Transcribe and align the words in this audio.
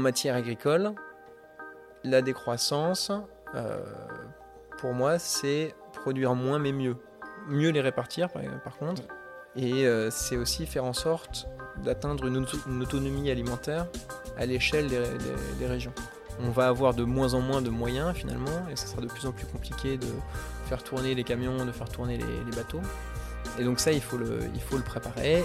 en 0.00 0.02
matière 0.02 0.34
agricole, 0.34 0.94
la 2.04 2.22
décroissance, 2.22 3.12
euh, 3.54 3.84
pour 4.78 4.94
moi, 4.94 5.18
c'est 5.18 5.74
produire 5.92 6.34
moins 6.34 6.58
mais 6.58 6.72
mieux. 6.72 6.96
Mieux 7.48 7.68
les 7.68 7.82
répartir, 7.82 8.30
par, 8.30 8.40
par 8.64 8.78
contre. 8.78 9.02
Et 9.56 9.86
euh, 9.86 10.08
c'est 10.10 10.38
aussi 10.38 10.64
faire 10.64 10.86
en 10.86 10.94
sorte 10.94 11.46
d'atteindre 11.84 12.26
une, 12.26 12.38
auto- 12.38 12.56
une 12.66 12.80
autonomie 12.82 13.30
alimentaire 13.30 13.88
à 14.38 14.46
l'échelle 14.46 14.88
des, 14.88 15.00
des- 15.00 15.58
des 15.58 15.66
régions. 15.66 15.92
On 16.42 16.48
va 16.50 16.68
avoir 16.68 16.94
de 16.94 17.04
moins 17.04 17.34
en 17.34 17.40
moins 17.40 17.60
de 17.60 17.68
moyens 17.68 18.14
finalement, 18.16 18.66
et 18.72 18.76
ça 18.76 18.86
sera 18.86 19.02
de 19.02 19.06
plus 19.06 19.26
en 19.26 19.32
plus 19.32 19.44
compliqué 19.46 19.98
de 19.98 20.06
faire 20.64 20.82
tourner 20.82 21.14
les 21.14 21.24
camions, 21.24 21.66
de 21.66 21.72
faire 21.72 21.90
tourner 21.90 22.16
les, 22.16 22.24
les 22.50 22.56
bateaux. 22.56 22.80
Et 23.58 23.64
donc 23.64 23.80
ça, 23.80 23.92
il 23.92 24.00
faut 24.00 24.16
le, 24.16 24.38
il 24.54 24.60
faut 24.62 24.78
le 24.78 24.82
préparer. 24.82 25.44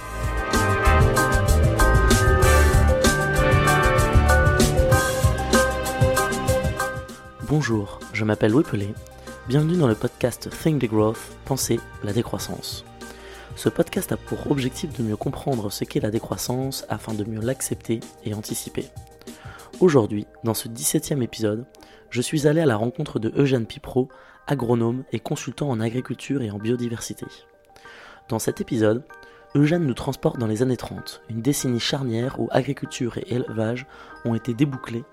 Bonjour, 7.57 8.01
je 8.11 8.25
m'appelle 8.25 8.51
Louis. 8.51 8.93
Bienvenue 9.47 9.77
dans 9.77 9.87
le 9.87 9.95
podcast 9.95 10.49
Think 10.61 10.81
the 10.81 10.89
Growth, 10.89 11.37
Penser 11.45 11.79
la 12.03 12.11
décroissance. 12.11 12.83
Ce 13.55 13.69
podcast 13.69 14.11
a 14.11 14.17
pour 14.17 14.51
objectif 14.51 14.91
de 14.91 15.01
mieux 15.01 15.15
comprendre 15.15 15.71
ce 15.71 15.85
qu'est 15.85 16.01
la 16.01 16.11
décroissance 16.11 16.85
afin 16.89 17.13
de 17.13 17.23
mieux 17.23 17.39
l'accepter 17.39 18.01
et 18.25 18.33
anticiper. 18.33 18.87
Aujourd'hui, 19.79 20.27
dans 20.43 20.53
ce 20.53 20.67
17e 20.67 21.21
épisode, 21.21 21.65
je 22.09 22.21
suis 22.21 22.45
allé 22.45 22.59
à 22.59 22.65
la 22.65 22.75
rencontre 22.75 23.19
de 23.19 23.31
Eugène 23.37 23.65
Pipro, 23.65 24.09
agronome 24.47 25.05
et 25.13 25.19
consultant 25.21 25.69
en 25.69 25.79
agriculture 25.79 26.41
et 26.41 26.51
en 26.51 26.59
biodiversité. 26.59 27.25
Dans 28.27 28.39
cet 28.39 28.59
épisode, 28.59 29.05
Eugène 29.55 29.85
nous 29.85 29.93
transporte 29.93 30.37
dans 30.39 30.47
les 30.47 30.61
années 30.61 30.75
30, 30.75 31.21
une 31.29 31.41
décennie 31.41 31.79
charnière 31.79 32.37
où 32.37 32.49
agriculture 32.51 33.17
et 33.17 33.33
élevage 33.33 33.87
ont 34.25 34.35
été 34.35 34.53
débouclés 34.53 35.05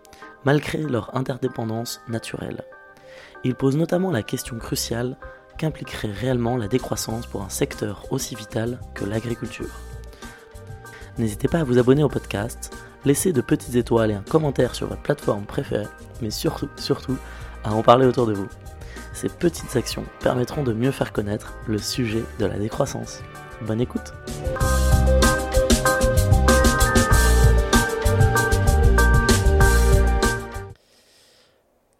malgré 0.44 0.78
leur 0.78 1.16
interdépendance 1.16 2.00
naturelle. 2.08 2.64
Il 3.44 3.54
pose 3.54 3.76
notamment 3.76 4.10
la 4.10 4.22
question 4.22 4.58
cruciale 4.58 5.16
qu'impliquerait 5.58 6.12
réellement 6.12 6.56
la 6.56 6.68
décroissance 6.68 7.26
pour 7.26 7.42
un 7.42 7.48
secteur 7.48 8.06
aussi 8.10 8.34
vital 8.34 8.80
que 8.94 9.04
l'agriculture. 9.04 9.70
N'hésitez 11.18 11.48
pas 11.48 11.60
à 11.60 11.64
vous 11.64 11.78
abonner 11.78 12.02
au 12.02 12.08
podcast, 12.08 12.74
laisser 13.04 13.32
de 13.32 13.40
petites 13.40 13.74
étoiles 13.74 14.10
et 14.10 14.14
un 14.14 14.22
commentaire 14.22 14.74
sur 14.74 14.88
votre 14.88 15.02
plateforme 15.02 15.44
préférée, 15.44 15.88
mais 16.22 16.30
surtout, 16.30 16.68
surtout, 16.76 17.16
à 17.64 17.74
en 17.74 17.82
parler 17.82 18.06
autour 18.06 18.26
de 18.26 18.32
vous. 18.32 18.48
Ces 19.12 19.28
petites 19.28 19.76
actions 19.76 20.04
permettront 20.20 20.62
de 20.62 20.72
mieux 20.72 20.90
faire 20.90 21.12
connaître 21.12 21.54
le 21.66 21.78
sujet 21.78 22.24
de 22.38 22.46
la 22.46 22.58
décroissance. 22.58 23.20
Bonne 23.66 23.80
écoute 23.80 24.12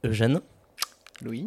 Eugène, 0.05 0.41
Louis 1.23 1.47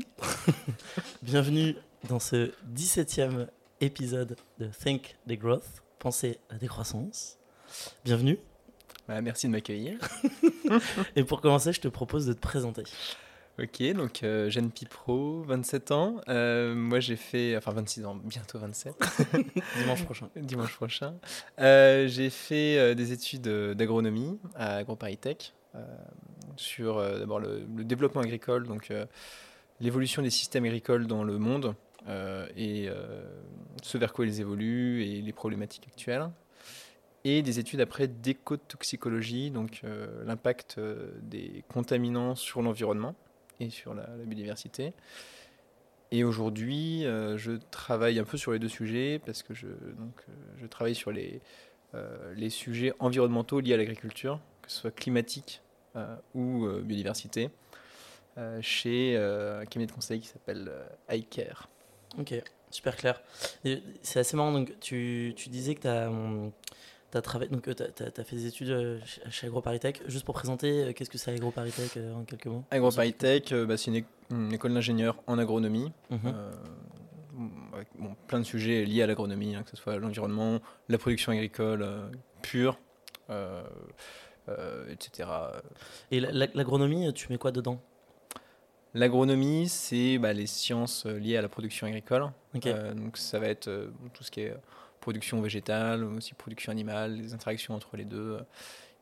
bienvenue 1.22 1.76
dans 2.08 2.20
ce 2.20 2.52
17e 2.74 3.48
épisode 3.82 4.38
de 4.60 4.68
Think 4.68 5.16
the 5.28 5.34
Growth, 5.34 5.84
Penser 6.00 6.40
la 6.52 6.58
décroissance. 6.58 7.38
Bienvenue. 8.06 8.38
Bah, 9.08 9.22
Merci 9.22 9.48
de 9.48 9.52
m'accueillir. 9.52 9.98
Et 11.16 11.24
pour 11.24 11.42
commencer, 11.42 11.74
je 11.74 11.82
te 11.82 11.88
propose 11.88 12.26
de 12.28 12.34
te 12.34 12.40
présenter. 12.40 12.84
Ok, 13.58 13.82
donc 13.94 14.22
euh, 14.24 14.50
Jeanne 14.50 14.70
Pipro, 14.70 15.42
27 15.44 15.92
ans. 15.92 16.22
Euh, 16.28 16.76
moi 16.76 17.00
j'ai 17.00 17.16
fait, 17.16 17.56
enfin 17.58 17.72
26 17.72 18.06
ans, 18.06 18.16
bientôt 18.16 18.60
27, 18.60 18.94
Dimanche 19.80 20.04
prochain. 20.04 20.30
dimanche 20.36 20.76
prochain. 20.76 21.16
Euh, 21.60 22.08
j'ai 22.08 22.30
fait 22.30 22.78
euh, 22.78 22.94
des 22.96 23.12
études 23.14 23.48
d'agronomie 23.48 24.38
à 24.56 24.78
AgroParisTech 24.78 25.54
sur 26.58 26.98
euh, 26.98 27.20
d'abord 27.20 27.40
le, 27.40 27.66
développement 27.84 28.22
agricole, 28.22 28.68
donc 28.68 28.92
euh, 28.92 29.06
l'évolution 29.80 30.22
des 30.22 30.30
systèmes 30.30 30.66
agricoles 30.66 31.08
dans 31.08 31.24
le 31.24 31.38
monde 31.38 31.76
euh, 32.08 32.48
et 32.56 32.88
euh, 32.88 33.24
ce 33.82 33.98
vers 33.98 34.14
quoi 34.14 34.26
ils 34.26 34.42
évoluent 34.42 35.04
et 35.04 35.22
les 35.22 35.34
problématiques 35.34 35.88
actuelles. 35.88 36.30
Et 37.24 37.42
des 37.42 37.58
études 37.58 37.82
après 37.82 38.08
d'écotoxicologie, 38.08 39.50
donc 39.50 39.82
euh, 39.84 40.24
l'impact 40.26 40.76
euh, 40.78 41.12
des 41.24 41.64
contaminants 41.68 42.36
sur 42.36 42.62
l'environnement 42.62 43.16
et 43.60 43.72
sur 43.72 43.96
la, 43.96 44.06
biodiversité. 44.26 44.94
Et 46.12 46.24
aujourd'hui, 46.24 47.04
euh, 47.06 47.36
je 47.36 47.54
travaille 47.72 48.20
un 48.20 48.26
peu 48.26 48.38
sur 48.38 48.52
les 48.52 48.60
deux 48.60 48.70
sujets 48.70 49.20
parce 49.26 49.42
que 49.42 49.56
je, 49.56 49.66
donc, 49.66 50.24
euh, 50.30 50.34
je 50.62 50.68
travaille 50.68 50.94
sur 50.94 51.12
les, 51.12 51.42
euh, 51.96 52.34
les 52.36 52.52
sujets 52.52 52.94
environnementaux 53.00 53.60
liés 53.60 53.74
à 53.74 53.78
l'agriculture, 53.78 54.40
que 54.62 54.70
ce 54.72 54.82
soit 54.82 54.92
climatique 54.92 55.62
euh, 55.62 55.65
ou 56.34 56.66
euh, 56.66 56.82
biodiversité, 56.82 57.50
euh, 58.38 58.60
chez 58.62 59.16
euh, 59.16 59.62
un 59.62 59.66
cabinet 59.66 59.86
de 59.86 59.92
conseil 59.92 60.20
qui 60.20 60.28
s'appelle 60.28 60.70
euh, 60.70 61.16
iCare. 61.16 61.70
Ok, 62.20 62.34
super 62.70 62.96
clair. 62.96 63.22
C'est 64.02 64.20
assez 64.20 64.36
marrant, 64.36 64.52
donc 64.52 64.74
tu, 64.80 65.34
tu 65.36 65.50
disais 65.50 65.76
que 65.76 65.82
tu 65.82 65.88
as, 65.88 67.22
travaillé, 67.22 67.50
donc 67.50 67.68
as, 67.68 68.24
fait 68.24 68.36
des 68.36 68.46
études 68.46 68.70
euh, 68.70 69.00
chez- 69.30 69.48
AgroParisTech. 69.48 70.02
Juste 70.08 70.26
pour 70.26 70.36
présenter, 70.36 70.84
euh, 70.84 70.94
qu'est-ce 70.94 71.10
que 71.10 71.18
c'est 71.18 71.32
AgroParisTech 71.32 71.98
euh, 71.98 72.14
en 72.14 72.24
quelques 72.24 72.48
mots? 72.48 72.64
AgroParisTech, 72.72 73.52
euh, 73.52 73.66
bah, 73.66 73.78
c'est 73.78 73.92
une, 74.30 74.54
école 74.54 74.74
d'ingénieurs 74.74 75.22
en 75.28 75.38
agronomie. 75.40 75.92
Mhm. 76.10 76.20
Euh, 76.26 76.52
avec 77.74 77.88
bon, 77.98 78.16
plein 78.28 78.40
de 78.40 78.46
sujets 78.46 78.86
liés 78.86 79.02
à 79.02 79.08
l'agronomie, 79.08 79.56
hein, 79.56 79.64
que 79.64 79.70
ce 79.70 79.76
soit 79.76 79.98
l'environnement, 79.98 80.60
la 80.88 80.98
production 80.98 81.32
agricole 81.34 81.82
euh, 81.82 82.08
pure, 82.42 82.80
euh, 83.30 83.62
euh, 83.62 83.64
etc. 84.90 85.30
Et 86.12 86.20
la- 86.20 86.32
la- 86.32 86.48
l'agronomie, 86.54 87.12
tu 87.14 87.28
mets 87.32 87.38
quoi 87.38 87.52
dedans? 87.52 87.80
L'agronomie, 88.94 89.68
c'est 89.68 90.18
bah, 90.20 90.32
les 90.32 90.48
sciences 90.48 91.06
euh, 91.06 91.18
liées 91.20 91.36
à 91.38 91.42
la 91.42 91.50
production 91.50 91.86
agricole. 91.88 92.32
Euh, 92.72 92.94
donc 92.94 93.18
ça 93.18 93.40
va 93.40 93.48
être 93.48 93.68
euh, 93.68 93.88
tout 94.14 94.24
ce 94.24 94.32
qui 94.32 94.42
est 94.42 94.56
production 95.02 95.42
végétale, 95.42 96.04
aussi 96.06 96.34
production 96.34 96.72
animale, 96.72 97.16
les 97.18 97.34
interactions 97.34 97.76
entre 97.76 97.98
les 97.98 98.06
deux. 98.06 98.38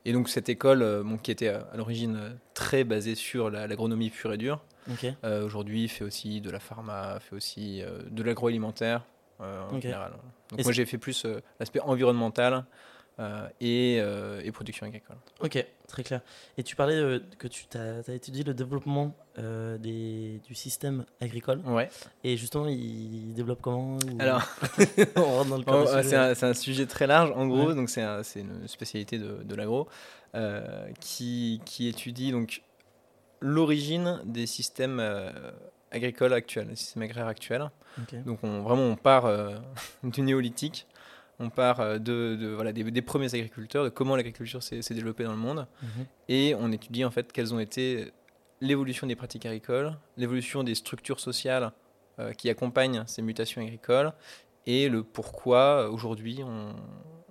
Et 0.06 0.12
donc 0.12 0.30
cette 0.30 0.50
école, 0.50 0.82
euh, 0.82 1.04
bon, 1.04 1.18
qui 1.18 1.30
était 1.32 1.48
euh, 1.50 1.62
à 1.72 1.78
l'origine 1.78 2.16
euh, 2.18 2.30
très 2.56 2.84
basée 2.84 3.14
sur 3.16 3.52
la- 3.52 3.68
l'agronomie 3.68 4.10
pure 4.10 4.34
et 4.34 4.38
dure, 4.38 4.64
euh, 5.24 5.46
aujourd'hui 5.46 5.88
fait 5.88 6.04
aussi 6.04 6.42
de 6.42 6.50
la 6.50 6.60
pharma, 6.60 7.20
fait 7.20 7.36
aussi 7.36 7.82
euh, 7.84 8.00
de 8.10 8.24
l'agroalimentaire 8.24 9.06
euh, 9.42 9.62
en 9.70 9.70
général. 9.82 10.12
Donc 10.50 10.60
Et 10.60 10.64
moi 10.64 10.72
j'ai 10.74 10.86
fait 10.88 10.98
plus 10.98 11.24
euh, 11.26 11.40
l'aspect 11.60 11.80
environnemental 11.82 12.54
euh, 12.54 12.62
et, 13.62 14.00
euh, 14.00 14.42
et 14.44 14.52
production 14.52 14.86
agricole. 14.86 15.18
Ok, 15.40 15.64
très 15.88 16.04
clair. 16.04 16.22
Et 16.58 16.64
tu 16.64 16.76
parlais 16.76 16.96
euh, 16.96 17.20
que 17.38 17.48
tu 17.48 17.66
as, 17.78 18.08
étudié 18.14 18.44
le 18.44 18.54
développement 18.54 19.16
euh, 19.38 19.78
des, 19.78 20.40
du 20.48 20.56
système 20.56 21.06
agricole. 21.22 21.60
Ouais. 21.66 21.90
Et 22.24 22.38
justement, 22.38 22.68
il, 22.68 23.30
il 23.30 23.34
développe 23.34 23.62
comment 23.62 23.98
ou- 23.98 24.00
Alors, 24.20 24.42
on 25.16 25.22
rentre 25.24 25.50
dans 25.50 25.58
le 25.58 25.64
cœur 25.66 25.88
Oh, 25.94 26.02
c'est 26.04 26.44
un, 26.46 26.54
sujet 26.54 26.86
très 26.86 27.08
large. 27.08 27.32
En 27.36 27.48
gros, 27.48 27.68
Ouais. 27.68 27.76
donc 27.76 27.90
c'est 27.90 28.02
un- 28.02 28.22
une 28.36 28.68
spécialité 28.68 29.18
de, 29.20 29.44
de 29.44 29.56
l'agro 29.56 29.88
euh, 30.36 30.88
qui, 31.00 31.62
qui 31.66 31.88
étudie 31.88 32.32
donc 32.32 32.64
l'origine 33.42 34.22
des 34.26 34.48
systèmes 34.48 35.00
euh, 35.00 35.30
agricoles 35.92 36.34
actuels, 36.34 36.68
des 36.68 36.76
systèmes 36.76 37.04
agraires 37.04 37.28
actuels. 37.28 37.70
Donc 38.26 38.40
on, 38.44 38.62
vraiment, 38.64 38.82
on 38.84 38.96
part 38.96 39.26
euh, 39.26 39.56
du 40.04 40.22
néolithique, 40.22 40.88
on 41.40 41.50
part 41.50 41.80
euh, 41.80 41.98
de, 42.00 42.36
de, 42.36 42.48
voilà, 42.50 42.72
des, 42.74 42.84
des 42.84 43.02
premiers 43.02 43.34
agriculteurs, 43.34 43.84
de 43.84 43.90
comment 43.90 44.16
l'agriculture 44.16 44.62
s'est 44.64 44.82
développée 44.94 45.24
dans 45.24 45.32
le 45.32 45.38
monde, 45.38 45.68
Mhm. 45.82 46.06
et 46.30 46.56
on 46.56 46.72
étudie 46.72 47.04
en 47.06 47.12
fait 47.12 47.32
quelles 47.32 47.54
ont 47.54 47.60
été 47.60 48.12
l'évolution 48.62 49.08
des 49.08 49.16
pratiques 49.16 49.46
agricoles, 49.46 49.94
l'évolution 50.18 50.64
des 50.64 50.76
structures 50.76 51.20
sociales 51.20 51.72
euh, 52.20 52.32
qui 52.34 52.50
accompagnent 52.50 53.04
ces 53.08 53.22
mutations 53.22 53.62
agricoles, 53.62 54.14
et 54.66 54.88
le 54.90 55.04
pourquoi 55.04 55.84
euh, 55.84 55.90
aujourd'hui 55.90 56.42
on, 56.44 56.74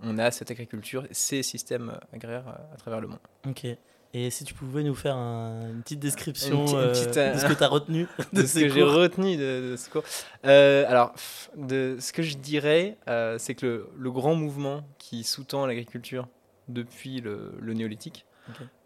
on 0.02 0.18
a 0.18 0.30
cette 0.30 0.50
agriculture, 0.50 1.06
ces 1.12 1.42
systèmes 1.42 1.98
agraires 2.12 2.48
à 2.72 2.76
travers 2.76 3.00
le 3.00 3.06
monde. 3.08 3.20
Ok. 3.48 3.66
Et 4.14 4.28
si 4.30 4.44
tu 4.44 4.52
pouvais 4.52 4.82
nous 4.82 4.94
faire 4.94 5.16
un- 5.16 5.70
une 5.70 5.82
petite 5.82 6.00
description 6.00 6.60
Une 6.60 6.64
petite- 6.66 6.74
une 6.76 6.80
euh, 6.82 6.92
petite, 6.92 7.16
euh, 7.16 7.32
de 7.34 7.38
ce 7.38 7.46
que 7.46 7.52
tu 7.54 7.64
as 7.64 7.68
retenu 7.68 8.06
de 8.34 8.42
de 8.42 8.46
ce 8.46 8.58
que 8.58 8.68
j'ai 8.68 8.82
retenu 8.82 9.36
de, 9.36 9.70
de 9.70 9.76
ce 9.76 9.88
cours. 9.88 10.02
Euh, 10.44 10.84
alors, 10.86 11.14
de 11.56 11.96
ce 11.98 12.12
que 12.12 12.22
je 12.22 12.36
dirais, 12.36 12.98
euh, 13.08 13.36
c'est 13.38 13.54
que 13.54 13.64
le, 13.66 13.88
le 13.96 14.10
grand 14.10 14.34
mouvement 14.34 14.82
qui 14.98 15.24
sous-tend 15.24 15.64
l'agriculture 15.66 16.28
depuis 16.68 17.20
le, 17.22 17.52
le 17.58 17.72
néolithique, 17.72 18.26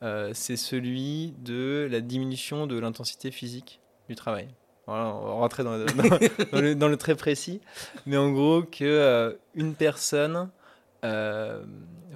euh, 0.03 0.31
c'est 0.33 0.57
celui 0.57 1.35
de 1.39 1.89
la 1.91 2.01
diminution 2.01 2.67
de 2.69 2.79
l'intensité 2.79 3.31
physique 3.33 3.81
du 4.09 4.15
travail. 4.15 4.47
Voilà, 4.87 5.07
on 5.09 5.25
va 5.27 5.33
rentrer 5.33 5.65
dans, 5.65 5.77
le- 5.77 5.87
dans- 5.87 6.53
dans 6.53 6.61
le, 6.61 6.75
dans 6.77 6.89
le 6.89 6.97
très 6.97 7.17
précis, 7.17 7.61
mais 8.07 8.17
en 8.17 8.31
gros 8.31 8.63
que 8.63 8.85
euh, 8.85 9.33
une 9.57 9.75
personne 9.75 10.51
euh, 11.05 11.65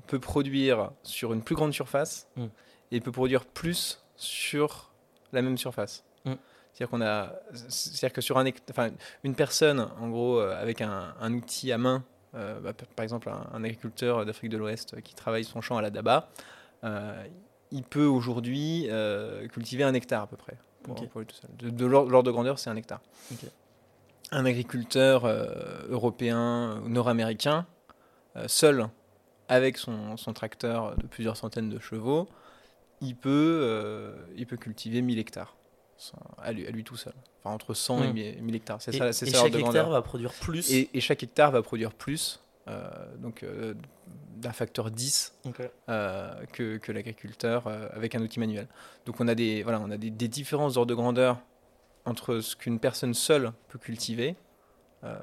peut 0.07 0.21
produire 0.21 0.93
sur 1.03 1.33
une 1.33 1.43
plus 1.43 1.57
grande 1.57 1.73
surface 1.73 2.29
Mm. 2.37 2.45
Et 2.91 3.01
peut 3.01 3.13
produire 3.13 3.45
plus 3.45 4.03
sur 4.17 4.91
la 5.33 5.43
même 5.43 5.57
surface. 5.59 6.05
Mm. 6.25 6.33
C'est-à-dire 6.73 6.91
qu'on 6.91 7.03
a, 7.03 7.33
c'est-à-dire 7.69 8.13
que 8.13 8.21
sur 8.21 8.39
un, 8.39 8.45
enfin, 8.71 8.91
une 9.25 9.35
personne, 9.35 9.89
en 10.01 10.09
gros, 10.09 10.41
euh, 10.41 10.61
avec 10.61 10.81
un, 10.81 11.15
un 11.21 11.35
outil 11.35 11.73
à 11.73 11.79
main, 11.79 12.05
euh, 12.35 12.61
bah, 12.61 12.73
par 12.95 13.03
exemple 13.03 13.29
un, 13.29 13.47
un 13.53 13.65
agriculteur 13.65 14.25
d'Afrique 14.25 14.51
de 14.51 14.57
l'Ouest 14.57 15.01
qui 15.03 15.15
travaille 15.15 15.45
son 15.45 15.61
champ 15.61 15.77
à 15.77 15.83
la 15.83 15.91
daba, 15.91 16.31
euh, 16.85 17.25
il 17.73 17.83
peut 17.83 18.07
aujourd'hui 18.07 18.89
cultiver 19.53 19.85
un 19.85 19.95
hectare 19.95 20.23
à 20.23 20.27
peu 20.27 20.37
près. 20.37 20.57
Pour, 20.83 21.01
Ok. 21.01 21.09
pour 21.09 21.21
lui 21.21 21.27
tout 21.27 21.37
seul. 21.37 21.51
De, 21.59 21.71
de 21.71 21.87
l'ordre 21.87 22.23
de 22.25 22.31
grandeur, 22.31 22.59
c'est 22.59 22.71
un 22.71 22.75
hectare. 22.75 23.01
Un 24.33 24.45
agriculteur 24.45 25.25
européen 25.89 26.81
ou 26.85 26.89
nord-américain, 26.89 27.67
seul, 28.49 28.89
avec 29.49 29.79
son, 29.79 30.17
son 30.17 30.33
tracteur 30.33 30.97
de 30.97 31.07
plusieurs 31.07 31.37
centaines 31.37 31.69
de 31.69 31.79
chevaux, 31.79 32.29
il 33.01 33.17
peut, 33.17 33.61
euh, 33.63 34.15
il 34.37 34.47
peut 34.47 34.57
cultiver 34.57 35.03
1000 35.03 35.19
hectares. 35.19 35.57
À 36.39 36.53
lui, 36.53 36.67
à 36.67 36.71
lui 36.71 36.83
tout 36.83 36.97
seul. 36.97 37.13
Enfin, 37.41 37.55
entre 37.55 37.75
100 37.75 38.03
et 38.05 38.09
Hmm. 38.09 38.13
1000 38.15 38.43
1000 38.43 38.55
hectares. 38.55 38.81
C'est 38.81 38.95
Et, 38.95 38.99
ça, 38.99 39.13
c'est 39.13 39.27
et 39.29 39.31
ça 39.31 39.39
chaque 39.39 39.47
hectare 39.49 39.61
grandeur. 39.63 39.91
va 39.91 40.01
produire 40.03 40.33
plus. 40.33 40.71
Et, 40.73 40.89
et 40.95 41.01
chaque 41.01 41.23
hectare 41.23 41.51
va 41.51 41.61
produire 41.63 41.93
plus, 41.93 42.41
euh, 42.69 42.89
donc 43.19 43.43
euh, 43.43 43.75
d'un 44.37 44.53
facteur 44.53 44.91
10 44.91 45.35
Ok. 45.45 45.61
euh, 45.91 46.47
que, 46.53 46.79
que 46.79 46.91
l'agriculteur 46.93 47.67
euh, 47.67 47.89
avec 47.93 48.15
un 48.15 48.23
outil 48.23 48.41
manuel. 48.41 48.67
Donc 49.05 49.21
on 49.21 49.29
a 49.29 49.35
des, 49.35 49.63
voilà, 49.63 49.79
on 49.81 49.91
a 49.91 49.99
des, 49.99 50.09
des 50.11 50.29
différences 50.29 50.75
d'ordre 50.75 50.89
de 50.89 50.95
grandeur 50.95 51.39
entre 52.07 52.41
ce 52.41 52.57
qu'une 52.57 52.79
personne 52.81 53.13
seule 53.13 53.53
peut 53.69 53.79
cultiver, 53.79 54.37
euh, 55.05 55.19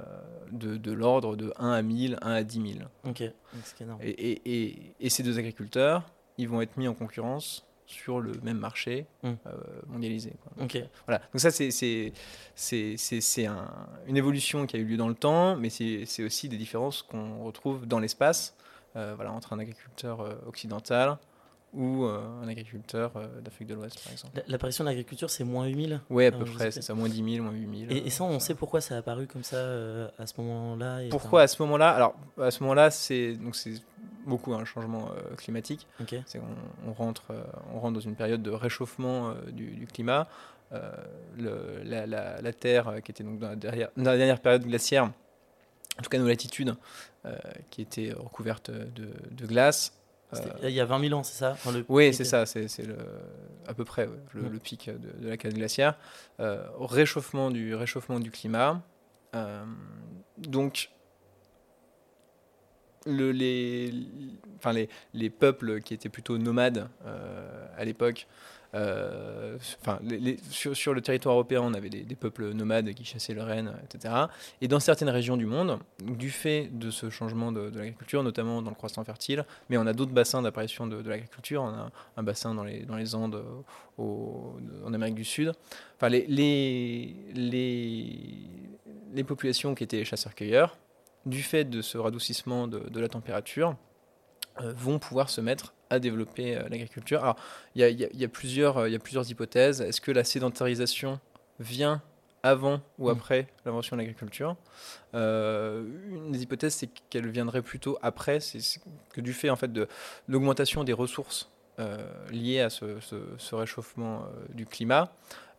de, 0.52 0.78
de 0.78 0.92
l'ordre 0.92 1.36
de 1.36 1.52
1 1.58 1.72
à 1.72 1.82
1000, 1.82 2.20
1 2.22 2.32
à 2.34 2.44
10 2.44 2.74
000. 2.74 2.86
Ok. 3.06 3.22
Donc, 3.24 3.32
c'est 3.64 3.82
énorme. 3.82 4.00
Et, 4.04 4.10
et- 4.10 4.42
et- 4.64 4.96
et 5.00 5.10
ces 5.10 5.24
deux 5.24 5.40
agriculteurs, 5.40 6.04
ils 6.38 6.48
vont 6.48 6.62
être 6.62 6.78
mis 6.78 6.88
en 6.88 6.94
concurrence 6.94 7.66
sur 7.88 8.19
le 8.19 8.34
même 8.44 8.57
marché 8.60 9.07
Mm. 9.24 9.28
euh, 9.48 9.51
mondialisé. 9.88 10.34
quoi. 10.44 10.66
Ok. 10.66 10.78
Voilà. 11.07 11.22
Donc 11.34 11.39
ça, 11.39 11.50
c'est 11.51 13.45
un- 13.45 13.72
une 14.07 14.18
évolution 14.18 14.66
qui 14.68 14.75
a 14.75 14.80
eu 14.80 14.84
lieu 14.86 14.98
dans 14.98 15.07
le 15.07 15.16
temps, 15.16 15.56
mais 15.56 15.69
c'est 15.69 16.24
aussi 16.24 16.50
des 16.50 16.57
différences 16.57 17.01
qu'on 17.01 17.44
retrouve 17.44 17.86
dans 17.88 18.00
l'espace, 18.00 18.56
euh, 18.95 19.13
voilà, 19.16 19.31
entre 19.31 19.54
un 19.54 19.60
agriculteur 19.60 20.22
euh, 20.22 20.36
occidental 20.48 21.18
ou 21.74 22.06
euh, 22.06 22.42
un 22.44 22.48
agriculteur 22.48 23.12
euh, 23.18 23.42
d'Afrique 23.42 23.68
de 23.68 23.75
l'Ouest, 23.75 24.02
par 24.04 24.14
exemple. 24.14 24.38
La- 24.38 24.44
L'apparition 24.48 24.84
de 24.84 24.90
l'agriculture, 24.90 25.30
c'est 25.30 25.44
moins 25.44 25.66
8000 25.68 26.00
Oui, 26.10 26.25
à 26.25 26.31
peu 26.31 26.46
près, 26.46 26.72
c'est 26.72 26.81
ça, 26.81 26.94
moins 26.94 27.10
10 27.10 27.36
000, 27.36 27.44
moins 27.46 27.54
8 27.54 27.80
000. 27.88 27.92
et, 27.92 28.08
et 28.08 28.10
ça, 28.10 28.24
on 28.24 28.40
sait 28.40 28.56
pourquoi 28.56 28.81
ça 28.81 28.96
a 28.96 29.00
apparu 29.00 29.28
comme 29.28 29.44
ça 29.44 29.58
euh, 29.58 30.08
à 30.18 30.25
ce 30.25 30.34
moment-là 30.42 31.04
et 31.04 31.10
Pourquoi 31.10 31.42
à 31.44 31.48
ce 31.48 31.62
moment-là? 31.64 31.92
Alors, 31.92 32.16
à 32.42 32.52
ce 32.52 32.64
moment-là, 32.64 32.90
c'est 32.90 33.34
donc 33.34 33.56
c'est 33.56 33.74
beaucoup 34.25 34.54
un 34.54 34.66
changement 34.66 35.10
euh, 35.12 35.36
climatique. 35.36 35.88
Ok. 36.02 36.16
C'est 36.25 36.40
on, 36.40 36.90
on 36.90 36.94
rentre, 36.94 37.31
euh, 37.31 37.44
on 37.74 37.80
rentre 37.80 37.94
dans 37.96 38.00
une 38.00 38.16
période 38.16 38.42
de 38.42 38.52
réchauffement 38.52 39.30
euh, 39.30 39.34
du, 39.52 39.68
du 39.72 39.88
climat. 39.88 40.28
Euh, 40.74 40.92
le- 41.38 41.81
la, 41.84 42.06
la- 42.06 42.42
la 42.42 42.54
Terre, 42.54 42.88
euh, 42.90 43.00
qui 43.00 43.12
était 43.12 43.24
donc 43.24 43.40
dans 43.40 43.50
la, 43.50 43.56
derrière- 43.56 43.90
dans 43.96 44.12
la 44.12 44.18
dernière 44.18 44.40
période 44.42 44.64
glaciaire, 44.66 45.04
en 45.06 46.02
tout 46.02 46.10
cas 46.10 46.18
nos 46.18 46.28
latitudes, 46.28 46.75
euh, 47.25 47.38
qui 47.69 47.81
était 47.81 48.12
recouverte 48.14 48.69
de, 48.72 49.10
de 49.31 49.46
glace. 49.46 49.94
Euh, 50.34 50.40
Il 50.64 50.70
y 50.72 50.82
a 50.82 50.86
20 50.86 51.00
000 51.08 51.18
ans, 51.20 51.24
c'est 51.24 51.38
ça 51.38 51.52
Enfin, 51.52 51.72
le 51.72 51.86
oui, 51.88 52.14
c'est 52.14 52.26
ça, 52.26 52.46
c'est 52.46 52.68
à 53.68 53.74
peu 53.74 53.86
près 53.86 54.06
ouais, 54.08 54.20
le, 54.34 54.42
Mm. 54.44 54.50
le 54.50 54.60
pic 54.60 54.90
de, 54.90 55.24
de 55.24 55.30
la 55.30 55.38
calotte 55.38 55.58
glaciaire. 55.58 55.98
Euh, 56.40 56.68
au 56.78 56.86
réchauffement 56.86 57.50
du, 57.52 57.74
réchauffement 57.76 58.20
du 58.20 58.30
climat. 58.32 58.82
Euh, 59.36 59.64
donc, 60.38 60.90
le- 63.06 63.32
les, 63.32 63.94
enfin, 64.58 64.74
les, 64.74 64.90
les 65.14 65.30
peuples 65.30 65.82
qui 65.82 65.94
étaient 65.94 66.10
plutôt 66.10 66.38
nomades 66.38 66.90
euh, 67.06 67.68
à 67.78 67.86
l'époque, 67.86 68.28
les- 68.74 70.38
sur, 70.50 70.94
le 70.94 71.02
territoire 71.02 71.36
européen, 71.36 71.62
on 71.62 71.74
avait 71.74 71.90
des, 71.90 72.16
peuples 72.16 72.54
nomades 72.54 72.94
qui 72.94 73.06
chassaient 73.06 73.34
le 73.34 73.44
renne, 73.44 73.74
etc. 73.84 74.14
Et 74.62 74.68
dans 74.68 74.80
certaines 74.80 75.10
régions 75.10 75.38
du 75.38 75.46
monde, 75.46 75.80
du 76.04 76.30
fait 76.30 76.69
de 76.72 76.92
ce 76.92 77.10
changement 77.10 77.52
de, 77.52 77.72
l'agriculture, 77.75 78.24
notamment 78.24 78.62
dans 78.62 78.69
le 78.69 78.75
croissant 78.75 79.04
fertile, 79.04 79.46
mais 79.69 79.78
on 79.78 79.86
a 79.88 79.94
d'autres 79.94 80.12
bassins 80.12 80.42
d'apparition 80.42 80.88
de, 80.88 81.08
l'agriculture. 81.08 81.64
On 81.64 81.69
a 81.69 81.92
un 82.18 82.24
bassin 82.24 82.54
dans 82.54 82.64
les, 82.64 83.16
Andes 83.16 83.44
euh, 84.00 84.04
en 84.86 84.94
Amérique 84.94 85.16
du 85.16 85.24
Sud. 85.24 85.54
Enfin, 85.96 86.10
les, 86.10 87.16
populations 89.25 89.75
qui 89.75 89.84
étaient 89.84 90.04
chasseurs-cueilleurs, 90.06 90.78
du 91.25 91.44
fait 91.44 91.66
de 91.66 91.81
ce 91.81 91.98
radoucissement 91.98 92.68
de, 92.68 93.00
la 93.00 93.10
température, 93.10 93.69
euh, 93.69 93.74
vont 94.62 95.00
pouvoir 95.00 95.30
se 95.30 95.42
mettre 95.42 95.74
à 95.89 96.00
développer 96.00 96.56
euh, 96.57 96.68
l'agriculture. 96.69 97.21
Alors, 97.24 97.36
il 97.75 97.81
y 97.81 97.83
a, 97.83 97.89
il 97.89 98.00
y 98.00 98.04
a- 98.06 98.09
il 98.13 98.19
y 98.19 98.25
a 98.25 98.27
plusieurs, 98.27 98.77
euh, 98.77 98.89
il 98.89 98.94
y 98.94 98.95
a 98.95 99.00
plusieurs 99.00 99.30
hypothèses. 99.30 99.81
Est-ce 99.81 100.01
que 100.01 100.12
la 100.12 100.24
sédentarisation 100.24 101.19
vient 101.59 102.01
avant 102.44 102.81
ou 103.00 103.07
Mm. 103.09 103.12
après 103.12 103.48
l'invention 103.65 103.95
de 103.95 104.01
l'agriculture? 104.01 104.56
Euh, 105.15 105.83
Une 106.09 106.31
des 106.31 106.44
hypothèses, 106.44 106.74
c'est 106.75 106.89
qu'elle 107.09 107.27
viendrait 107.30 107.62
plutôt 107.62 107.98
après, 108.01 108.39
c'est 108.39 108.59
que 109.13 109.21
du 109.21 109.33
fait 109.33 109.50
en 109.50 109.56
fait 109.56 109.71
de 109.71 109.88
l'augmentation 110.27 110.83
des 110.83 110.94
ressources 110.94 111.50
euh, 111.80 111.98
liées 112.31 112.59
à 112.62 112.69
ce, 112.69 113.00
ce- 113.01 113.15
ce 113.38 113.56
réchauffement 113.56 114.24
euh, 114.24 114.45
du 114.54 114.65
climat, 114.65 115.12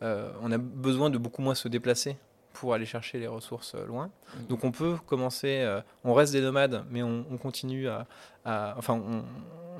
euh, 0.02 0.30
on 0.42 0.50
a 0.50 0.58
besoin 0.58 1.10
de 1.10 1.18
beaucoup 1.18 1.42
moins 1.42 1.54
se 1.54 1.68
déplacer 1.68 2.16
pour 2.52 2.74
aller 2.74 2.86
chercher 2.86 3.18
les 3.18 3.26
ressources 3.26 3.74
euh, 3.74 3.86
loin. 3.86 4.10
Mhm. 4.36 4.46
Donc 4.46 4.64
on 4.64 4.72
peut 4.72 4.96
commencer, 5.06 5.60
euh, 5.60 5.80
on 6.04 6.14
reste 6.14 6.32
des 6.32 6.40
nomades, 6.40 6.84
mais 6.90 7.02
on, 7.02 7.24
on 7.30 7.36
continue 7.36 7.88
à, 7.88 8.06
à- 8.44 8.74
enfin 8.78 8.94
on, 8.94 9.24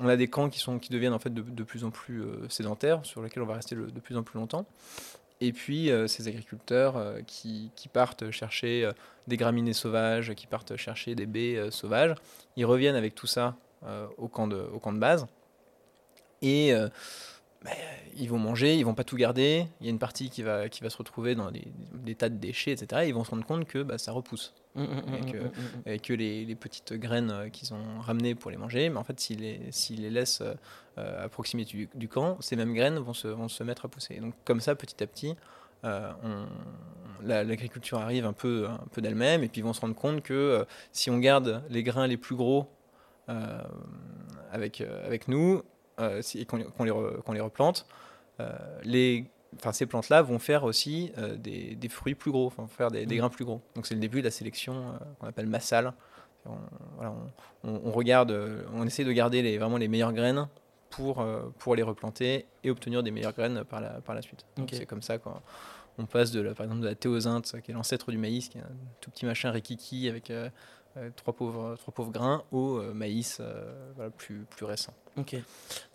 on 0.01 0.07
a 0.07 0.15
des 0.15 0.27
camps 0.29 0.49
qui 0.49 0.59
sont 0.59 0.79
qui 0.79 0.89
deviennent 0.91 1.13
en 1.13 1.19
fait 1.19 1.33
de, 1.33 1.41
de 1.41 1.63
plus 1.63 1.83
en 1.83 1.89
plus 1.91 2.21
euh, 2.21 2.47
sédentaires, 2.49 3.05
sur 3.05 3.21
lesquels 3.21 3.43
on 3.43 3.47
va 3.47 3.55
rester 3.55 3.75
le- 3.75 3.91
de 3.91 3.99
plus 3.99 4.15
en 4.17 4.23
plus 4.23 4.39
longtemps. 4.39 4.65
Et 5.41 5.51
puis 5.53 5.89
euh, 5.89 6.07
ces 6.07 6.27
agriculteurs 6.27 6.95
qui, 7.25 7.71
qui 7.75 7.87
partent 7.87 8.29
chercher 8.31 8.89
des 9.27 9.37
graminées 9.37 9.73
sauvages, 9.73 10.33
qui 10.35 10.47
partent 10.47 10.75
chercher 10.75 11.15
des 11.15 11.25
baies 11.25 11.69
sauvages, 11.71 12.15
ils 12.57 12.65
reviennent 12.65 12.95
avec 12.97 13.15
tout 13.15 13.27
ça 13.27 13.55
au, 14.17 14.27
camp 14.27 14.47
de, 14.47 14.57
au 14.73 14.79
camp 14.79 14.91
de 14.91 14.99
base. 14.99 15.27
Et 16.41 16.73
bah, 17.63 17.71
ils 18.15 18.29
vont 18.29 18.37
manger, 18.39 18.75
ils 18.77 18.83
vont 18.85 18.93
pas 18.93 19.03
tout 19.03 19.15
garder. 19.17 19.65
Il 19.81 19.85
y 19.85 19.89
a 19.89 19.91
une 19.91 19.99
partie 19.99 20.29
qui 20.29 20.43
va, 20.43 20.69
qui 20.69 20.81
va 20.81 20.89
se 20.89 20.97
retrouver 20.97 21.35
dans 21.35 21.51
des, 21.51 21.67
des 21.93 22.15
tas 22.15 22.29
de 22.29 22.35
déchets, 22.37 22.71
etc. 22.71 23.03
Et 23.03 23.07
ils 23.09 23.13
vont 23.13 23.23
se 23.23 23.31
rendre 23.31 23.45
compte 23.45 23.65
que 23.65 23.83
bah, 23.83 23.97
ça 23.97 24.11
repousse. 24.13 24.53
Mm, 24.75 24.81
mm, 24.83 24.85
mm, 24.85 25.15
Et 25.15 25.31
que-. 25.31 25.51
Et 25.85 25.99
que 25.99 26.13
les, 26.13 26.45
les 26.45 26.55
petites 26.55 26.93
graines 26.93 27.31
euh, 27.31 27.49
qu'ils 27.49 27.73
ont 27.73 27.99
ramenées 27.99 28.35
pour 28.35 28.49
les 28.51 28.57
manger, 28.57 28.89
mais 28.89 28.97
en 28.97 29.03
fait, 29.03 29.19
s'ils 29.19 29.39
les, 29.41 29.59
les 29.97 30.09
laissent 30.09 30.41
euh, 30.41 30.53
euh, 30.99 31.25
à 31.25 31.29
proximité 31.29 31.71
du, 31.75 31.89
du 31.95 32.07
camp, 32.07 32.37
ces 32.39 32.55
mêmes 32.55 32.73
graines 32.73 32.97
vont 32.99 33.13
se, 33.13 33.27
vont 33.27 33.49
se 33.49 33.63
mettre 33.63 33.85
à 33.85 33.87
pousser. 33.89 34.15
Et 34.15 34.19
donc, 34.19 34.33
comme 34.45 34.61
ça, 34.61 34.75
petit 34.75 35.03
à 35.03 35.07
petit, 35.07 35.35
euh, 35.83 36.11
la- 37.23 37.43
l'agriculture 37.43 37.99
arrive 37.99 38.25
un 38.25 38.33
peu, 38.33 38.67
un 38.69 38.79
peu 38.93 39.01
d'elle-même, 39.01 39.43
et 39.43 39.49
puis 39.49 39.59
ils 39.59 39.63
vont 39.65 39.73
se 39.73 39.81
rendre 39.81 39.95
compte 39.95 40.21
que 40.23 40.33
euh, 40.33 40.65
si 40.93 41.09
on 41.09 41.17
garde 41.17 41.61
les 41.69 41.83
grains 41.83 42.07
les 42.07 42.17
plus 42.17 42.35
gros 42.35 42.67
avec, 44.51 44.81
avec 44.81 45.27
nous, 45.27 45.61
euh, 45.99 46.21
si- 46.21 46.39
et 46.39 46.45
qu'on 46.45 46.57
les, 46.57 46.63
qu'on 46.65 46.83
les 46.83 46.91
re- 46.91 47.21
qu'on 47.21 47.33
les 47.33 47.41
replante, 47.41 47.85
euh, 48.39 48.49
les, 48.83 49.25
ces 49.73 49.85
plantes-là 49.85 50.21
vont 50.21 50.39
faire 50.39 50.63
aussi 50.63 51.11
euh, 51.17 51.35
des, 51.35 51.75
des 51.75 51.89
fruits 51.89 52.15
plus 52.15 52.31
gros, 52.31 52.51
faire 52.69 52.91
des, 52.91 53.05
des 53.05 53.15
Mm. 53.15 53.17
grains 53.19 53.29
plus 53.29 53.45
gros. 53.45 53.61
Donc 53.75 53.85
c'est 53.87 53.95
le 53.95 53.99
début 54.01 54.19
de 54.19 54.25
la 54.25 54.31
sélection 54.31 54.93
qu'on 55.19 55.27
appelle 55.27 55.47
massale. 55.47 55.93
On, 56.45 56.51
voilà, 56.95 57.13
on, 57.63 57.69
on- 57.69 57.81
on 57.85 57.91
regarde, 57.91 58.31
on 58.73 58.85
essaie 58.85 59.03
de 59.03 59.11
garder 59.11 59.41
les, 59.41 59.57
vraiment 59.57 59.77
les 59.77 59.87
meilleures 59.87 60.13
graines 60.13 60.47
pour, 60.89 61.25
pour 61.59 61.75
les 61.75 61.83
replanter 61.83 62.45
et 62.63 62.69
obtenir 62.71 63.03
des 63.03 63.11
meilleures 63.11 63.33
graines 63.33 63.63
par 63.63 63.81
la, 63.81 63.89
par 64.01 64.15
la 64.15 64.21
suite. 64.21 64.45
Donc 64.57 64.69
c'est 64.71 64.85
comme 64.85 65.01
ça 65.01 65.17
qu'on 65.17 65.35
on 65.97 66.05
passe 66.05 66.31
de 66.31 66.39
la, 66.39 66.53
par 66.55 66.63
exemple 66.65 66.81
de 66.81 66.87
la 66.87 66.95
théosynthe, 66.95 67.59
qui 67.61 67.71
est 67.71 67.73
l'ancêtre 67.73 68.09
du 68.09 68.17
maïs, 68.17 68.47
qui 68.47 68.57
est 68.57 68.61
un 68.61 68.69
tout 69.01 69.11
petit 69.11 69.25
machin 69.25 69.51
rikiki 69.51 70.07
avec 70.07 70.31
euh, 70.31 70.49
trois, 71.15 71.33
pauvres, 71.33 71.75
trois 71.77 71.93
pauvres 71.93 72.11
grains, 72.11 72.43
au 72.51 72.77
euh, 72.77 72.93
maïs 72.93 73.37
euh, 73.39 73.91
voilà, 73.95 74.09
plus, 74.11 74.45
plus 74.49 74.65
récent. 74.65 74.93
Ok, 75.17 75.35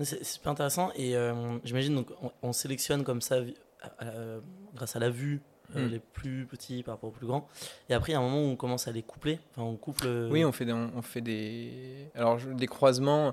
c'est 0.01 0.25
super 0.25 0.53
intéressant 0.53 0.91
et 0.97 1.17
euh, 1.17 1.59
j'imagine 1.65 1.95
donc 1.95 2.09
on, 2.23 2.31
on 2.43 2.53
sélectionne 2.53 3.05
comme 3.05 3.21
ça 3.23 3.41
vi- 3.41 3.57
à- 3.83 4.05
à- 4.07 4.41
grâce 4.75 4.97
à 4.97 4.99
la 4.99 5.11
vue 5.11 5.41
euh, 5.77 5.87
Mm. 5.87 5.91
les 5.91 5.99
plus 5.99 6.45
petits 6.47 6.83
par 6.83 6.95
rapport 6.97 7.09
aux 7.09 7.13
plus 7.13 7.27
grands 7.27 7.49
et 7.89 7.95
après 7.95 8.13
il 8.13 8.15
y 8.15 8.17
a 8.17 8.21
un 8.21 8.23
moment 8.23 8.43
où 8.43 8.51
on 8.53 8.57
commence 8.57 8.87
à 8.87 8.93
les 8.93 9.03
coupler, 9.03 9.39
enfin 9.53 9.63
on 9.63 9.77
couple. 9.77 10.05
euh, 10.07 10.29
Oui, 10.31 10.45
on 10.45 10.53
fait 10.53 10.67
des, 10.67 10.73
on 10.75 11.01
fait 11.03 11.23
des, 11.23 12.11
alors 12.15 12.37
des 12.39 12.67
croisements. 12.67 13.33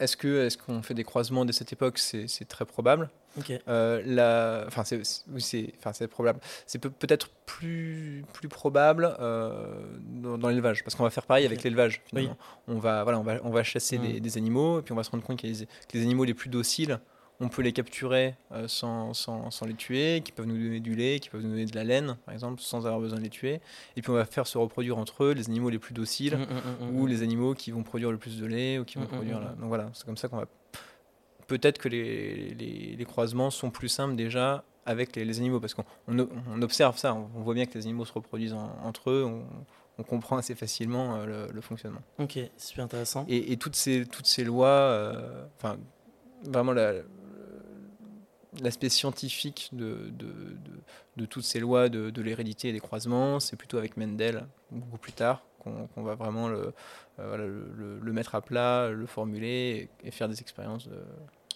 Est-ce 0.00 0.16
que 0.16 0.46
est-ce 0.46 0.56
qu'on 0.56 0.82
fait 0.82 0.94
des 0.94 1.04
croisements 1.04 1.44
dès 1.44 1.52
cette 1.52 1.72
époque? 1.72 1.98
C'est 1.98 2.26
très 2.48 2.64
probable. 2.64 3.10
Ok. 3.38 3.52
Euh, 3.68 4.02
la, 4.06 4.64
enfin 4.66 4.84
c'est 4.84 5.00
oui, 5.30 5.72
enfin 5.78 5.92
c'est 5.92 6.08
probable. 6.08 6.40
C'est 6.66 6.78
peut- 6.78 6.90
peut-être 6.90 7.28
plus 7.46 8.24
plus 8.32 8.48
probable 8.48 9.14
euh, 9.20 9.80
dans, 10.00 10.38
dans 10.38 10.48
l'élevage 10.48 10.82
parce 10.84 10.94
qu'on 10.94 11.02
va 11.04 11.10
faire 11.10 11.26
pareil 11.26 11.46
avec 11.46 11.62
l'élevage. 11.62 12.00
finalement. 12.06 12.36
On 12.68 12.78
va 12.78 13.02
voilà 13.04 13.18
on 13.18 13.22
va 13.22 13.38
on 13.44 13.50
va 13.50 13.62
chasser 13.62 13.98
Mm. 13.98 14.02
des, 14.02 14.20
des 14.20 14.36
animaux 14.38 14.80
et 14.80 14.82
puis 14.82 14.92
on 14.92 14.96
va 14.96 15.02
se 15.04 15.10
rendre 15.10 15.24
compte 15.24 15.42
les- 15.42 15.66
que 15.66 15.94
les 15.94 16.02
animaux 16.02 16.24
les 16.24 16.34
plus 16.34 16.48
dociles 16.50 16.98
on 17.40 17.48
peut 17.48 17.62
les 17.62 17.72
capturer 17.72 18.34
euh, 18.52 18.66
sans, 18.66 19.14
sans, 19.14 19.50
sans 19.52 19.66
les 19.66 19.74
tuer, 19.74 20.22
qui 20.24 20.32
peuvent 20.32 20.46
nous 20.46 20.58
donner 20.58 20.80
du 20.80 20.96
lait, 20.96 21.20
qui 21.20 21.28
peuvent 21.28 21.40
nous 21.42 21.50
donner 21.50 21.66
de 21.66 21.76
la 21.76 21.84
laine, 21.84 22.16
par 22.24 22.34
exemple, 22.34 22.60
sans 22.60 22.86
avoir 22.86 22.98
besoin 23.00 23.18
de 23.18 23.22
les 23.24 23.30
tuer. 23.30 23.60
Et 23.96 24.02
puis 24.02 24.10
on 24.10 24.14
va 24.14 24.24
faire 24.24 24.46
se 24.46 24.58
reproduire 24.58 24.98
entre 24.98 25.24
eux 25.24 25.32
les 25.32 25.48
animaux 25.48 25.70
les 25.70 25.78
plus 25.78 25.94
dociles 25.94 26.36
Mm, 26.36 26.84
mm, 26.84 26.90
mm, 26.92 26.96
ou 27.00 27.06
les 27.06 27.22
animaux 27.22 27.54
qui 27.54 27.70
vont 27.70 27.82
produire 27.84 28.10
le 28.10 28.18
plus 28.18 28.38
de 28.40 28.46
lait 28.46 28.78
ou 28.78 28.84
qui 28.84 28.98
vont 28.98 29.06
produire 29.06 29.38
la... 29.40 29.50
Donc 29.50 29.68
voilà, 29.68 29.88
c'est 29.94 30.04
comme 30.04 30.16
ça 30.16 30.26
qu'on 30.28 30.38
va... 30.38 30.46
Peut-être 31.46 31.78
que 31.78 31.88
les, 31.88 32.50
les, 32.54 32.96
les 32.96 33.04
croisements 33.04 33.50
sont 33.50 33.70
plus 33.70 33.88
simples 33.88 34.16
déjà 34.16 34.64
avec 34.84 35.14
les, 35.16 35.24
les 35.24 35.38
animaux, 35.38 35.60
parce 35.60 35.74
qu'on 35.74 35.84
on, 36.08 36.62
observe 36.62 36.96
ça, 36.98 37.14
on, 37.14 37.28
on 37.36 37.42
voit 37.42 37.54
bien 37.54 37.66
que 37.66 37.74
les 37.78 37.84
animaux 37.86 38.04
se 38.04 38.12
reproduisent 38.12 38.54
en- 38.54 38.76
entre 38.82 39.10
eux, 39.10 39.24
on, 39.24 39.44
on 39.98 40.02
comprend 40.02 40.36
assez 40.38 40.54
facilement 40.54 41.16
euh, 41.16 41.26
le, 41.46 41.52
le 41.52 41.60
fonctionnement. 41.60 42.00
Ok, 42.18 42.38
super 42.56 42.84
intéressant. 42.84 43.24
Et, 43.28 43.52
et 43.52 43.56
toutes, 43.58 43.76
ces, 43.76 44.06
toutes 44.06 44.26
ces 44.26 44.44
lois, 44.44 44.66
euh, 44.68 45.44
enfin, 45.56 45.76
vraiment 46.44 46.72
l'aspect 48.62 48.88
scientifique 48.88 49.70
de, 49.72 50.10
de, 50.10 50.32
de, 51.16 51.26
toutes 51.26 51.44
ces 51.44 51.60
lois 51.60 51.88
de, 51.88 52.22
l'hérédité 52.22 52.68
et 52.68 52.72
des 52.72 52.80
croisements, 52.80 53.40
c'est 53.40 53.56
plutôt 53.56 53.78
avec 53.78 53.96
Mendel, 53.96 54.46
beaucoup 54.70 54.98
plus 54.98 55.12
tard, 55.12 55.42
qu'on 55.62 56.02
va 56.02 56.14
vraiment 56.14 56.48
le, 56.48 56.72
le, 57.18 57.98
le, 58.00 58.12
mettre 58.12 58.34
à 58.34 58.40
plat, 58.40 58.90
le 58.90 59.06
formuler 59.06 59.88
et, 60.04 60.10
faire 60.10 60.28
des 60.28 60.40
expériences. 60.40 60.88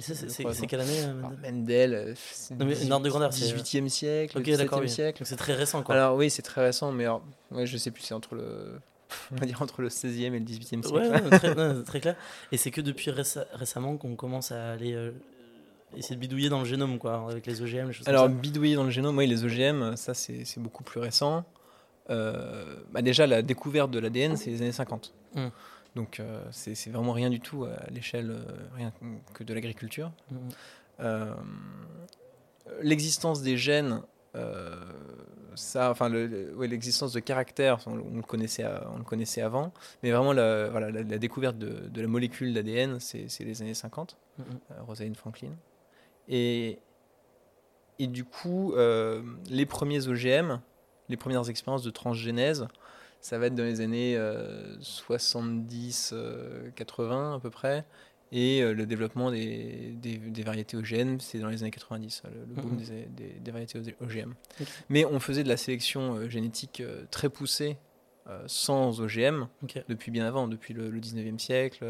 C'est 0.01 0.67
quelle 0.67 0.81
année 0.81 1.07
Mendel 1.43 2.15
Mendel, 2.51 2.93
ordre 2.93 3.05
de 3.05 3.11
grandeur, 3.11 3.31
18e 3.31 3.89
siècle, 3.89 4.39
okay, 4.39 4.57
17e 4.57 4.87
siècle. 4.87 5.23
C'est 5.25 5.37
très 5.37 5.55
récent 5.55 5.83
quoi. 5.83 5.95
Alors 5.95 6.17
oui, 6.17 6.31
c'est 6.31 6.43
très 6.43 6.65
récent, 6.65 6.93
mais 6.93 7.05
alors, 7.05 7.23
ouais, 7.51 7.67
je 7.67 7.77
sais 7.77 7.91
plus, 7.91 8.03
c'est 8.03 8.15
entre 8.15 8.35
le 8.35 8.81
on 9.33 9.37
va 9.37 9.47
dire 9.47 9.63
entre 9.63 9.83
le 9.83 9.89
16e 9.89 10.33
et 10.35 10.39
le 10.39 10.45
18e 10.45 10.83
siècle. 10.83 10.93
Ouais, 10.93 11.39
très, 11.39 11.83
très, 11.85 12.01
clair. 12.01 12.17
Et 12.51 12.57
c'est 12.57 12.71
que 12.71 12.81
depuis 12.81 13.11
récemment 13.11 13.97
qu'on 13.97 14.17
commence 14.17 14.53
à 14.53 14.73
aller 14.73 14.95
euh, 14.95 15.13
essayer 15.97 16.17
de 16.17 16.21
bidouiller 16.21 16.49
dans 16.49 16.61
le 16.61 16.65
génome, 16.65 16.99
quoi, 16.99 17.27
avec 17.31 17.47
les 17.47 17.63
OGM, 17.63 17.89
les 17.89 17.93
choses 17.93 18.09
Alors, 18.09 18.25
comme 18.25 18.35
ça. 18.35 18.41
bidouiller 18.41 18.75
dans 18.75 18.85
le 18.85 18.91
génome, 18.91 19.19
oui, 19.19 19.27
les 19.27 19.45
OGM, 19.45 19.97
ça 19.97 20.15
c'est 20.15 20.59
beaucoup 20.59 20.85
plus 20.85 21.01
récent. 21.01 21.45
Euh, 22.11 22.77
bah 22.91 23.03
déjà, 23.03 23.27
la 23.27 23.43
découverte 23.43 23.91
de 23.91 23.99
l'ADN, 23.99 24.37
c'est 24.37 24.51
les 24.51 24.63
années 24.63 24.73
50. 24.73 25.13
Hum. 25.37 25.51
Donc, 25.95 26.21
euh, 26.21 26.43
c'est 26.51 26.91
vraiment 26.91 27.13
rien 27.13 27.31
du 27.31 27.41
tout 27.41 27.65
à 27.65 27.91
l'échelle 27.91 28.35
rien 28.75 28.93
que 29.35 29.45
de 29.45 29.55
l'agriculture. 29.55 30.13
Hum. 31.01 31.37
L'existence 32.81 33.43
des 33.43 33.57
gènes 33.57 34.03
ça, 35.55 35.91
enfin, 35.91 36.09
l'existence 36.09 37.13
de 37.13 37.21
caractères, 37.21 37.79
on, 37.87 37.95
le 37.95 38.23
connaissait, 38.23 38.65
on 38.95 38.99
le 38.99 39.05
connaissait 39.05 39.43
avant, 39.43 39.73
mais 40.03 40.11
vraiment 40.11 40.33
la, 40.33 40.69
voilà, 40.69 40.91
la, 40.91 41.19
découverte 41.19 41.59
de, 41.59 41.89
de, 41.89 42.01
la 42.01 42.09
molécule 42.09 42.55
d'ADN, 42.55 42.99
c'est 43.01 43.29
les 43.41 43.63
années 43.63 43.75
50, 43.75 44.17
mm-hmm. 44.17 44.45
euh, 44.45 44.83
Rosalind 44.87 45.17
Franklin. 45.17 45.51
Et, 46.33 46.81
et 47.99 48.09
du 48.09 48.25
coup, 48.25 48.73
euh, 48.73 49.23
les 49.51 49.67
premiers 49.67 50.09
OGM, 50.09 50.61
les 51.11 51.17
premières 51.19 51.49
expériences 51.51 51.83
de 51.85 51.91
transgénèse, 51.91 52.67
ça 53.21 53.39
va 53.39 53.47
être 53.47 53.55
dans 53.55 53.65
les 53.65 53.83
années 53.83 54.17
70-80 54.81 56.13
euh, 56.15 57.35
à 57.37 57.39
peu 57.39 57.51
près. 57.51 57.85
Et 58.35 58.63
le 58.63 58.87
développement 58.87 59.31
des, 59.31 59.95
des, 60.01 60.43
variétés 60.43 60.79
OGM, 60.79 61.21
c'est 61.21 61.39
dans 61.39 61.51
les 61.51 61.63
années 61.63 61.71
90, 61.71 62.23
le, 62.25 62.63
boom 62.63 62.73
mhm. 62.73 62.79
des, 63.15 63.39
des, 63.39 63.51
variétés 63.51 63.79
OGM. 64.01 64.33
Mais 64.89 65.05
on 65.05 65.21
faisait 65.21 65.45
de 65.45 65.51
la 65.51 65.59
sélection 65.59 66.31
génétique 66.31 66.83
très 67.11 67.29
poussée 67.29 67.77
sans 68.47 69.03
OGM 69.03 69.49
depuis 69.91 70.11
bien 70.11 70.25
avant, 70.25 70.49
depuis 70.49 70.73
le, 70.73 70.91
19e 70.91 71.39
siècle. 71.39 71.85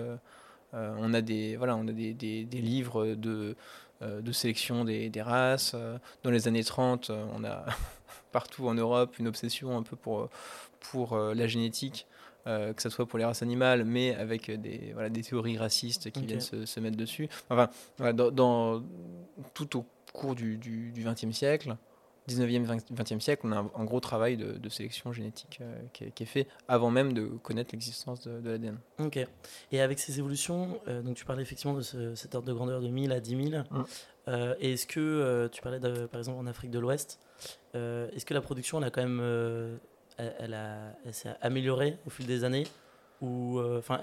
on 0.72 1.14
a 1.14 1.20
des, 1.20 1.56
voilà, 1.56 1.76
on 1.76 1.86
a 1.86 1.92
des, 1.92 2.12
des 2.12 2.60
livres 2.60 3.14
de, 3.14 3.54
de 4.02 4.32
sélection 4.32 4.84
des, 4.84 5.10
races. 5.22 5.76
Dans 6.22 6.30
les 6.30 6.48
années 6.48 6.64
30, 6.64 7.10
on 7.10 7.44
a 7.44 7.64
partout 8.32 8.68
en 8.68 8.74
Europe 8.74 9.18
une 9.18 9.28
obsession 9.28 9.76
un 9.76 9.82
peu 9.82 9.96
pour, 9.96 10.28
pour 10.80 11.16
la 11.16 11.46
génétique. 11.46 12.06
Euh, 12.48 12.72
que 12.72 12.82
ce 12.82 12.90
soit 12.90 13.06
pour 13.06 13.20
les 13.20 13.24
races 13.24 13.42
animales, 13.42 13.84
mais 13.84 14.16
avec 14.16 14.50
des, 14.50 14.90
voilà, 14.94 15.08
des 15.10 15.22
théories 15.22 15.56
racistes 15.56 16.10
qui 16.10 16.26
viennent 16.26 16.40
se, 16.40 16.80
mettre 16.80 16.96
dessus. 16.96 17.28
Enfin, 17.48 17.70
dans, 18.12 18.82
tout 19.54 19.78
au 19.78 19.86
cours 20.12 20.34
du 20.34 20.92
XXe 20.96 21.30
siècle, 21.30 21.76
19e, 22.28 22.80
20e 22.94 23.20
siècle, 23.20 23.42
on 23.44 23.52
a 23.52 23.58
un, 23.58 23.84
gros 23.84 24.00
travail 24.00 24.36
de, 24.36 24.68
sélection 24.68 25.12
génétique 25.12 25.58
euh, 25.60 25.80
qui, 25.92 26.04
est, 26.04 26.26
fait 26.26 26.46
avant 26.68 26.90
même 26.90 27.12
de 27.12 27.26
connaître 27.26 27.70
l'existence 27.72 28.22
de, 28.22 28.48
l'ADN. 28.48 28.78
Ok. 28.98 29.18
Et 29.72 29.80
avec 29.80 29.98
ces 29.98 30.18
évolutions, 30.18 30.80
euh, 30.88 31.02
donc 31.02 31.16
tu 31.16 31.24
parlais 31.24 31.42
effectivement 31.42 31.74
de 31.74 32.14
cet 32.14 32.34
ordre 32.34 32.46
de 32.46 32.52
grandeur 32.52 32.80
de 32.80 32.88
1000 32.88 33.12
à 33.12 33.20
10 33.20 33.50
000. 33.50 33.62
Mmh. 33.70 33.84
est-ce 34.60 34.86
que 34.86 35.48
tu 35.52 35.62
parlais 35.62 35.80
de, 35.80 36.06
par 36.06 36.20
exemple 36.20 36.38
en 36.38 36.46
Afrique 36.46 36.70
de 36.70 36.78
l'Ouest, 36.78 37.18
est-ce 37.74 38.24
que 38.24 38.34
la 38.34 38.40
production 38.40 38.78
elle 38.78 38.84
a 38.84 38.90
quand 38.90 39.02
même 39.02 39.80
elle, 40.18 41.14
s'est 41.14 41.34
améliorée 41.40 41.98
au 42.06 42.10
fil 42.10 42.26
des 42.26 42.44
années 42.44 42.66
Ou, 43.20 43.58
euh, 43.58 43.78
enfin, 43.78 44.00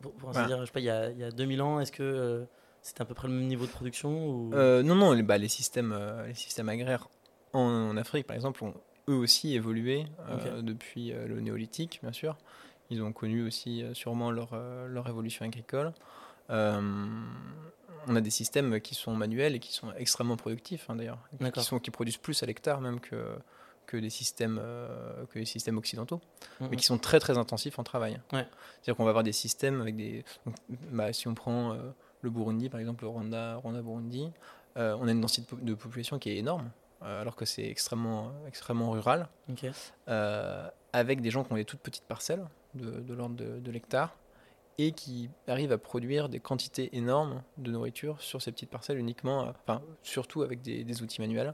pour, 0.00 0.30
ainsi 0.30 0.46
dire, 0.46 0.60
je 0.60 0.66
sais 0.66 0.72
pas, 0.72 0.80
il 0.80 0.86
y 0.86 0.90
a, 0.90 1.10
il 1.10 1.18
y 1.18 1.24
a 1.24 1.30
2000 1.30 1.62
ans, 1.62 1.80
est-ce 1.80 1.92
que 1.92 2.02
euh, 2.02 2.44
c'était 2.82 3.02
à 3.02 3.04
peu 3.04 3.14
près 3.14 3.28
le 3.28 3.34
même 3.34 3.46
niveau 3.46 3.66
de 3.66 3.70
production 3.70 4.28
ou... 4.28 4.54
Euh, 4.54 4.82
non, 4.82 4.94
non, 4.94 5.12
les, 5.12 5.22
bah, 5.22 5.38
les, 5.38 5.48
systèmes, 5.48 5.96
les 6.26 6.34
systèmes 6.34 6.68
agraires 6.68 7.08
en, 7.52 7.96
Afrique, 7.96 8.26
par 8.26 8.36
exemple, 8.36 8.62
ont 8.64 8.74
eux 9.08 9.16
aussi 9.16 9.54
évolué 9.54 10.06
depuis 10.60 11.12
le 11.12 11.40
néolithique, 11.40 12.00
bien 12.02 12.12
sûr. 12.12 12.36
Ils 12.90 13.02
ont 13.02 13.12
connu 13.12 13.46
aussi 13.46 13.84
sûrement 13.94 14.30
leur, 14.30 14.54
leur 14.86 15.08
évolution 15.08 15.46
agricole. 15.46 15.92
on 16.50 18.16
a 18.16 18.20
des 18.20 18.30
systèmes 18.30 18.80
qui 18.80 18.94
sont 18.94 19.14
manuels 19.14 19.54
et 19.54 19.58
qui 19.60 19.72
sont 19.72 19.92
extrêmement 19.96 20.36
productifs, 20.36 20.90
hein, 20.90 20.96
d'ailleurs, 20.96 21.18
qui, 21.54 21.60
sont, 21.62 21.78
qui 21.78 21.90
produisent 21.90 22.18
plus 22.18 22.42
à 22.42 22.46
l'hectare 22.46 22.82
même 22.82 23.00
que, 23.00 23.38
que 23.88 23.96
des 23.96 24.10
systèmes, 24.10 24.60
euh, 24.62 25.24
que 25.32 25.40
les 25.40 25.46
systèmes 25.46 25.78
occidentaux, 25.78 26.20
mais 26.60 26.76
qui 26.76 26.84
sont 26.84 26.98
très 26.98 27.18
très 27.18 27.38
intensifs 27.38 27.78
en 27.78 27.82
travail. 27.82 28.20
C'est-à-dire 28.30 28.96
qu'on 28.96 29.04
va 29.04 29.10
avoir 29.10 29.24
des 29.24 29.32
systèmes 29.32 29.80
avec 29.80 29.96
des. 29.96 30.24
bah, 30.92 31.12
si 31.12 31.26
on 31.26 31.34
prend 31.34 31.72
euh, 31.72 31.90
le 32.20 32.30
Burundi, 32.30 32.68
par 32.68 32.78
exemple, 32.78 33.04
le 33.04 33.08
Rwanda, 33.08 33.56
Rwanda 33.56 33.80
Burundi, 33.80 34.30
euh, 34.76 34.96
on 35.00 35.08
a 35.08 35.10
une 35.10 35.22
densité 35.22 35.56
de, 35.60 35.74
population 35.74 36.18
qui 36.18 36.30
est 36.30 36.36
énorme, 36.36 36.70
alors 37.00 37.36
que 37.36 37.44
c'est 37.44 37.66
extrêmement, 37.66 38.32
extrêmement 38.46 38.90
rural, 38.90 39.28
avec 40.92 41.20
des 41.20 41.30
gens 41.30 41.44
qui 41.44 41.52
ont 41.52 41.56
des 41.56 41.64
toutes 41.64 41.80
petites 41.80 42.04
parcelles 42.04 42.44
de, 42.74 43.00
de 43.00 43.14
l'ordre 43.14 43.36
de, 43.36 43.60
de 43.60 43.70
l'hectare 43.70 44.16
et 44.78 44.92
qui 44.92 45.28
arrive 45.48 45.72
à 45.72 45.78
produire 45.78 46.28
des 46.28 46.38
quantités 46.38 46.96
énormes 46.96 47.42
de 47.58 47.72
nourriture 47.72 48.20
sur 48.22 48.40
ces 48.40 48.52
petites 48.52 48.70
parcelles 48.70 48.98
uniquement, 48.98 49.46
euh, 49.46 49.50
enfin 49.66 49.82
surtout 50.02 50.42
avec 50.42 50.62
des, 50.62 51.02
outils 51.02 51.20
manuels, 51.20 51.52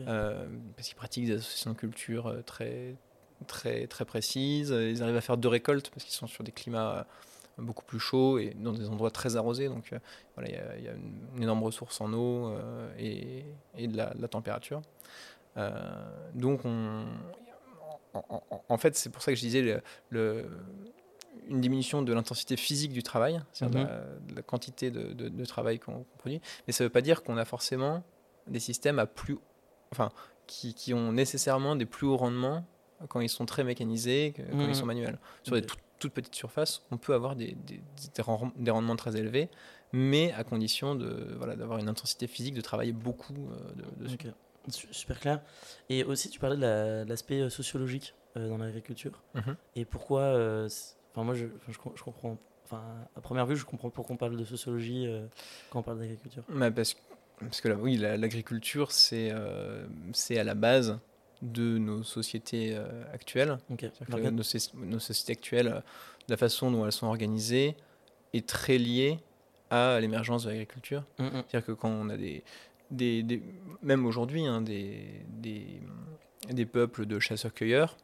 euh, 0.00 0.46
parce 0.76 0.88
qu'ils 0.88 0.96
pratiquent 0.96 1.26
des 1.26 1.36
associations 1.36 1.72
de 1.72 1.76
culture 1.76 2.26
euh, 2.26 2.42
très 2.42 2.94
très 3.46 3.86
très 3.86 4.04
précises. 4.04 4.70
Ils 4.70 5.02
arrivent 5.02 5.16
à 5.16 5.20
faire 5.20 5.36
deux 5.36 5.48
récoltes 5.48 5.90
parce 5.90 6.04
qu'ils 6.04 6.14
sont 6.14 6.26
sur 6.26 6.44
des 6.44 6.52
climats 6.52 7.06
beaucoup 7.58 7.84
plus 7.84 7.98
chauds 7.98 8.38
et 8.38 8.54
dans 8.58 8.72
des 8.72 8.88
endroits 8.88 9.10
très 9.10 9.36
arrosés. 9.36 9.68
Donc 9.68 9.90
voilà, 10.34 10.50
il 10.76 10.84
y, 10.84 10.88
a 10.88 10.92
une, 10.92 11.42
énorme 11.42 11.62
ressource 11.62 12.00
en 12.00 12.12
eau 12.12 12.52
et, 12.98 13.44
et, 13.76 13.88
de, 13.88 13.96
la, 13.96 14.28
température. 14.28 14.82
donc 16.34 16.64
on, 16.64 17.04
en, 18.68 18.78
fait, 18.78 18.96
c'est 18.96 19.10
pour 19.10 19.22
ça 19.22 19.32
que 19.32 19.36
je 19.36 19.42
disais 19.42 19.82
le 20.10 20.44
une 21.48 21.60
diminution 21.60 22.02
de 22.02 22.12
l'intensité 22.12 22.56
physique 22.56 22.92
du 22.92 23.02
travail, 23.02 23.40
c'est-à-dire 23.52 23.86
de, 23.86 23.86
mhm. 23.86 24.36
la 24.36 24.42
quantité 24.42 24.90
de, 24.90 25.44
travail 25.44 25.78
qu'on 25.78 26.04
produit. 26.18 26.40
Mais 26.66 26.72
ça 26.72 26.84
ne 26.84 26.88
veut 26.88 26.92
pas 26.92 27.02
dire 27.02 27.22
qu'on 27.22 27.36
a 27.36 27.44
forcément 27.44 28.02
des 28.46 28.60
systèmes 28.60 28.98
à 28.98 29.06
plus, 29.06 29.38
enfin, 29.92 30.10
qui, 30.46 30.94
ont 30.94 31.12
nécessairement 31.12 31.76
des 31.76 31.86
plus 31.86 32.06
hauts 32.06 32.16
rendements 32.16 32.64
quand 33.08 33.20
ils 33.20 33.28
sont 33.28 33.46
très 33.46 33.64
mécanisés, 33.64 34.34
quand 34.36 34.60
ils 34.60 34.68
mhm. 34.68 34.74
sont 34.74 34.86
manuels. 34.86 35.18
Sur 35.42 35.54
des 35.54 35.62
toutes 35.98 36.12
petites 36.12 36.34
surfaces, 36.34 36.82
on 36.90 36.98
peut 36.98 37.14
avoir 37.14 37.36
des, 37.36 37.56
des, 37.66 38.70
rendements 38.70 38.96
très 38.96 39.16
élevés, 39.16 39.48
mais 39.92 40.32
à 40.32 40.44
condition 40.44 40.94
de 40.94 41.34
voilà 41.38 41.56
d'avoir 41.56 41.78
une 41.78 41.88
intensité 41.88 42.26
physique, 42.26 42.54
de 42.54 42.60
travailler 42.60 42.92
beaucoup 42.92 43.48
euh, 43.50 44.04
dessus. 44.04 44.18
Super 44.90 45.20
clair. 45.20 45.42
Et 45.88 46.02
aussi, 46.02 46.28
tu 46.28 46.40
parlais 46.40 46.56
de 46.56 47.08
l'aspect 47.08 47.40
euh, 47.40 47.50
sociologique 47.50 48.14
euh, 48.36 48.48
dans 48.48 48.58
l'agriculture. 48.58 49.22
Mhm. 49.34 49.56
Et 49.76 49.84
pourquoi 49.84 50.66
Enfin, 51.12 51.24
moi, 51.24 51.34
je, 51.34 51.46
je, 51.68 52.02
comprends. 52.02 52.36
Enfin, 52.64 52.82
à 53.14 53.20
première 53.20 53.46
vue, 53.46 53.56
je 53.56 53.64
comprends 53.64 53.88
pourquoi 53.88 54.14
on 54.14 54.18
parle 54.18 54.36
de 54.36 54.44
sociologie 54.44 55.08
quand 55.70 55.78
on 55.78 55.82
parle 55.82 56.00
d'agriculture. 56.00 56.42
Bah 56.50 56.70
parce, 56.70 56.94
parce 57.38 57.62
que 57.62 57.68
là, 57.68 57.76
oui, 57.76 57.96
l'agriculture, 57.96 58.92
c'est 58.92 59.32
c'est 60.12 60.38
à 60.38 60.44
la 60.44 60.54
base 60.54 60.98
de 61.42 61.78
nos 61.78 62.02
sociétés 62.02 62.74
euh, 62.74 63.02
actuelles. 63.12 63.58
nos, 64.08 64.30
nos, 64.30 64.98
sociétés 64.98 65.32
actuelles, 65.32 65.82
la 66.28 66.36
façon 66.36 66.70
dont 66.70 66.84
elles 66.84 66.92
sont 66.92 67.06
organisées 67.06 67.76
est 68.32 68.46
très 68.46 68.78
liée 68.78 69.18
à 69.70 69.98
l'émergence 70.00 70.44
de 70.44 70.50
l'agriculture. 70.50 71.04
Mm, 71.18 71.24
mm. 71.24 71.30
C'est-à-dire 71.32 71.66
que 71.66 71.72
quand 71.72 71.88
on 71.88 72.08
a 72.08 72.16
des, 72.16 72.42
des, 72.90 73.22
des 73.22 73.42
même 73.82 74.06
aujourd'hui, 74.06 74.46
hein, 74.46 74.60
des, 74.62 75.22
des, 75.28 75.80
des, 76.50 76.66
peuples 76.66 77.06
de 77.06 77.18
chasseurs-cueilleurs, 77.18 77.96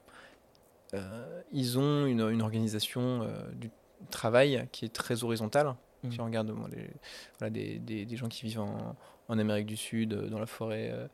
euh, 0.95 1.43
ils 1.53 1.79
ont 1.79 2.07
une, 2.07 2.29
une 2.29 2.43
organisation 2.43 3.23
euh, 3.23 3.51
du 3.55 3.71
travail 4.11 4.69
qui 4.73 4.85
est 4.85 4.93
très 4.93 5.25
horizontale. 5.25 5.75
Mmh. 6.03 6.13
Si 6.13 6.21
on 6.21 6.25
regarde 6.25 6.53
les, 6.73 6.91
voilà, 7.39 7.51
des, 7.51 7.79
des, 7.79 8.05
des, 8.05 8.17
gens 8.17 8.29
qui 8.29 8.45
vivent 8.47 8.61
en, 8.61 8.97
en, 9.29 9.39
Amérique 9.39 9.67
du 9.67 9.77
Sud, 9.77 10.15
dans 10.15 10.41
la 10.41 10.47
forêt, 10.47 10.91
euh, 10.93 11.07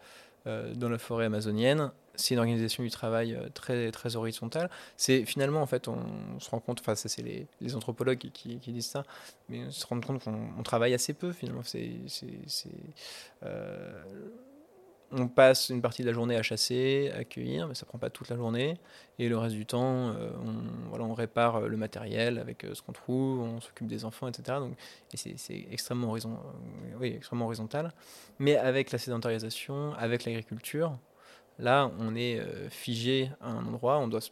dans 0.74 0.88
la 0.88 0.98
forêt 0.98 1.26
amazonienne, 1.26 1.90
c'est 2.14 2.34
une 2.34 2.40
organisation 2.40 2.82
du 2.82 2.90
travail 2.90 3.38
très, 3.54 3.90
très 3.92 4.16
horizontale. 4.16 4.70
C'est 4.96 5.24
finalement, 5.24 5.62
en 5.62 5.66
fait, 5.66 5.88
on, 5.88 5.98
se 6.40 6.50
rend 6.50 6.60
compte, 6.60 6.80
enfin, 6.80 6.94
ça 6.94 7.08
c'est 7.08 7.22
les, 7.22 7.74
anthropologues 7.74 8.18
qui, 8.18 8.58
qui, 8.58 8.72
disent 8.72 8.86
ça, 8.86 9.04
mais 9.48 9.64
on 9.66 9.70
se 9.70 9.86
rend 9.86 10.00
compte 10.00 10.22
qu'on 10.22 10.62
travaille 10.64 10.94
assez 10.94 11.12
peu 11.12 11.32
finalement. 11.32 11.62
C'est, 11.62 11.90
euh, 13.44 14.02
on 15.10 15.28
passe 15.28 15.70
une 15.70 15.80
partie 15.80 16.02
de 16.02 16.06
la 16.06 16.12
journée 16.12 16.36
à 16.36 16.42
chasser, 16.42 17.10
à 17.16 17.24
cueillir, 17.24 17.66
mais 17.66 17.74
ça 17.74 17.86
prend 17.86 17.98
pas 17.98 18.10
toute 18.10 18.28
la 18.28 18.36
journée. 18.36 18.78
Et 19.18 19.28
le 19.28 19.38
reste 19.38 19.54
du 19.54 19.64
temps, 19.64 20.10
euh, 20.10 20.30
on, 20.92 21.14
répare 21.14 21.62
le 21.62 21.76
matériel 21.76 22.38
avec 22.38 22.66
ce 22.72 22.82
qu'on 22.82 22.92
trouve, 22.92 23.40
on 23.40 23.60
s'occupe 23.60 23.86
des 23.86 24.04
enfants, 24.04 24.28
etc. 24.28 24.58
Donc, 24.58 24.76
et 25.12 25.16
c'est 25.16 25.66
extrêmement, 25.70 26.14
extrêmement 27.00 27.46
horizontal. 27.46 27.92
Mais 28.38 28.56
avec 28.56 28.92
la 28.92 28.98
sédentarisation, 28.98 29.94
avec 29.94 30.24
l'agriculture, 30.24 30.96
là, 31.58 31.90
on 31.98 32.14
est 32.14 32.40
figé 32.68 33.30
à 33.40 33.50
un 33.50 33.66
endroit, 33.66 33.98
on 33.98 34.06
doit 34.06 34.20
se 34.20 34.30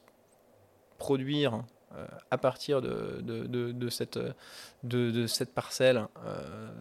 produire 0.98 1.64
à 2.30 2.38
partir 2.38 2.82
de, 2.82 3.88
cette 3.88 5.54
parcelle 5.54 6.06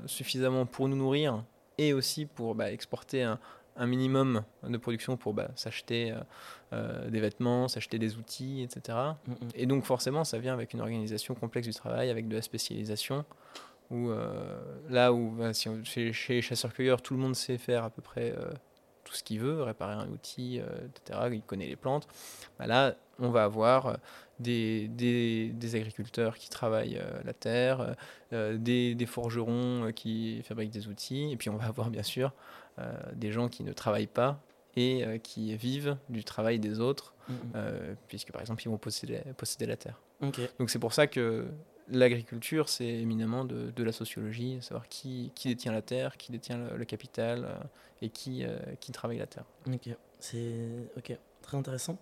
suffisamment 0.06 0.66
pour 0.66 0.88
nous 0.88 0.98
nourrir 0.98 1.44
et 1.78 1.94
aussi 1.94 2.26
pour 2.26 2.56
bah, 2.56 2.72
exporter 2.72 3.24
un, 3.24 3.40
un, 3.76 3.88
minimum 3.88 4.44
de 4.64 4.78
production 4.78 5.18
pour 5.18 5.34
bah, 5.34 5.50
s'acheter 5.56 6.12
euh, 6.12 6.20
euh, 6.74 7.10
des 7.10 7.20
vêtements, 7.20 7.68
s'acheter 7.68 8.00
des 8.00 8.18
outils, 8.18 8.64
etc. 8.64 8.98
Mm, 9.28 9.32
mm. 9.32 9.36
Et 9.56 9.66
donc 9.66 9.84
forcément, 9.84 10.24
ça 10.24 10.40
vient 10.40 10.54
avec 10.54 10.74
une 10.74 10.82
organisation 10.82 11.36
complexe 11.36 11.68
du 11.68 11.74
travail, 11.74 12.10
avec 12.10 12.28
de 12.28 12.36
la 12.36 12.42
spécialisation. 12.42 13.26
Où, 13.92 14.10
euh, 14.10 14.58
là 14.90 15.14
où 15.14 15.32
bah, 15.32 15.54
si 15.54 15.70
chez, 15.84 16.12
chez 16.12 16.42
chasseurs-cueilleurs, 16.42 17.02
tout 17.02 17.14
le 17.14 17.20
monde 17.20 17.36
sait 17.36 17.58
faire 17.58 17.84
à 17.84 17.90
peu 17.90 18.02
près 18.02 18.34
tout 19.04 19.14
ce 19.14 19.24
qu'il 19.24 19.40
veut, 19.40 19.62
réparer 19.62 19.94
un 19.94 20.10
outil, 20.10 20.60
etc. 20.60 21.30
Il 21.32 21.42
connaît 21.44 21.68
les 21.68 21.76
plantes. 21.76 22.08
Bah, 22.58 22.66
là, 22.66 22.96
on 23.20 23.30
va 23.30 23.44
avoir 23.44 23.98
des, 24.40 24.88
des, 24.88 25.76
agriculteurs 25.76 26.38
qui 26.38 26.50
travaillent 26.50 27.00
la 27.24 27.34
terre, 27.34 27.96
euh, 28.34 28.58
des, 28.58 29.06
forgerons 29.06 29.92
qui 29.96 30.42
fabriquent 30.44 30.72
des 30.72 30.88
outils, 30.88 31.32
et 31.32 31.38
puis 31.38 31.50
on 31.50 31.58
va 31.58 31.66
avoir 31.66 31.90
bien 31.90 32.04
sûr 32.04 32.34
des 33.14 33.32
gens 33.32 33.48
qui 33.48 33.64
ne 33.64 33.74
travaillent 33.74 34.08
pas 34.08 34.42
et 34.76 35.06
qui 35.24 35.56
vivent 35.56 35.98
du 36.10 36.24
travail 36.24 36.60
des 36.60 36.80
autres, 36.80 37.14
mm, 37.30 37.34
mm. 37.34 37.96
puisque 38.08 38.32
par 38.32 38.42
exemple 38.42 38.62
ils 38.64 38.70
vont 38.70 38.78
posséder, 38.78 39.22
posséder 39.38 39.66
la 39.66 39.78
terre. 39.78 40.00
Donc 40.22 40.70
c'est 40.70 40.80
pour 40.80 40.94
ça 40.94 41.08
que 41.08 41.48
l'agriculture, 41.90 42.68
c'est 42.68 42.88
éminemment 42.88 43.46
de, 43.46 43.72
de, 43.72 43.84
la 43.84 43.92
sociologie, 43.92 44.58
savoir 44.62 44.90
qui, 44.90 45.32
qui, 45.36 45.48
détient 45.48 45.72
la 45.72 45.82
terre, 45.82 46.18
qui 46.18 46.32
détient 46.32 46.58
le, 46.76 46.84
capital 46.86 47.48
et 48.02 48.10
qui, 48.10 48.44
qui 48.82 48.92
travaille 48.92 49.20
la 49.20 49.28
terre. 49.28 49.46
Ok, 49.68 49.90
c'est 50.20 50.90
ok, 50.98 51.18
très 51.42 51.58
intéressant. 51.58 51.98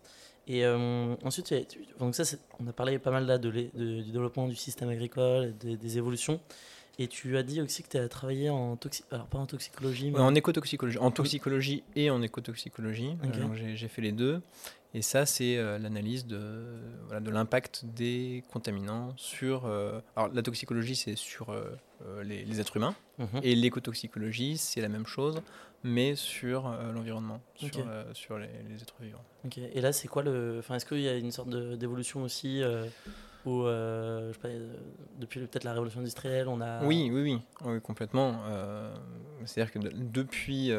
Et 0.48 0.66
euh, 0.66 1.16
ensuite, 1.24 1.54
donc 2.00 2.16
ça, 2.16 2.24
on 2.60 2.68
a 2.68 2.74
parlé 2.74 3.00
pas 3.00 3.12
mal 3.12 3.26
là 3.26 3.38
de, 3.38 3.50
du 3.50 4.12
développement 4.12 4.48
du 4.48 4.56
système 4.56 4.90
agricole, 4.90 5.56
des, 5.58 5.78
des 5.78 5.98
évolutions. 5.98 6.40
Et 7.00 7.08
tu 7.08 7.38
as 7.38 7.44
dit 7.44 7.60
aussi 7.62 7.82
que 7.82 7.90
tu 7.90 7.98
as 7.98 8.08
travaillé 8.08 8.50
en 8.50 8.78
alors 9.12 9.26
pas 9.26 9.40
en 9.40 9.48
toxicologie, 9.48 10.12
mais 10.12 10.20
en 10.20 10.36
écotoxicologie, 10.36 11.00
en 11.00 11.10
toxicologie 11.10 11.84
et 11.96 12.12
en 12.12 12.22
écotoxicologie. 12.22 13.18
Euh, 13.24 13.76
j'ai 13.76 13.88
fait 13.88 14.02
les 14.02 14.12
deux. 14.12 14.42
Et 14.96 15.02
ça, 15.02 15.26
c'est 15.26 15.58
euh, 15.58 15.80
l'analyse 15.80 16.28
de, 16.28 16.40
voilà, 17.08 17.20
de 17.20 17.32
l'impact 17.32 17.84
des 17.84 18.44
contaminants 18.52 19.12
sur. 19.18 19.66
alors 20.16 20.32
la 20.32 20.42
toxicologie, 20.44 20.96
c'est 20.96 21.18
sur 21.18 21.56
les, 22.22 22.46
les, 22.46 22.60
êtres 22.60 22.78
humains, 22.78 22.96
mhm. 23.18 23.40
et 23.42 23.56
l'écotoxicologie, 23.56 24.58
c'est 24.58 24.82
la 24.82 24.90
même 24.90 25.08
chose, 25.08 25.42
mais 25.84 26.16
sur 26.16 26.70
l'environnement, 26.94 27.42
sur, 27.56 27.72
sur 28.14 28.38
les, 28.38 28.50
les, 28.70 28.84
êtres 28.84 29.02
vivants. 29.02 29.24
Et 29.74 29.82
là, 29.82 29.92
c'est 29.94 30.08
quoi 30.08 30.24
le. 30.24 30.58
Enfin, 30.60 30.76
est-ce 30.76 30.86
qu'il 30.86 31.02
y 31.02 31.10
a 31.10 31.16
une 31.16 31.32
sorte 31.32 31.50
d'évolution 31.50 32.24
aussi 32.24 32.62
euh, 32.62 32.86
où, 33.46 33.64
euh, 33.64 34.30
je 34.30 34.34
sais 34.34 34.40
pas, 34.40 34.48
euh, 34.50 34.74
depuis 35.20 35.40
peut-être 35.42 35.64
la 35.64 35.74
révolution 35.74 36.00
industrielle, 36.00 36.48
on 36.48 36.62
a. 36.62 36.84
Oui, 36.84 37.10
oui, 37.12 37.42
oui, 37.66 37.82
complètement. 37.82 38.42
C'est-à-dire 39.46 39.72
que 39.72 39.80
depuis, 39.80 40.72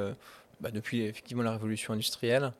bah, 0.60 0.70
depuis 0.70 1.02
effectivement 1.02 1.42
la 1.42 1.52
révolution 1.52 1.92
industrielle, 1.92 2.52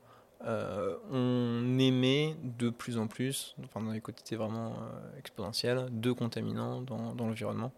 on 0.43 1.77
émet 1.79 2.35
de 2.43 2.69
plus 2.69 2.97
en 2.97 3.07
plus, 3.07 3.55
enfin, 3.63 3.81
dans 3.81 3.91
des 3.91 4.01
quantités 4.01 4.35
vraiment 4.35 4.73
exponentielles, 5.17 5.87
de 5.91 6.11
contaminants 6.11 6.81
dans, 6.81 7.15
dans 7.15 7.27
l'environnement. 7.27 7.71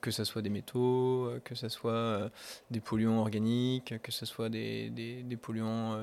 Que 0.00 0.10
ce 0.10 0.24
soit 0.24 0.42
des 0.42 0.50
métaux, 0.50 1.30
que 1.44 1.54
ce 1.54 1.68
soit 1.68 2.30
des 2.70 2.80
polluants 2.80 3.18
organiques, 3.18 3.94
que 4.02 4.12
ce 4.12 4.26
soit 4.26 4.48
des, 4.48 4.90
des, 4.90 5.22
des 5.22 5.36
polluants 5.36 6.00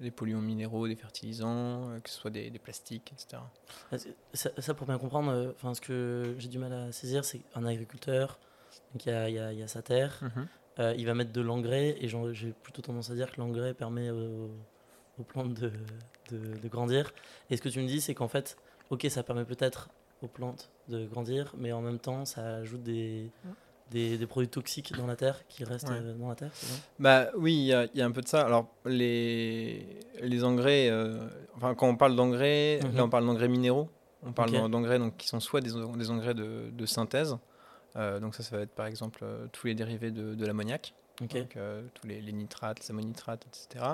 des 0.00 0.10
polluants 0.10 0.40
minéraux, 0.40 0.88
des 0.88 0.96
fertilisants, 0.96 1.90
euh, 1.90 2.00
que 2.00 2.10
ce 2.10 2.16
soit 2.16 2.30
des, 2.30 2.50
plastiques, 2.58 3.12
etc. 3.12 3.42
Ça, 4.32 4.74
pour 4.74 4.86
bien 4.86 4.98
comprendre, 4.98 5.30
euh, 5.32 5.52
enfin, 5.54 5.74
ce 5.74 5.80
que 5.80 6.34
j'ai 6.38 6.48
du 6.48 6.58
mal 6.58 6.72
à 6.72 6.92
saisir, 6.92 7.24
c'est 7.24 7.40
un 7.54 7.64
agriculteur, 7.64 8.38
il 8.94 9.06
y 9.06 9.10
a, 9.10 9.28
y, 9.28 9.56
y 9.56 9.62
a, 9.62 9.68
sa 9.68 9.82
terre, 9.82 10.20
mhm. 10.22 10.46
euh, 10.80 10.94
il 10.96 11.06
va 11.06 11.14
mettre 11.14 11.32
de 11.32 11.40
l'engrais, 11.40 11.96
et 12.00 12.08
j'ai 12.08 12.52
plutôt 12.62 12.82
tendance 12.82 13.10
à 13.10 13.14
dire 13.14 13.30
que 13.30 13.40
l'engrais 13.40 13.74
permet 13.74 14.10
aux, 14.10 14.50
plantes 15.28 15.54
de, 15.54 15.72
de, 16.30 16.68
grandir. 16.68 17.12
Et 17.50 17.56
ce 17.56 17.62
que 17.62 17.68
tu 17.68 17.80
me 17.80 17.86
dis, 17.86 18.00
c'est 18.00 18.14
qu'en 18.14 18.28
fait, 18.28 18.56
ok, 18.90 19.06
ça 19.08 19.22
permet 19.22 19.44
peut-être 19.44 19.88
aux 20.24 20.28
plantes 20.28 20.70
de 20.88 21.06
grandir, 21.06 21.54
mais 21.56 21.72
en 21.72 21.80
même 21.80 21.98
temps, 21.98 22.24
ça 22.24 22.56
ajoute 22.56 22.82
des, 22.82 23.30
des, 23.90 24.26
produits 24.26 24.48
toxiques 24.48 24.92
dans 24.96 25.06
la 25.06 25.16
terre 25.16 25.46
qui 25.48 25.64
restent 25.64 25.90
euh, 25.90 26.14
dans 26.14 26.28
la 26.28 26.34
terre 26.34 26.50
Bah 26.98 27.28
oui, 27.36 27.54
il 27.54 27.98
y, 27.98 28.02
a 28.02 28.04
un 28.04 28.10
peu 28.10 28.20
de 28.20 28.28
ça. 28.28 28.42
Alors 28.42 28.68
les, 28.84 29.86
les 30.20 30.44
engrais, 30.44 30.88
euh, 30.90 31.18
enfin 31.56 31.74
quand 31.74 31.88
on 31.88 31.96
parle 31.96 32.16
d'engrais, 32.16 32.80
là 32.82 32.88
mhm. 32.88 33.00
on 33.00 33.08
parle 33.08 33.26
d'engrais 33.26 33.48
minéraux. 33.48 33.88
On 34.26 34.32
parle 34.32 34.52
d'engrais 34.70 34.98
donc 34.98 35.18
qui 35.18 35.28
sont 35.28 35.38
soit 35.38 35.60
des, 35.60 35.70
des 35.96 36.10
engrais 36.10 36.34
de, 36.34 36.70
de 36.72 36.86
synthèse. 36.86 37.36
Euh, 37.96 38.18
donc 38.20 38.34
ça, 38.34 38.42
ça 38.42 38.56
va 38.56 38.62
être 38.62 38.74
par 38.74 38.86
exemple 38.86 39.24
tous 39.52 39.66
les 39.66 39.74
dérivés 39.74 40.10
de, 40.10 40.34
de 40.34 40.46
l'ammoniac. 40.46 40.94
Donc 41.20 41.36
tous 41.94 42.06
les, 42.06 42.32
nitrates, 42.32 42.80
les 42.80 42.90
ammonitrates, 42.90 43.46
etc. 43.46 43.84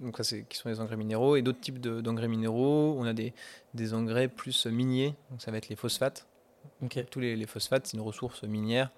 donc 0.00 0.16
ça, 0.16 0.24
c'est 0.24 0.42
qui 0.42 0.58
sont 0.58 0.68
les 0.68 0.80
engrais 0.80 0.96
minéraux 0.96 1.36
et 1.36 1.42
d'autres 1.42 1.60
types 1.60 1.80
d'engrais 1.80 2.28
minéraux. 2.28 2.96
On 2.98 3.04
a 3.04 3.12
des, 3.12 3.32
des 3.74 3.94
engrais 3.94 4.28
plus 4.28 4.66
miniers. 4.66 5.14
Donc 5.30 5.40
ça 5.40 5.50
va 5.50 5.58
être 5.58 5.68
les 5.68 5.76
phosphates. 5.76 6.26
Tous 7.10 7.20
les, 7.20 7.46
phosphates, 7.46 7.86
c'est 7.86 7.96
une 7.96 8.02
ressource 8.02 8.42
minière 8.42 8.90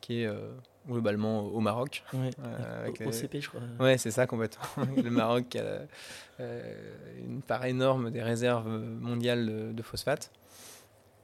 qui 0.00 0.20
est 0.20 0.26
euh, 0.26 0.52
globalement 0.86 1.40
au 1.40 1.60
Maroc. 1.60 2.04
Euh, 2.14 2.90
au, 3.06 3.12
CP, 3.12 3.40
je 3.40 3.48
crois. 3.48 3.60
Ouais, 3.80 3.98
c'est 3.98 4.10
ça 4.10 4.26
complètement. 4.26 4.64
le 5.02 5.10
Maroc 5.10 5.56
a 5.56 5.80
euh, 6.40 6.94
une 7.18 7.42
part 7.42 7.64
énorme 7.64 8.10
des 8.10 8.22
réserves 8.22 8.68
mondiales 8.68 9.74
de, 9.74 9.82
phosphate. 9.82 10.30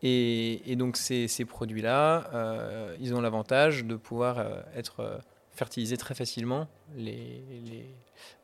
Et, 0.02 0.76
donc 0.76 0.96
ces, 0.96 1.44
produits-là, 1.44 2.94
ils 3.00 3.14
ont 3.14 3.20
l'avantage 3.20 3.84
de 3.84 3.96
pouvoir 3.96 4.44
être 4.74 5.20
fertiliser 5.52 5.96
très 5.96 6.14
facilement 6.14 6.68
les, 6.96 7.42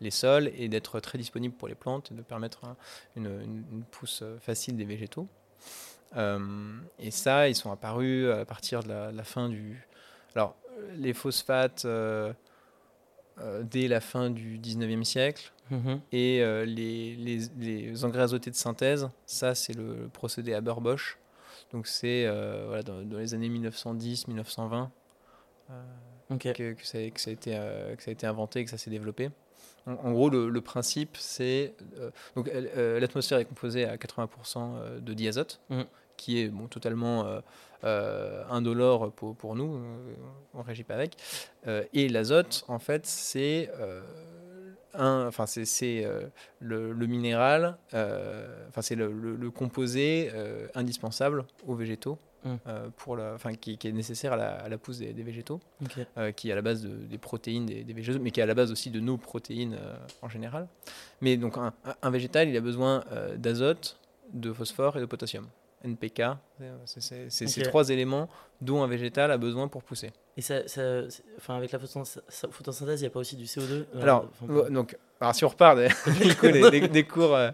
les, 0.01 0.11
sols 0.11 0.51
et 0.57 0.69
d'être 0.69 1.01
très 1.01 1.17
disponibles 1.17 1.55
pour 1.55 1.69
les 1.69 1.75
plantes 1.75 2.13
et 2.13 2.15
de 2.15 2.23
permettre 2.23 2.63
une 3.17 3.85
pousse 3.91 4.23
facile 4.41 4.77
des 4.77 4.85
végétaux. 4.85 5.29
Euh, 6.17 6.79
et 6.99 7.11
ça, 7.11 7.49
ils 7.49 7.55
sont 7.55 7.71
apparus 7.71 8.31
à 8.31 8.45
partir 8.45 8.83
de 8.83 8.89
la, 8.89 9.25
fin 9.25 9.49
du. 9.49 9.87
Alors, 10.35 10.57
les 10.97 11.13
phosphates 11.13 11.85
euh, 11.85 12.33
euh, 13.39 13.63
dès 13.63 13.89
la 13.89 14.01
fin 14.01 14.31
du 14.31 14.59
19e 14.59 15.05
siècle. 15.05 15.53
Mhm. 15.71 16.01
Et 16.13 16.39
les, 16.65 17.17
les, 17.17 17.41
les, 17.59 18.05
engrais 18.05 18.23
azotés 18.23 18.51
de 18.51 18.57
synthèse, 18.57 19.09
ça, 19.27 19.55
c'est 19.55 19.75
le 19.75 20.09
procédé 20.13 20.55
Haber-Bosch. 20.55 21.19
Donc, 21.73 21.87
c'est 21.87 22.27
voilà, 22.67 22.83
dans, 22.83 23.01
les 23.19 23.35
années 23.35 23.49
1910-1920 23.49 24.89
que, 26.39 26.73
que, 26.73 26.87
ça, 26.87 26.99
que, 27.11 27.21
ça 27.21 27.31
a 27.31 27.33
été, 27.33 27.51
que 27.97 28.03
ça 28.03 28.11
a 28.11 28.13
été 28.13 28.27
inventé 28.27 28.65
que 28.65 28.71
ça 28.71 28.79
s'est 28.79 28.91
développé. 28.91 29.31
En, 29.87 30.13
gros, 30.13 30.31
le, 30.31 30.61
principe, 30.61 31.17
c'est. 31.17 31.75
donc, 32.35 32.51
l'atmosphère 32.75 33.39
est 33.39 33.45
composée 33.45 33.85
à 33.85 33.97
80% 33.97 35.01
de 35.01 35.15
diazote. 35.15 35.61
Mhm 35.71 35.87
qui 36.17 36.41
est 36.41 36.49
bon, 36.49 36.67
totalement 36.67 37.27
euh, 37.27 37.41
euh, 37.85 38.45
indolore 38.51 39.13
pour, 39.13 39.37
pour 39.37 39.55
nous, 39.55 39.77
euh, 39.77 40.15
on 40.55 40.59
ne 40.59 40.65
régit 40.65 40.85
pas 40.85 40.95
avec. 40.95 41.17
et 41.93 42.09
l'azote, 42.09 42.65
en 42.69 42.79
fait, 42.79 43.07
c'est 43.07 43.71
enfin 44.99 45.47
c'est 45.47 46.07
le, 46.61 46.93
le, 46.93 47.07
minéral, 47.07 47.77
enfin 47.93 48.83
c'est 48.83 48.95
le, 48.95 49.13
le, 49.13 49.51
composé 49.51 50.31
indispensable 50.75 51.45
aux 51.67 51.75
végétaux. 51.75 52.19
Mmh. 52.45 52.59
pour 52.99 53.17
la, 53.17 53.35
enfin, 53.35 53.55
qui, 53.55 53.77
qui, 53.77 53.89
est 53.89 53.93
nécessaire 53.93 54.35
à 54.35 54.37
la, 54.37 54.51
à 54.51 54.69
la 54.69 54.79
pousse 54.79 54.99
des, 54.99 55.13
végétaux, 55.15 55.59
qui 56.37 56.49
est 56.49 56.53
à 56.53 56.55
la 56.55 56.63
base 56.63 56.83
de, 56.83 56.91
des 56.91 57.19
protéines 57.19 57.67
des, 57.67 57.83
végétaux, 57.93 58.21
mais 58.21 58.31
qui 58.31 58.39
est 58.39 58.43
à 58.45 58.47
la 58.47 58.55
base 58.55 58.71
aussi 58.71 58.91
de 58.91 59.01
nos 59.01 59.17
protéines 59.17 59.77
en 60.23 60.29
général. 60.29 60.69
Mais 61.21 61.37
donc 61.37 61.59
un, 61.59 61.73
un 62.01 62.11
végétal, 62.11 62.49
il 62.49 62.57
a 62.57 62.61
besoin 62.61 63.03
d'azote, 63.37 63.99
de 64.33 64.53
phosphore 64.53 64.97
et 64.97 65.01
de 65.01 65.07
potassium. 65.07 65.47
NPK. 65.85 66.23
C'est 66.85 67.31
ces 67.31 67.63
trois 67.63 67.89
éléments 67.91 68.29
dont 68.61 68.83
un 68.83 68.87
végétal 68.87 69.31
a 69.31 69.39
besoin 69.39 69.69
pour 69.69 69.83
pousser. 69.83 70.13
Et 70.37 70.43
ça, 70.43 70.61
enfin, 71.39 71.57
avec 71.57 71.73
la 71.73 71.79
photosynthèse, 71.79 73.01
il 73.01 73.05
n'y 73.05 73.07
a 73.07 73.11
pas 73.11 73.21
aussi 73.21 73.37
du 73.37 73.45
CO2 73.45 73.71
euh, 73.71 74.03
alors, 74.03 74.29
donc, 74.71 74.97
alors, 75.21 75.35
si 75.35 75.45
on 75.45 75.49
repart 75.49 75.79
des, 75.79 75.89
des, 76.89 77.05
cours, 77.05 77.35
euh, 77.35 77.51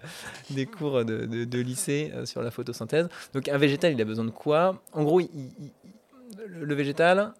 des 0.50 0.66
cours 0.66 1.04
de, 1.04 1.26
de, 1.44 1.58
lycée 1.60 2.10
euh, 2.14 2.26
sur 2.26 2.42
la 2.42 2.50
photosynthèse, 2.50 3.08
donc 3.32 3.48
un 3.48 3.58
végétal, 3.58 3.92
il 3.92 4.00
a 4.00 4.04
besoin 4.04 4.24
de 4.24 4.30
quoi? 4.30 4.82
En 4.92 5.04
gros, 5.04 5.20
le 6.46 6.74
végétal, 6.74 7.32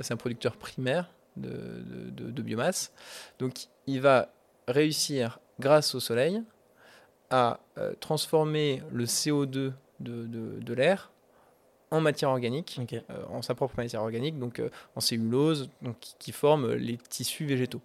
c'est 0.00 0.14
un 0.14 0.16
producteur 0.16 0.56
primaire 0.56 1.10
de, 1.36 1.50
de 2.10 2.42
biomasse. 2.42 2.92
Donc 3.38 3.66
il 3.86 4.00
va 4.00 4.28
réussir, 4.66 5.38
grâce 5.60 5.94
au 5.94 6.00
soleil, 6.00 6.42
à 7.30 7.60
transformer 8.00 8.82
le 8.90 9.04
CO2 9.04 9.72
de, 10.00 10.74
l'air 10.74 11.10
en 11.90 12.00
matière 12.00 12.30
organique, 12.30 12.80
en 13.30 13.42
sa 13.42 13.54
propre 13.54 13.74
matière 13.76 14.02
organique, 14.02 14.38
donc 14.38 14.62
en 14.94 15.00
cellulose, 15.00 15.70
donc, 15.82 15.96
qui, 16.18 16.32
forme 16.32 16.72
les 16.74 16.98
tissus 16.98 17.46
végétaux 17.46 17.80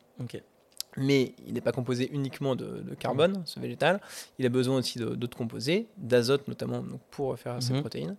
mais 0.97 1.33
il 1.45 1.53
n'est 1.53 1.61
pas 1.61 1.71
composé 1.71 2.09
uniquement 2.11 2.55
de, 2.55 2.83
carbone, 2.99 3.41
ce 3.45 3.59
végétal. 3.59 3.99
Il 4.39 4.45
a 4.45 4.49
besoin 4.49 4.77
aussi 4.77 4.99
d'autres 4.99 5.37
composés, 5.37 5.87
d'azote 5.97 6.47
notamment 6.47 6.83
pour 7.11 7.37
faire 7.37 7.61
ses 7.61 7.73
mhm. 7.73 7.81
protéines. 7.81 8.15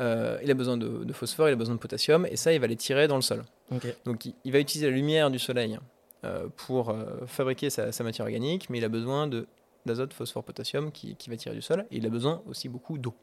Euh, 0.00 0.38
il 0.42 0.50
a 0.50 0.54
besoin 0.54 0.76
de, 0.76 1.12
phosphore, 1.12 1.48
il 1.48 1.52
a 1.52 1.56
besoin 1.56 1.74
de 1.74 1.80
potassium, 1.80 2.26
et 2.26 2.36
ça, 2.36 2.52
il 2.52 2.60
va 2.60 2.66
les 2.66 2.76
tirer 2.76 3.08
dans 3.08 3.16
le 3.16 3.22
sol. 3.22 3.44
Donc 4.04 4.26
il, 4.44 4.52
va 4.52 4.58
utiliser 4.58 4.90
la 4.90 4.94
lumière 4.94 5.30
du 5.30 5.38
soleil 5.38 5.78
euh, 6.24 6.46
pour 6.56 6.90
euh, 6.90 7.26
fabriquer 7.26 7.70
sa, 7.70 7.90
matière 8.02 8.26
organique, 8.26 8.68
mais 8.68 8.78
il 8.78 8.84
a 8.84 8.88
besoin 8.88 9.28
d'azote, 9.86 10.12
phosphore, 10.12 10.44
potassium 10.44 10.92
qui, 10.92 11.16
va 11.28 11.36
tirer 11.36 11.54
du 11.54 11.62
sol, 11.62 11.86
et 11.90 11.96
il 11.96 12.06
a 12.06 12.10
besoin 12.10 12.42
aussi 12.48 12.68
beaucoup 12.68 12.98
d'eau. 12.98 13.14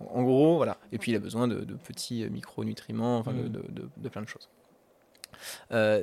En 0.00 0.22
gros, 0.22 0.56
voilà. 0.56 0.78
Et 0.92 0.98
puis 0.98 1.12
il 1.12 1.16
a 1.16 1.20
besoin 1.20 1.48
de, 1.48 1.64
petits 1.74 2.28
micronutriments, 2.30 3.18
enfin 3.18 3.32
mhm. 3.32 3.48
de, 3.48 4.08
plein 4.08 4.22
de 4.22 4.28
choses. 4.28 4.48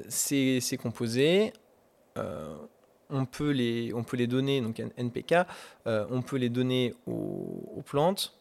ces, 0.09 0.59
ces 0.59 0.77
composés, 0.77 1.53
euh, 2.17 2.55
on, 3.09 3.25
peut 3.25 3.51
les, 3.51 3.93
on 3.93 4.03
peut 4.03 4.17
les 4.17 4.27
donner, 4.27 4.61
donc 4.61 4.81
NPK, 4.97 5.45
euh, 5.87 6.05
on 6.09 6.21
peut 6.21 6.37
les 6.37 6.49
donner 6.49 6.95
aux, 7.05 7.83
plantes 7.85 8.37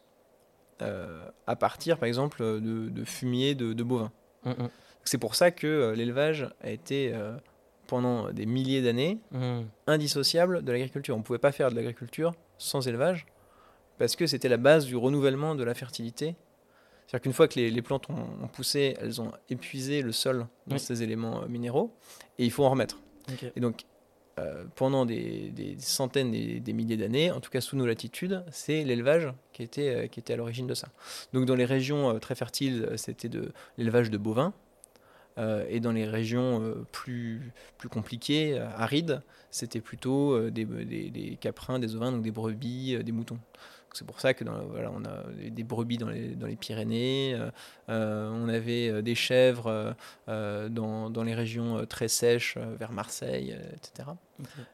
euh, 0.81 1.27
à 1.47 1.55
partir, 1.55 1.97
par 1.97 2.07
exemple, 2.07 2.43
de, 2.43 3.03
fumier 3.03 3.55
de, 3.55 3.83
bovins. 3.83 4.11
Mm, 4.45 4.51
mm. 4.51 4.69
C'est 5.03 5.17
pour 5.17 5.35
ça 5.35 5.51
que 5.51 5.93
l'élevage 5.95 6.49
a 6.61 6.69
été, 6.69 7.13
pendant 7.87 8.31
des 8.31 8.45
milliers 8.45 8.81
d'années, 8.81 9.19
mm. 9.31 9.61
indissociable 9.87 10.63
de 10.63 10.71
l'agriculture. 10.71 11.15
On 11.15 11.19
ne 11.19 11.23
pouvait 11.23 11.39
pas 11.39 11.51
faire 11.51 11.69
de 11.69 11.75
l'agriculture 11.75 12.33
sans 12.57 12.87
élevage, 12.87 13.25
parce 14.03 14.17
que 14.17 14.27
c'était 14.27 14.49
la 14.49 14.57
base 14.57 14.85
du 14.85 14.97
renouvellement 14.97 15.55
de 15.55 15.63
la 15.63 15.73
fertilité. 15.73 16.35
C'est-à-dire 17.07 17.21
qu'une 17.21 17.31
fois 17.31 17.47
que 17.47 17.57
les, 17.57 17.81
plantes 17.81 18.09
ont, 18.09 18.49
poussé, 18.49 18.97
elles 18.99 19.21
ont 19.21 19.31
épuisé 19.49 20.01
le 20.01 20.11
sol 20.11 20.45
dans 20.67 20.77
ces 20.77 21.03
éléments 21.03 21.47
minéraux, 21.47 21.95
et 22.37 22.43
il 22.43 22.51
faut 22.51 22.65
en 22.65 22.69
remettre. 22.69 22.99
Et 23.55 23.61
donc, 23.61 23.85
euh, 24.39 24.65
pendant 24.75 25.05
des, 25.05 25.53
centaines, 25.79 26.31
des, 26.31 26.59
des 26.59 26.73
milliers 26.73 26.97
d'années, 26.97 27.31
en 27.31 27.39
tout 27.39 27.49
cas 27.49 27.61
sous 27.61 27.77
nos 27.77 27.85
latitudes, 27.85 28.43
c'est 28.51 28.83
l'élevage 28.83 29.29
qui 29.53 29.63
était, 29.63 29.95
euh, 29.95 30.07
qui 30.07 30.19
était 30.19 30.33
à 30.33 30.35
l'origine 30.35 30.67
de 30.67 30.73
ça. 30.73 30.89
Donc 31.31 31.45
dans 31.45 31.55
les 31.55 31.63
régions 31.63 32.09
euh, 32.09 32.19
très 32.19 32.35
fertiles, 32.35 32.89
c'était 32.97 33.29
de 33.29 33.53
l'élevage 33.77 34.09
de 34.09 34.17
bovins, 34.17 34.51
et 35.69 35.79
dans 35.79 35.93
les 35.93 36.05
régions 36.05 36.75
plus, 36.91 37.53
plus 37.79 37.89
compliquées, 37.89 38.59
arides, 38.59 39.23
c'était 39.49 39.81
plutôt 39.81 40.51
des, 40.51 40.63
des, 40.65 41.09
des, 41.09 41.37
caprins, 41.37 41.79
des 41.79 41.95
ovins, 41.95 42.11
donc 42.11 42.21
des 42.21 42.29
brebis, 42.29 43.01
des 43.03 43.11
moutons. 43.11 43.39
C'est 43.93 44.05
pour 44.05 44.19
ça 44.19 44.33
que 44.33 44.43
dans, 44.43 44.65
voilà, 44.65 44.91
on 44.91 45.05
a 45.05 45.23
des 45.49 45.63
brebis 45.63 45.97
dans 45.97 46.09
les, 46.09 46.29
dans 46.29 46.47
les 46.47 46.55
Pyrénées, 46.55 47.35
euh, 47.35 47.51
euh, 47.89 48.29
on 48.33 48.49
avait 48.49 48.89
euh, 48.89 49.01
des 49.01 49.15
chèvres 49.15 49.95
dans, 50.27 51.09
dans, 51.09 51.23
les 51.23 51.35
régions 51.35 51.85
très 51.85 52.07
sèches 52.07 52.57
vers 52.57 52.91
Marseille, 52.91 53.57
etc. 53.75 54.09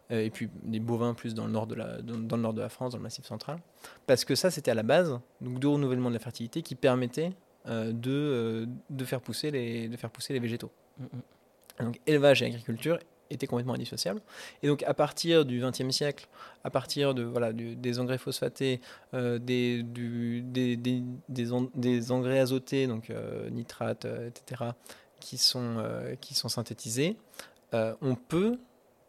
et 0.09 0.29
puis 0.29 0.49
des 0.63 0.79
bovins 0.79 1.13
plus 1.13 1.33
dans 1.33 1.45
le, 1.45 1.51
nord 1.51 1.67
de 1.67 1.75
la, 1.75 2.01
dans, 2.01 2.37
le 2.37 2.41
nord 2.41 2.53
de 2.53 2.61
la 2.61 2.69
France, 2.69 2.93
dans 2.93 2.97
le 2.97 3.03
Massif 3.03 3.25
central. 3.25 3.59
Parce 4.07 4.25
que 4.25 4.35
ça, 4.35 4.49
c'était 4.51 4.71
à 4.71 4.75
la 4.75 4.83
base 4.83 5.19
donc, 5.41 5.59
de 5.59 5.67
renouvellement 5.67 6.09
de 6.09 6.15
la 6.15 6.19
fertilité 6.19 6.61
qui 6.61 6.75
permettait 6.75 7.33
de, 7.67 8.67
de, 8.89 9.05
faire 9.05 9.21
pousser 9.21 9.51
les, 9.51 9.89
de 9.89 9.97
faire 9.97 10.09
pousser 10.09 10.33
les 10.33 10.39
végétaux. 10.39 10.71
Mm, 10.97 11.03
mm. 11.03 11.85
Donc 11.85 11.99
élevage 12.07 12.41
et 12.41 12.45
agriculture 12.45 12.99
était 13.29 13.47
complètement 13.47 13.73
indissociable. 13.73 14.21
Et 14.63 14.67
donc 14.67 14.83
à 14.83 14.93
partir 14.93 15.45
du 15.45 15.61
XXe 15.61 15.89
siècle, 15.91 16.27
à 16.63 16.69
partir 16.69 17.13
de, 17.13 17.23
voilà, 17.23 17.53
des 17.53 17.99
engrais 17.99 18.17
phosphatés, 18.17 18.81
euh, 19.13 19.39
des, 19.39 19.83
du, 19.83 20.41
des, 20.41 20.75
des, 20.75 21.03
des, 21.27 22.11
engrais 22.11 22.39
azotés, 22.39 22.87
donc 22.87 23.09
euh, 23.09 23.49
nitrates, 23.49 24.05
euh, 24.05 24.27
etc., 24.27 24.71
qui 25.19 25.37
sont, 25.37 25.83
qui 26.21 26.33
sont 26.33 26.47
synthétisés, 26.47 27.17
on 27.73 28.15
peut 28.15 28.57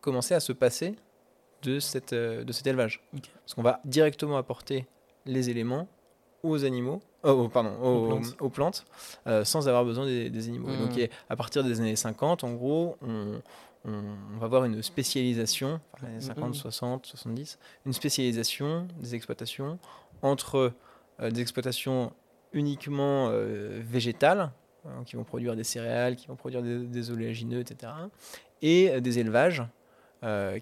commencer 0.00 0.34
à 0.34 0.40
se 0.40 0.52
passer 0.52 0.96
de, 1.62 1.78
cette, 1.78 2.12
de 2.12 2.52
cet 2.52 2.66
élevage. 2.66 3.00
Parce 3.12 3.54
qu'on 3.54 3.62
va 3.62 3.80
directement 3.84 4.36
apporter 4.36 4.88
les 5.24 5.50
éléments 5.50 5.86
aux 6.42 6.64
animaux, 6.64 7.00
oh, 7.22 7.48
pardon, 7.48 8.20
aux, 8.40 8.48
plantes, 8.48 8.84
sans 9.44 9.68
avoir 9.68 9.84
besoin 9.84 10.04
des, 10.04 10.48
animaux. 10.48 10.66
donc 10.66 10.96
mmh. 10.96 11.06
à 11.28 11.36
partir 11.36 11.62
des 11.62 11.78
années 11.80 11.94
50, 11.94 12.42
en 12.42 12.54
gros, 12.54 12.96
on, 13.02 13.40
on, 13.84 14.38
va 14.38 14.46
voir 14.46 14.64
une 14.64 14.82
spécialisation, 14.82 15.80
les 16.02 16.20
50, 16.20 16.54
60, 16.54 17.06
70, 17.06 17.58
une 17.86 17.92
spécialisation 17.92 18.86
des 19.00 19.14
exploitations 19.14 19.78
entre 20.22 20.72
euh, 21.20 21.30
des 21.30 21.40
exploitations 21.40 22.12
uniquement 22.52 23.28
euh, 23.30 23.80
végétales, 23.82 24.50
hein, 24.84 25.04
qui 25.06 25.16
vont 25.16 25.24
produire 25.24 25.56
des 25.56 25.64
céréales, 25.64 26.16
qui 26.16 26.26
vont 26.26 26.36
produire 26.36 26.62
des, 26.62 27.10
oléagineux, 27.10 27.60
etc., 27.60 27.92
et 28.62 28.90
euh, 28.90 29.00
des 29.00 29.18
élevages 29.18 29.62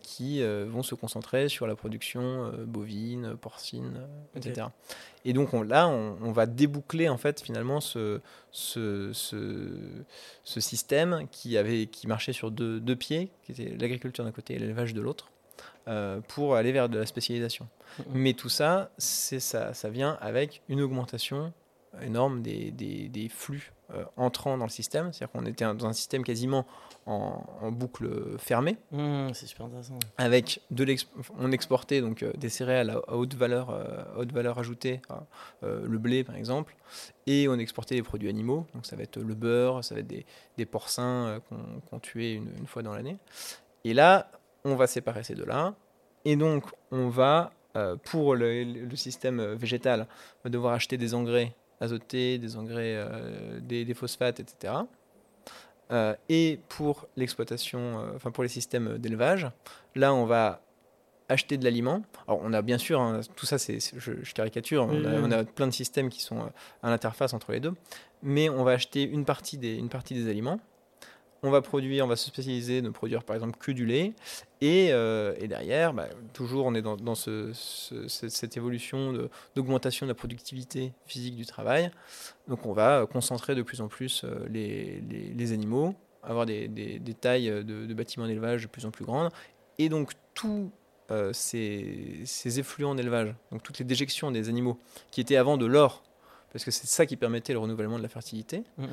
qui 0.03 0.43
vont 0.43 0.83
se 0.83 0.95
concentrer 0.95 1.49
sur 1.49 1.67
la 1.67 1.75
production 1.75 2.53
bovine, 2.67 3.37
porcine, 3.37 4.07
etc. 4.37 4.69
Et 5.25 5.33
donc 5.33 5.53
là, 5.53 5.89
on, 5.89 6.33
va 6.33 6.47
déboucler 6.47 7.09
en 7.09 7.19
fait 7.19 7.43
finalement 7.43 7.81
ce, 7.81 8.21
ce, 8.51 9.11
ce, 9.13 10.61
système 10.61 11.27
qui, 11.31 11.59
avait, 11.59 11.87
qui 11.87 12.07
marchait 12.07 12.33
sur 12.33 12.51
deux, 12.51 12.81
deux 12.81 12.97
pieds, 12.97 13.31
qui 13.45 13.53
était 13.53 13.77
l'agriculture 13.77 14.25
d'un 14.25 14.33
côté 14.33 14.55
et 14.55 14.59
l'élevage 14.59 14.95
de 14.95 15.01
l'autre, 15.01 15.31
euh, 15.89 16.21
pour 16.29 16.55
aller 16.55 16.73
vers 16.73 16.89
de 16.89 16.99
la 16.99 17.07
spécialisation. 17.07 17.69
Mm-hmm. 17.99 18.05
Mais 18.15 18.33
tout 18.35 18.49
ça, 18.49 18.91
ça, 18.99 19.75
ça 19.75 19.91
vient 19.91 20.17
avec 20.21 20.63
une 20.69 20.81
augmentation 20.81 21.53
énorme 22.03 22.43
des, 22.43 22.71
des, 22.71 23.09
des 23.09 23.29
flux 23.29 23.73
euh, 23.95 24.05
entrant 24.19 24.59
dans 24.59 24.67
le 24.67 24.71
système. 24.71 25.15
C'est-à-dire 25.15 25.33
qu'on 25.33 25.47
était 25.47 25.65
dans 25.65 25.87
un 25.87 25.95
système 25.95 26.23
quasiment 26.23 26.67
en, 27.07 27.73
boucle 27.73 28.37
fermée. 28.37 28.77
Mmh, 28.93 29.33
c'est 29.33 29.47
super 29.47 29.65
intéressant. 29.65 29.99
Avec 30.19 30.61
de 30.71 30.87
on 31.39 31.53
exportait 31.53 32.03
donc 32.03 32.23
euh, 32.23 32.31
des 32.37 32.51
céréales 32.51 32.91
à, 32.91 33.15
haute 33.15 33.33
valeur, 33.33 33.71
euh, 33.71 34.05
haute 34.19 34.31
valeur 34.31 34.59
ajoutée, 34.59 35.01
le 35.63 35.97
blé 35.97 36.23
par 36.23 36.37
exemple, 36.37 36.77
et 37.27 37.49
on 37.49 37.59
exportait 37.59 37.95
des 37.95 38.03
produits 38.03 38.29
animaux. 38.29 38.67
Donc 38.75 38.85
ça 38.85 38.95
va 38.95 39.05
être 39.05 39.19
le 39.19 39.35
beurre, 39.35 39.83
ça 39.83 39.95
va 39.95 40.01
être 40.01 40.07
des, 40.07 40.27
des 40.59 40.67
porcins 40.67 41.41
qu'on 41.89 41.99
tuait 41.99 42.35
une, 42.35 42.51
une, 42.59 42.67
fois 42.67 42.83
dans 42.83 42.95
l'année. 42.95 43.17
Et 43.85 43.95
là, 43.95 44.31
on 44.65 44.77
va 44.77 44.87
séparer 44.87 45.23
ces 45.23 45.35
deux-là. 45.35 45.75
Et 46.27 46.37
donc, 46.37 46.65
on 46.91 47.09
va, 47.09 47.53
pour 48.05 48.35
le, 48.35 48.65
le, 48.65 48.97
système 48.97 49.55
végétal, 49.55 50.07
on 50.11 50.49
va 50.49 50.51
devoir 50.51 50.75
acheter 50.75 50.99
des 50.99 51.15
engrais 51.15 51.55
azotés, 51.81 52.39
des 52.39 52.57
engrais, 52.57 52.95
euh, 52.97 53.61
des, 53.61 53.95
phosphates, 53.95 54.41
etc. 54.41 54.75
Euh, 55.91 56.15
et 56.29 56.61
pour 56.69 57.07
l'exploitation, 57.17 58.01
euh, 58.01 58.13
enfin 58.17 58.31
pour 58.31 58.43
les 58.43 58.49
systèmes 58.49 58.99
d'élevage, 58.99 59.51
là 59.95 60.13
on 60.13 60.27
va 60.27 60.61
acheter 61.29 61.57
de 61.57 61.65
l'aliment. 61.65 62.03
Alors 62.27 62.41
on 62.43 62.53
a 62.53 62.63
bien 62.63 62.79
sûr, 62.79 63.01
hein, 63.01 63.21
tout 63.37 63.47
ça 63.47 63.59
c'est, 63.59 63.79
je, 63.97 64.13
caricature, 64.33 64.89
on, 64.91 65.31
a, 65.31 65.45
plein 65.45 65.67
de 65.67 65.73
systèmes 65.73 66.09
qui 66.09 66.21
sont 66.21 66.51
à 66.83 66.91
l'interface 66.91 67.33
entre 67.33 67.53
les 67.53 67.61
deux, 67.61 67.75
mais 68.23 68.49
on 68.49 68.65
va 68.65 68.73
acheter 68.73 69.03
une 69.03 69.25
partie 69.25 69.59
des, 69.59 69.77
une 69.77 69.89
partie 69.89 70.15
des 70.15 70.29
aliments 70.29 70.61
on 71.43 71.51
va 71.51 71.63
produire, 71.63 72.05
on 72.05 72.09
va 72.09 72.17
se 72.17 72.27
spécialiser 72.27 72.83
de 72.83 72.89
produire 72.91 73.23
par 73.23 73.37
exemple 73.37 73.59
que 73.59 73.73
du 73.73 73.87
lait. 73.87 74.13
Et, 74.61 74.89
euh, 74.91 75.35
derrière, 75.47 75.95
bah, 75.95 76.09
toujours 76.33 76.67
on 76.67 76.75
est 76.75 76.83
dans, 76.83 77.15
cette 77.15 78.57
évolution 78.57 79.29
d'augmentation 79.55 80.07
de, 80.07 80.11
la 80.11 80.15
productivité 80.15 80.93
physique 81.07 81.37
du 81.37 81.47
travail. 81.47 81.91
Donc 82.49 82.67
on 82.67 82.73
va 82.73 83.07
concentrer 83.11 83.55
de 83.55 83.63
plus 83.63 83.81
en 83.81 83.89
plus 83.89 84.25
euh, 84.25 84.47
les, 84.51 85.53
animaux, 85.53 85.95
avoir 86.23 86.47
des, 86.47 87.01
tailles 87.21 87.65
de, 87.65 87.95
bâtiments 87.95 88.27
d'élevage 88.27 88.63
de 88.63 88.69
plus 88.69 88.87
en 88.87 88.91
plus 88.91 89.05
grandes. 89.05 89.31
Et 89.79 89.89
donc 89.89 90.13
tous 90.35 90.71
euh, 91.11 91.33
ces, 91.33 92.59
effluents 92.59 92.95
d'élevage, 92.95 93.35
donc 93.51 93.63
toutes 93.63 93.79
les 93.79 93.85
déjections 93.85 94.31
des 94.31 94.49
animaux 94.49 94.79
qui 95.11 95.21
étaient 95.21 95.37
avant 95.37 95.57
de 95.57 95.65
l'or, 95.65 96.03
parce 96.53 96.65
que 96.65 96.71
c'est 96.71 96.87
ça 96.87 97.07
qui 97.07 97.17
permettait 97.17 97.53
le 97.53 97.59
renouvellement 97.59 97.97
de 97.97 98.03
la 98.03 98.09
fertilité. 98.09 98.63
Mm, 98.77 98.87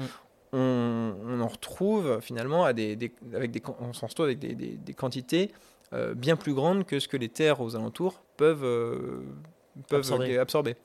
on, 0.55 1.39
en 1.41 1.47
retrouve 1.47 2.19
finalement 2.21 2.63
à 2.63 2.73
des, 2.73 3.11
avec 3.33 3.51
des, 3.51 3.61
on 3.79 3.93
s'en 3.93 4.07
retrouve 4.07 4.27
avec 4.27 4.39
des, 4.39 4.93
quantités 4.93 5.51
euh, 5.93 6.13
bien 6.13 6.35
plus 6.35 6.53
grandes 6.53 6.85
que 6.85 6.99
ce 6.99 7.07
que 7.07 7.17
les 7.17 7.29
terres 7.29 7.61
aux 7.61 7.75
alentours 7.75 8.21
peuvent, 8.37 8.63
euh, 8.63 9.23
peuvent 9.89 10.11
absorber. 10.39 10.75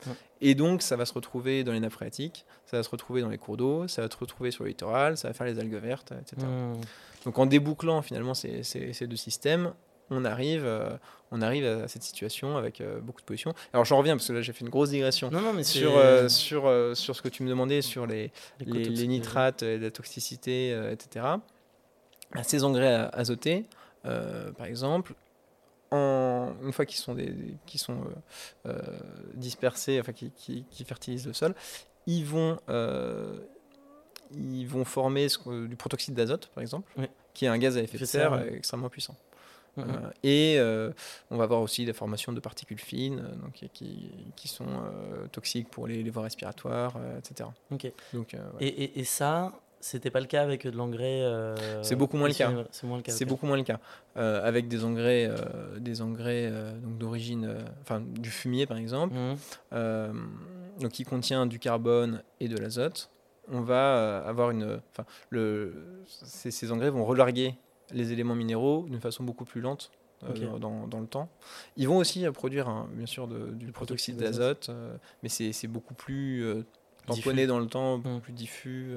Et 0.40 0.54
donc, 0.54 0.82
ça 0.82 0.96
va 0.96 1.06
se 1.06 1.14
retrouver 1.14 1.64
dans 1.64 1.72
les 1.72 1.80
nappes 1.80 1.92
phréatiques, 1.92 2.44
ça 2.66 2.76
va 2.78 2.82
se 2.82 2.90
retrouver 2.90 3.20
dans 3.20 3.28
les 3.28 3.38
cours 3.38 3.56
d'eau, 3.56 3.86
ça 3.88 4.02
va 4.02 4.10
se 4.10 4.16
retrouver 4.16 4.50
sur 4.50 4.64
le 4.64 4.70
littoral, 4.70 5.16
ça 5.16 5.28
va 5.28 5.34
faire 5.34 5.46
les 5.46 5.58
algues 5.58 5.74
vertes, 5.74 6.12
etc. 6.12 6.46
Mmh. 6.46 6.80
Donc, 7.24 7.38
en 7.38 7.46
débouclant 7.46 8.02
finalement 8.02 8.34
ces, 8.34 8.62
ces 8.62 9.06
deux 9.06 9.16
systèmes, 9.16 9.72
on 10.10 10.24
arrive, 10.24 10.64
euh, 10.64 10.90
on 11.30 11.40
arrive 11.40 11.64
à 11.64 11.88
cette 11.88 12.02
situation 12.02 12.56
avec 12.56 12.80
euh, 12.80 13.00
beaucoup 13.00 13.20
de 13.20 13.26
pollution. 13.26 13.54
Alors 13.72 13.84
j'en 13.84 13.98
reviens 13.98 14.16
parce 14.16 14.28
que 14.28 14.32
là 14.32 14.42
j'ai 14.42 14.52
fait 14.52 14.64
une 14.64 14.70
grosse 14.70 14.90
digression 14.90 15.30
sur, 15.62 15.96
euh, 15.96 16.28
sur, 16.28 16.96
sur 16.96 17.16
ce 17.16 17.22
que 17.22 17.28
tu 17.28 17.42
me 17.42 17.48
demandais 17.48 17.80
sur 17.80 18.06
les, 18.06 18.32
les, 18.60 19.06
nitrates, 19.06 19.62
la 19.62 19.90
toxicité, 19.90 20.76
etc. 20.90 21.26
ces 22.42 22.64
engrais 22.64 23.08
azotés, 23.12 23.66
par 24.02 24.66
exemple, 24.66 25.14
en, 25.92 26.52
une 26.62 26.72
fois 26.72 26.86
qu'ils 26.86 26.98
sont, 26.98 27.14
des, 27.14 27.34
qui 27.66 27.78
sont 27.78 28.00
dispersés, 29.34 30.00
enfin 30.00 30.12
qui, 30.12 30.32
qui, 30.32 30.84
fertilisent 30.84 31.26
le 31.26 31.32
sol, 31.32 31.54
ils 32.06 32.24
vont, 32.24 32.58
ils 34.32 34.66
vont 34.66 34.84
former 34.84 35.28
du 35.46 35.76
protoxyde 35.76 36.14
d'azote, 36.14 36.50
par 36.54 36.62
exemple, 36.62 36.90
qui 37.32 37.44
est 37.44 37.48
un 37.48 37.58
gaz 37.58 37.76
à 37.76 37.82
effet 37.82 37.98
de 37.98 38.04
serre 38.04 38.42
extrêmement 38.52 38.88
puissant. 38.88 39.16
Euh, 39.78 40.10
et 40.22 40.56
euh, 40.58 40.90
on 41.30 41.36
va 41.36 41.44
avoir 41.44 41.60
aussi 41.60 41.84
des 41.84 41.92
formations 41.92 42.32
de 42.32 42.40
particules 42.40 42.78
fines 42.78 43.20
euh, 43.20 43.34
donc, 43.36 43.70
qui, 43.72 44.10
qui 44.36 44.48
sont 44.48 44.66
toxiques 45.32 45.68
pour 45.68 45.86
les, 45.86 46.02
les 46.02 46.10
voies 46.10 46.24
respiratoires, 46.24 46.94
etc. 47.18 47.48
Ok. 47.70 47.92
Donc, 48.12 48.36
et, 48.60 49.00
et, 49.00 49.04
ça, 49.04 49.52
c'était 49.80 50.10
pas 50.10 50.20
le 50.20 50.26
cas 50.26 50.42
avec 50.42 50.66
de 50.66 50.76
l'engrais. 50.76 51.24
c'est 51.82 51.96
beaucoup 51.96 52.16
moins 52.16 52.28
le 52.28 52.34
cas. 52.34 52.52
C'est 52.70 52.86
moins 52.86 52.96
le 52.96 53.02
cas. 53.02 53.12
C'est 53.12 53.24
beaucoup 53.24 53.46
moins 53.46 53.56
le 53.56 53.64
cas. 53.64 53.80
avec 54.14 54.68
des 54.68 54.84
engrais, 54.84 55.30
des 55.78 56.02
engrais 56.02 56.50
donc 56.82 56.98
d'origine, 56.98 57.56
enfin 57.82 58.00
du 58.00 58.30
fumier 58.30 58.66
par 58.66 58.76
exemple, 58.76 59.14
mmh. 59.14 60.12
donc 60.80 60.90
qui 60.90 61.04
contient 61.04 61.46
du 61.46 61.58
carbone 61.58 62.22
et 62.40 62.48
de 62.48 62.56
l'azote. 62.56 63.10
On 63.52 63.62
va 63.62 64.18
avoir 64.26 64.52
une, 64.52 64.80
enfin 64.92 65.04
le, 65.28 66.04
ces, 66.06 66.52
ces 66.52 66.70
engrais 66.70 66.90
vont 66.90 67.04
relarguer 67.04 67.56
les 67.92 68.12
éléments 68.12 68.34
minéraux 68.34 68.86
d'une 68.88 69.00
façon 69.00 69.24
beaucoup 69.24 69.44
plus 69.44 69.60
lente 69.60 69.90
euh, 70.22 70.58
dans, 70.58 70.86
dans, 70.86 71.00
le 71.00 71.06
temps. 71.06 71.30
Ils 71.78 71.88
vont 71.88 71.96
aussi 71.96 72.26
euh, 72.26 72.32
produire 72.32 72.86
bien 72.92 73.06
sûr 73.06 73.26
du 73.26 73.72
protoxyde 73.72 74.18
d'azote, 74.18 74.68
euh, 74.68 74.94
mais 75.22 75.30
c'est 75.30 75.66
beaucoup 75.66 75.94
plus 75.94 76.44
tamponné 77.06 77.46
dans 77.46 77.58
le 77.58 77.66
temps, 77.66 77.96
beaucoup 77.96 78.16
mmh. 78.16 78.20
plus 78.20 78.32
diffus. 78.34 78.96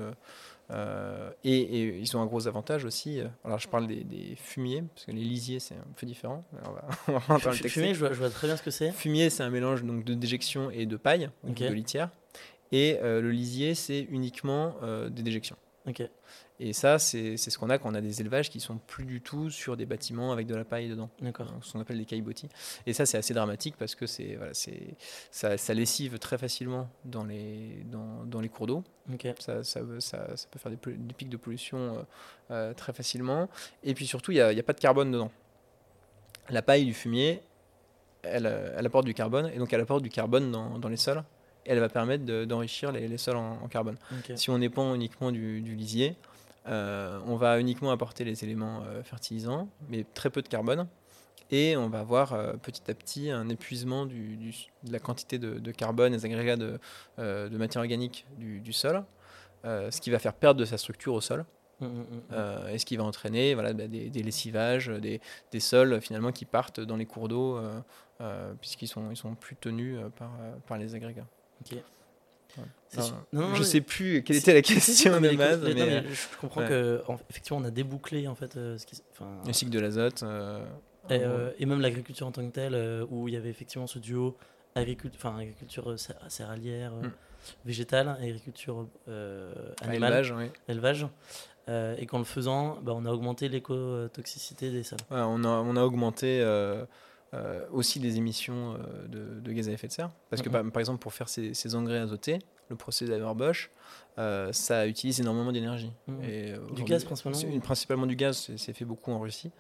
Et, 1.46 1.98
ils 1.98 2.18
ont 2.18 2.22
un 2.22 2.26
gros 2.26 2.48
avantage 2.48 2.84
aussi. 2.84 3.22
Alors 3.46 3.58
je 3.58 3.70
parle 3.70 3.88
des, 3.88 4.36
fumiers, 4.36 4.84
parce 4.94 5.06
que 5.06 5.12
les 5.12 5.24
lisiers 5.24 5.60
c'est 5.60 5.76
un 5.76 5.94
peu 5.96 6.06
différent. 6.06 6.44
on 7.08 7.38
va, 7.38 7.52
Fumier, 7.54 7.94
je 7.94 8.06
vois, 8.06 8.30
très 8.30 8.48
bien 8.48 8.58
ce 8.58 8.64
que 8.64 8.72
c'est. 8.72 8.92
Fumier, 8.92 9.30
c'est 9.30 9.44
un 9.44 9.50
mélange 9.50 9.84
donc, 9.84 10.04
de 10.04 10.16
déjection 10.16 10.72
et 10.72 10.86
de 10.86 10.98
paille, 10.98 11.30
de 11.46 11.68
litière. 11.68 12.10
Et 12.74 12.98
le 13.02 13.32
lisier, 13.32 13.76
c'est 13.76 14.02
uniquement 14.12 14.76
des 15.10 15.24
déjections. 15.24 15.56
Et 16.60 16.72
ça, 16.72 17.00
c'est 17.00 17.38
ce 17.38 17.58
qu'on 17.58 17.70
a 17.70 17.78
quand 17.78 17.92
on 17.92 17.96
a 17.96 18.02
des 18.02 18.22
élevages 18.22 18.50
qui 18.50 18.60
sont 18.60 18.78
plus 18.78 19.06
du 19.06 19.22
tout 19.22 19.50
sur 19.50 19.76
des 19.76 19.86
bâtiments 19.86 20.32
avec 20.32 20.46
de 20.46 20.56
la 20.56 20.64
paille 20.64 20.88
dedans. 20.88 21.10
D'accord. 21.20 21.52
Ce 21.62 21.74
qu'on 21.74 21.80
appelle 21.80 21.98
des 21.98 22.06
caillebotis. 22.06 22.48
Et 22.86 22.94
ça, 22.94 23.06
c'est 23.06 23.18
assez 23.18 23.34
dramatique 23.34 23.76
parce 23.78 23.96
que 23.96 24.06
c'est 24.06 24.36
voilà, 24.36 24.54
ça, 25.32 25.58
ça 25.58 25.74
lessive 25.74 26.20
très 26.20 26.38
facilement 26.38 26.90
dans 27.06 27.24
les, 27.24 27.84
dans, 27.86 28.24
dans 28.26 28.40
les 28.40 28.50
cours 28.50 28.68
d'eau. 28.68 28.84
Ça, 29.40 29.64
ça, 29.64 29.82
ça, 30.00 30.28
peut 30.52 30.60
faire 30.60 30.72
des, 30.72 30.78
des 30.94 31.14
pics 31.14 31.30
de 31.30 31.38
pollution 31.38 31.78
euh, 31.78 32.04
euh, 32.52 32.74
très 32.74 32.94
facilement. 32.94 33.50
Et 33.84 33.94
puis 33.96 34.06
surtout, 34.06 34.32
il 34.32 34.36
n'y 34.36 34.42
a, 34.42 34.48
a, 34.48 34.64
pas 34.64 34.74
de 34.74 34.80
carbone 34.80 35.12
dedans. 35.12 35.32
La 36.50 36.62
paille 36.62 36.86
du 36.86 36.94
fumier, 36.94 37.42
elle, 38.22 38.46
elle, 38.78 38.86
apporte 38.86 39.06
du 39.06 39.14
carbone, 39.14 39.50
et 39.54 39.58
donc 39.58 39.74
elle 39.74 39.82
apporte 39.82 40.04
du 40.04 40.10
carbone 40.10 40.52
dans, 40.52 40.78
dans 40.78 40.90
les 40.90 40.98
sols. 40.98 41.24
Et 41.66 41.72
elle 41.72 41.80
va 41.80 41.90
permettre 41.90 42.26
d'enrichir 42.46 42.92
les, 42.92 43.08
les, 43.08 43.18
sols 43.18 43.38
en, 43.38 43.68
carbone. 43.70 43.98
Si 44.36 44.50
on 44.50 44.60
dépend 44.60 44.94
uniquement 44.96 45.32
du, 45.32 45.62
du 45.62 45.76
lisier, 45.76 46.16
euh, 46.68 47.20
on 47.26 47.36
va 47.36 47.60
uniquement 47.60 47.92
apporter 47.92 48.24
les 48.24 48.44
éléments 48.44 48.84
euh, 48.86 49.04
fertilisants, 49.04 49.70
mais 49.90 50.06
très 50.14 50.30
peu 50.30 50.42
de 50.42 50.48
carbone. 50.48 50.88
Et 51.52 51.76
on 51.76 51.90
va 51.90 52.00
avoir 52.00 52.34
euh, 52.34 52.54
petit 52.54 52.90
à 52.90 52.94
petit 52.94 53.30
un 53.30 53.50
épuisement 53.50 54.06
de 54.06 54.12
la 54.90 55.00
quantité 55.00 55.38
de, 55.38 55.72
carbone 55.72 56.14
et 56.14 56.18
des 56.18 56.26
agrégats 56.26 56.56
de, 56.56 56.80
matière 57.58 57.82
organique 57.82 58.26
du, 58.38 58.74
sol, 58.74 59.04
ce 59.64 60.00
qui 60.02 60.10
va 60.10 60.20
faire 60.20 60.34
perdre 60.34 60.60
de 60.60 60.66
sa 60.66 60.78
structure 60.78 61.14
au 61.14 61.22
sol. 61.22 61.46
Mmh, 61.80 61.86
mmh, 61.88 62.02
mmh, 62.30 62.70
et 62.70 62.78
ce 62.78 62.86
qui 62.86 62.96
va 62.96 63.04
entraîner 63.04 63.56
voilà, 63.56 63.74
bah, 63.74 63.88
des, 63.88 64.24
lessivages, 64.24 64.88
des, 64.88 65.20
sols 65.60 66.00
finalement 66.02 66.32
qui 66.32 66.46
partent 66.46 66.80
dans 66.80 66.98
les 66.98 67.06
cours 67.06 67.28
d'eau, 67.28 67.60
puisqu'ils 68.62 68.88
sont, 68.88 69.12
ils 69.12 69.18
sont 69.18 69.36
plus 69.36 69.58
tenus 69.58 70.00
par, 70.66 70.78
les 70.78 70.96
agrégats. 70.96 71.28
Je 73.34 73.60
ne 73.60 73.64
sais 73.64 73.82
plus 73.82 74.24
quelle 74.24 74.38
était 74.38 74.54
la 74.54 74.62
question 74.62 75.20
de 75.20 75.36
base. 75.36 75.62
Mais, 75.62 76.04
je 76.04 76.38
comprends 76.40 76.66
qu'effectivement, 76.68 77.60
on 77.60 77.64
a 77.64 77.72
débouclé 77.72 78.28
en 78.28 78.36
fait, 78.36 78.56
euh, 78.58 78.78
ce 78.78 78.86
qui, 78.86 79.02
le 79.46 79.54
cycle 79.54 79.72
de 79.72 79.80
l'azote. 79.80 80.24
Euh, 80.24 80.64
euh, 81.12 81.52
et, 81.60 81.66
même 81.66 81.82
l'agriculture 81.82 82.28
en 82.28 82.32
tant 82.32 82.46
que 82.46 82.52
telle, 82.52 83.06
où 83.10 83.28
il 83.28 83.34
y 83.34 83.38
avait 83.38 83.50
effectivement 83.50 83.88
ce 83.88 84.00
duo 84.00 84.38
agriculture, 84.76 85.36
agriculture 85.36 85.96
céréalière, 86.30 86.94
mm. 86.94 87.12
végétale, 87.66 88.10
agriculture 88.10 88.88
animale, 89.82 90.52
élevage. 90.68 91.08
et 91.68 92.06
qu'en 92.06 92.20
le 92.20 92.24
faisant, 92.24 92.80
bah, 92.82 92.94
on 92.96 93.06
a 93.06 93.12
augmenté 93.12 93.50
l'écotoxicité 93.50 94.72
des 94.72 94.84
sols. 94.84 95.00
on, 95.10 95.44
a, 95.44 95.48
on 95.48 95.76
a 95.76 95.84
augmenté 95.84 96.42
euh, 97.34 97.66
aussi 97.72 98.00
des 98.00 98.18
émissions 98.18 98.76
euh, 98.76 99.40
de, 99.42 99.52
gaz 99.54 99.68
à 99.68 99.72
effet 99.72 99.88
de 99.88 99.92
serre. 99.92 100.12
Parce 100.30 100.44
que 100.44 100.50
mhm. 100.50 100.70
par, 100.70 100.80
exemple, 100.80 101.00
pour 101.00 101.14
faire 101.14 101.28
ces, 101.30 101.76
engrais 101.76 101.98
azotés, 101.98 102.38
le 102.70 102.76
procédé 102.76 103.12
d'Haber-Bosch, 103.12 103.72
euh, 104.20 104.52
ça 104.54 104.86
utilise 104.86 105.20
énormément 105.20 105.52
d'énergie. 105.52 105.92
Mhm. 106.08 106.76
Du 106.76 106.84
gaz 106.84 107.04
principalement 107.04 107.60
Principalement 107.62 108.06
du 108.06 108.16
gaz, 108.16 108.52
c'est 108.56 108.74
fait 108.74 108.86
beaucoup 108.86 109.12
en 109.12 109.20
Russie. 109.20 109.52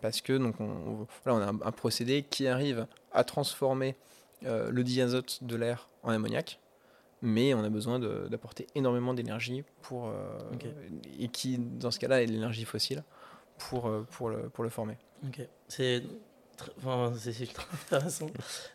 parce 0.00 0.20
que 0.20 0.36
donc 0.36 0.60
on, 0.60 1.08
voilà, 1.24 1.44
on 1.44 1.60
a 1.60 1.66
un, 1.66 1.72
procédé 1.72 2.22
qui 2.22 2.46
arrive 2.46 2.86
à 3.12 3.24
transformer 3.24 3.96
le 4.42 4.82
diazote 4.82 5.38
de 5.42 5.56
l'air 5.56 5.88
en 6.04 6.10
ammoniac, 6.10 6.60
mais 7.20 7.52
on 7.54 7.64
a 7.64 7.68
besoin 7.68 7.98
d'apporter 7.98 8.68
énormément 8.76 9.14
d'énergie 9.14 9.64
pour 9.82 10.12
et 11.18 11.28
qui 11.28 11.58
dans 11.58 11.90
ce 11.90 11.98
cas-là 11.98 12.22
est 12.22 12.26
l'énergie 12.26 12.64
fossile 12.64 13.02
pour, 13.58 13.90
pour, 14.10 14.30
le, 14.30 14.48
pour 14.48 14.64
le 14.64 14.70
former. 14.70 14.96
Ok, 15.26 15.40
c'est 15.68 16.02
enfin, 16.78 17.12
très 17.14 17.46
intéressant. 17.96 18.30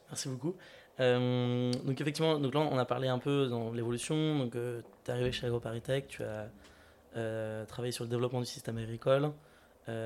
Merci 0.09 0.29
beaucoup. 0.29 0.55
Euh, 0.99 1.71
donc 1.83 1.99
effectivement, 2.01 2.39
donc 2.39 2.53
là 2.53 2.61
on 2.61 2.77
a 2.77 2.85
parlé 2.85 3.07
un 3.07 3.19
peu 3.19 3.47
dans 3.47 3.71
l'évolution. 3.71 4.39
Donc 4.39 4.55
euh, 4.55 4.81
tu 5.03 5.11
es 5.11 5.13
arrivé 5.13 5.31
chez 5.31 5.45
AgroParisTech, 5.45 6.07
tu 6.07 6.23
as 6.23 6.49
euh, 7.15 7.65
travaillé 7.65 7.91
sur 7.91 8.03
le 8.03 8.09
développement 8.09 8.39
du 8.39 8.45
système 8.45 8.77
agricole, 8.77 9.31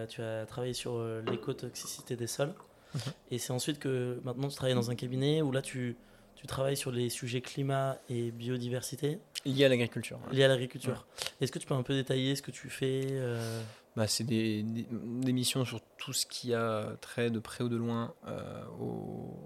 tu 0.10 0.21
as 0.21 0.45
travaillé 0.45 0.73
sur 0.73 1.03
l'écotoxicité 1.27 2.15
des 2.15 2.27
sols. 2.27 2.53
Mhm. 2.93 3.01
Et 3.31 3.38
c'est 3.38 3.53
ensuite 3.53 3.79
que 3.79 4.19
maintenant 4.23 4.49
tu 4.49 4.55
travailles 4.55 4.75
dans 4.75 4.91
un 4.91 4.95
cabinet 4.95 5.41
où 5.41 5.51
là 5.51 5.62
tu, 5.62 5.95
tu 6.36 6.45
travailles 6.45 6.75
sur 6.75 6.91
les 6.91 7.10
sujets 7.10 7.41
climat 7.41 7.97
et 8.10 8.31
biodiversité. 8.31 9.19
Liés 9.45 9.65
à 9.65 9.69
l'agriculture. 9.69 10.19
Liés 10.31 10.43
à 10.43 10.49
l'agriculture. 10.49 11.07
Est-ce 11.39 11.51
que 11.51 11.57
tu 11.57 11.65
peux 11.65 11.73
un 11.73 11.84
peu 11.84 11.93
détailler 11.93 12.36
ce 12.36 12.41
que 12.41 12.51
tu 12.51 12.69
fais 12.69 13.07
bah, 13.95 14.08
c'est 14.08 14.23
des, 14.23 14.63
des, 14.63 15.34
missions 15.34 15.65
sur 15.65 15.82
tout 15.97 16.13
ce 16.13 16.25
qui 16.25 16.54
a 16.54 16.95
trait 17.01 17.30
de 17.30 17.39
près 17.39 17.63
ou 17.63 17.69
de 17.69 17.75
loin 17.75 18.13
euh, 18.27 18.63
au, 18.80 19.38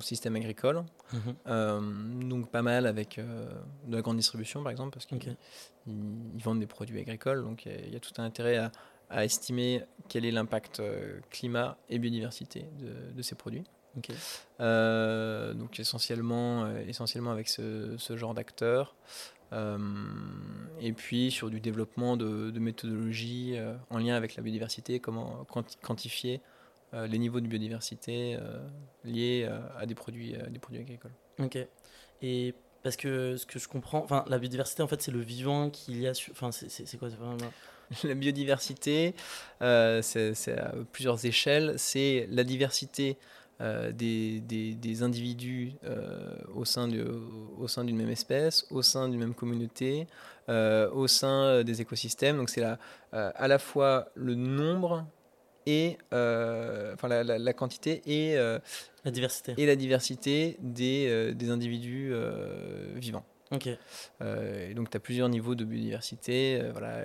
système 0.00 0.36
agricole. 0.36 0.84
Mhm. 1.12 1.34
Euh, 1.46 1.80
donc 2.28 2.50
pas 2.50 2.62
mal 2.62 2.86
avec 2.86 3.18
euh, 3.18 3.50
de 3.86 3.96
la 3.96 4.02
grande 4.02 4.16
distribution 4.16 4.62
par 4.62 4.70
exemple, 4.70 4.92
parce 4.92 5.04
qu'ils 5.04 5.36
ils, 5.86 6.42
vendent 6.42 6.60
des 6.60 6.66
produits 6.66 7.00
agricoles. 7.00 7.42
Donc 7.42 7.66
il 7.66 7.92
y, 7.92 7.96
a 7.96 8.00
tout 8.00 8.12
un 8.18 8.24
intérêt 8.24 8.56
à, 8.56 8.72
à 9.10 9.24
estimer 9.24 9.82
quel 10.08 10.24
est 10.24 10.30
l'impact 10.30 10.82
climat 11.30 11.76
et 11.88 11.98
biodiversité 11.98 12.66
de, 12.78 13.12
de 13.12 13.22
ces 13.22 13.34
produits. 13.34 13.64
donc 14.58 15.80
essentiellement, 15.80 16.70
essentiellement 16.86 17.32
avec 17.32 17.48
ce, 17.48 17.96
ce 17.98 18.16
genre 18.16 18.34
d'acteurs. 18.34 18.94
Euh, 19.52 19.78
et 20.80 20.92
puis 20.92 21.30
sur 21.30 21.50
du 21.50 21.60
développement 21.60 22.16
de, 22.16 22.58
méthodologies 22.58 23.54
euh, 23.56 23.74
en 23.90 23.98
lien 23.98 24.14
avec 24.14 24.36
la 24.36 24.42
biodiversité, 24.42 25.00
comment 25.00 25.46
quantifier 25.82 26.40
euh, 26.94 27.06
les 27.06 27.18
niveaux 27.18 27.40
de 27.40 27.46
biodiversité 27.46 28.38
liés 29.04 29.48
à 29.78 29.86
des 29.86 29.94
produits, 29.94 30.34
des 30.48 30.58
produits 30.58 30.80
agricoles. 30.80 31.14
Ok. 31.38 31.58
Et 32.22 32.54
parce 32.82 32.96
que 32.96 33.36
ce 33.36 33.46
que 33.46 33.58
je 33.58 33.68
comprends, 33.68 34.02
enfin 34.02 34.24
la 34.26 34.38
biodiversité 34.38 34.82
en 34.82 34.88
fait 34.88 35.02
c'est 35.02 35.10
le 35.10 35.20
vivant 35.20 35.68
qu'il 35.70 36.00
y 36.00 36.06
a, 36.06 36.12
enfin 36.30 36.50
c'est 36.52 36.98
quoi 36.98 37.08
La 38.04 38.14
biodiversité, 38.14 39.14
c'est 39.60 40.58
à 40.58 40.74
plusieurs 40.92 41.26
échelles. 41.26 41.74
C'est 41.76 42.28
la 42.30 42.44
diversité 42.44 43.18
euh, 43.60 43.92
des, 43.92 44.40
des, 44.40 45.02
individus 45.02 45.72
euh, 45.84 46.34
au 46.54 46.64
sein 46.64 46.88
d'une 46.88 47.96
même 47.96 48.08
espèce, 48.08 48.66
au 48.70 48.80
sein 48.80 49.06
d'une 49.08 49.20
même 49.20 49.34
communauté, 49.34 50.06
euh, 50.48 50.90
au 50.92 51.06
sein 51.06 51.62
des 51.62 51.82
écosystèmes. 51.82 52.38
Donc 52.38 52.48
c'est 52.48 52.64
à 53.12 53.48
la 53.48 53.58
fois 53.58 54.08
le 54.14 54.34
nombre 54.34 55.04
et 55.66 55.98
enfin 56.10 57.08
la, 57.08 57.52
quantité 57.52 58.02
et 58.06 58.36
la 58.36 59.10
diversité 59.10 59.54
et 59.58 59.66
la 59.66 59.76
diversité 59.76 60.56
des, 60.60 61.34
des 61.34 61.50
individus 61.50 62.14
vivants. 62.94 63.24
Ok. 63.52 63.66
et 63.66 64.74
donc 64.74 64.90
tu 64.90 64.96
as 64.96 65.00
plusieurs 65.00 65.28
niveaux 65.28 65.54
de 65.54 65.64
biodiversité. 65.64 66.62
voilà, 66.72 67.02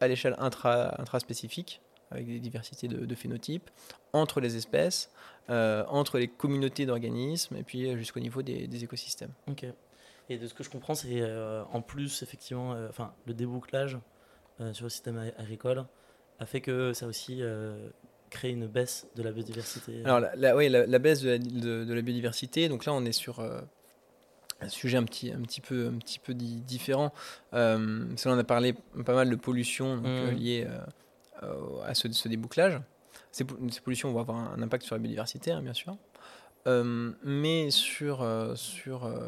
à 0.00 0.06
l'échelle 0.06 0.36
intra, 0.38 1.00
intraspécifique 1.00 1.80
avec 2.10 2.26
des 2.26 2.38
diversités 2.38 2.88
de, 2.88 3.04
de, 3.04 3.14
phénotypes 3.14 3.70
entre 4.12 4.40
les 4.40 4.56
espèces, 4.56 5.10
euh, 5.10 5.33
entre 5.48 6.18
les 6.18 6.28
communautés 6.28 6.86
d'organismes 6.86 7.56
et 7.56 7.62
puis 7.62 7.88
euh, 7.88 7.96
jusqu'au 7.96 8.20
niveau 8.20 8.42
des, 8.42 8.84
écosystèmes. 8.84 9.32
Ok. 9.48 9.66
Et 10.30 10.38
de 10.38 10.46
ce 10.46 10.54
que 10.54 10.64
je 10.64 10.70
comprends, 10.70 10.94
c'est 10.94 11.20
euh, 11.20 11.64
en 11.72 11.82
plus 11.82 12.22
effectivement, 12.22 12.74
enfin 12.88 13.12
le 13.26 13.34
débouclage 13.34 13.98
sur 14.72 14.84
le 14.84 14.88
système 14.90 15.18
agricole 15.36 15.84
a 16.38 16.46
fait 16.46 16.60
que 16.60 16.92
ça 16.92 17.06
aussi 17.06 17.42
créé 18.30 18.52
une 18.52 18.66
baisse 18.66 19.06
de 19.16 19.22
la 19.22 19.32
biodiversité 19.32 20.02
Alors, 20.04 20.28
la, 20.36 20.56
oui, 20.56 20.68
la, 20.68 20.98
baisse 20.98 21.20
de 21.20 21.30
la, 21.30 21.38
de, 21.38 21.92
la, 21.92 22.02
biodiversité, 22.02 22.68
donc 22.68 22.84
là, 22.84 22.92
on 22.92 23.04
est 23.04 23.12
sur 23.12 23.40
un 23.40 24.68
sujet 24.68 24.96
un 24.96 25.04
petit, 25.04 25.32
un 25.32 25.42
petit 25.42 25.60
peu, 25.60 25.88
un 25.88 25.98
petit 25.98 26.20
peu 26.20 26.34
différent. 26.34 27.12
Euh, 27.52 28.06
on 28.24 28.38
a 28.38 28.44
parlé 28.44 28.74
pas 29.04 29.14
mal 29.14 29.28
de 29.28 29.36
pollution 29.36 29.96
donc, 29.96 30.06
mmh. 30.06 30.36
liée 30.36 30.66
à 31.84 31.94
ce, 31.94 32.10
ce, 32.10 32.28
débouclage. 32.28 32.80
Ces, 33.34 33.44
pollutions 33.44 34.12
vont 34.12 34.20
avoir 34.20 34.36
un, 34.52 34.62
impact 34.62 34.84
sur 34.84 34.94
la 34.94 35.00
biodiversité, 35.00 35.50
hein, 35.50 35.60
bien 35.60 35.74
sûr. 35.74 35.96
Euh, 36.68 37.10
mais 37.24 37.72
sur, 37.72 38.22
euh, 38.22 38.54
sur 38.54 39.06
euh, 39.06 39.18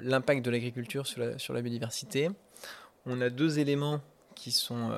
l'impact 0.00 0.42
de 0.42 0.50
l'agriculture 0.50 1.06
sur 1.06 1.20
la, 1.20 1.38
sur 1.38 1.52
la 1.52 1.60
biodiversité, 1.60 2.30
on 3.04 3.20
a 3.20 3.28
deux 3.28 3.58
éléments 3.58 4.00
qui 4.34 4.52
sont, 4.52 4.90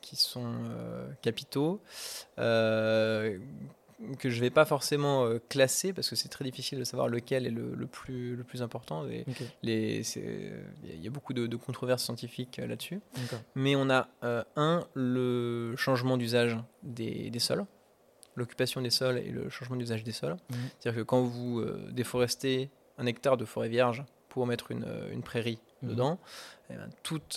qui 0.00 0.16
sont 0.16 0.52
capitaux 1.22 1.80
que 4.18 4.30
je 4.30 4.36
ne 4.36 4.40
vais 4.40 4.50
pas 4.50 4.64
forcément 4.64 5.28
classer 5.48 5.92
parce 5.92 6.10
que 6.10 6.16
c'est 6.16 6.28
très 6.28 6.44
difficile 6.44 6.78
de 6.78 6.84
savoir 6.84 7.08
lequel 7.08 7.46
est 7.46 7.50
le, 7.50 7.74
le 7.74 7.86
plus, 7.86 8.36
le 8.36 8.44
plus 8.44 8.62
important. 8.62 9.06
Il 9.06 9.24
y 9.62 11.06
a 11.06 11.10
beaucoup 11.10 11.32
de, 11.32 11.46
de 11.46 11.56
controverses 11.56 12.04
scientifiques 12.04 12.58
là-dessus. 12.58 13.00
Mais 13.54 13.76
on 13.76 13.90
a 13.90 14.08
un, 14.56 14.86
le 14.94 15.74
changement 15.76 16.16
d'usage 16.16 16.56
des, 16.82 17.30
des, 17.30 17.38
sols 17.38 17.64
l'occupation 18.36 18.80
des 18.80 18.90
sols 18.90 19.18
et 19.18 19.30
le 19.30 19.48
changement 19.48 19.76
d'usage 19.76 20.04
des 20.04 20.12
sols. 20.12 20.36
Mhm. 20.50 20.56
C'est-à-dire 20.78 21.02
que 21.02 21.04
quand 21.04 21.22
vous 21.22 21.60
euh, 21.60 21.88
déforestez 21.92 22.70
un 22.98 23.06
hectare 23.06 23.36
de 23.36 23.44
forêt 23.44 23.68
vierge 23.68 24.04
pour 24.28 24.46
mettre 24.46 24.70
une, 24.70 24.84
euh, 24.84 25.12
une 25.12 25.22
prairie. 25.22 25.58
Dedans, 25.84 26.18
eh 26.70 26.74
ben, 26.74 26.88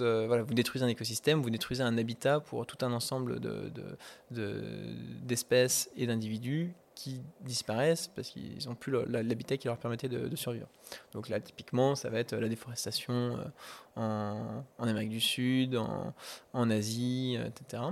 euh, 0.02 0.44
vous 0.44 0.54
détruisez 0.54 0.86
un 0.86 0.90
écosystème, 0.90 1.42
vous 1.42 1.50
détruisez 1.50 1.84
un 1.84 1.98
habitat 1.98 2.40
pour 2.40 2.66
tout 2.66 2.78
un 2.86 2.92
ensemble 2.94 3.40
d'espèces 5.22 5.90
de, 5.90 6.00
de, 6.00 6.04
et 6.04 6.08
d'individus 6.08 6.74
qui 6.96 7.22
disparaissent 7.42 8.08
parce 8.08 8.30
qu'ils 8.30 8.68
n'ont 8.68 8.76
plus 8.76 8.92
l'habitat 9.08 9.58
qui 9.58 9.68
leur 9.68 9.78
permettait 9.78 10.10
de, 10.10 10.36
survivre. 10.36 10.68
Donc 11.14 11.30
là, 11.30 11.40
typiquement, 11.40 11.96
ça 11.96 12.10
va 12.10 12.20
être 12.20 12.36
la 12.36 12.50
déforestation 12.50 13.38
en, 13.96 14.64
en, 14.80 14.88
Amérique 14.88 15.10
du 15.10 15.22
Sud, 15.22 15.78
en, 16.54 16.70
Asie, 16.72 17.38
etc. 17.46 17.84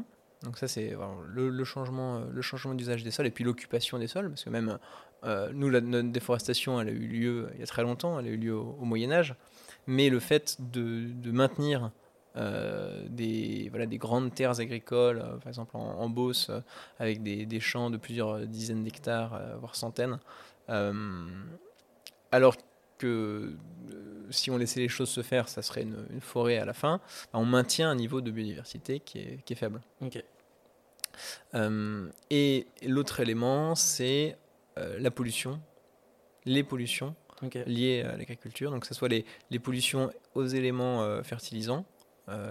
Donc 0.41 0.57
ça, 0.57 0.67
c'est 0.67 0.95
le, 1.27 1.63
changement, 1.63 2.21
euh, 2.21 2.73
d'usage 2.73 3.03
des 3.03 3.11
sols 3.11 3.27
et 3.27 3.31
puis 3.31 3.43
l'occupation 3.43 3.99
des 3.99 4.07
sols, 4.07 4.29
parce 4.29 4.43
que 4.43 4.49
même 4.49 4.79
euh, 5.23 5.49
nous, 5.53 5.69
la, 5.69 5.81
notre 5.81 6.09
déforestation, 6.09 6.79
elle 6.79 6.89
a 6.89 6.91
eu 6.91 7.07
lieu 7.07 7.49
il 7.55 7.59
y 7.59 7.63
a 7.63 7.65
très 7.65 7.81
longtemps, 7.81 8.19
elle 8.19 8.27
a 8.27 8.29
eu 8.29 8.37
lieu 8.37 8.55
au, 8.55 8.85
Moyen 8.85 9.11
Âge, 9.11 9.35
mais 9.87 10.09
le 10.09 10.19
fait 10.19 10.57
de, 10.59 11.31
maintenir 11.31 11.91
euh, 12.37 13.03
des, 13.09 13.67
voilà, 13.69 13.85
des 13.85 13.97
grandes 13.97 14.33
terres 14.33 14.59
agricoles, 14.59 15.23
par 15.39 15.47
exemple 15.47 15.77
en, 15.77 15.99
en 15.99 16.09
Beauce, 16.09 16.51
avec 16.99 17.23
des, 17.23 17.59
champs 17.59 17.89
de 17.89 17.97
plusieurs 17.97 18.39
dizaines 18.47 18.83
d'hectares, 18.83 19.39
voire 19.59 19.75
centaines, 19.75 20.19
alors 22.31 22.57
que 22.97 23.55
si 24.29 24.51
on 24.51 24.57
laissait 24.57 24.79
les 24.79 24.87
choses 24.87 25.09
se 25.09 25.21
faire, 25.21 25.49
ça 25.49 25.61
serait 25.61 25.83
une, 25.83 26.21
forêt 26.21 26.57
à 26.57 26.65
la 26.65 26.73
fin, 26.73 26.99
bah, 27.31 27.39
on 27.39 27.45
maintient 27.45 27.89
un 27.89 27.95
niveau 27.95 28.21
de 28.21 28.31
biodiversité 28.31 28.99
qui 28.99 29.19
est, 29.19 29.43
qui 29.45 29.53
est 29.53 29.55
faible. 29.55 29.81
Ok. 30.01 30.23
Euh, 31.53 32.09
et 32.29 32.67
l'autre 32.85 33.19
élément, 33.19 33.75
c'est 33.75 34.37
euh, 34.77 34.97
la 34.99 35.11
pollution, 35.11 35.61
les 36.45 36.63
pollutions 36.63 37.15
liées 37.65 38.01
à 38.01 38.17
l'agriculture, 38.17 38.71
donc 38.71 38.81
que 38.81 38.87
ce 38.87 38.93
soit 38.93 39.09
les, 39.09 39.25
les, 39.51 39.59
pollutions 39.59 40.11
aux 40.33 40.45
éléments 40.45 41.03
euh, 41.03 41.23
fertilisants, 41.23 41.85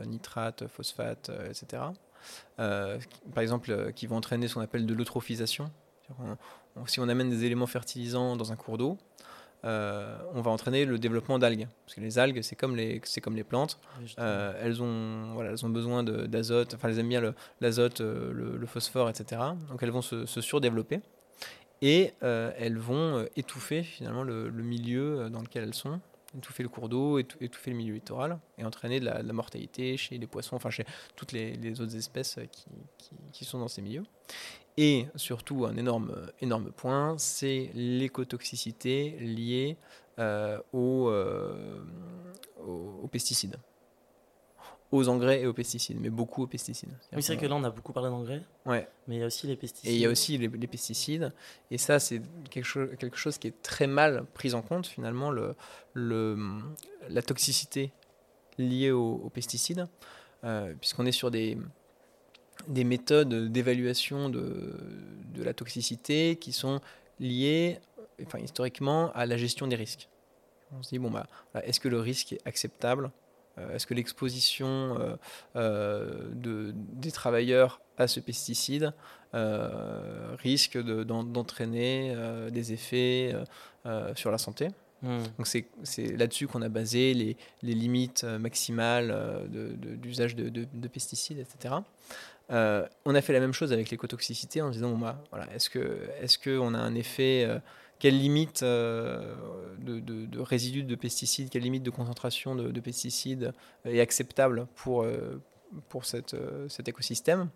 nitrates, 0.06 0.68
phosphates, 0.68 1.30
etc. 1.48 1.82
par 2.56 3.42
exemple, 3.42 3.92
qui 3.94 4.06
vont 4.06 4.16
entraîner 4.16 4.46
ce 4.46 4.54
qu'on 4.54 4.60
appelle 4.60 4.86
de 4.86 4.94
l'eutrophisation. 4.94 5.70
Si 6.86 7.00
on 7.00 7.08
amène 7.08 7.28
des 7.28 7.44
éléments 7.44 7.66
fertilisants 7.66 8.36
dans 8.36 8.52
un 8.52 8.56
cours 8.56 8.78
d'eau, 8.78 8.98
euh, 9.64 10.18
on 10.34 10.42
va 10.42 10.50
entraîner 10.50 10.84
le 10.84 10.98
développement 10.98 11.38
d'algues. 11.38 11.66
Parce 11.84 11.94
que 11.94 12.00
les 12.00 12.18
algues, 12.18 12.42
c'est 12.42 12.56
comme 12.56 12.76
les, 12.76 13.00
c'est 13.04 13.20
comme 13.20 13.36
les 13.36 13.44
plantes. 13.44 13.78
Euh, 14.18 14.52
elles, 14.62 14.82
ont, 14.82 15.32
voilà, 15.32 15.50
elles 15.50 15.64
ont 15.64 15.70
besoin 15.70 16.02
d'azote, 16.02 16.74
enfin 16.74 16.88
elles 16.88 16.98
aiment 16.98 17.08
bien 17.08 17.34
l'azote, 17.60 18.00
euh, 18.00 18.32
le, 18.32 18.66
phosphore, 18.66 19.08
etc. 19.08 19.40
Donc 19.70 19.82
elles 19.82 19.90
vont 19.90 20.02
se, 20.02 20.26
surdévelopper. 20.26 21.00
Et 21.86 22.12
elles 22.22 22.78
vont 22.78 23.26
étouffer 23.36 23.82
finalement 23.82 24.22
le, 24.22 24.50
milieu 24.50 25.28
dans 25.28 25.42
lequel 25.42 25.64
elles 25.64 25.74
sont, 25.74 26.00
étouffer 26.34 26.62
le 26.62 26.70
cours 26.70 26.88
d'eau, 26.88 27.18
étouffer 27.18 27.72
le 27.72 27.76
milieu 27.76 27.92
littoral, 27.92 28.38
et 28.56 28.64
entraîner 28.64 29.00
de 29.00 29.04
la, 29.04 29.22
mortalité 29.34 29.98
chez 29.98 30.16
les 30.16 30.26
poissons, 30.26 30.56
enfin 30.56 30.70
chez 30.70 30.86
toutes 31.14 31.32
les, 31.32 31.80
autres 31.82 31.94
espèces 31.94 32.38
qui, 33.32 33.44
sont 33.44 33.58
dans 33.58 33.68
ces 33.68 33.82
milieux. 33.82 34.04
Et 34.78 35.06
surtout, 35.14 35.66
un 35.66 35.76
énorme, 35.76 36.30
énorme 36.40 36.72
point, 36.72 37.16
c'est 37.18 37.70
l'écotoxicité 37.74 39.10
liée 39.20 39.76
euh, 40.18 40.58
euh, 40.74 41.80
aux, 42.66 43.08
pesticides. 43.08 43.56
Aux 44.94 45.08
engrais 45.08 45.40
et 45.40 45.46
aux 45.48 45.52
pesticides, 45.52 45.98
mais 46.00 46.08
beaucoup 46.08 46.44
aux 46.44 46.46
pesticides. 46.46 46.90
Oui, 47.12 47.20
c'est 47.20 47.34
vrai 47.34 47.42
que 47.42 47.48
là, 47.48 47.56
on 47.56 47.64
a 47.64 47.70
beaucoup 47.70 47.92
parlé 47.92 48.10
d'engrais. 48.10 48.42
Ouais. 48.64 48.86
Mais 49.08 49.16
il 49.16 49.18
y 49.18 49.22
a 49.24 49.26
aussi 49.26 49.48
les 49.48 49.56
pesticides. 49.56 49.90
Et 49.90 49.94
il 49.94 50.00
y 50.00 50.06
a 50.06 50.08
aussi 50.08 50.38
les, 50.38 50.48
pesticides. 50.68 51.32
Et 51.72 51.78
ça, 51.78 51.98
c'est 51.98 52.22
quelque, 52.48 52.64
chose, 52.64 52.90
quelque 52.96 53.16
chose 53.16 53.36
qui 53.38 53.48
est 53.48 53.60
très 53.60 53.88
mal 53.88 54.24
pris 54.34 54.54
en 54.54 54.62
compte, 54.62 54.86
finalement, 54.86 55.32
le, 55.32 55.56
le, 55.94 56.38
la 57.08 57.22
toxicité 57.22 57.90
liée 58.56 58.92
aux, 58.92 59.30
pesticides. 59.34 59.88
Euh, 60.44 60.74
puisqu'on 60.80 61.06
est 61.06 61.12
sur 61.12 61.32
des, 61.32 61.58
des 62.68 62.84
méthodes 62.84 63.50
d'évaluation 63.50 64.28
de, 64.28 64.78
de, 65.34 65.42
la 65.42 65.54
toxicité 65.54 66.36
qui 66.36 66.52
sont 66.52 66.80
liées, 67.18 67.80
enfin, 68.22 68.38
historiquement, 68.38 69.10
à 69.14 69.26
la 69.26 69.36
gestion 69.36 69.66
des 69.66 69.74
risques. 69.74 70.08
On 70.78 70.84
se 70.84 70.90
dit, 70.90 71.00
bon, 71.00 71.10
bah, 71.10 71.26
est-ce 71.64 71.80
que 71.80 71.88
le 71.88 71.98
risque 71.98 72.34
est 72.34 72.46
acceptable 72.46 73.10
Est-ce 73.72 73.86
que 73.86 73.94
l'exposition 73.94 74.66
euh, 74.66 75.16
euh, 75.56 76.28
de, 76.32 76.72
des 76.74 77.12
travailleurs 77.12 77.80
à 77.98 78.08
ce 78.08 78.20
pesticide 78.20 78.92
risque 80.38 80.78
d'entraîner 80.78 82.14
des 82.52 82.72
effets 82.72 83.34
sur 84.14 84.30
la 84.30 84.38
santé? 84.38 84.68
Hmm. 85.02 85.24
Donc 85.38 85.48
c'est 85.48 86.16
là-dessus 86.16 86.46
qu'on 86.46 86.62
a 86.62 86.68
basé 86.68 87.14
les, 87.14 87.36
les 87.62 87.74
limites 87.74 88.22
maximales 88.22 89.12
d'usage 89.48 90.36
de, 90.36 90.48
de, 90.48 90.88
pesticides, 90.88 91.40
etc. 91.40 91.74
Euh, 92.52 92.86
on 93.04 93.14
a 93.14 93.22
fait 93.22 93.32
la 93.32 93.40
même 93.40 93.52
chose 93.52 93.72
avec 93.72 93.90
l'écotoxicité 93.90 94.62
en 94.62 94.70
disant 94.70 94.90
bon 94.90 94.98
bah, 94.98 95.20
voilà, 95.30 95.48
est-ce 95.54 96.38
qu'on 96.38 96.74
a 96.74 96.78
un 96.78 96.94
effet 96.94 97.48
euh, 98.04 98.10
quelle 98.10 98.18
limite 98.18 98.62
euh, 98.62 99.34
de, 99.78 100.40
résidus 100.40 100.84
de 100.84 100.94
pesticides, 100.94 101.50
quelle 101.50 101.62
limite 101.62 101.82
de 101.82 101.90
concentration 101.90 102.54
de, 102.54 102.80
pesticides 102.80 103.52
est 103.84 104.00
acceptable 104.00 104.66
pour, 104.74 105.06
pour 105.88 106.04
cette, 106.04 106.36
cet 106.68 106.88
écosystème 106.88 107.48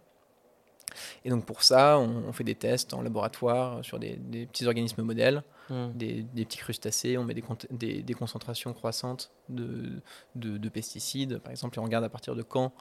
Et 1.24 1.30
donc 1.30 1.44
pour 1.44 1.62
ça, 1.62 1.98
on, 1.98 2.32
fait 2.32 2.44
des 2.44 2.54
tests 2.54 2.94
en 2.94 3.02
laboratoire 3.02 3.84
sur 3.84 3.98
des, 3.98 4.16
petits 4.46 4.66
organismes 4.66 5.02
modèles, 5.02 5.42
mmh. 5.70 5.88
des, 5.94 6.44
petits 6.44 6.58
crustacés, 6.58 7.18
on 7.18 7.24
met 7.24 7.34
des, 7.70 8.02
des 8.02 8.14
concentrations 8.14 8.72
croissantes 8.72 9.30
de, 9.48 10.68
pesticides, 10.68 11.38
par 11.38 11.50
exemple, 11.50 11.78
et 11.78 11.80
on 11.80 11.84
regarde 11.84 12.04
à 12.04 12.10
partir 12.10 12.34
de 12.34 12.42
quand 12.42 12.72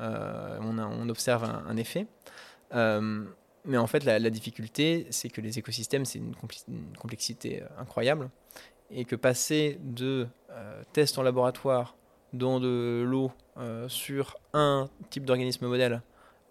euh, 0.00 0.58
on, 0.60 1.08
observe 1.08 1.44
un, 1.44 1.76
effet. 1.76 2.06
Euh, 2.74 3.24
mais 3.66 3.76
en 3.76 3.86
fait, 3.86 4.04
la, 4.04 4.30
difficulté, 4.30 5.06
c'est 5.10 5.28
que 5.28 5.40
les 5.40 5.58
écosystèmes, 5.58 6.04
c'est 6.04 6.18
une, 6.18 6.34
complexité 6.98 7.62
euh, 7.62 7.66
incroyable. 7.78 8.30
Et 8.90 9.04
que 9.04 9.16
passer 9.16 9.78
de 9.82 10.28
tests 10.92 11.18
en 11.18 11.22
laboratoire 11.22 11.96
dans 12.32 12.60
de 12.60 13.04
l'eau 13.04 13.32
sur 13.88 14.36
un 14.52 14.88
type 15.10 15.24
d'organisme 15.24 15.66
modèle 15.66 16.02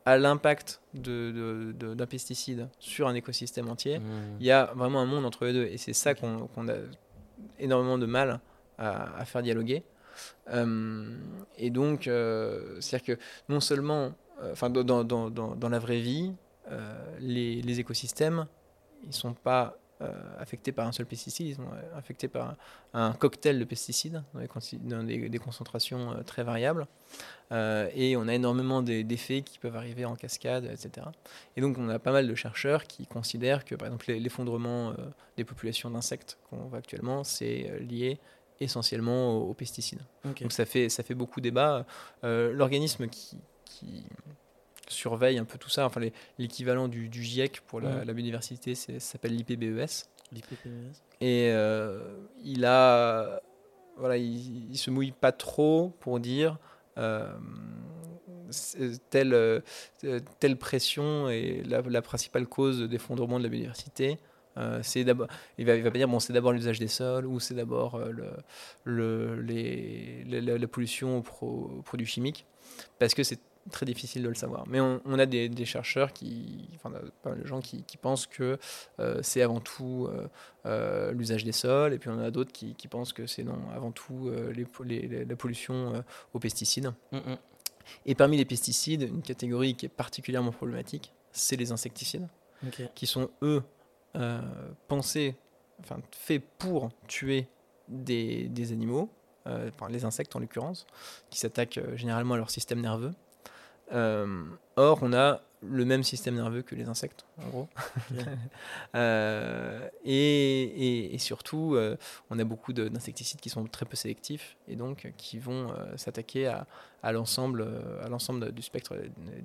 à 0.03 0.17
l'impact 0.17 0.81
d'un 0.93 2.05
pesticide 2.05 2.67
sur 2.77 3.07
un 3.07 3.15
écosystème 3.15 3.69
entier, 3.69 3.99
mmh. 3.99 4.03
il 4.41 4.45
y 4.45 4.51
a 4.51 4.65
vraiment 4.75 4.99
un 4.99 5.05
monde 5.05 5.25
entre 5.25 5.45
les 5.45 5.53
deux. 5.53 5.65
Et 5.65 5.77
c'est 5.77 5.93
ça 5.93 6.13
qu'on 6.13 6.67
a 6.67 6.73
énormément 7.57 7.97
de 7.97 8.05
mal 8.05 8.41
à 8.77 9.23
faire 9.23 9.41
dialoguer. 9.41 9.85
Euh, 10.49 11.17
et 11.57 11.69
donc, 11.69 12.07
euh, 12.07 12.79
c'est-à-dire 12.79 13.17
que 13.17 13.21
non 13.49 13.59
seulement, 13.59 14.13
euh, 14.41 14.51
enfin, 14.51 14.69
dans, 14.69 14.83
dans, 14.83 15.03
dans, 15.03 15.29
dans, 15.29 15.69
la 15.69 15.79
vraie 15.79 15.99
vie, 15.99 16.33
les, 17.19 17.61
les, 17.61 17.79
écosystèmes, 17.79 18.47
ils 19.05 19.13
sont 19.13 19.33
pas 19.33 19.77
affectés 20.39 20.73
par 20.73 20.85
un 20.85 20.91
seul 20.91 21.05
pesticide, 21.05 21.47
ils 21.47 21.55
sont 21.55 21.69
affectés 21.95 22.27
par 22.27 22.55
un, 22.93 23.13
cocktail 23.13 23.57
de 23.57 23.63
pesticides 23.63 24.23
dans 24.81 25.03
des, 25.03 25.29
des, 25.29 25.37
concentrations 25.39 26.21
très 26.25 26.43
variables. 26.43 26.85
et 27.51 28.15
on 28.17 28.27
a 28.27 28.33
énormément 28.33 28.81
d'effets 28.81 29.41
qui 29.41 29.57
peuvent 29.57 29.77
arriver 29.77 30.03
en 30.03 30.15
cascade, 30.15 30.65
etc. 30.65 31.07
Et 31.55 31.61
donc 31.61 31.77
on 31.77 31.87
a 31.87 31.97
pas 31.97 32.11
mal 32.11 32.27
de 32.27 32.35
chercheurs 32.35 32.83
qui 32.83 33.07
considèrent 33.07 33.63
que 33.63 33.75
par 33.75 33.87
exemple 33.87 34.11
l'effondrement 34.11 34.93
des 35.37 35.45
populations 35.45 35.89
d'insectes 35.89 36.37
qu'on 36.49 36.57
voit 36.65 36.79
actuellement, 36.79 37.23
c'est 37.23 37.79
lié 37.79 38.19
essentiellement 38.59 39.37
aux, 39.37 39.53
pesticides. 39.53 40.01
Donc 40.23 40.51
ça 40.51 40.65
fait, 40.65 40.89
ça 40.89 41.03
fait 41.03 41.15
beaucoup 41.15 41.41
débat. 41.41 41.85
Euh, 42.23 42.53
l'organisme 42.53 43.07
qui, 43.07 43.37
qui 43.65 44.03
surveille 44.87 45.37
un 45.37 45.45
peu 45.45 45.57
tout 45.57 45.69
ça. 45.69 45.85
Enfin, 45.85 46.01
l'équivalent 46.37 46.87
du, 46.87 47.09
du, 47.09 47.23
GIEC 47.23 47.61
pour 47.61 47.81
la, 47.81 48.05
la 48.05 48.13
biodiversité, 48.13 48.75
ça 48.75 48.99
s'appelle 48.99 49.35
l'IPBES. 49.35 50.05
L'IPBES. 50.31 51.01
Et 51.21 51.49
euh, 51.51 52.17
il 52.43 52.65
a, 52.65 53.41
voilà, 53.97 54.17
il, 54.17 54.71
il, 54.71 54.77
se 54.77 54.91
mouille 54.91 55.11
pas 55.11 55.31
trop 55.31 55.93
pour 55.99 56.19
dire 56.19 56.57
euh, 56.97 57.27
telle, 59.09 59.33
euh, 59.33 59.59
telle 60.39 60.57
pression 60.57 61.29
est 61.29 61.63
la, 61.65 61.81
la 61.81 62.01
principale 62.01 62.47
cause 62.47 62.81
d'effondrement 62.81 63.39
de 63.39 63.43
la 63.43 63.49
biodiversité. 63.49 64.19
Euh, 64.57 64.79
c'est 64.83 65.03
d'abord, 65.03 65.27
il 65.57 65.65
va, 65.65 65.75
il 65.75 65.83
va 65.83 65.91
pas 65.91 65.97
dire 65.97 66.07
bon 66.07 66.19
c'est 66.19 66.31
d'abord 66.31 66.53
l'usage 66.53 66.79
des 66.79 66.87
sols 66.87 67.25
ou 67.25 67.41
c'est 67.41 67.55
d'abord 67.55 67.99
le, 67.99 68.29
le, 68.85 69.41
les, 69.41 70.23
la, 70.25 70.57
la, 70.57 70.67
pollution 70.67 71.17
aux, 71.41 71.81
produits 71.83 72.05
chimiques 72.05 72.45
parce 72.97 73.13
que 73.13 73.23
c'est 73.23 73.39
très 73.71 73.85
difficile 73.85 74.23
de 74.23 74.29
le 74.29 74.35
savoir. 74.35 74.65
Mais 74.67 74.79
on, 74.79 75.01
on 75.05 75.17
a 75.17 75.25
des, 75.25 75.49
des, 75.49 75.65
chercheurs 75.65 76.13
qui, 76.13 76.69
enfin 76.75 76.91
pas 77.23 77.31
mal 77.31 77.41
de 77.41 77.47
gens 77.47 77.61
qui, 77.61 77.83
qui 77.83 77.97
pensent 77.97 78.27
que 78.27 78.59
euh, 78.99 79.19
c'est 79.23 79.41
avant 79.41 79.59
tout 79.59 80.07
euh, 80.09 80.27
euh, 80.65 81.11
l'usage 81.11 81.43
des 81.43 81.51
sols 81.51 81.93
et 81.93 81.99
puis 81.99 82.09
on 82.09 82.19
a 82.19 82.31
d'autres 82.31 82.51
qui, 82.51 82.75
qui, 82.75 82.87
pensent 82.87 83.13
que 83.13 83.25
c'est 83.25 83.43
non 83.43 83.57
avant 83.73 83.91
tout 83.91 84.31
les, 84.53 84.65
les, 84.85 85.25
la 85.25 85.35
pollution 85.35 86.03
aux 86.33 86.39
pesticides. 86.39 86.93
Mm 87.11 87.17
-hmm. 87.17 87.37
Et 88.05 88.15
parmi 88.15 88.37
les 88.37 88.45
pesticides, 88.45 89.03
une 89.03 89.21
catégorie 89.21 89.75
qui 89.75 89.85
est 89.85 89.95
particulièrement 89.95 90.51
problématique, 90.51 91.13
c'est 91.31 91.55
les 91.55 91.71
insecticides, 91.71 92.27
okay. 92.67 92.89
qui 92.95 93.05
sont 93.05 93.29
eux 93.41 93.61
euh, 94.15 94.41
pensé, 94.87 95.35
enfin 95.79 95.97
fait 96.11 96.39
pour 96.39 96.89
tuer 97.07 97.47
des, 97.87 98.47
des 98.49 98.71
animaux, 98.71 99.09
enfin, 99.45 99.89
les 99.89 100.03
insectes 100.03 100.35
en 100.35 100.39
l'occurrence, 100.39 100.87
qui 101.29 101.37
s'attaquent 101.37 101.79
généralement 101.95 102.33
à 102.35 102.37
leur 102.37 102.49
système 102.49 102.81
nerveux. 102.81 103.13
Euh, 103.91 104.45
or, 104.75 104.99
on 105.01 105.13
a 105.13 105.41
le 105.69 105.85
même 105.85 106.03
système 106.03 106.35
nerveux 106.35 106.61
que 106.61 106.75
les 106.75 106.87
insectes, 106.87 107.25
en 107.43 107.49
gros. 107.49 107.67
euh, 108.95 109.87
et, 110.03 110.63
et, 110.63 111.15
et, 111.15 111.17
surtout, 111.17 111.75
euh, 111.75 111.97
on 112.29 112.39
a 112.39 112.43
beaucoup 112.43 112.73
d'insecticides 112.73 113.39
qui 113.39 113.49
sont 113.49 113.65
très 113.65 113.85
peu 113.85 113.95
sélectifs 113.95 114.57
et 114.67 114.75
donc 114.75 115.11
qui 115.17 115.39
vont 115.39 115.71
euh, 115.71 115.97
s'attaquer 115.97 116.47
à, 116.47 116.67
à 117.03 117.11
l'ensemble 117.11 117.65
du 118.53 118.61
spectre 118.61 118.95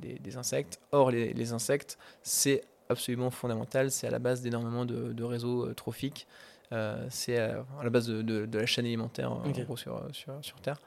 des, 0.00 0.18
des, 0.18 0.36
insectes. 0.36 0.80
Or, 0.92 1.10
les, 1.10 1.32
les 1.32 1.52
insectes, 1.52 1.98
c'est 2.22 2.62
absolument 2.88 3.30
fondamental. 3.30 3.90
C'est 3.90 4.06
à 4.06 4.10
la 4.10 4.18
base 4.18 4.42
d'énormément 4.42 4.84
de, 4.84 5.12
de, 5.12 5.24
réseaux 5.24 5.72
trophiques. 5.74 6.26
C'est 7.08 7.38
à, 7.38 7.64
à, 7.80 7.84
la 7.84 7.90
base 7.90 8.06
de, 8.06 8.22
de, 8.22 8.46
de, 8.46 8.58
la 8.58 8.66
chaîne 8.66 8.84
alimentaire 8.84 9.32
okay. 9.32 9.62
en 9.62 9.64
gros 9.64 9.76
sur, 9.76 10.02
sur, 10.12 10.34
sur 10.42 10.60
Terre. 10.60 10.78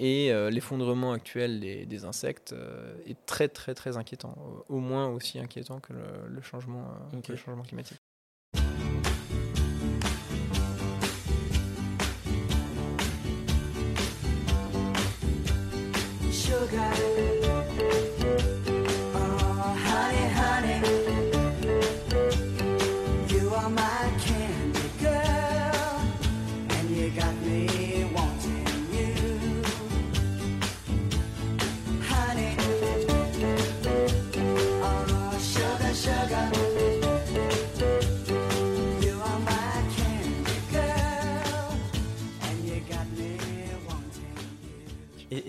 Euh, 0.00 0.04
et 0.04 0.32
euh, 0.32 0.50
l'effondrement 0.50 1.12
actuel 1.12 1.60
des, 1.60 1.86
des 1.86 2.04
insectes 2.04 2.52
euh, 2.52 2.94
est 3.06 3.16
très 3.26 3.48
très 3.48 3.74
très 3.74 3.96
inquiétant, 3.96 4.36
au 4.68 4.78
moins 4.78 5.08
aussi 5.08 5.38
inquiétant 5.38 5.80
que 5.80 5.92
le, 5.92 6.02
le 6.28 6.42
changement, 6.42 6.88
okay. 7.12 7.22
que 7.22 7.32
le 7.32 7.38
changement 7.38 7.62
climatique. 7.62 8.01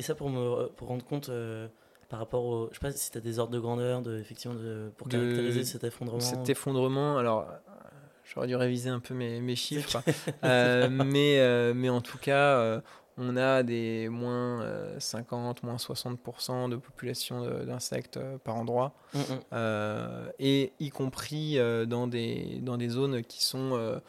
Ça, 0.03 0.15
pour 0.15 0.29
me 0.29 0.67
pour 0.67 0.87
rendre 0.87 1.05
compte 1.05 1.29
euh, 1.29 1.67
par 2.09 2.19
rapport 2.19 2.45
au. 2.45 2.69
Je 2.69 2.75
sais 2.75 2.79
pas 2.79 2.91
si 2.91 3.11
tu 3.11 3.17
as 3.17 3.21
des 3.21 3.39
ordres 3.39 3.53
de 3.53 3.59
grandeur 3.59 4.01
de, 4.01 4.19
effectivement, 4.19 4.55
de, 4.55 4.91
pour 4.97 5.07
de, 5.07 5.17
caractériser 5.17 5.63
cet 5.63 5.83
effondrement. 5.83 6.19
Cet 6.19 6.49
effondrement, 6.49 7.17
alors. 7.17 7.47
J'aurais 8.33 8.47
dû 8.47 8.55
réviser 8.55 8.89
un 8.89 8.99
peu 8.99 9.13
mes, 9.13 9.39
mes 9.41 9.55
chiffres. 9.55 10.01
euh, 10.43 10.89
mais, 10.89 11.39
euh, 11.39 11.73
mais 11.75 11.89
en 11.89 12.01
tout 12.01 12.17
cas, 12.17 12.57
euh, 12.57 12.81
on 13.17 13.37
a 13.37 13.61
des 13.63 14.09
moins 14.09 14.65
50, 14.97 15.63
moins 15.63 15.75
60% 15.75 16.69
de 16.69 16.77
population 16.77 17.45
d'insectes 17.63 18.19
par 18.43 18.55
endroit. 18.55 18.93
Mm 19.13 19.19
-hmm. 19.19 20.31
et 20.39 20.73
y 20.79 20.89
compris 20.89 21.59
dans, 21.87 22.07
des, 22.07 22.59
dans 22.61 22.77
des 22.77 22.89
zones 22.89 23.21
qui 23.23 23.43
sont, 23.43 24.01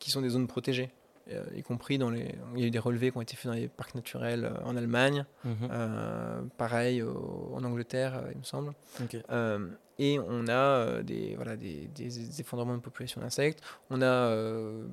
qui 0.00 0.10
sont 0.10 0.22
des 0.22 0.30
zones 0.30 0.48
protégées. 0.48 0.90
Euh, 1.32 1.42
y 1.56 1.62
compris 1.62 1.96
dans 1.96 2.10
les. 2.10 2.34
Il 2.54 2.60
y 2.60 2.64
a 2.64 2.66
eu 2.66 2.70
des 2.70 2.78
relevés 2.78 3.10
qui 3.10 3.16
ont 3.16 3.22
été 3.22 3.34
faits 3.34 3.50
dans 3.50 3.56
les 3.56 3.68
parcs 3.68 3.94
naturels 3.94 4.44
euh, 4.44 4.64
en 4.64 4.76
Allemagne, 4.76 5.24
-hmm. 5.46 5.70
euh, 5.70 6.42
pareil 6.58 7.02
au, 7.02 7.50
en 7.54 7.64
Angleterre, 7.64 8.24
il 8.32 8.38
me 8.38 8.44
semble. 8.44 8.74
Okay. 9.02 9.22
et 9.98 10.18
on 10.18 10.48
a 10.48 11.02
des, 11.02 11.34
voilà, 11.36 11.56
des, 11.56 11.88
des, 11.94 12.40
effondrements 12.40 12.76
de 12.76 12.82
population 12.82 13.20
d'insectes. 13.22 13.60
On 13.90 14.02
a, 14.02 14.16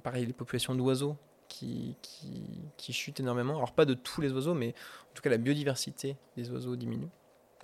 pareil, 0.04 0.26
les 0.26 0.34
populations 0.34 0.76
d'oiseaux 0.76 1.18
qui, 1.50 1.98
qui, 2.02 2.62
qui, 2.78 2.94
chutent 2.94 3.20
énormément. 3.20 3.56
Alors, 3.58 3.74
pas 3.74 3.86
de 3.86 3.96
tous 3.96 4.22
les 4.22 4.32
oiseaux, 4.32 4.54
mais 4.54 4.70
en 5.10 5.14
tout 5.16 5.22
cas, 5.22 5.30
la 5.30 5.38
biodiversité 5.38 6.16
des 6.38 6.50
oiseaux 6.52 6.76
diminue. 6.78 7.10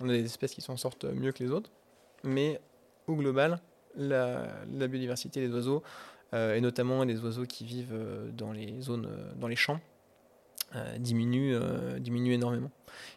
On 0.00 0.08
a 0.08 0.12
des 0.12 0.24
espèces 0.24 0.54
qui 0.54 0.60
s'en 0.60 0.76
sortent 0.76 1.06
mieux 1.06 1.32
que 1.32 1.42
les 1.44 1.50
autres, 1.50 1.70
mais 2.22 2.60
au 3.06 3.14
global, 3.14 3.60
la, 3.96 4.48
la 4.80 4.86
biodiversité 4.88 5.40
des 5.40 5.52
oiseaux 5.54 5.82
et 6.32 6.60
notamment 6.60 7.04
les 7.04 7.20
oiseaux 7.20 7.46
qui 7.46 7.64
vivent 7.64 7.94
euh, 7.94 8.30
dans 8.32 8.52
les 8.52 8.80
zones, 8.80 9.06
euh, 9.06 9.32
dans 9.36 9.48
les 9.48 9.56
champs, 9.56 9.80
diminue, 10.98 11.56
diminue 11.98 12.34
énormément. 12.34 12.70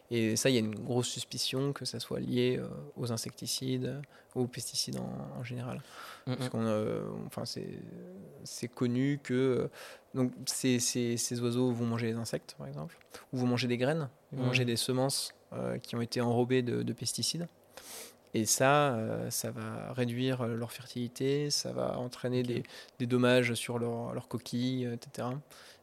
Et 0.10 0.38
ça, 0.38 0.50
il 0.50 0.54
y 0.54 0.56
a 0.56 0.62
une 0.62 0.74
grosse 0.74 1.10
suspicion 1.10 1.74
que 1.74 1.84
ça 1.84 2.00
soit 2.00 2.22
lié 2.22 2.62
aux 2.96 3.12
insecticides, 3.12 4.02
aux 4.36 4.48
pesticides 4.48 4.98
en, 4.98 5.38
en 5.38 5.44
général. 5.44 5.82
Mm. 6.28 6.36
Parce 6.36 6.48
qu'on, 6.48 7.26
enfin, 7.28 7.44
c'est 8.46 8.68
connu 8.70 9.20
que 9.22 9.70
donc 10.14 10.32
ces, 10.46 10.80
ces, 10.80 11.18
ces, 11.18 11.42
oiseaux 11.42 11.72
vont 11.72 11.86
manger 11.86 12.08
les 12.08 12.16
insectes, 12.16 12.56
par 12.58 12.68
exemple, 12.68 12.98
ou 13.32 13.38
vont 13.38 13.48
manger 13.48 13.68
des 13.68 13.78
graines, 13.78 14.10
vont 14.32 14.44
mmh. 14.44 14.46
manger 14.46 14.66
des 14.66 14.76
semences 14.76 15.34
euh, 15.54 15.78
qui 15.80 15.96
ont 15.96 16.02
été 16.02 16.22
enrobées 16.22 16.62
de, 16.62 16.84
de 16.84 16.94
pesticides. 16.94 17.48
Et 18.34 18.46
ça, 18.46 18.94
euh, 18.94 19.30
ça 19.30 19.52
va 19.52 19.92
réduire 19.94 20.46
leur 20.46 20.72
fertilité, 20.72 21.50
ça 21.50 21.72
va 21.74 21.98
entraîner 21.98 22.40
okay. 22.40 22.54
des, 22.54 22.64
des, 23.00 23.06
dommages 23.06 23.54
sur 23.56 23.78
leurs 23.78 24.14
leur 24.14 24.28
coquilles, 24.28 24.86
etc. 24.86 25.28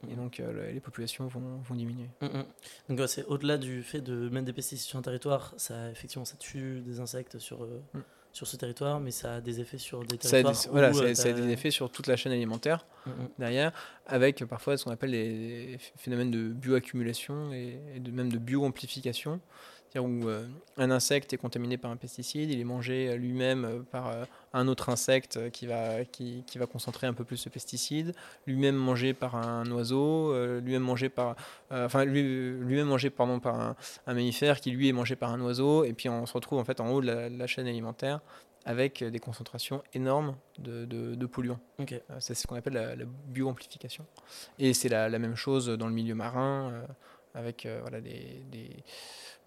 Mmh. 0.02 0.10
Et 0.10 0.16
donc 0.16 0.40
euh, 0.40 0.72
les 0.72 0.80
populations 0.80 1.26
vont, 1.26 1.58
vont 1.62 1.74
diminuer. 1.74 2.08
Mmh. 2.22 2.28
Donc 2.88 2.98
ouais, 3.00 3.08
c'est 3.08 3.24
au-delà 3.24 3.58
du 3.58 3.82
fait 3.82 4.00
de 4.00 4.28
mettre 4.30 4.46
des 4.46 4.52
pesticides 4.52 4.88
sur 4.88 4.98
un 4.98 5.02
territoire, 5.02 5.52
ça 5.56 5.90
effectivement 5.90 6.24
ça 6.24 6.36
tue 6.36 6.80
des 6.80 7.00
insectes 7.00 7.38
sur 7.38 7.64
euh, 7.64 7.82
sur 8.32 8.46
ce 8.46 8.56
territoire, 8.56 9.00
mais 9.00 9.10
ça 9.10 9.36
a 9.36 9.40
des 9.40 9.60
effets 9.60 9.78
sur 9.78 10.00
des 10.04 10.16
territoires. 10.16 10.54
Ça 10.54 10.68
a 10.68 10.70
des, 10.70 10.72
voilà, 10.72 10.92
ça, 10.92 11.14
ça 11.14 11.28
a 11.28 11.32
des 11.32 11.48
effets 11.48 11.70
sur 11.70 11.90
toute 11.90 12.06
la 12.06 12.16
chaîne 12.16 12.32
alimentaire 12.32 12.86
derrière, 13.38 13.72
avec 14.06 14.44
parfois 14.44 14.76
ce 14.76 14.84
qu'on 14.84 14.90
appelle 14.90 15.10
les 15.10 15.78
phénomènes 15.96 16.30
de 16.30 16.48
bioaccumulation 16.48 17.52
et, 17.52 17.80
et 17.96 18.00
de, 18.00 18.10
même 18.10 18.30
de 18.30 18.38
bioamplification 18.38 19.40
où 19.96 20.28
euh, 20.28 20.46
un 20.76 20.90
insecte 20.90 21.32
est 21.32 21.38
contaminé 21.38 21.76
par 21.76 21.90
un 21.90 21.96
pesticide, 21.96 22.50
il 22.50 22.60
est 22.60 22.64
mangé 22.64 23.16
lui-même 23.16 23.64
euh, 23.64 23.80
par 23.80 24.08
euh, 24.08 24.24
un 24.52 24.68
autre 24.68 24.88
insecte 24.88 25.50
qui 25.50 25.66
va, 25.66 26.04
qui, 26.04 26.44
qui, 26.46 26.58
va 26.58 26.66
concentrer 26.66 27.06
un 27.06 27.14
peu 27.14 27.24
plus 27.24 27.36
ce 27.36 27.48
pesticide, 27.48 28.14
lui-même 28.46 28.76
mangé 28.76 29.14
par 29.14 29.36
un 29.36 29.70
oiseau, 29.70 30.32
euh, 30.32 30.60
lui-même 30.60 30.82
mangé 30.82 31.08
par, 31.08 31.36
euh, 31.72 31.86
enfin 31.86 32.04
lui-même 32.04 32.66
lui 32.68 32.82
mangé 32.82 33.10
pardon 33.10 33.40
par 33.40 33.60
un, 33.60 33.76
un, 34.06 34.14
mammifère 34.14 34.60
qui 34.60 34.70
lui 34.70 34.88
est 34.88 34.92
mangé 34.92 35.16
par 35.16 35.30
un 35.30 35.40
oiseau, 35.40 35.84
et 35.84 35.92
puis 35.92 36.08
on 36.08 36.26
se 36.26 36.32
retrouve 36.32 36.58
en 36.58 36.64
fait 36.64 36.80
en 36.80 36.90
haut 36.90 37.00
de 37.00 37.06
la, 37.06 37.30
de 37.30 37.36
la 37.36 37.46
chaîne 37.46 37.66
alimentaire 37.66 38.20
avec 38.64 39.02
des 39.02 39.18
concentrations 39.18 39.82
énormes 39.94 40.36
de, 40.58 40.84
de, 40.84 41.14
de 41.14 41.26
polluants. 41.26 41.60
Okay. 41.78 42.02
Euh, 42.10 42.16
c'est 42.18 42.34
ce 42.34 42.46
qu'on 42.46 42.56
appelle 42.56 42.74
la, 42.74 42.96
la 42.96 43.04
bioamplification. 43.06 44.04
Et 44.58 44.74
c'est 44.74 44.88
la, 44.88 45.08
la, 45.08 45.18
même 45.18 45.36
chose 45.36 45.68
dans 45.68 45.86
le 45.86 45.94
milieu 45.94 46.14
marin, 46.14 46.84
avec 47.34 47.68
voilà 47.82 48.00
des, 48.00 48.42
des 48.50 48.84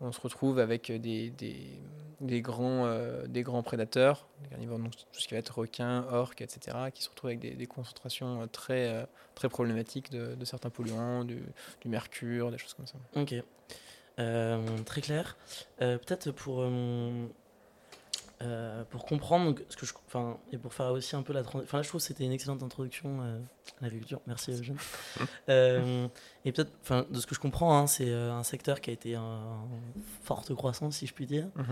on 0.02 0.12
se 0.12 0.20
retrouve 0.20 0.60
avec 0.60 0.92
des, 0.92 1.30
des, 2.20 2.42
grands, 2.42 2.86
euh, 2.86 3.26
des 3.28 3.44
grands 3.44 3.64
prédateurs, 3.64 4.28
carnivores, 4.50 4.80
donc 4.80 4.92
tout 4.92 5.20
ce 5.20 5.28
qui 5.28 5.34
va 5.34 5.40
être 5.40 5.60
requins, 5.60 6.06
orques, 6.12 6.42
etc., 6.42 6.78
qui 6.94 7.04
se 7.04 7.10
retrouvent 7.10 7.30
avec 7.30 7.40
des, 7.40 7.68
concentrations 7.68 8.48
très, 8.48 8.90
euh, 8.90 9.06
très 9.36 9.50
problématiques 9.50 10.12
de, 10.12 10.36
certains 10.44 10.70
polluants, 10.70 11.24
du, 11.24 11.44
mercure, 11.86 12.52
des 12.52 12.58
choses 12.58 12.74
comme 12.74 12.88
ça. 12.88 12.98
Ok, 13.16 13.36
euh, 14.20 14.60
très 14.86 15.02
clair. 15.02 15.38
Euh, 15.82 15.98
peut-être 15.98 16.32
pour 16.32 16.64
Euh, 18.44 18.84
pour 18.86 19.06
comprendre 19.06 19.56
ce 19.70 19.78
que 19.78 19.86
je, 19.86 19.94
enfin, 20.08 20.38
et 20.52 20.58
pour 20.58 20.74
faire 20.74 20.88
aussi 20.92 21.16
un 21.16 21.22
peu 21.22 21.32
la. 21.32 21.42
Enfin, 21.42 21.78
là, 21.78 21.84
je 21.84 21.88
trouve 21.90 22.02
que 22.02 22.08
c'était 22.08 22.24
une 22.24 22.32
excellente 22.32 22.64
introduction 22.64 23.20
euh, 23.22 23.40
à 23.80 23.84
l'agriculture. 23.84 24.20
Merci, 24.26 24.52
Eugène. 24.52 24.78
euh, 25.50 26.08
et 26.44 26.52
peut-être, 26.52 26.72
enfin, 26.82 27.06
de 27.10 27.20
ce 27.20 27.28
que 27.28 27.36
je 27.36 27.40
comprends, 27.40 27.78
hein, 27.78 27.88
c'est 27.88 28.10
euh, 28.10 28.32
un 28.34 28.44
secteur 28.44 28.82
qui 28.82 28.90
a 28.90 28.94
été 28.94 29.16
en 29.16 29.68
forte 30.24 30.54
croissance, 30.56 30.96
si 30.98 31.06
je 31.08 31.14
puis 31.14 31.26
dire. 31.26 31.46
Mhm. 31.56 31.66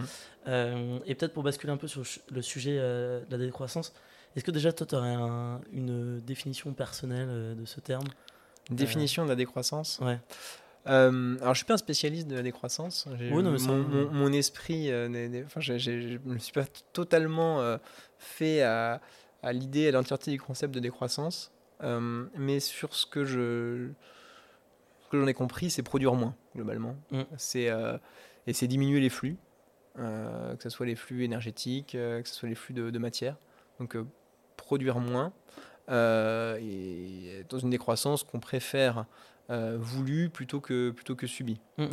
Euh, 0.47 0.99
et 1.05 1.15
peut-être 1.15 1.33
pour 1.33 1.43
basculer 1.43 1.73
un 1.73 1.77
peu 1.77 1.87
sur 1.87 2.03
le 2.29 2.41
sujet 2.41 2.77
de 2.77 3.25
la 3.31 3.37
décroissance, 3.37 3.93
est-ce 4.35 4.43
que 4.43 4.51
déjà, 4.51 4.71
toi, 4.71 4.85
tu 4.85 4.95
aurais 4.95 5.13
un- 5.15 5.61
une 5.73 6.19
définition 6.19 6.71
personnelle 6.73 7.55
de 7.57 7.65
ce 7.65 7.79
terme? 7.79 8.05
Définition 8.69 9.23
de 9.23 9.29
la 9.29 9.35
décroissance? 9.35 9.97
Ouais. 10.01 10.19
Euh, 10.87 11.37
alors, 11.41 11.53
je 11.53 11.59
suis 11.59 11.65
pas 11.65 11.73
un 11.75 11.77
spécialiste 11.77 12.27
de 12.27 12.35
la 12.35 12.41
décroissance. 12.41 13.07
J'ai- 13.17 13.31
Oui, 13.31 13.43
non, 13.43 13.51
mais 13.51 13.59
ça- 13.59 13.67
mon, 13.67 13.83
mon- 13.83 14.11
mon 14.11 14.31
esprit, 14.33 14.91
euh, 14.91 15.43
enfin, 15.45 15.59
je 15.59 15.73
ne 15.73 16.33
me 16.33 16.39
suis 16.39 16.53
pas 16.53 16.65
totalement 16.93 17.59
euh, 17.61 17.77
fait 18.17 18.61
à, 18.61 19.01
à 19.43 19.53
l'idée, 19.53 19.87
à 19.89 19.91
l'entièreté 19.91 20.31
du 20.31 20.39
concept 20.39 20.73
de 20.73 20.79
décroissance. 20.79 21.51
Mais 21.81 22.59
sur 22.59 22.93
ce 22.95 23.05
que 23.05 23.23
je, 23.25 23.89
ce 25.03 25.09
que 25.09 25.19
j'en 25.19 25.27
ai 25.27 25.33
compris, 25.33 25.69
c'est 25.69 25.83
produire 25.83 26.13
moins 26.13 26.35
globalement. 26.55 26.95
Mm. 27.11 27.21
C'est 27.37 27.69
et 28.47 28.53
c'est 28.53 28.67
diminuer 28.67 28.99
les 28.99 29.09
flux, 29.09 29.37
que 29.95 30.57
ce 30.63 30.69
soit 30.69 30.85
les 30.85 30.95
flux 30.95 31.23
énergétiques, 31.23 31.91
que 31.91 32.21
ce 32.25 32.33
soit 32.33 32.49
les 32.49 32.55
flux 32.55 32.73
de, 32.73 32.89
de 32.89 32.99
matière. 32.99 33.35
Donc 33.79 33.95
produire 34.57 34.99
moins. 34.99 35.31
et 35.89 37.45
dans 37.49 37.59
une 37.59 37.69
décroissance 37.69 38.23
qu'on 38.23 38.39
préfère 38.39 39.05
euh, 39.49 39.77
voulue 39.79 40.29
plutôt 40.29 40.59
que, 40.59 40.91
plutôt 40.91 41.15
que 41.15 41.27
subie. 41.27 41.59
Mm, 41.77 41.83
mm. 41.83 41.89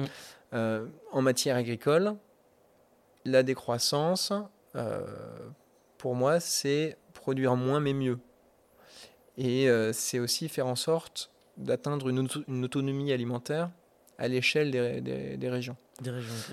Euh, 0.55 0.87
en 1.13 1.23
matière 1.23 1.57
agricole, 1.57 2.15
la 3.25 3.43
décroissance, 3.43 4.33
euh, 4.75 5.05
pour 5.99 6.15
moi, 6.15 6.39
c'est 6.41 6.97
produire 7.15 7.57
moins 7.57 7.81
mais 7.81 7.93
mieux. 7.95 8.19
Et 9.39 9.69
c'est 9.93 10.19
aussi 10.19 10.49
faire 10.49 10.67
en 10.67 10.77
sorte 10.77 11.31
d'atteindre 11.59 12.09
une, 12.09 12.21
auto- 12.21 12.43
une 12.49 12.65
autonomie 12.65 13.13
alimentaire 13.13 13.71
à 14.19 14.29
l'échelle 14.29 14.71
des, 14.71 15.01
des- 15.03 15.37
des 15.37 15.51
régions. 15.51 15.77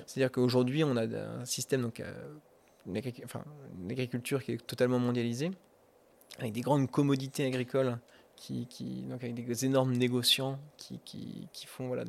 C'est-à-dire 0.05 0.31
qu'aujourd'hui, 0.31 0.83
on 0.83 0.97
a 0.97 1.03
un 1.05 1.45
système, 1.45 1.81
donc, 1.81 2.01
une, 2.85 2.97
agric- 2.97 3.21
enfin, 3.23 3.43
une 3.81 3.91
agriculture 3.91 4.43
qui 4.43 4.53
est 4.53 4.67
totalement 4.67 4.99
mondialisée, 4.99 5.51
avec 6.39 6.51
des 6.51 6.61
grandes 6.61 6.89
commodités 6.91 7.45
agricoles, 7.45 7.97
qui, 8.35 9.03
donc 9.09 9.23
avec 9.23 9.45
des 9.45 9.65
énormes 9.65 9.93
négociants 9.93 10.59
qui, 10.77 10.99
qui, 11.05 11.47
qui 11.53 11.65
font 11.65 11.87
voilà, 11.87 12.03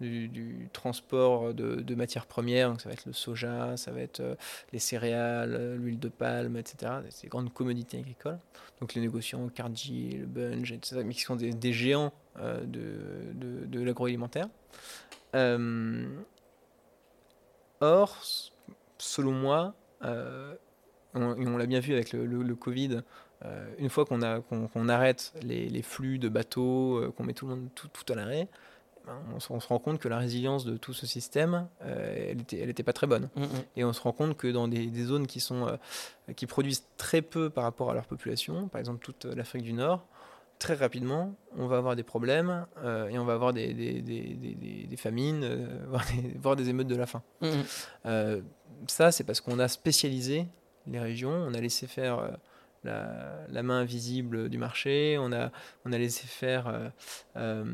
du, 0.00 0.68
transport 0.72 1.54
de, 1.54 1.94
matières 1.94 2.26
premières. 2.26 2.70
Donc 2.70 2.80
ça 2.80 2.88
va 2.88 2.92
être 2.94 3.06
le 3.06 3.12
soja, 3.12 3.76
ça 3.76 3.90
va 3.90 4.00
être 4.00 4.20
euh, 4.20 4.34
les 4.72 4.78
céréales, 4.78 5.54
euh, 5.58 5.76
l'huile 5.76 5.98
de 5.98 6.08
palme, 6.08 6.56
etc. 6.56 6.92
Ces 7.10 7.28
grandes 7.28 7.52
commodités 7.52 7.98
agricoles. 7.98 8.38
Donc 8.80 8.94
les 8.94 9.00
négociants, 9.00 9.48
Cargill, 9.48 10.20
le 10.20 10.26
Bunge, 10.26 10.72
etc., 10.72 11.02
mais 11.04 11.14
qui 11.14 11.22
sont 11.22 11.36
des, 11.36 11.72
géants 11.72 12.12
euh, 12.38 12.64
de, 12.64 13.66
de, 13.66 13.82
l'agroalimentaire. 13.82 14.48
Or, 17.80 18.22
selon 18.98 19.32
moi, 19.32 19.74
on, 21.14 21.56
l'a 21.56 21.66
bien 21.66 21.80
vu 21.80 21.94
avec 21.94 22.12
le, 22.12 22.54
Covid, 22.54 23.02
une 23.78 23.88
fois 23.90 24.04
qu'on 24.04 24.20
qu'on- 24.48 24.68
qu'on 24.68 24.88
arrête 24.88 25.32
les, 25.42 25.68
les 25.68 25.82
flux 25.82 26.18
de 26.18 26.28
bateaux, 26.28 26.96
euh, 26.98 27.12
qu'on 27.16 27.24
met 27.24 27.32
tout 27.34 27.46
le 27.46 27.54
monde 27.56 27.68
tout, 27.74 27.88
tout 27.88 28.10
à 28.12 28.16
l'arrêt, 28.16 28.48
ben, 29.06 29.14
on, 29.34 29.40
se- 29.40 29.52
on 29.52 29.58
se 29.58 29.66
rend 29.68 29.78
compte 29.80 29.98
que 29.98 30.08
la 30.08 30.18
résilience 30.18 30.64
de 30.64 30.76
tout 30.76 30.92
ce 30.92 31.06
système, 31.06 31.66
euh, 31.84 32.28
elle 32.30 32.36
n'était 32.36 32.58
elle 32.60 32.68
était 32.70 32.84
pas 32.84 32.92
très 32.92 33.06
bonne. 33.08 33.28
Mm, 33.34 33.42
mm. 33.42 33.46
Et 33.76 33.84
on 33.84 33.92
se 33.92 34.00
rend 34.00 34.12
compte 34.12 34.36
que 34.36 34.46
dans 34.48 34.68
des, 34.68 34.86
des 34.86 35.04
zones 35.04 35.26
qui, 35.26 35.40
sont, 35.40 35.66
euh, 35.66 35.76
qui 36.36 36.46
produisent 36.46 36.84
très 36.98 37.20
peu 37.22 37.50
par 37.50 37.64
rapport 37.64 37.90
à 37.90 37.94
leur 37.94 38.04
population, 38.06 38.68
par 38.68 38.78
exemple 38.78 39.04
toute 39.04 39.24
l'Afrique 39.24 39.62
du 39.64 39.72
Nord, 39.72 40.06
très 40.60 40.74
rapidement, 40.74 41.34
on 41.58 41.66
va 41.66 41.78
avoir 41.78 41.96
des 41.96 42.04
problèmes 42.04 42.66
euh, 42.84 43.08
et 43.08 43.18
on 43.18 43.24
va 43.24 43.32
avoir 43.32 43.52
des, 43.52 43.74
des, 43.74 44.00
des- 44.02 44.96
famines, 44.96 45.42
euh, 45.42 45.66
voire, 45.88 46.04
des, 46.06 46.38
voire 46.38 46.54
des 46.54 46.68
émeutes 46.68 46.86
de 46.86 46.94
la 46.94 47.06
faim. 47.06 47.22
Mm. 47.40 47.46
Euh, 48.06 48.40
ça, 48.86 49.10
c'est 49.10 49.24
parce 49.24 49.40
qu'on 49.40 49.58
a 49.58 49.66
spécialisé 49.66 50.46
les 50.86 51.00
régions, 51.00 51.32
on 51.32 51.54
a 51.54 51.60
laissé 51.60 51.88
faire 51.88 52.20
euh, 52.20 52.28
la, 52.84 53.62
main 53.62 53.80
invisible 53.80 54.48
du 54.48 54.58
marché, 54.58 55.16
on 55.18 55.32
a, 55.32 55.50
on 55.84 55.92
a 55.92 55.98
laissé 55.98 56.26
faire 56.26 56.68
euh, 56.68 56.88
euh, 57.36 57.64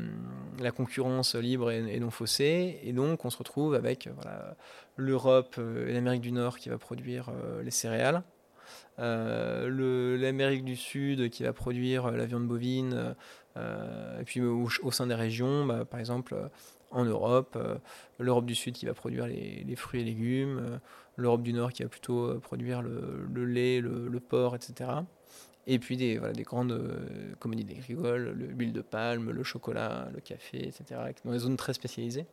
la 0.59 0.71
concurrence 0.71 1.35
libre 1.35 1.71
et, 1.71 1.99
non 1.99 2.11
faussée, 2.11 2.79
et 2.83 2.93
donc 2.93 3.25
on 3.25 3.29
se 3.29 3.37
retrouve 3.37 3.73
avec 3.73 4.07
euh, 4.07 4.11
voilà, 4.15 4.55
l'Europe 4.95 5.59
et 5.87 5.93
l'Amérique 5.93 6.21
du 6.21 6.31
Nord 6.31 6.57
qui 6.57 6.69
va 6.69 6.77
produire 6.77 7.31
les 7.63 7.71
céréales. 7.71 8.23
le- 8.97 10.17
l'Amérique 10.17 10.65
du 10.65 10.75
Sud 10.75 11.29
qui 11.29 11.43
va 11.43 11.53
produire 11.53 12.11
la 12.11 12.25
viande 12.25 12.47
bovine, 12.47 13.15
et 13.55 14.23
puis 14.25 14.41
au, 14.41 14.91
sein 14.91 15.07
des 15.07 15.15
régions, 15.15 15.65
bah, 15.65 15.85
par 15.85 15.99
exemple 15.99 16.35
en 16.91 17.05
Europe, 17.05 17.57
l'Europe 18.19 18.45
du 18.45 18.55
Sud 18.55 18.73
qui 18.73 18.85
va 18.85 18.93
produire 18.93 19.25
les, 19.27 19.75
fruits 19.77 20.01
et 20.01 20.03
légumes, 20.03 20.79
l'Europe 21.19 21.43
du 21.43 21.53
Nord 21.53 21.71
qui 21.73 21.83
va 21.83 21.89
plutôt 21.89 22.25
euh, 22.25 22.39
produire 22.39 22.81
le, 22.81 23.25
le 23.31 23.45
lait, 23.45 23.81
le, 23.81 24.07
le 24.07 24.19
porc, 24.19 24.55
etc. 24.55 24.89
Et 25.67 25.77
puis 25.77 25.97
des, 25.97 26.17
voilà, 26.17 26.33
des 26.33 26.41
grandes 26.43 26.71
euh, 26.71 27.35
commodités 27.37 27.77
agricoles, 27.77 28.33
le- 28.35 28.47
l'huile 28.47 28.73
de 28.73 28.81
palme, 28.81 29.29
le 29.29 29.43
chocolat, 29.43 30.09
le 30.13 30.19
café, 30.19 30.67
etc. 30.67 30.99
Dans 31.25 31.31
des 31.31 31.39
zones 31.39 31.57
très 31.57 31.73
spécialisées. 31.73 32.25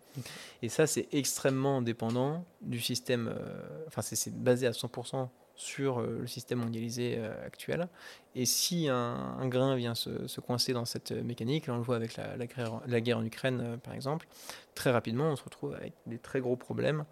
Et 0.63 0.69
ça, 0.71 0.87
c'est 0.87 1.07
extrêmement 1.13 1.83
dépendant 1.83 2.47
du 2.63 2.81
système, 2.81 3.29
euh, 3.29 3.85
enfin 3.89 4.01
c'est- 4.01 4.17
c'est 4.17 4.35
basé 4.35 4.67
à 4.67 4.73
100% 4.73 5.29
sur 5.55 6.01
euh, 6.01 6.19
le 6.21 6.27
système 6.27 6.61
mondialisé 6.61 7.19
actuel. 7.45 7.89
Et 8.35 8.45
si 8.47 8.89
un, 8.89 8.95
un 9.39 9.49
grain 9.49 9.75
vient 9.77 9.95
se, 9.95 10.27
se 10.29 10.41
coincer 10.41 10.73
dans 10.75 10.85
cette 10.87 11.13
mécanique, 11.13 11.67
là 11.67 11.75
on 11.75 11.79
le 11.79 11.83
voit 11.83 11.97
avec 11.97 12.17
la, 12.17 12.37
la 12.37 12.47
guerre, 12.47 12.81
la 12.87 13.01
guerre 13.01 13.19
en 13.19 13.25
Ukraine 13.25 13.79
par 13.83 13.93
exemple, 13.95 14.27
très 14.75 14.91
rapidement 14.91 15.31
on 15.31 15.37
se 15.37 15.45
retrouve 15.45 15.75
avec 15.75 15.93
des 16.07 16.19
très 16.19 16.41
gros 16.41 16.57
problèmes 16.57 17.05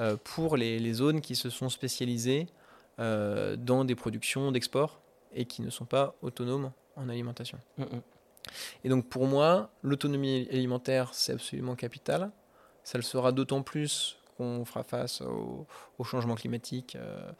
euh, 0.00 0.16
pour 0.22 0.56
les, 0.56 0.78
les 0.78 0.92
zones 0.94 1.20
qui 1.20 1.36
se 1.36 1.50
sont 1.50 1.68
spécialisées 1.68 2.46
euh, 2.98 3.56
dans 3.56 3.84
des 3.84 3.94
productions 3.94 4.50
d'export 4.52 5.00
et 5.34 5.44
qui 5.44 5.62
ne 5.62 5.70
sont 5.70 5.84
pas 5.84 6.14
autonomes 6.22 6.72
en 6.96 7.08
alimentation. 7.08 7.58
Mm, 7.78 7.82
mm. 7.84 8.02
Et 8.84 8.88
donc 8.88 9.06
pour 9.08 9.26
moi, 9.26 9.70
l'autonomie 9.82 10.48
alimentaire, 10.50 11.10
c'est 11.12 11.32
absolument 11.34 11.76
capital. 11.76 12.30
Ça 12.82 12.98
le 12.98 13.02
sera 13.02 13.30
d'autant 13.32 13.62
plus 13.62 14.16
qu'on 14.36 14.64
fera 14.64 14.82
face 14.82 15.20
au, 15.20 15.66
au 15.98 16.04
changement 16.04 16.34
climatique, 16.34 16.96
euh, 16.96 17.30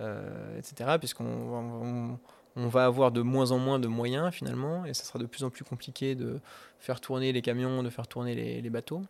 euh, 0.00 0.58
etc. 0.58 0.98
Puisqu'on 0.98 1.24
on- 1.24 2.18
on 2.56 2.66
va 2.66 2.86
avoir 2.86 3.12
de 3.12 3.22
moins 3.22 3.52
en 3.52 3.58
moins 3.58 3.78
de 3.78 3.86
moyens 3.86 4.34
finalement, 4.34 4.84
et 4.84 4.92
ça 4.92 5.04
sera 5.04 5.20
de 5.20 5.26
plus 5.26 5.44
en 5.44 5.50
plus 5.50 5.62
compliqué 5.64 6.16
de 6.16 6.40
faire 6.80 7.00
tourner 7.00 7.32
les 7.32 7.40
camions, 7.40 7.84
de 7.84 7.90
faire 7.90 8.08
tourner 8.08 8.34
les, 8.34 8.60
les 8.60 8.70
bateaux. 8.70 9.02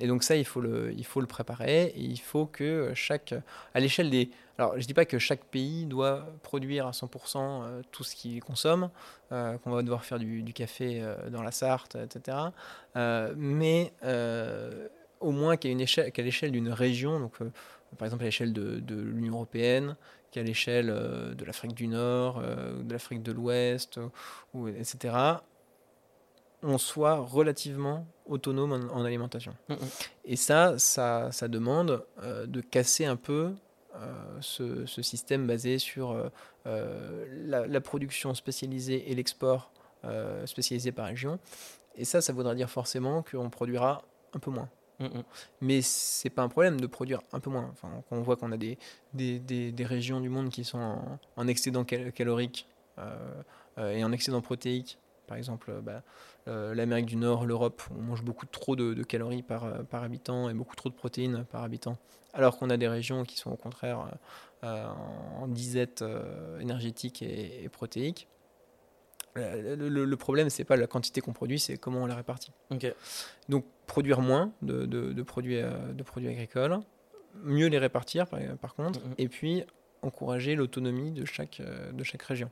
Et 0.00 0.06
donc 0.08 0.24
ça, 0.24 0.36
il 0.36 0.44
faut 0.44 0.60
le, 0.60 0.92
il 0.96 1.04
faut 1.04 1.20
le 1.20 1.26
préparer, 1.26 1.86
et 1.86 2.00
il 2.00 2.18
faut 2.20 2.46
que 2.46 2.92
chaque, 2.94 3.34
à 3.74 3.80
l'échelle 3.80 4.10
des... 4.10 4.30
Alors 4.58 4.78
je 4.78 4.86
dis 4.86 4.94
pas 4.94 5.04
que 5.04 5.18
chaque 5.18 5.44
pays 5.44 5.86
doit 5.86 6.26
produire 6.42 6.86
à 6.86 6.90
100% 6.90 7.36
euh, 7.36 7.82
tout 7.90 8.04
ce 8.04 8.14
qu'il 8.14 8.42
consomme, 8.42 8.90
euh, 9.32 9.56
qu'on 9.58 9.70
va 9.70 9.82
devoir 9.82 10.04
faire 10.04 10.18
du, 10.18 10.44
café 10.52 11.00
euh, 11.00 11.30
dans 11.30 11.42
la 11.42 11.52
Sarthe, 11.52 11.96
etc. 11.96 12.38
Mais 13.36 13.92
au 15.20 15.30
moins 15.30 15.56
qu'à 15.56 15.68
l'échelle 15.68 16.52
d'une 16.52 16.70
région, 16.70 17.20
donc 17.20 17.38
par 17.96 18.06
exemple 18.06 18.24
à 18.24 18.26
l'échelle 18.26 18.52
de, 18.52 18.96
l'Union 18.96 19.34
européenne, 19.34 19.96
qu'à 20.32 20.42
l'échelle 20.42 20.86
de 20.86 21.44
l'Afrique 21.44 21.74
du 21.74 21.86
Nord, 21.86 22.42
de 22.42 22.92
l'Afrique 22.92 23.22
de 23.22 23.30
l'Ouest, 23.30 24.00
ou, 24.52 24.66
etc., 24.68 25.38
on 26.64 26.78
soit 26.78 27.16
relativement 27.16 28.06
autonome 28.26 28.72
en, 28.72 28.94
en 29.00 29.04
alimentation. 29.04 29.54
Mm, 29.68 29.74
mm. 29.74 29.78
Et 30.24 30.36
ça, 30.36 30.78
ça, 30.78 31.30
ça 31.30 31.46
demande 31.48 32.04
euh, 32.22 32.46
de 32.46 32.60
casser 32.60 33.04
un 33.04 33.16
peu 33.16 33.52
euh, 33.94 34.38
ce, 34.40 34.86
ce 34.86 35.02
système 35.02 35.46
basé 35.46 35.78
sur 35.78 36.10
euh, 36.66 37.26
la, 37.44 37.66
la 37.66 37.80
production 37.80 38.34
spécialisée 38.34 39.10
et 39.10 39.14
l'export 39.14 39.70
spécialisé 40.44 40.92
par 40.92 41.06
région. 41.06 41.38
Et 41.96 42.04
ça, 42.04 42.20
ça 42.20 42.34
voudra 42.34 42.54
dire 42.54 42.68
forcément 42.68 43.22
qu'on 43.22 43.48
produira 43.48 44.02
un 44.34 44.38
peu 44.38 44.50
moins. 44.50 44.68
Mm, 44.98 45.04
mm. 45.06 45.22
Mais 45.62 45.80
c'est 45.82 46.28
pas 46.28 46.42
un 46.42 46.48
problème 46.48 46.78
de 46.80 46.86
produire 46.86 47.20
un 47.32 47.40
peu 47.40 47.48
moins. 47.50 47.70
Enfin, 47.72 47.88
on 48.10 48.20
voit 48.20 48.36
qu'on 48.36 48.52
a 48.52 48.58
des, 48.58 48.76
des, 49.14 49.38
des- 49.38 49.72
des 49.72 49.84
régions 49.86 50.20
du 50.20 50.28
monde 50.28 50.50
qui 50.50 50.62
sont 50.64 50.78
en, 50.78 51.18
en 51.36 51.48
excédent 51.48 51.84
cal- 51.84 52.12
calorique 52.12 52.68
et 53.78 54.04
en 54.04 54.12
excédent 54.12 54.40
protéique, 54.40 54.98
par 55.26 55.36
exemple 55.36 55.70
euh, 55.70 55.80
bah, 55.80 56.02
euh, 56.48 56.74
l'Amérique 56.74 57.06
du 57.06 57.16
Nord, 57.16 57.46
l'Europe, 57.46 57.82
on 57.96 58.02
mange 58.02 58.22
beaucoup 58.22 58.46
trop 58.46 58.76
de, 58.76 58.94
de 58.94 59.02
calories 59.02 59.42
par, 59.42 59.64
euh, 59.64 59.82
par 59.82 60.02
habitant 60.02 60.48
et 60.50 60.54
beaucoup 60.54 60.76
trop 60.76 60.88
de 60.88 60.94
protéines 60.94 61.44
par 61.50 61.62
habitant. 61.62 61.96
Alors 62.32 62.58
qu'on 62.58 62.70
a 62.70 62.76
des 62.76 62.88
régions 62.88 63.24
qui 63.24 63.36
sont 63.36 63.50
au 63.52 63.56
contraire 63.56 64.08
euh, 64.64 64.86
en 65.38 65.46
disette 65.48 66.04
énergétique 66.60 67.22
et, 67.22 67.62
et 67.64 67.68
protéique. 67.68 68.28
Le, 69.36 69.74
le- 69.88 70.04
le 70.04 70.16
problème, 70.16 70.48
c'est 70.48 70.64
pas 70.64 70.76
la 70.76 70.86
quantité 70.86 71.20
qu'on 71.20 71.32
produit, 71.32 71.58
c'est 71.58 71.76
comment 71.76 72.02
on 72.02 72.06
la 72.06 72.14
répartit. 72.14 72.52
Donc 73.48 73.64
produire 73.86 74.20
moins 74.20 74.52
de, 74.62 74.86
de- 74.86 75.12
de 75.12 75.22
produits, 75.22 75.60
de 75.60 76.02
produits 76.04 76.28
agricoles, 76.28 76.78
mieux 77.42 77.66
les 77.66 77.78
répartir 77.78 78.26
par, 78.28 78.38
par 78.60 78.74
contre, 78.74 79.00
Mhm. 79.00 79.14
et 79.18 79.28
puis 79.28 79.64
encourager 80.02 80.54
l'autonomie 80.54 81.10
de 81.10 81.24
chaque, 81.24 81.60
de 81.92 82.04
chaque 82.04 82.22
région. 82.22 82.48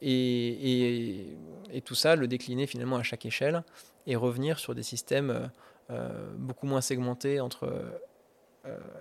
Et, 0.00 1.26
et, 1.72 1.80
tout 1.82 1.94
ça, 1.94 2.16
le 2.16 2.26
décliner 2.26 2.66
finalement 2.66 2.96
à 2.96 3.02
chaque 3.02 3.26
échelle 3.26 3.62
et 4.06 4.16
revenir 4.16 4.58
sur 4.58 4.74
des 4.74 4.82
systèmes 4.82 5.50
beaucoup 6.36 6.66
moins 6.66 6.80
segmentés 6.80 7.38
entre 7.40 8.00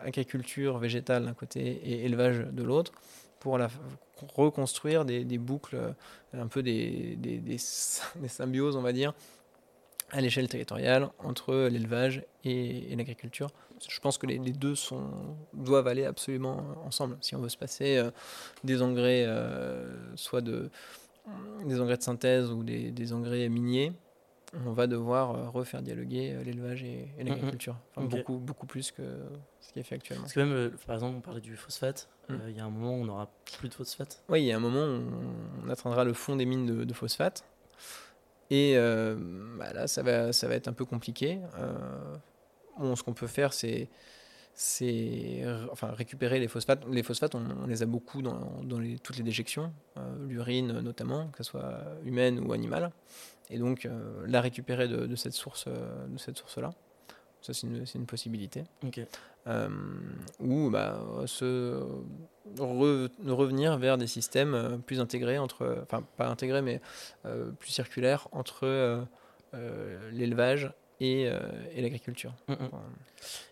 agriculture 0.02 0.78
végétale 0.78 1.26
d'un 1.26 1.34
côté 1.34 1.62
et 1.62 2.06
élevage 2.06 2.40
de 2.40 2.64
l'autre, 2.64 2.92
pour 3.40 3.58
reconstruire 4.36 5.06
des, 5.06 5.38
boucles, 5.38 5.76
euh, 5.76 5.92
un 6.34 6.48
peu 6.48 6.62
des, 6.64 7.58
symbioses, 7.58 8.76
on 8.76 8.82
va 8.82 8.92
dire, 8.92 9.14
à 10.12 10.22
l'échelle 10.22 10.48
territoriale 10.48 11.10
entre 11.20 11.68
l'élevage 11.68 12.24
et, 12.44 12.96
l'agriculture. 12.96 13.50
Je 13.88 14.00
pense 14.00 14.18
que 14.18 14.28
les, 14.28 14.40
deux 14.40 14.76
sont, 14.76 15.38
doivent 15.54 15.88
aller 15.88 16.06
absolument 16.06 16.64
ensemble. 16.86 17.18
Si 17.22 17.36
on 17.36 17.40
veut 17.40 17.50
se 17.50 17.58
passer 17.58 17.98
euh, 17.98 18.12
des 18.64 18.82
engrais, 18.82 19.26
euh, 19.26 20.16
soit 20.16 20.42
de, 20.42 20.70
des 21.66 21.80
engrais 21.80 21.98
de 21.98 22.04
synthèse 22.04 22.52
ou 22.52 22.64
des 22.64 23.14
engrais 23.14 23.50
miniers, 23.50 23.94
on 24.66 24.72
va 24.72 24.88
devoir 24.88 25.32
euh, 25.32 25.50
refaire 25.50 25.82
dialoguer 25.82 26.36
l'élevage 26.44 26.84
et, 26.84 27.08
l'agriculture. 27.20 27.76
beaucoup, 27.98 28.38
beaucoup 28.38 28.66
plus 28.66 28.92
que 28.92 29.04
ce 29.62 29.74
qui 29.74 29.80
est 29.80 29.84
fait 29.84 29.96
actuellement. 29.96 30.24
Parce 30.24 30.34
que 30.34 30.40
même, 30.40 30.52
euh, 30.52 30.70
par 30.88 30.96
exemple, 30.96 31.18
on 31.18 31.22
parlait 31.22 31.42
du 31.42 31.56
phosphate. 31.56 32.10
Mm. 32.30 32.36
Il 32.48 32.58
y 32.58 32.60
a 32.60 32.66
un 32.66 32.70
moment 32.70 32.92
où 32.92 33.02
on 33.02 33.06
n'aura 33.06 33.30
plus 33.58 33.70
de 33.70 33.74
phosphate. 33.74 34.24
Oui, 34.30 34.42
il 34.42 34.46
y 34.46 34.52
a 34.52 34.58
un 34.58 34.62
moment 34.62 34.86
où 34.86 35.02
on 35.66 35.70
atteindra 35.70 36.04
le 36.04 36.14
fond 36.14 36.36
des 36.36 36.46
mines 36.46 36.86
de, 36.86 36.94
phosphate. 36.94 37.44
Et 38.50 38.76
bah 39.58 39.74
là, 39.74 39.88
ça 39.88 40.02
va, 40.02 40.34
ça 40.34 40.48
va 40.48 40.56
être 40.56 40.68
un 40.68 40.74
peu 40.74 40.86
compliqué. 40.86 41.40
Bon, 42.80 42.96
ce 42.96 43.04
qu'on 43.04 43.14
peut 43.14 43.28
faire, 43.28 43.54
c'est 43.54 43.90
c'est 44.56 45.44
enfin, 45.72 45.92
récupérer 45.92 46.40
les 46.40 46.50
phosphates. 46.50 46.84
Les 46.90 47.04
phosphates, 47.04 47.34
on, 47.34 47.66
les 47.66 47.82
a 47.82 47.86
beaucoup 47.86 48.22
dans, 48.22 48.62
dans 48.64 48.80
les, 48.80 49.00
toutes 49.00 49.16
les 49.16 49.24
déjections, 49.24 49.72
l'urine 50.28 50.80
notamment, 50.82 51.28
que 51.28 51.44
ce 51.44 51.52
soit 51.52 51.82
humaine 52.04 52.40
ou 52.40 52.52
animale. 52.52 52.92
Et 53.50 53.58
donc 53.58 53.86
euh, 53.86 54.26
la 54.28 54.42
récupérer 54.42 54.88
de, 54.88 55.16
cette 55.16 55.34
source 55.34 55.66
euh, 55.68 56.08
de 56.08 56.18
cette 56.18 56.38
source 56.38 56.58
là 56.58 56.72
ça 57.42 57.54
c'est 57.54 57.68
une, 57.68 57.86
une, 57.96 58.06
possibilité. 58.06 58.66
Euh, 59.48 59.70
ou 60.42 60.70
bah, 60.70 61.00
se 61.26 61.82
revenir 62.58 63.78
vers 63.78 63.98
des 63.98 64.08
systèmes 64.08 64.82
plus 64.86 65.00
intégrés 65.00 65.38
entre 65.38 65.80
enfin 65.84 66.04
pas 66.18 66.28
intégrés 66.28 66.62
mais 66.62 66.82
plus 67.60 67.70
circulaires 67.70 68.28
entre 68.34 69.08
l'élevage 70.12 70.74
et, 71.00 71.24
et 71.24 71.82
l'agriculture 71.82 72.34
mm, 72.48 72.54
mm. 72.54 72.70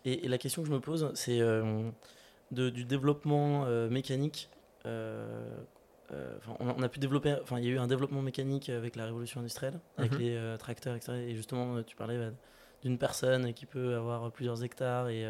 et, 0.06 0.28
la 0.28 0.38
question 0.38 0.62
que 0.62 0.68
je 0.68 0.74
me 0.74 0.80
pose 0.80 1.12
c'est 1.16 1.40
du 2.52 2.86
développement 2.86 3.66
mécanique 3.90 4.50
euh, 6.14 6.38
on, 6.60 6.82
a 6.82 6.90
pu 6.90 7.00
développer, 7.00 7.36
enfin, 7.42 7.60
il 7.60 7.66
y 7.66 7.68
a 7.68 7.72
eu 7.72 7.80
un 7.80 7.88
développement 7.88 8.22
mécanique 8.22 8.70
avec 8.70 8.96
la 8.96 9.06
révolution 9.06 9.42
industrielle, 9.42 9.80
avec 9.98 10.14
mhm. 10.14 10.20
les 10.20 10.36
euh, 10.36 10.58
tracteurs, 10.58 10.96
etc. 10.96 11.14
Et 11.28 11.36
justement, 11.36 11.76
euh, 11.76 11.84
tu 11.84 11.96
parlais 11.96 12.18
bah, 12.18 12.34
d'une 12.82 12.98
personne 12.98 13.54
qui 13.54 13.66
peut 13.66 13.96
avoir 13.96 14.32
plusieurs 14.32 14.64
hectares. 14.64 15.10
Et 15.10 15.26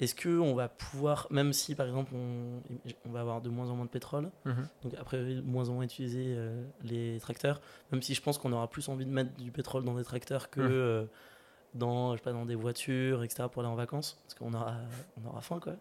est-ce 0.00 0.14
que 0.14 0.28
on 0.28 0.54
va 0.54 0.68
pouvoir, 0.68 1.26
même 1.30 1.52
si 1.52 1.74
par 1.74 1.86
exemple 1.86 2.12
on, 2.14 3.10
va 3.10 3.20
avoir 3.20 3.40
de 3.40 3.48
moins 3.48 3.70
en 3.70 3.76
moins 3.76 3.86
de 3.86 3.90
pétrole, 3.90 4.30
mhm. 4.44 4.68
donc 4.82 4.94
après 5.00 5.16
de 5.18 5.40
moins 5.40 5.68
en 5.70 5.74
moins 5.74 5.84
utiliser 5.84 6.36
les 6.82 7.18
tracteurs, 7.20 7.60
même 7.92 8.02
si 8.02 8.14
je 8.14 8.20
pense 8.20 8.36
qu'on 8.36 8.52
aura 8.52 8.68
plus 8.68 8.88
envie 8.88 9.06
de 9.06 9.10
mettre 9.10 9.34
du 9.36 9.50
pétrole 9.50 9.84
dans 9.84 9.94
des 9.94 10.04
tracteurs 10.04 10.50
que 10.50 11.00
mhm. 11.00 11.08
dans, 11.74 12.12
je 12.12 12.18
sais 12.18 12.24
pas, 12.24 12.32
dans 12.32 12.44
des 12.44 12.54
voitures, 12.54 13.22
etc. 13.24 13.44
pour 13.50 13.62
aller 13.62 13.72
en 13.72 13.74
vacances, 13.76 14.18
parce 14.24 14.34
qu'on 14.34 14.52
aura, 14.52 14.76
on 15.22 15.28
aura 15.28 15.40
faim, 15.40 15.60
quoi. 15.60 15.76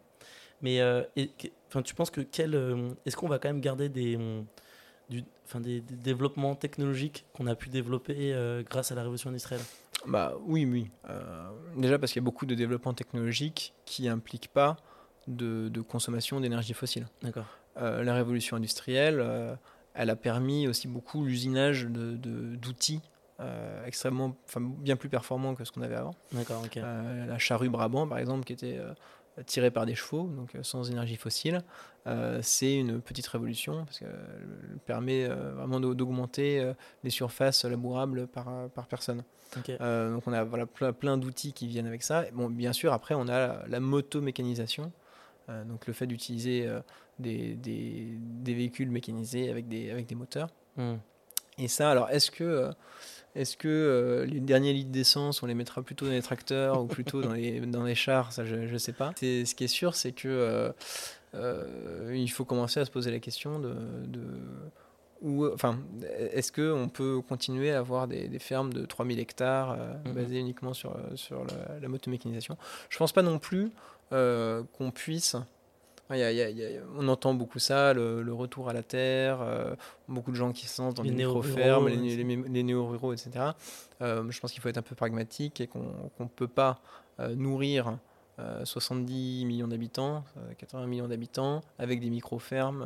Mais 0.61 0.81
euh, 0.81 1.03
enfin, 1.67 1.81
tu 1.81 1.93
penses 1.95 2.09
que 2.09 2.21
quel, 2.21 2.55
euh, 2.55 2.89
est-ce 3.05 3.17
qu'on 3.17 3.27
va 3.27 3.39
quand 3.39 3.49
même 3.49 3.61
garder 3.61 3.89
des, 3.89 4.17
du, 5.09 5.23
enfin, 5.45 5.59
des, 5.59 5.81
développements 5.81 6.55
technologiques 6.55 7.25
qu'on 7.33 7.47
a 7.47 7.55
pu 7.55 7.69
développer 7.69 8.33
euh, 8.33 8.63
grâce 8.63 8.91
à 8.91 8.95
la 8.95 9.01
révolution 9.01 9.29
industrielle? 9.29 9.61
Bah 10.07 10.35
oui, 10.45 10.65
oui. 10.65 10.91
déjà 11.77 11.99
parce 11.99 12.11
qu'il 12.11 12.21
y 12.21 12.23
a 12.23 12.25
beaucoup 12.25 12.45
de 12.45 12.55
développements 12.55 12.93
technologiques 12.93 13.73
qui 13.85 14.03
n'impliquent 14.03 14.49
pas 14.49 14.77
de, 15.27 15.69
de 15.69 15.81
consommation 15.81 16.39
d'énergie 16.39 16.73
fossile. 16.73 17.07
D'accord. 17.21 17.45
la 17.75 18.13
révolution 18.13 18.57
industrielle, 18.57 19.57
elle 19.93 20.09
a 20.09 20.15
permis 20.15 20.67
aussi 20.67 20.87
beaucoup 20.87 21.25
l'usinage 21.25 21.85
d'outils 21.85 22.19
de, 22.19 22.55
d'outils 22.55 23.01
extrêmement, 23.85 24.35
enfin, 24.45 24.61
bien 24.61 24.95
plus 24.95 25.09
performants 25.09 25.55
que 25.55 25.65
ce 25.65 25.71
qu'on 25.71 25.81
avait 25.81 25.95
avant. 25.95 26.15
D'accord, 26.31 26.63
la 26.75 27.37
charrue 27.39 27.69
Brabant, 27.69 28.07
par 28.07 28.19
exemple, 28.19 28.45
qui 28.45 28.53
était 28.53 28.79
tiré 29.43 29.71
par 29.71 29.85
des 29.85 29.95
chevaux, 29.95 30.27
donc 30.27 30.55
euh, 30.55 30.63
sans 30.63 30.89
énergie 30.89 31.17
fossile. 31.17 31.61
Euh, 32.07 32.39
c'est 32.41 32.75
une 32.75 33.01
petite 33.01 33.27
révolution 33.27 33.83
parce 33.85 33.99
qu'elle 33.99 34.79
permet 34.85 35.25
euh, 35.25 35.53
vraiment 35.53 35.79
d'augmenter 35.79 36.73
les 37.03 37.09
surfaces 37.09 37.65
labourables 37.65 38.27
par, 38.27 38.69
par 38.69 38.87
personne. 38.87 39.23
donc 39.55 40.27
on 40.27 40.33
a 40.33 40.43
voilà, 40.43 40.65
plein, 40.65 41.17
d'outils 41.17 41.53
qui 41.53 41.67
viennent 41.67 41.87
avec 41.87 42.03
ça. 42.03 42.25
Bon, 42.33 42.49
bien 42.49 42.73
sûr, 42.73 42.93
après, 42.93 43.15
on 43.15 43.27
a 43.27 43.67
la, 43.67 43.79
motomécanisation. 43.79 44.91
donc 45.65 45.87
le 45.87 45.93
fait 45.93 46.07
d'utiliser 46.07 46.69
des, 47.19 47.55
des, 47.55 48.53
véhicules 48.53 48.89
mécanisés 48.89 49.49
avec 49.49 49.67
des, 49.67 49.91
avec 49.91 50.05
des 50.05 50.15
moteurs. 50.15 50.49
Hmm. 50.77 50.95
Et 51.57 51.67
ça, 51.67 51.89
alors 51.89 52.09
est-ce 52.09 52.31
que 52.31 52.69
est-ce 53.35 53.57
que 53.57 53.67
euh, 53.67 54.25
les 54.25 54.39
derniers 54.39 54.71
litres 54.71 54.91
d'essence, 54.91 55.43
on 55.43 55.45
les 55.45 55.53
mettra 55.53 55.81
plutôt 55.81 56.05
dans 56.05 56.13
les 56.13 56.21
tracteurs 56.21 56.81
ou 56.81 56.87
plutôt 56.87 57.21
dans 57.21 57.33
les, 57.33 57.59
dans 57.67 57.83
les 57.83 57.95
chars? 57.95 58.31
Ça, 58.31 58.45
je 58.45 58.55
ne 58.55 58.77
sais 58.77 58.93
pas. 58.93 59.11
Ce 59.17 59.53
qui 59.53 59.63
est 59.63 59.67
sûr, 59.67 59.95
c'est 59.95 60.13
que 60.13 60.27
euh, 60.27 60.71
euh, 61.33 62.13
il 62.15 62.31
faut 62.31 62.45
commencer 62.45 62.79
à 62.79 62.85
se 62.85 62.91
poser 62.91 63.11
la 63.11 63.19
question 63.19 63.59
de, 63.59 63.75
de 64.07 65.51
enfin, 65.53 65.79
est-ce 66.31 66.51
qu'on 66.51 66.87
peut 66.87 67.21
continuer 67.27 67.71
à 67.71 67.79
avoir 67.79 68.07
des, 68.07 68.39
fermes 68.39 68.71
de 68.71 68.85
3000 68.85 69.19
hectares 69.19 69.77
mhm. 70.05 70.13
basées 70.13 70.39
uniquement 70.39 70.73
sur, 70.73 70.97
sur 71.15 71.43
la, 71.45 71.79
la 71.81 71.87
motomécanisation? 71.89 72.57
Je 72.89 72.95
ne 72.95 72.99
pense 72.99 73.11
pas 73.11 73.23
non 73.23 73.39
plus 73.39 73.69
qu'on 74.09 74.91
puisse 74.93 75.35
on 76.09 77.07
entend 77.07 77.33
beaucoup 77.33 77.59
ça, 77.59 77.93
le, 77.93 78.33
retour 78.33 78.69
à 78.69 78.73
la 78.73 78.83
terre, 78.83 79.41
euh, 79.41 79.75
beaucoup 80.07 80.31
de 80.31 80.35
gens 80.35 80.51
qui 80.51 80.67
se 80.67 80.81
lancent 80.81 80.93
dans 80.93 81.03
les, 81.03 81.11
micro-fermes, 81.11 81.87
les, 81.87 82.63
néo-ruraux, 82.63 83.13
etc. 83.13 83.31
Euh, 84.01 84.23
je 84.29 84.39
pense 84.39 84.51
qu'il 84.51 84.61
faut 84.61 84.69
être 84.69 84.77
un 84.77 84.83
peu 84.83 84.95
pragmatique 84.95 85.61
et 85.61 85.67
qu'on 85.67 86.11
ne 86.19 86.27
peut 86.27 86.47
pas 86.47 86.79
euh, 87.19 87.33
nourrir 87.35 87.97
70 88.65 89.45
millions 89.45 89.69
d'habitants, 89.69 90.25
80 90.57 90.87
millions 90.87 91.07
d'habitants, 91.07 91.61
avec 91.79 92.01
des 92.01 92.09
micro-fermes 92.09 92.85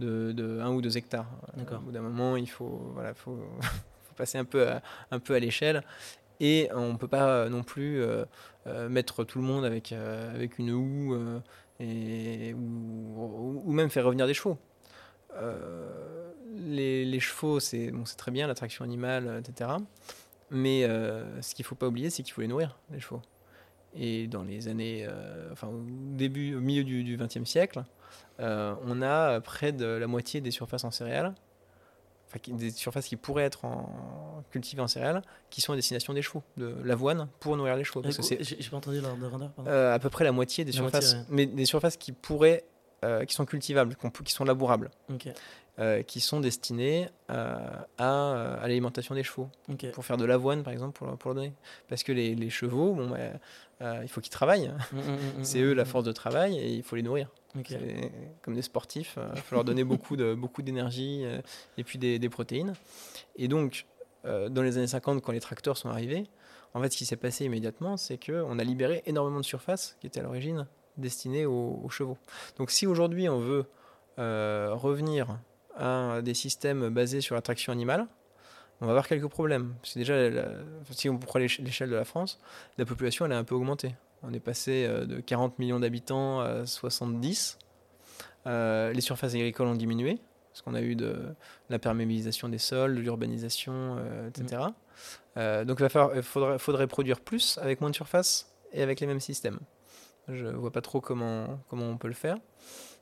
de, 0.00 0.32
de 0.32 0.58
1 0.58 0.70
ou 0.72 0.82
2 0.82 0.98
hectares. 0.98 1.28
Au 1.56 1.78
bout 1.78 1.92
d'un 1.92 2.00
moment, 2.00 2.36
il 2.36 2.50
faut, 2.50 2.90
voilà, 2.92 3.14
faut, 3.14 3.38
passer 4.16 4.36
un 4.36 4.44
peu 4.44 4.68
à, 4.68 4.82
un 5.12 5.20
peu 5.20 5.34
à 5.34 5.38
l'échelle. 5.38 5.84
Et 6.40 6.68
on 6.74 6.94
ne 6.94 6.96
peut 6.96 7.06
pas 7.06 7.48
non 7.48 7.62
plus 7.62 8.04
mettre 8.88 9.22
tout 9.22 9.38
le 9.38 9.44
monde 9.44 9.64
avec, 9.64 9.92
avec 9.92 10.58
une 10.58 10.72
houe 10.72 11.40
ou, 11.80 13.72
même 13.72 13.90
faire 13.90 14.04
revenir 14.04 14.26
des 14.26 14.34
chevaux. 14.34 14.58
Euh, 15.36 16.32
les, 16.56 17.20
chevaux, 17.20 17.60
c'est 17.60 17.90
bon, 17.90 18.04
très 18.16 18.30
bien, 18.30 18.46
l'attraction 18.46 18.84
animale, 18.84 19.42
etc. 19.46 19.70
Mais 20.50 20.84
euh, 20.84 21.40
ce 21.42 21.54
qu'il 21.54 21.64
ne 21.64 21.68
faut 21.68 21.74
pas 21.74 21.88
oublier, 21.88 22.10
c'est 22.10 22.22
qu'il 22.22 22.32
faut 22.32 22.42
les 22.42 22.48
nourrir, 22.48 22.78
les 22.90 23.00
chevaux. 23.00 23.22
Et 23.96 24.26
dans 24.26 24.42
les 24.42 24.68
années, 24.68 25.06
euh, 25.08 25.50
enfin 25.52 25.70
début, 26.12 26.54
au 26.54 26.60
milieu 26.60 26.84
du 26.84 27.16
XXe 27.16 27.44
siècle, 27.44 27.84
on 28.38 29.02
a 29.02 29.40
près 29.40 29.72
de 29.72 29.86
la 29.86 30.06
moitié 30.06 30.40
des 30.40 30.50
surfaces 30.50 30.84
en 30.84 30.90
céréales 30.90 31.34
des 32.48 32.70
surfaces 32.70 33.06
qui 33.06 33.16
pourraient 33.16 33.44
être 33.44 33.64
en, 33.64 34.42
cultivées 34.50 34.82
en 34.82 34.88
céréales, 34.88 35.22
qui 35.50 35.60
sont 35.60 35.72
à 35.72 35.76
destination 35.76 36.12
des 36.12 36.22
chevaux, 36.22 36.42
de 36.56 36.74
l'avoine 36.84 37.28
pour 37.40 37.56
nourrir 37.56 37.76
les 37.76 37.84
chevaux. 37.84 38.02
J'ai 38.04 38.70
pas 38.70 38.76
entendu 38.76 39.00
l'ordre 39.00 39.22
de 39.22 39.28
grandeur. 39.28 39.50
Euh, 39.66 39.94
à 39.94 39.98
peu 39.98 40.10
près 40.10 40.24
la 40.24 40.32
moitié 40.32 40.64
des 40.64 40.72
surfaces, 40.72 41.16
mais 41.28 41.46
des 41.46 41.66
surfaces 41.66 41.96
qui 41.96 42.12
pourraient, 42.12 42.64
euh, 43.04 43.24
qui 43.24 43.34
sont 43.34 43.46
cultivables, 43.46 43.96
qui 44.24 44.32
sont 44.32 44.44
labourables, 44.44 44.90
euh, 45.78 46.02
qui 46.02 46.20
sont 46.20 46.40
destinées 46.40 47.08
à, 47.28 47.86
à, 47.98 48.62
l'alimentation 48.62 49.14
des 49.14 49.22
chevaux, 49.24 49.48
pour 49.92 50.04
faire 50.04 50.16
de 50.16 50.24
l'avoine 50.24 50.62
par 50.62 50.72
exemple 50.72 50.98
pour, 50.98 51.16
pour 51.16 51.30
le 51.30 51.34
donner. 51.36 51.52
Parce 51.88 52.02
que 52.02 52.12
les, 52.12 52.34
les 52.34 52.50
chevaux, 52.50 52.94
bon, 52.94 53.10
bah, 53.10 53.98
il 54.02 54.08
faut 54.08 54.20
qu'ils 54.20 54.30
travaillent. 54.30 54.72
Mmh, 54.92 54.96
mmh, 54.96 55.00
mmh, 55.00 55.18
C'est 55.44 55.60
eux 55.60 55.74
la 55.74 55.84
force 55.84 56.04
de 56.04 56.12
travail 56.12 56.58
et 56.58 56.74
il 56.74 56.82
faut 56.82 56.96
les 56.96 57.02
nourrir. 57.02 57.28
Comme 58.42 58.54
des 58.54 58.62
sportifs, 58.62 59.16
euh, 59.16 59.28
il 59.36 59.40
faut 59.40 59.54
leur 59.54 59.64
donner 59.64 59.84
beaucoup 59.84 60.16
d'énergie 60.16 61.22
euh, 61.24 61.40
et 61.78 61.84
puis 61.84 61.98
des, 61.98 62.28
protéines. 62.28 62.74
Et 63.36 63.46
donc, 63.46 63.86
euh, 64.24 64.48
dans 64.48 64.62
les 64.62 64.76
années 64.76 64.88
50, 64.88 65.22
quand 65.22 65.32
les 65.32 65.40
tracteurs 65.40 65.76
sont 65.76 65.88
arrivés, 65.88 66.24
en 66.74 66.82
fait, 66.82 66.92
ce 66.92 66.96
qui 66.96 67.06
s'est 67.06 67.16
passé 67.16 67.44
immédiatement, 67.44 67.96
c'est 67.96 68.18
qu'on 68.18 68.58
a 68.58 68.64
libéré 68.64 69.02
énormément 69.06 69.38
de 69.38 69.44
surface 69.44 69.96
qui 70.00 70.08
était 70.08 70.20
à 70.20 70.22
l'origine 70.24 70.66
destinée 70.96 71.46
aux, 71.46 71.88
chevaux. 71.90 72.18
Donc, 72.56 72.70
si 72.70 72.86
aujourd'hui 72.86 73.28
on 73.28 73.38
veut 73.38 73.66
revenir 74.16 75.38
à 75.76 76.20
des 76.22 76.34
systèmes 76.34 76.88
basés 76.88 77.20
sur 77.20 77.34
la 77.34 77.42
traction 77.42 77.72
animale, 77.72 78.06
on 78.80 78.86
va 78.86 78.92
avoir 78.92 79.06
quelques 79.06 79.28
problèmes. 79.28 79.74
C'est 79.84 80.00
déjà, 80.00 80.14
si 80.90 81.08
on 81.08 81.18
prend 81.18 81.38
l'échelle 81.38 81.90
de 81.90 81.94
la 81.94 82.04
France, 82.04 82.40
la 82.78 82.84
population 82.84 83.24
elle 83.24 83.32
a 83.32 83.38
un 83.38 83.44
peu 83.44 83.54
augmenté. 83.54 83.94
On 84.26 84.32
est 84.32 84.40
passé 84.40 84.86
euh, 84.86 85.06
de 85.06 85.20
40 85.20 85.58
millions 85.58 85.80
d'habitants 85.80 86.40
à 86.40 86.66
70 86.66 87.58
les 88.46 89.00
surfaces 89.00 89.34
agricoles 89.34 89.68
ont 89.68 89.74
diminué, 89.74 90.18
parce 90.50 90.60
qu'on 90.60 90.74
a 90.74 90.82
eu 90.82 90.96
de, 90.96 91.16
la 91.70 91.78
perméabilisation 91.78 92.50
des 92.50 92.58
sols, 92.58 92.94
de 92.94 93.00
l'urbanisation, 93.00 93.96
etc. 94.28 94.64
Mm. 95.36 95.64
donc 95.64 95.80
il, 95.80 96.22
faudrait, 96.22 96.58
faudrait 96.58 96.86
produire 96.86 97.20
plus 97.20 97.56
avec 97.62 97.80
moins 97.80 97.88
de 97.88 97.94
surface 97.94 98.52
et 98.74 98.82
avec 98.82 99.00
les 99.00 99.06
mêmes 99.06 99.18
systèmes. 99.20 99.60
Je 100.28 100.46
vois 100.46 100.70
pas 100.70 100.82
trop 100.82 101.00
comment, 101.00 101.58
comment 101.70 101.88
on 101.88 101.96
peut 101.96 102.08
le 102.08 102.12
faire. 102.12 102.36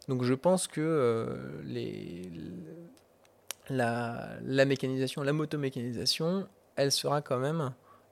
Donc 0.06 0.22
je 0.22 0.34
pense 0.34 0.68
que 0.68 1.60
les, 1.64 2.30
la, 3.68 4.28
la, 4.44 4.64
mécanisation, 4.64 5.22
la 5.22 5.32
motomécanisation, 5.32 6.46
elle 6.76 6.92
sera 6.92 7.22
quand 7.22 7.38
même 7.38 7.60
euh, 7.60 7.70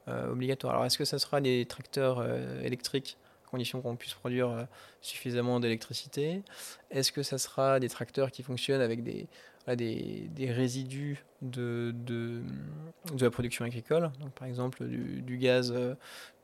obligatoire. 0.08 0.74
Alors 0.74 0.86
est-ce 0.86 0.98
que 0.98 1.04
ça 1.04 1.18
sera 1.18 1.40
des 1.40 1.66
tracteurs 1.66 2.18
euh, 2.20 2.62
électriques 2.62 3.16
à 3.46 3.50
condition 3.50 3.80
qu'on 3.80 3.96
puisse 3.96 4.14
produire 4.14 4.50
euh, 4.50 4.62
suffisamment 5.00 5.60
d'électricité? 5.60 6.42
Est-ce 6.90 7.12
que 7.12 7.22
ça 7.22 7.38
sera 7.38 7.80
des 7.80 7.88
tracteurs 7.88 8.30
qui 8.30 8.42
fonctionnent 8.42 8.80
avec 8.80 9.02
des, 9.02 9.26
des, 9.76 10.28
des, 10.34 10.50
résidus 10.50 11.24
de, 11.42 11.94
de, 12.06 12.42
de, 13.14 13.24
la 13.24 13.30
production 13.30 13.64
agricole, 13.64 14.10
donc 14.20 14.32
par 14.32 14.48
exemple 14.48 14.84
du, 14.84 15.22
du 15.22 15.38
gaz, 15.38 15.72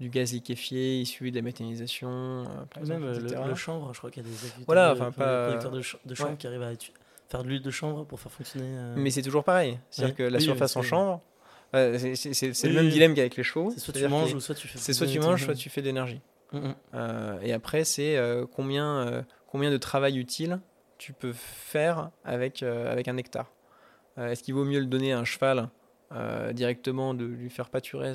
du 0.01 0.09
gaz 0.09 0.33
liquéfié 0.33 1.01
issu 1.01 1.31
de 1.31 1.37
la 1.37 1.43
méthanisation, 1.43 2.45
par 2.73 2.85
même 2.85 3.05
le, 3.05 3.55
chanvre, 3.55 3.93
je 3.93 3.99
crois 3.99 4.11
qu'il 4.11 4.23
y 4.23 4.27
a 4.27 4.29
des 4.29 4.65
voilà, 4.67 4.93
enfin, 4.93 5.11
pas... 5.11 5.49
producteurs 5.49 5.99
de, 6.05 6.15
chanvre 6.15 6.37
qui 6.37 6.47
arrivent 6.47 6.63
à 6.63 6.73
faire 7.29 7.43
de 7.43 7.49
l'huile 7.49 7.63
de 7.63 7.71
chanvre 7.71 8.05
pour 8.05 8.21
faire 8.21 8.33
fonctionner. 8.33 8.95
Mais 8.97 9.11
c'est 9.11 9.23
toujours 9.23 9.45
pareil, 9.45 9.79
c'est-à-dire 9.91 10.15
que 10.15 10.23
la 10.23 10.41
surface 10.41 10.77
en 10.77 10.83
chanvre, 10.83 11.21
c'est 11.73 12.65
le 12.65 12.73
même 12.75 12.89
dilemme 12.89 13.15
qu'avec 13.15 13.37
les 13.37 13.43
chevaux. 13.43 13.71
C'est 13.75 13.81
soit 13.81 13.95
tu 13.95 14.09
manges 14.09 14.35
ou 14.35 14.41
soit 14.41 14.55
tu 14.55 14.69
fais. 14.69 14.79
C'est 14.79 14.93
soit 14.93 15.07
tu 15.07 15.21
manges, 15.21 15.45
soit 15.45 15.55
tu 15.55 15.69
fais 15.69 15.83
de 15.83 15.87
l'énergie. 15.87 16.21
Mm, 16.53 16.59
mm. 16.59 16.75
euh, 16.95 17.41
et 17.43 17.53
après, 17.53 17.85
c'est 17.85 18.17
euh, 18.17 18.47
combien, 18.51 19.07
euh, 19.07 19.23
combien 19.47 19.71
de 19.71 19.77
travail 19.77 20.19
utile 20.19 20.61
tu 20.99 21.13
peux 21.13 21.33
faire 21.35 22.11
avec, 22.25 22.63
avec 22.63 23.07
un 23.09 23.19
hectare. 23.19 23.53
Est-ce 24.17 24.43
qu'il 24.43 24.55
vaut 24.55 24.65
mieux 24.65 24.81
le 24.81 24.87
donner 24.87 25.13
à 25.13 25.19
un 25.19 25.25
cheval 25.25 25.69
directement, 26.55 27.13
de 27.13 27.27
lui 27.27 27.51
faire 27.51 27.69
pâturer 27.69 28.15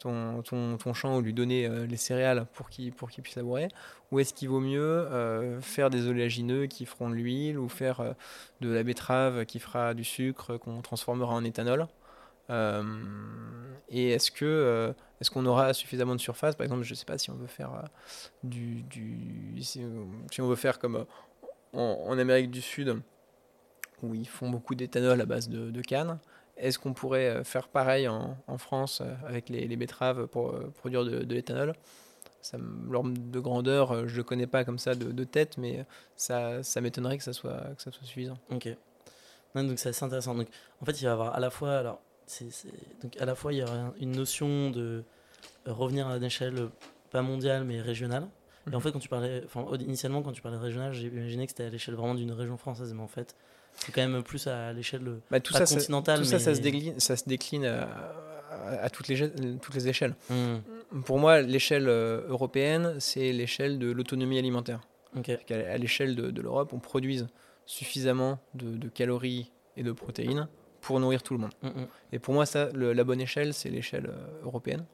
ton, 0.00 0.42
ton, 0.42 0.76
ton, 0.76 0.92
champ 0.92 1.16
ou 1.16 1.20
lui 1.20 1.32
donner 1.32 1.68
les 1.86 1.96
céréales 1.96 2.46
pour 2.52 2.68
qu'il 2.68 2.92
qu'il 2.92 3.22
puisse 3.22 3.36
labourer? 3.36 3.68
Ou 4.10 4.18
est-ce 4.18 4.34
qu'il 4.34 4.48
vaut 4.48 4.58
mieux 4.58 5.06
faire 5.60 5.88
des 5.88 6.08
oléagineux 6.08 6.66
qui 6.66 6.84
feront 6.84 7.10
de 7.10 7.14
l'huile 7.14 7.60
ou 7.60 7.68
faire 7.68 8.02
de 8.60 8.68
la 8.68 8.82
betterave 8.82 9.44
qui 9.44 9.60
fera 9.60 9.94
du 9.94 10.02
sucre 10.02 10.56
qu'on 10.56 10.82
transformera 10.82 11.32
en 11.32 11.44
éthanol? 11.44 11.86
euh, 11.86 12.05
et 12.48 14.10
est-ce 14.10 14.30
que 14.30 14.44
euh, 14.44 14.92
est-ce 15.20 15.30
qu'on 15.30 15.46
aura 15.46 15.72
suffisamment 15.72 16.14
de 16.14 16.20
surface? 16.20 16.56
Par 16.56 16.64
exemple, 16.64 16.82
je 16.82 16.90
ne 16.90 16.96
sais 16.96 17.04
pas 17.04 17.18
si 17.18 17.30
on 17.30 17.34
veut 17.34 17.46
faire 17.46 17.72
euh, 17.72 17.86
du, 18.42 18.84
si, 19.60 19.82
on 20.38 20.46
veut 20.46 20.56
faire 20.56 20.78
comme 20.78 21.06
en, 21.72 22.18
Amérique 22.18 22.50
du 22.50 22.60
Sud 22.60 23.00
où 24.02 24.14
ils 24.14 24.28
font 24.28 24.50
beaucoup 24.50 24.74
d'éthanol 24.74 25.20
à 25.20 25.26
base 25.26 25.48
de, 25.48 25.82
canne. 25.82 26.18
Est-ce 26.56 26.78
qu'on 26.78 26.94
pourrait 26.94 27.44
faire 27.44 27.68
pareil 27.68 28.08
en, 28.08 28.36
en 28.46 28.58
France 28.58 29.02
avec 29.26 29.48
les, 29.48 29.76
betteraves 29.76 30.26
pour 30.26 30.54
produire 30.74 31.04
de, 31.04 31.34
l'éthanol? 31.34 31.74
L'ordre 32.88 33.12
de 33.12 33.40
grandeur, 33.40 34.06
je 34.06 34.12
ne 34.12 34.16
le 34.18 34.22
connais 34.22 34.46
pas 34.46 34.64
comme 34.64 34.78
ça 34.78 34.94
de, 34.94 35.24
tête, 35.24 35.58
mais 35.58 35.84
ça, 36.14 36.62
ça 36.62 36.80
m'étonnerait 36.80 37.18
que 37.18 37.24
ça 37.24 37.32
soit 37.32 37.74
que 37.76 37.82
ça 37.82 37.90
soit 37.90 38.06
suffisant. 38.06 38.38
Ok. 38.50 38.68
donc 39.54 39.78
c'est 39.78 39.88
assez 39.88 40.04
intéressant. 40.04 40.34
Donc 40.34 40.48
en 40.82 40.84
fait, 40.84 41.00
il 41.00 41.04
va 41.04 41.10
y 41.10 41.12
avoir 41.12 41.34
à 41.34 41.40
la 41.40 41.50
fois 41.50 41.78
alors 41.78 42.00
donc 43.02 43.16
à 43.20 43.24
la 43.24 43.34
fois 43.34 43.52
il 43.52 43.58
y 43.58 43.62
aura 43.62 43.92
une 44.00 44.12
notion 44.12 44.70
de 44.70 45.04
revenir 45.66 46.08
à 46.08 46.16
une 46.16 46.24
échelle 46.24 46.68
pas 47.10 47.22
mondiale 47.22 47.64
mais 47.64 47.80
régionale. 47.80 48.28
Et 48.66 48.74
en 48.74 48.78
mhm. 48.78 48.82
fait, 48.82 48.92
quand 48.92 48.98
tu 48.98 49.08
parlais, 49.08 49.42
enfin, 49.44 49.64
initialement, 49.78 50.22
quand 50.22 50.32
tu 50.32 50.42
parlais 50.42 50.58
régional, 50.58 50.92
j'ai 50.92 51.06
imaginé 51.06 51.46
que 51.46 51.52
c'était 51.52 51.64
à 51.64 51.70
l'échelle 51.70 51.94
vraiment 51.94 52.14
d'une 52.14 52.32
région 52.32 52.56
française, 52.56 52.92
mais 52.94 53.02
en 53.02 53.08
fait, 53.08 53.36
c'est 53.74 53.92
quand 53.92 54.06
même 54.06 54.22
plus 54.22 54.46
à 54.48 54.72
l'échelle 54.72 55.20
bah, 55.30 55.38
tout 55.38 55.52
ça, 55.52 55.66
continentale. 55.66 56.18
tout 56.18 56.24
ça, 56.24 56.38
ça 56.38 56.54
se 56.54 56.60
décline, 56.60 56.98
ça 56.98 57.16
se 57.16 57.28
décline 57.28 57.64
à, 57.64 58.90
toutes, 58.90 59.08
les, 59.08 59.30
toutes 59.58 59.74
les 59.74 59.88
échelles. 59.88 60.16
Hmm. 60.30 60.56
Pour 61.04 61.18
moi, 61.18 61.42
l'échelle 61.42 61.88
euh, 61.88 62.26
européenne, 62.28 62.96
c'est 62.98 63.32
l'échelle 63.32 63.78
de 63.78 63.90
l'autonomie 63.90 64.38
alimentaire. 64.38 64.80
À 65.48 65.78
l'échelle 65.78 66.16
de, 66.16 66.40
l'Europe, 66.42 66.72
on 66.72 66.78
produise 66.78 67.26
suffisamment 67.64 68.38
de, 68.54 68.76
de, 68.76 68.88
calories 68.88 69.50
et 69.76 69.82
de 69.82 69.92
protéines 69.92 70.48
pour 70.86 71.00
nourrir 71.00 71.24
tout 71.24 71.34
le 71.34 71.40
monde. 71.40 71.52
Mm, 71.62 71.66
mm. 71.66 71.86
Et 72.12 72.18
pour 72.20 72.32
moi, 72.32 72.46
ça, 72.46 72.68
la 72.72 73.02
bonne 73.02 73.20
échelle, 73.20 73.52
c'est 73.52 73.70
l'échelle 73.70 74.06
euh, 74.06 74.44
européenne. 74.44 74.84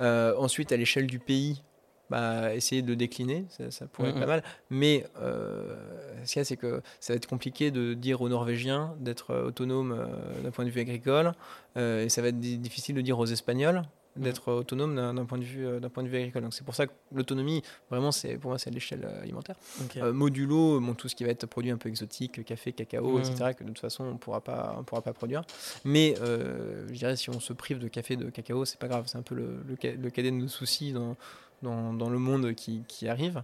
Euh, 0.00 0.34
ensuite, 0.36 0.72
à 0.72 0.76
l'échelle 0.76 1.06
du 1.06 1.20
pays, 1.20 1.62
bah, 2.10 2.52
essayer 2.56 2.82
de 2.82 2.92
décliner, 2.94 3.46
ça, 3.70 3.86
pourrait 3.86 4.08
être 4.08 4.16
mm, 4.16 4.20
pas 4.20 4.26
mal. 4.26 4.42
Mais 4.68 5.06
euh, 5.22 5.76
ce 6.24 6.32
qu'il 6.32 6.40
y 6.40 6.42
a, 6.42 6.44
c'est 6.44 6.56
que 6.56 6.82
ça 6.98 7.12
va 7.12 7.18
être 7.18 7.28
compliqué 7.28 7.70
de 7.70 7.94
dire 7.94 8.20
aux 8.20 8.28
Norvégiens 8.28 8.96
d'être 8.98 9.32
autonomes 9.32 10.08
d'un 10.42 10.50
point 10.50 10.64
de 10.64 10.70
vue 10.70 10.80
agricole, 10.80 11.32
et 11.76 12.08
ça 12.08 12.20
va 12.20 12.28
être 12.28 12.40
difficile 12.40 12.96
de 12.96 13.00
dire 13.00 13.18
aux 13.18 13.26
Espagnols 13.26 13.82
d'être 14.16 14.52
autonome 14.52 14.94
d'un 14.94 15.24
point 15.24 15.38
de 15.38 15.44
vue 15.44 15.66
euh, 15.66 15.80
d'un 15.80 15.88
point 15.88 16.02
de 16.02 16.08
vue 16.08 16.16
agricole. 16.16 16.42
Donc 16.42 16.54
c'est 16.54 16.64
pour 16.64 16.74
ça 16.74 16.86
que 16.86 16.92
l'autonomie 17.12 17.62
vraiment 17.90 18.12
c'est 18.12 18.36
pour 18.36 18.50
moi 18.50 18.58
c'est 18.58 18.70
à 18.70 18.72
l'échelle 18.72 19.04
euh, 19.04 19.22
alimentaire. 19.22 19.56
Euh, 19.96 20.12
modulo, 20.12 20.80
bon, 20.80 20.94
tout 20.94 21.08
ce 21.08 21.14
qui 21.14 21.24
va 21.24 21.30
être 21.30 21.46
produit 21.46 21.70
un 21.70 21.76
peu 21.76 21.88
exotique, 21.88 22.44
café, 22.44 22.72
cacao, 22.72 23.18
etc. 23.18 23.52
Que 23.56 23.64
de 23.64 23.68
toute 23.68 23.78
façon 23.78 24.04
on 24.04 24.16
pourra 24.16 24.40
pas 24.40 24.76
on 24.78 24.84
pourra 24.84 25.02
pas 25.02 25.12
produire. 25.12 25.42
Mais 25.84 26.14
je 26.16 26.92
dirais 26.92 27.16
si 27.16 27.30
on 27.30 27.40
se 27.40 27.52
prive 27.52 27.78
de 27.78 27.88
café, 27.88 28.16
de 28.16 28.30
cacao, 28.30 28.64
c'est 28.64 28.78
pas 28.78 28.88
grave. 28.88 29.04
C'est 29.06 29.18
un 29.18 29.22
peu 29.22 29.34
le, 29.34 29.64
le, 29.66 30.10
cadet 30.10 30.30
de 30.30 30.36
nos 30.36 30.48
soucis 30.48 30.92
dans, 30.92 31.16
dans, 31.62 31.92
dans 31.92 32.10
le 32.10 32.18
monde 32.18 32.54
qui, 32.54 32.82
qui 32.88 33.08
arrive. 33.08 33.42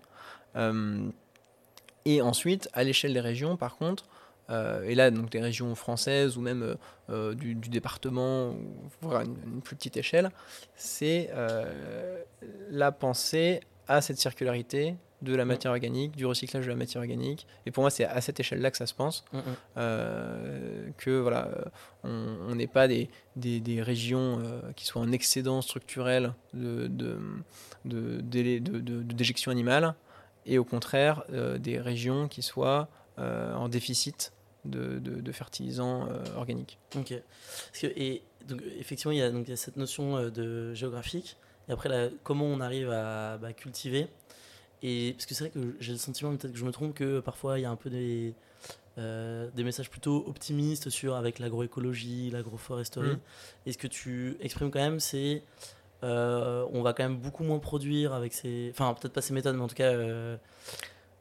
et 2.04 2.22
ensuite, 2.22 2.68
à 2.72 2.84
l'échelle 2.84 3.12
des 3.12 3.20
régions, 3.20 3.56
par 3.56 3.76
contre, 3.76 4.06
euh, 4.50 4.82
et 4.84 4.94
là, 4.94 5.10
donc 5.10 5.30
des 5.30 5.40
régions 5.40 5.74
françaises 5.74 6.36
ou 6.36 6.40
même 6.40 6.62
euh, 6.62 6.74
euh, 7.10 7.34
du, 7.34 7.54
département, 7.54 8.54
voire 9.00 9.22
une, 9.22 9.36
une, 9.46 9.62
plus 9.62 9.76
petite 9.76 9.96
échelle, 9.96 10.30
c'est 10.74 11.30
la 12.70 12.92
pensée 12.92 13.60
à 13.88 14.00
cette 14.00 14.18
circularité 14.18 14.96
de 15.22 15.36
la 15.36 15.44
matière 15.44 15.70
organique, 15.70 16.16
du 16.16 16.26
recyclage 16.26 16.64
de 16.64 16.70
la 16.70 16.76
matière 16.76 17.00
organique. 17.00 17.46
Et 17.64 17.70
pour 17.70 17.82
moi, 17.82 17.90
c'est 17.90 18.04
à 18.04 18.20
cette 18.20 18.40
échelle-là 18.40 18.72
que 18.72 18.76
ça 18.76 18.86
se 18.86 18.94
pense, 18.94 19.24
mm, 19.32 19.38
mm. 19.38 20.92
que 20.96 21.20
voilà, 21.20 21.48
on 22.02 22.54
n'est 22.56 22.66
pas 22.66 22.88
des, 22.88 23.08
des, 23.36 23.60
des 23.60 23.82
régions 23.82 24.42
qui 24.74 24.84
soient 24.84 25.02
en 25.02 25.12
excédent 25.12 25.62
structurel 25.62 26.34
de, 26.54 26.88
de, 26.88 27.18
de, 27.84 28.20
de 28.20 29.02
déjection 29.02 29.52
animale, 29.52 29.94
et 30.44 30.58
au 30.58 30.64
contraire, 30.64 31.22
des 31.60 31.78
régions 31.78 32.26
qui 32.26 32.42
soient 32.42 32.88
en 33.18 33.68
déficit 33.68 34.32
de, 34.64 34.98
de, 34.98 35.32
fertilisants 35.32 36.08
euh, 36.08 36.22
organiques. 36.36 36.78
Ok. 36.96 37.14
Parce 37.70 37.80
que, 37.80 37.86
et 37.96 38.22
donc, 38.46 38.62
effectivement, 38.78 39.12
il 39.12 39.18
y, 39.18 39.22
a, 39.22 39.30
donc, 39.30 39.46
il 39.46 39.50
y 39.50 39.54
a 39.54 39.56
cette 39.56 39.76
notion 39.76 40.16
euh, 40.16 40.30
de 40.30 40.74
géographique. 40.74 41.36
Et 41.68 41.72
après, 41.72 41.88
là, 41.88 42.08
comment 42.22 42.46
on 42.46 42.60
arrive 42.60 42.90
à 42.90 43.38
bah, 43.38 43.52
cultiver. 43.52 44.08
Et 44.82 45.12
parce 45.12 45.26
que 45.26 45.34
c'est 45.34 45.44
vrai 45.44 45.50
que 45.50 45.76
j'ai 45.80 45.92
le 45.92 45.98
sentiment, 45.98 46.34
peut-être 46.36 46.52
que 46.52 46.58
je 46.58 46.64
me 46.64 46.72
trompe, 46.72 46.94
que 46.94 47.20
parfois 47.20 47.58
il 47.58 47.62
y 47.62 47.64
a 47.64 47.70
un 47.70 47.76
peu 47.76 47.88
des, 47.88 48.34
euh, 48.98 49.48
des 49.54 49.62
messages 49.62 49.88
plutôt 49.88 50.24
optimistes 50.26 50.90
sur 50.90 51.14
avec 51.14 51.38
l'agroécologie, 51.38 52.30
l'agroforesterie. 52.30 53.10
Mmh. 53.10 53.20
Et 53.66 53.72
ce 53.72 53.78
que 53.78 53.86
tu 53.86 54.36
exprimes 54.40 54.72
quand 54.72 54.80
même, 54.80 54.98
c'est 54.98 55.42
on 56.02 56.82
va 56.82 56.94
quand 56.94 57.04
même 57.04 57.16
beaucoup 57.16 57.44
moins 57.44 57.60
produire 57.60 58.12
avec 58.12 58.32
ces. 58.32 58.70
Enfin, 58.72 58.92
peut-être 58.94 59.12
pas 59.12 59.22
ces 59.22 59.32
méthodes, 59.34 59.54
mais 59.54 59.62
en 59.62 59.68
tout 59.68 59.76
cas. 59.76 59.92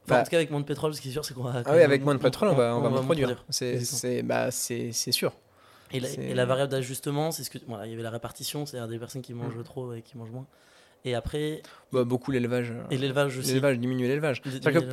Enfin, 0.06 0.16
en 0.16 0.18
bah. 0.18 0.24
tout 0.24 0.32
cas, 0.32 0.38
avec 0.38 0.50
moins 0.50 0.60
de 0.60 0.66
pétrole, 0.66 0.94
ce 0.94 1.02
qui 1.02 1.10
est 1.10 1.12
sûr, 1.12 1.24
c'est 1.24 1.34
qu'on 1.34 1.44
va. 1.44 1.62
Ah 1.66 1.74
oui, 1.74 1.82
avec 1.82 2.04
moins 2.04 2.16
de 2.16 2.20
pétrole, 2.20 2.50
on, 2.50 2.56
va, 2.56 2.76
on, 2.76 2.82
va, 2.82 2.90
moins 2.90 3.04
produire. 3.04 3.44
C'est 3.50 4.24
bah, 4.24 4.52
sûr. 4.52 5.34
Et 5.94 6.00
la, 6.00 6.10
et 6.10 6.34
la 6.34 6.46
variable 6.46 6.72
d'ajustement, 6.72 7.32
c'est 7.32 7.44
ce 7.44 7.50
que. 7.50 7.58
Voilà, 7.68 7.86
il 7.86 7.92
y 7.92 7.94
avait 7.94 8.04
la 8.04 8.10
répartition, 8.10 8.66
c'est-à-dire 8.66 8.88
des 8.88 8.98
personnes 8.98 9.22
qui 9.22 9.34
mangent 9.34 9.58
mm. 9.58 9.64
trop 9.64 9.94
et 9.94 10.02
qui 10.02 10.18
mangent 10.18 10.32
moins. 10.32 10.48
Et 11.04 11.16
après. 11.16 11.62
Bah, 11.92 12.04
beaucoup 12.04 12.32
l'élevage. 12.32 12.74
Et 12.90 12.98
l'élevage 12.98 13.38
aussi. 13.38 13.50
L'élevage, 13.50 13.80
diminuer 13.80 14.08
l'élevage. 14.08 14.42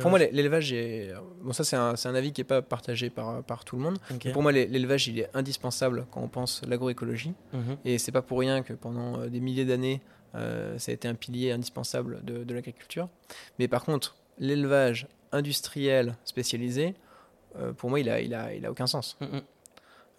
Pour 0.01 0.09
moi, 0.09 0.19
l'élevage, 0.19 0.75
bon, 1.41 1.53
ça, 1.53 1.63
c'est 1.63 1.75
un, 1.75 1.93
un, 2.03 2.15
avis 2.15 2.33
qui 2.33 2.41
n'est 2.41 2.45
pas 2.45 2.61
partagé 2.61 3.09
par, 3.09 3.43
par 3.43 3.63
tout 3.63 3.75
le 3.75 3.81
monde. 3.81 3.97
Pour 4.33 4.41
moi, 4.41 4.51
l'élevage, 4.51 5.07
il 5.07 5.19
est 5.19 5.29
indispensable 5.33 6.05
quand 6.11 6.21
on 6.21 6.27
pense 6.27 6.61
l'agroécologie. 6.67 7.33
Mhm. 7.53 7.77
Et 7.85 7.97
c'est 7.97 8.11
pas 8.11 8.21
pour 8.21 8.39
rien 8.39 8.63
que 8.63 8.73
pendant 8.73 9.19
euh, 9.19 9.27
des 9.27 9.39
milliers 9.39 9.65
d'années, 9.65 10.01
euh, 10.35 10.77
ça 10.77 10.91
a 10.91 10.93
été 10.93 11.07
un 11.07 11.15
pilier 11.15 11.51
indispensable 11.51 12.23
de, 12.23 12.43
de 12.43 12.53
l'agriculture. 12.53 13.07
Mais 13.57 13.67
par 13.67 13.85
contre, 13.85 14.15
l'élevage 14.39 15.07
industriel 15.31 16.15
spécialisé, 16.25 16.95
euh, 17.57 17.73
pour 17.73 17.89
moi, 17.89 17.99
il 17.99 18.09
a, 18.09 18.21
il 18.21 18.33
a, 18.33 18.53
il 18.53 18.65
a 18.65 18.71
aucun 18.71 18.87
sens. 18.87 19.17
Mm, 19.21 19.25
mm. 19.25 19.41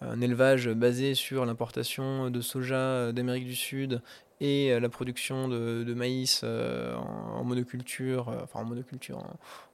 Un 0.03 0.21
élevage 0.21 0.67
basé 0.69 1.13
sur 1.13 1.45
l'importation 1.45 2.31
de 2.31 2.41
soja 2.41 2.75
euh, 2.75 3.11
d'Amérique 3.11 3.45
du 3.45 3.55
Sud 3.55 4.01
et 4.39 4.71
euh, 4.71 4.79
la 4.79 4.89
production 4.89 5.47
de, 5.47 5.93
maïs 5.93 6.43
en, 6.43 7.43
monoculture, 7.43 8.29
enfin 8.43 8.61
en 8.61 8.65
monoculture, 8.65 9.23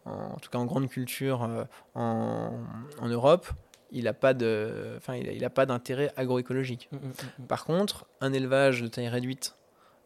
en, 0.06 0.38
tout 0.42 0.50
cas 0.50 0.58
en 0.58 0.66
grande 0.66 0.90
culture 0.90 1.48
en, 1.96 2.52
Europe, 3.04 3.48
il 3.92 4.04
n'a 4.04 4.14
pas 4.14 4.34
de, 4.34 4.96
enfin 4.98 5.16
il, 5.16 5.46
a, 5.46 5.50
pas 5.50 5.66
d'intérêt 5.66 6.12
agroécologique. 6.18 6.90
Mm, 6.92 7.46
Par 7.48 7.64
contre, 7.64 8.06
un 8.20 8.34
élevage 8.34 8.82
de 8.82 8.88
taille 8.88 9.08
réduite 9.08 9.56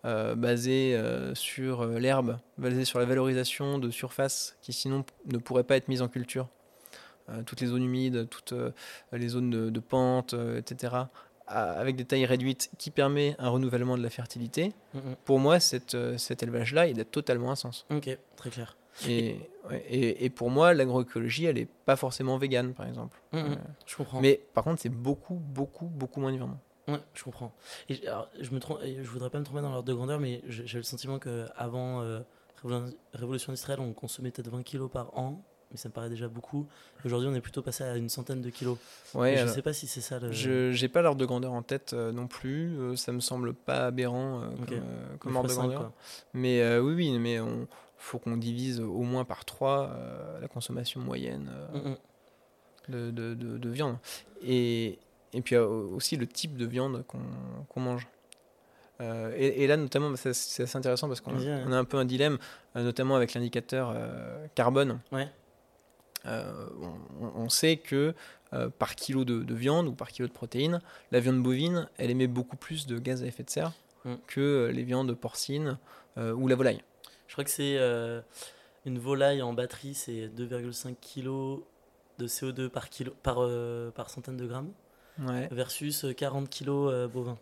euh, 0.05 0.35
basée 0.35 0.95
euh, 0.95 1.35
sur 1.35 1.81
euh, 1.81 1.99
l'herbe, 1.99 2.39
basée 2.57 2.85
sur 2.85 2.99
la 2.99 3.05
valorisation 3.05 3.77
de 3.77 3.89
surfaces 3.91 4.57
qui 4.61 4.73
sinon 4.73 5.05
ne 5.25 5.37
pourraient 5.37 5.63
pas 5.63 5.77
être 5.77 5.87
mises 5.87 6.01
en 6.01 6.07
culture. 6.07 6.47
Toutes 7.45 7.61
les 7.61 7.67
zones 7.67 7.83
humides, 7.83 8.27
toutes 8.27 8.53
les 9.13 9.27
zones 9.29 9.49
de, 9.51 9.69
de 9.69 9.79
pente, 9.79 10.35
etc., 10.57 10.95
avec 11.47 11.95
des 11.95 12.03
tailles 12.03 12.25
réduites 12.25 12.69
qui 12.77 12.91
permet 12.91 13.37
un 13.39 13.47
renouvellement 13.47 13.95
de 13.97 14.03
la 14.03 14.09
fertilité. 14.09 14.73
Pour 15.23 15.39
moi, 15.39 15.61
cette, 15.61 15.95
cet 16.17 16.43
élevage-là, 16.43 16.87
il 16.87 16.99
a 16.99 17.05
totalement 17.05 17.51
un 17.51 17.55
sens. 17.55 17.85
Ok, 17.89 18.09
très 18.35 18.49
clair. 18.49 18.75
Et, 19.07 19.37
ouais, 19.69 19.83
et, 19.87 20.25
et 20.25 20.29
pour 20.29 20.49
moi, 20.49 20.73
l'agroécologie, 20.73 21.45
elle 21.45 21.55
n'est 21.55 21.67
pas 21.85 21.95
forcément 21.95 22.37
végane, 22.37 22.73
par 22.73 22.85
exemple. 22.85 23.17
Euh, 23.33 23.55
Je 23.85 23.95
comprends. 23.95 24.19
mais 24.19 24.41
par 24.53 24.65
contre, 24.65 24.81
c'est 24.81 24.89
beaucoup, 24.89 25.35
beaucoup, 25.35 25.85
beaucoup 25.85 26.19
moins 26.19 26.31
violent. 26.31 26.59
Ouais, 26.91 26.99
je 27.13 27.23
comprends. 27.23 27.53
Et 27.89 27.95
j- 27.95 28.07
alors, 28.07 28.27
je 28.39 28.49
me 28.51 28.59
trompe, 28.59 28.79
et 28.83 29.03
je 29.03 29.09
voudrais 29.09 29.29
pas 29.29 29.39
me 29.39 29.45
tromper 29.45 29.61
dans 29.61 29.69
l'ordre 29.71 29.87
de 29.87 29.93
grandeur, 29.93 30.19
mais 30.19 30.41
j'ai 30.47 30.77
le 30.77 30.83
sentiment 30.83 31.19
que 31.19 31.45
avant 31.55 32.01
euh, 32.01 32.19
Révolu- 32.63 32.93
Révolution 33.13 33.51
industrielle, 33.51 33.79
on 33.79 33.93
consommait 33.93 34.31
peut-être 34.31 34.49
20 34.49 34.63
kilos 34.63 34.89
par 34.91 35.17
an, 35.17 35.43
mais 35.71 35.77
ça 35.77 35.89
me 35.89 35.93
paraît 35.93 36.09
déjà 36.09 36.27
beaucoup. 36.27 36.67
Aujourd'hui, 37.05 37.27
on 37.29 37.33
est 37.33 37.41
plutôt 37.41 37.61
passé 37.61 37.83
à 37.83 37.95
une 37.95 38.09
centaine 38.09 38.41
de 38.41 38.49
kilos. 38.49 38.77
Ouais, 39.15 39.35
je 39.37 39.41
alors, 39.43 39.55
sais 39.55 39.61
pas 39.61 39.73
si 39.73 39.87
c'est 39.87 40.01
ça 40.01 40.19
le. 40.19 40.31
je 40.31 40.79
n'ai 40.81 40.87
pas 40.89 41.01
l'ordre 41.01 41.19
de 41.19 41.25
grandeur 41.25 41.53
en 41.53 41.63
tête 41.63 41.93
euh, 41.93 42.11
non 42.11 42.27
plus. 42.27 42.77
euh, 42.79 42.95
ça 42.95 43.11
me 43.13 43.19
semble 43.21 43.53
pas 43.53 43.87
aberrant 43.87 44.41
euh, 44.41 44.49
comme, 44.67 45.33
euh, 45.33 45.35
ordre 45.37 45.47
de 45.49 45.53
grandeur. 45.53 45.79
quoi. 45.79 45.93
Mais 46.33 46.61
euh, 46.61 46.81
oui, 46.81 46.93
oui, 46.93 47.17
mais 47.19 47.39
on 47.39 47.67
faut 47.97 48.17
qu'on 48.19 48.35
divise 48.37 48.79
au 48.79 49.01
moins 49.03 49.25
par 49.25 49.45
3 49.45 49.95
la 50.41 50.47
consommation 50.47 50.99
moyenne 51.01 51.51
euh, 51.75 51.95
de, 52.89 53.11
de- 53.11 53.33
de- 53.35 53.57
de 53.57 53.69
viande. 53.69 53.97
Et, 54.43 54.99
et 55.33 55.41
puis 55.41 55.55
aussi 55.57 56.17
le 56.17 56.27
type 56.27 56.57
de 56.57 56.65
viande 56.65 57.05
qu'on 57.05 57.79
mange. 57.79 58.07
Euh, 59.01 59.33
et, 59.35 59.63
et 59.63 59.67
là, 59.67 59.77
notamment, 59.77 60.11
bah, 60.11 60.17
c'est 60.17 60.29
assez 60.63 60.77
intéressant 60.77 61.07
parce 61.07 61.21
qu'on 61.21 61.37
ouais. 61.37 61.49
a 61.49 61.75
un 61.75 61.85
peu 61.85 61.97
un 61.97 62.05
dilemme, 62.05 62.37
euh, 62.75 62.83
notamment 62.83 63.15
avec 63.15 63.33
l'indicateur 63.33 63.91
euh, 63.95 64.45
carbone. 64.53 64.99
Ouais. 65.11 65.27
Euh, 66.27 66.67
on, 67.19 67.31
on 67.35 67.49
sait 67.49 67.77
que 67.77 68.13
par 68.77 68.95
kilo 68.95 69.23
de, 69.23 69.43
de 69.43 69.53
viande 69.55 69.87
ou 69.87 69.93
par 69.93 70.09
kilo 70.09 70.27
de 70.27 70.33
protéines, 70.33 70.81
la 71.11 71.21
viande 71.21 71.41
bovine, 71.41 71.87
elle 71.97 72.11
émet 72.11 72.27
beaucoup 72.27 72.57
plus 72.57 72.85
de 72.85 72.99
gaz 72.99 73.23
à 73.23 73.25
effet 73.25 73.43
de 73.43 73.49
serre 73.49 73.71
Mm. 74.03 74.15
que 74.25 74.71
les 74.73 74.81
viandes 74.81 75.13
porcines 75.13 75.77
ou 76.17 76.47
la 76.47 76.55
volaille. 76.55 76.81
Je 77.27 77.33
crois 77.33 77.43
que 77.43 77.51
c'est 77.51 77.77
une 78.85 78.97
volaille 78.97 79.43
en 79.43 79.53
batterie, 79.53 79.93
c'est 79.93 80.27
2,5 80.27 80.95
kilos 80.99 81.59
de 82.17 82.25
CO2 82.27 82.67
par, 82.69 82.89
kilo, 82.89 83.13
par, 83.21 83.47
par 83.93 84.09
centaine 84.09 84.37
de 84.37 84.47
grammes, 84.47 84.71
Ouais. 85.19 85.47
versus 85.51 86.05
euh, 86.05 86.13
40 86.13 86.49
kilos 86.49 86.91
euh, 86.93 87.07
bovins. 87.07 87.37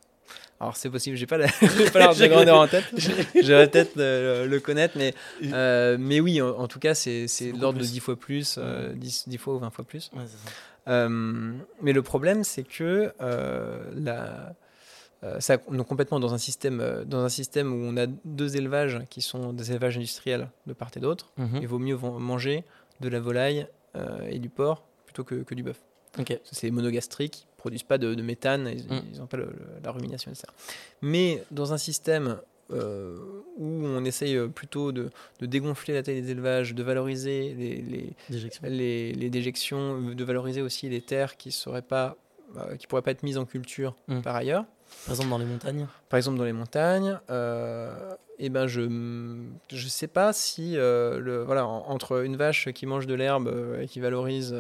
Alors 0.60 0.76
c'est 0.76 0.90
possible, 0.90 1.16
j'ai 1.16 1.26
pas 1.26 1.38
la- 1.38 1.48
l'ordre 1.96 2.20
de 2.20 2.28
grandeur 2.28 2.58
en 2.60 2.68
tête. 2.68 2.84
J'aurais 3.44 3.70
peut-être 3.70 3.96
le, 3.96 4.46
le 4.48 4.60
connaître, 4.60 4.96
mais, 4.98 5.14
euh, 5.54 5.98
mais 6.00 6.20
oui, 6.20 6.42
en, 6.42 6.50
en 6.50 6.68
tout 6.68 6.80
cas, 6.80 6.94
c'est 6.94 7.28
l'ordre 7.58 7.80
de 7.80 7.84
plus. 7.84 7.92
10 7.94 8.00
fois 8.02 8.16
plus, 8.16 8.56
euh, 8.58 8.94
10, 8.94 9.30
10 9.30 9.38
fois 9.38 9.56
ou 9.56 9.60
20 9.60 9.70
fois 9.72 9.86
plus. 9.86 10.12
Ouais, 10.14 10.22
c'est 10.28 10.38
ça. 10.50 10.54
Euh, 10.90 11.54
mais 11.82 11.94
le 11.94 12.02
problème, 12.02 12.44
c'est 12.44 12.64
que 12.64 13.14
euh, 13.22 13.84
la, 13.96 14.54
euh, 15.24 15.40
ça, 15.40 15.58
on 15.68 15.80
est 15.80 15.84
complètement 15.84 16.20
dans 16.20 16.34
un, 16.34 16.38
système, 16.38 16.80
euh, 16.82 17.04
dans 17.06 17.20
un 17.24 17.30
système 17.30 17.72
où 17.74 17.86
on 17.86 17.96
a 17.98 18.06
deux 18.26 18.58
élevages 18.58 19.00
qui 19.10 19.22
sont 19.22 19.54
des 19.54 19.72
élevages 19.72 19.98
industriels 19.98 20.50
de 20.68 20.74
part 20.74 20.90
et 20.96 21.00
d'autre. 21.00 21.32
Mhm. 21.38 21.60
Il 21.62 21.68
vaut 21.68 21.80
mieux 21.80 21.96
manger 21.98 22.64
de 23.02 23.08
la 23.10 23.20
volaille 23.20 23.68
euh, 23.96 24.28
et 24.30 24.40
du 24.40 24.50
porc 24.50 24.84
plutôt 25.06 25.24
que, 25.24 25.36
que 25.44 25.56
du 25.56 25.64
bœuf. 25.64 25.80
Ok. 26.18 26.38
C'est 26.52 26.70
monogastrique, 26.72 27.48
produisent 27.60 27.84
pas 27.84 27.98
de, 28.00 28.16
de 28.16 28.22
méthane, 28.24 28.68
ils 28.76 28.86
Mm. 28.86 29.20
n'ont 29.20 29.28
pas 29.28 29.38
le- 29.38 29.46
le- 29.46 29.80
la 29.84 29.92
rumination, 29.92 30.32
etc. 30.32 30.48
Mais 31.02 31.44
dans 31.52 31.72
un 31.74 31.78
système 31.78 32.38
euh, 32.72 33.18
où 33.58 33.66
on 33.84 34.04
essaye 34.06 34.36
euh, 34.36 34.48
plutôt 34.48 34.92
de, 34.92 35.10
de 35.40 35.46
dégonfler 35.48 35.94
la 35.96 36.04
taille 36.04 36.22
des 36.22 36.30
élevages, 36.30 36.76
de 36.76 36.84
valoriser 36.84 37.56
les, 37.58 37.82
les, 37.82 38.14
Déjection. 38.30 38.62
les, 38.68 39.12
les 39.14 39.30
déjections, 39.32 40.00
de 40.00 40.24
valoriser 40.24 40.62
aussi 40.62 40.88
les 40.88 41.02
terres 41.02 41.36
qui 41.38 41.52
seraient 41.52 41.82
pas 41.82 42.16
euh, 42.58 42.76
qui 42.78 42.86
pourraient 42.88 43.02
pas 43.04 43.12
être 43.12 43.24
mises 43.24 43.38
en 43.40 43.46
culture 43.46 43.96
Mm. 44.08 44.22
par 44.22 44.36
ailleurs. 44.36 44.66
Par 45.06 45.14
exemple, 45.16 45.30
dans 45.30 45.38
les 45.40 45.46
montagnes. 45.46 45.88
Par 46.10 46.18
exemple 46.18 46.38
dans 46.40 46.44
les 46.46 46.54
montagnes, 46.54 47.20
euh, 47.32 48.14
eh 48.40 48.50
ben 48.50 48.66
je 48.68 48.82
je 49.72 49.88
sais 49.88 50.08
pas 50.08 50.32
si 50.34 50.74
le 50.76 51.44
voilà 51.46 51.66
en- 51.68 51.86
entre 51.90 52.24
une 52.24 52.36
vache 52.38 52.70
qui 52.72 52.86
mange 52.86 53.06
de 53.08 53.14
l'herbe 53.16 53.52
et 53.82 53.88
qui 53.88 54.00
valorise 54.00 54.56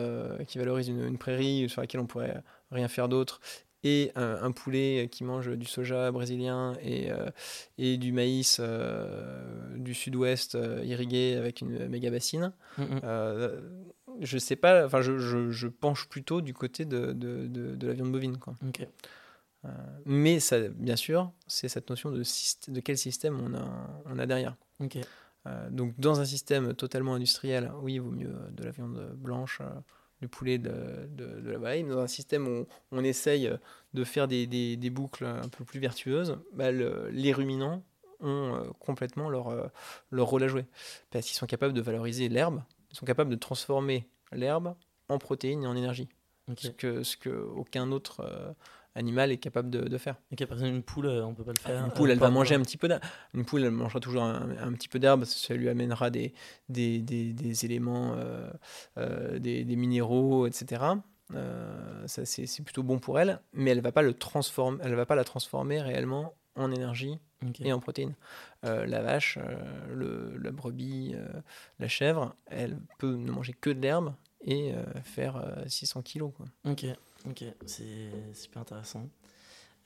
qui 0.47 0.57
valorise 0.57 0.87
une, 0.87 1.03
une 1.05 1.17
prairie 1.17 1.67
sur 1.69 1.81
laquelle 1.81 2.01
on 2.01 2.05
pourrait 2.07 2.35
rien 2.71 2.87
faire 2.87 3.09
d'autre 3.09 3.39
et 3.83 4.11
un, 4.15 4.39
un 4.43 4.51
poulet 4.51 5.07
qui 5.09 5.23
mange 5.23 5.49
du 5.55 5.65
soja 5.65 6.11
brésilien 6.11 6.75
et, 6.81 7.09
euh, 7.11 7.27
et 7.77 7.95
du 7.97 8.11
maïs 8.11 8.57
euh, 8.59 9.77
du 9.77 9.93
sud-ouest 9.93 10.55
euh, 10.55 10.81
irrigué 10.83 11.35
avec 11.37 11.61
une 11.61 11.87
méga 11.87 12.11
bassine, 12.11 12.51
Mhm. 12.77 12.99
euh, 13.05 13.61
je 14.19 14.37
sais 14.37 14.57
pas, 14.57 14.85
enfin 14.85 15.01
je, 15.01 15.17
je- 15.17 15.49
je 15.51 15.67
penche 15.69 16.09
plutôt 16.09 16.41
du 16.41 16.53
côté 16.53 16.83
de, 16.83 17.13
de, 17.13 17.47
de- 17.47 17.75
de 17.75 17.87
la 17.87 17.93
viande 17.93 18.11
bovine 18.11 18.37
quoi. 18.37 18.55
Mais 20.05 20.39
ça, 20.39 20.59
bien 20.69 20.95
sûr, 20.95 21.31
c'est 21.47 21.67
cette 21.67 21.89
notion 21.89 22.11
de, 22.11 22.23
de 22.69 22.79
quel 22.79 22.97
système 22.97 23.39
on 23.39 23.53
a, 23.55 24.01
on 24.05 24.17
a 24.19 24.25
derrière. 24.25 24.55
Donc 25.71 25.93
dans 25.99 26.19
un 26.19 26.25
système 26.25 26.73
totalement 26.75 27.15
industriel, 27.15 27.71
oui, 27.81 27.93
il 27.95 28.01
vaut 28.01 28.11
mieux 28.11 28.33
de 28.51 28.63
la 28.63 28.71
viande 28.71 29.13
blanche, 29.15 29.61
du 30.21 30.27
poulet, 30.27 30.57
de, 30.57 31.07
de, 31.09 31.39
de 31.41 31.51
la 31.51 31.57
volaille. 31.57 31.83
Dans 31.83 31.99
un 31.99 32.07
système 32.07 32.47
où 32.47 32.67
on 32.91 33.03
essaye 33.03 33.49
de 33.93 34.03
faire 34.03 34.27
des, 34.27 34.47
des- 34.47 34.77
des 34.77 34.89
boucles 34.89 35.25
un 35.25 35.47
peu 35.49 35.63
plus 35.63 35.79
vertueuses, 35.79 36.37
bah, 36.53 36.71
le- 36.71 37.09
les 37.11 37.31
ruminants 37.33 37.83
ont 38.19 38.55
euh, 38.55 38.63
complètement 38.79 39.29
leur, 39.29 39.47
euh, 39.49 39.67
leur 40.11 40.27
rôle 40.27 40.43
à 40.43 40.47
jouer. 40.47 40.65
Parce 41.09 41.25
qu'ils 41.25 41.37
sont 41.37 41.45
capables 41.47 41.73
de 41.73 41.81
valoriser 41.81 42.27
l'herbe, 42.29 42.61
ils 42.91 42.97
sont 42.97 43.05
capables 43.05 43.29
de 43.29 43.35
transformer 43.37 44.09
l'herbe 44.31 44.75
en 45.07 45.17
protéines 45.19 45.63
et 45.63 45.67
en 45.67 45.75
énergie. 45.75 46.09
Ce 46.57 46.69
que, 46.69 47.03
ce 47.03 47.15
que 47.15 47.29
aucun 47.29 47.91
autre 47.91 48.21
euh, 48.21 48.51
animal 48.99 49.31
est 49.31 49.37
capable 49.37 49.69
de, 49.69 49.81
de 49.81 49.97
faire. 49.97 50.15
Ok, 50.31 50.45
par 50.45 50.57
exemple, 50.57 50.73
une 50.75 50.83
poule, 50.83 51.05
euh, 51.07 51.25
on 51.25 51.33
peut 51.33 51.43
pas 51.43 51.53
le 51.53 51.59
faire. 51.59 51.85
Une 51.85 51.91
poule, 51.91 52.09
Euh, 52.09 52.13
elle 52.13 52.19
va 52.19 52.29
manger 52.29 52.55
un 52.55 52.61
petit 52.61 52.77
peu 52.77 52.87
d'herbe. 52.87 53.01
Une 53.33 53.45
poule, 53.45 53.63
elle 53.63 53.71
mangera 53.71 53.99
toujours 53.99 54.23
un, 54.23 54.49
un 54.61 54.73
petit 54.73 54.87
peu 54.87 54.99
d'herbe, 54.99 55.23
ça 55.25 55.53
lui 55.55 55.69
amènera 55.69 56.09
des, 56.09 56.33
des, 56.67 56.99
des, 56.99 57.33
des 57.33 57.65
éléments, 57.65 58.13
euh, 58.15 58.49
euh, 58.97 59.39
des, 59.39 59.63
des 59.63 59.75
minéraux, 59.75 60.45
etc. 60.47 60.83
Euh, 61.35 62.07
ça, 62.07 62.25
c'est 62.25 62.45
c'est 62.47 62.63
plutôt 62.63 62.83
bon 62.83 62.99
pour 62.99 63.19
elle, 63.19 63.39
mais 63.53 63.71
elle 63.71 63.81
va 63.81 63.91
pas 63.91 64.01
le 64.01 64.13
transformer, 64.13 64.79
elle 64.83 64.95
va 64.95 65.05
pas 65.05 65.15
la 65.15 65.23
transformer 65.23 65.81
réellement 65.81 66.33
en 66.55 66.71
énergie 66.71 67.17
et 67.61 67.71
en 67.71 67.79
protéines. 67.79 68.15
Euh, 68.65 68.85
la 68.85 69.01
vache, 69.01 69.37
euh, 69.39 69.55
le, 69.93 70.37
la 70.37 70.51
brebis, 70.51 71.13
euh, 71.15 71.27
la 71.79 71.87
chèvre, 71.87 72.35
elle 72.47 72.77
peut 72.97 73.15
ne 73.15 73.31
manger 73.31 73.53
que 73.53 73.69
de 73.69 73.79
l'herbe 73.79 74.13
et 74.41 74.73
faire 75.03 75.35
euh, 75.37 75.63
600 75.67 76.01
kilos. 76.01 76.31
Quoi. 76.35 76.45
Ok, 76.71 76.85
ok, 77.27 77.43
c'est 77.65 78.09
super 78.33 78.61
intéressant. 78.61 79.09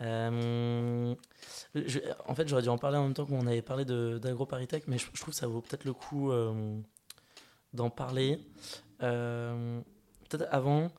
Euh, 0.01 1.15
je- 1.75 1.99
en 2.27 2.35
fait, 2.35 2.47
j'aurais 2.47 2.63
dû 2.63 2.69
en 2.69 2.77
parler 2.77 2.97
en 2.97 3.03
même 3.03 3.13
temps 3.13 3.25
qu'on 3.25 3.45
avait 3.47 3.61
parlé 3.61 3.85
d'AgroParisTech, 3.85 4.83
mais 4.87 4.97
je, 4.97 5.05
je 5.13 5.21
trouve 5.21 5.33
que 5.33 5.39
ça 5.39 5.47
vaut 5.47 5.61
peut-être 5.61 5.85
le 5.85 5.93
coup 5.93 6.31
euh, 6.31 6.77
d'en 7.73 7.89
parler. 7.89 8.39
Euh, 9.01 9.79
peut-être 10.29 10.47
avant, 10.51 10.91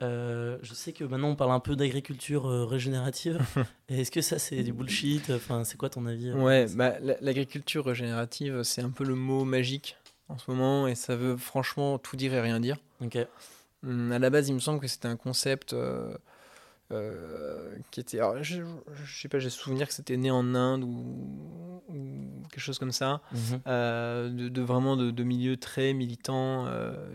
je 0.00 0.58
sais 0.72 0.92
que 0.92 1.04
maintenant 1.04 1.28
on 1.30 1.36
parle 1.36 1.52
un 1.52 1.60
peu 1.60 1.76
d'agriculture 1.76 2.44
régénérative. 2.68 3.40
Est-ce 3.88 4.10
que 4.10 4.20
ça 4.22 4.38
c'est 4.38 4.62
du 4.62 4.72
bullshit? 4.72 5.30
Enfin, 5.30 5.64
c'est 5.64 5.76
quoi 5.76 5.90
ton 5.90 6.06
avis 6.06 6.32
Ouais, 6.32 6.66
bah, 6.74 6.98
la- 7.00 7.16
l'agriculture 7.20 7.84
régénérative, 7.84 8.62
c'est 8.62 8.82
un 8.82 8.90
peu 8.90 9.04
le 9.04 9.14
mot 9.14 9.44
magique 9.44 9.96
en 10.28 10.38
ce 10.38 10.50
moment 10.50 10.86
et 10.88 10.94
ça 10.94 11.16
veut 11.16 11.36
franchement 11.36 11.98
tout 11.98 12.16
dire 12.16 12.32
et 12.34 12.40
rien 12.40 12.60
dire. 12.60 12.78
Ok, 13.04 13.18
à 13.86 14.18
la 14.18 14.30
base, 14.30 14.48
il 14.48 14.54
me 14.54 14.58
semble 14.60 14.80
que 14.80 14.88
c'était 14.88 15.08
un 15.08 15.16
concept 15.16 15.72
euh, 15.72 16.16
euh, 16.92 17.76
qui 17.90 18.00
était. 18.00 18.18
alors, 18.18 18.42
je, 18.42 18.62
je 19.04 19.20
sais 19.20 19.28
pas, 19.28 19.38
j'ai 19.38 19.50
souvenir 19.50 19.88
que 19.88 19.94
c'était 19.94 20.16
né 20.16 20.30
en 20.30 20.54
Inde 20.54 20.84
ou, 20.84 21.82
ou 21.88 22.42
quelque 22.50 22.60
chose 22.60 22.78
comme 22.78 22.92
ça, 22.92 23.20
Mhm. 23.32 23.60
euh, 23.66 24.30
de, 24.30 24.48
de 24.48 24.62
vraiment 24.62 24.96
de, 24.96 25.10
de 25.10 25.22
milieux 25.24 25.56
très 25.56 25.92
militants, 25.94 26.66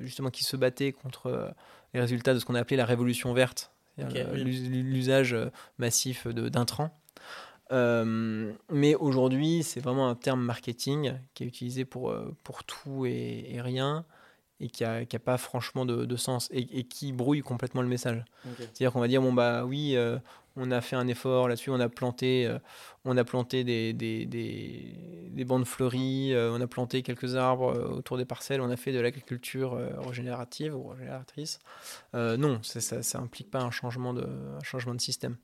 justement 0.01 0.30
qui 0.30 0.43
se 0.43 0.57
battaient 0.57 0.91
contre 0.91 1.53
les 1.93 1.99
résultats 1.99 2.34
de 2.34 2.39
ce 2.39 2.45
qu'on 2.45 2.55
a 2.55 2.59
appelé 2.59 2.78
la 2.78 2.86
révolution 2.86 3.34
verte, 3.34 3.72
c'est-à-dire 3.97 4.28
Ok, 4.28 4.34
le- 4.34 4.38
oui. 4.38 4.43
l'us- 4.43 4.84
l'usage 4.84 5.36
massif 5.78 6.28
d'intrants. 6.28 6.97
Euh, 7.72 8.51
mais 8.69 8.95
aujourd'hui, 8.95 9.63
c'est 9.63 9.80
vraiment 9.80 10.09
un 10.09 10.15
terme 10.15 10.41
marketing 10.41 11.13
qui 11.34 11.43
est 11.43 11.47
utilisé 11.47 11.86
pour, 11.86 12.13
pour 12.43 12.63
tout 12.65 13.05
et, 13.05 13.45
et 13.49 13.61
rien 13.61 14.03
et 14.62 14.70
qui 14.70 14.84
n'a 14.84 15.05
qui 15.05 15.16
a 15.16 15.20
pas 15.20 15.38
franchement 15.38 15.86
de, 15.86 16.05
de 16.05 16.16
sens 16.16 16.47
et, 16.51 16.80
et 16.80 16.84
qui 16.84 17.12
brouille 17.12 17.41
complètement 17.41 17.82
le 17.82 17.88
message. 17.88 18.24
C'est-à-dire 18.57 18.93
qu'on 18.93 18.99
va 18.99 19.07
dire, 19.07 19.22
bon 19.22 19.34
bah 19.34 19.66
oui, 19.66 19.95
euh, 19.95 20.18
on 20.55 20.70
a 20.72 20.82
fait 20.82 20.95
un 20.95 21.07
effort 21.07 21.47
là-dessus, 21.47 21.72
on 21.72 21.80
a 21.80 21.89
planté, 21.89 22.45
euh, 22.45 22.59
on 23.03 23.18
a 23.18 23.24
planté 23.24 23.64
des, 23.64 23.93
des, 23.93 24.26
des, 24.26 24.95
des 25.30 25.45
bandes 25.45 25.66
fleuries, 25.66 26.34
euh, 26.34 26.51
on 26.53 26.62
a 26.62 26.68
planté 26.68 27.01
quelques 27.01 27.36
arbres 27.36 27.91
autour 27.91 28.18
des 28.18 28.26
parcelles, 28.26 28.62
on 28.62 28.70
a 28.70 28.78
fait 28.78 28.91
de 28.91 28.99
l'agriculture 28.99 29.78
régénérative 29.97 30.76
ou 30.76 30.89
régénératrice. 30.89 31.59
Non, 32.14 32.59
ça, 32.62 33.01
ça, 33.01 33.20
implique 33.20 33.49
pas 33.49 33.62
un 33.62 33.72
changement 33.72 34.14
de, 34.14 34.24
un 34.24 34.64
changement 34.64 34.93
de 34.93 35.01
système. 35.01 35.38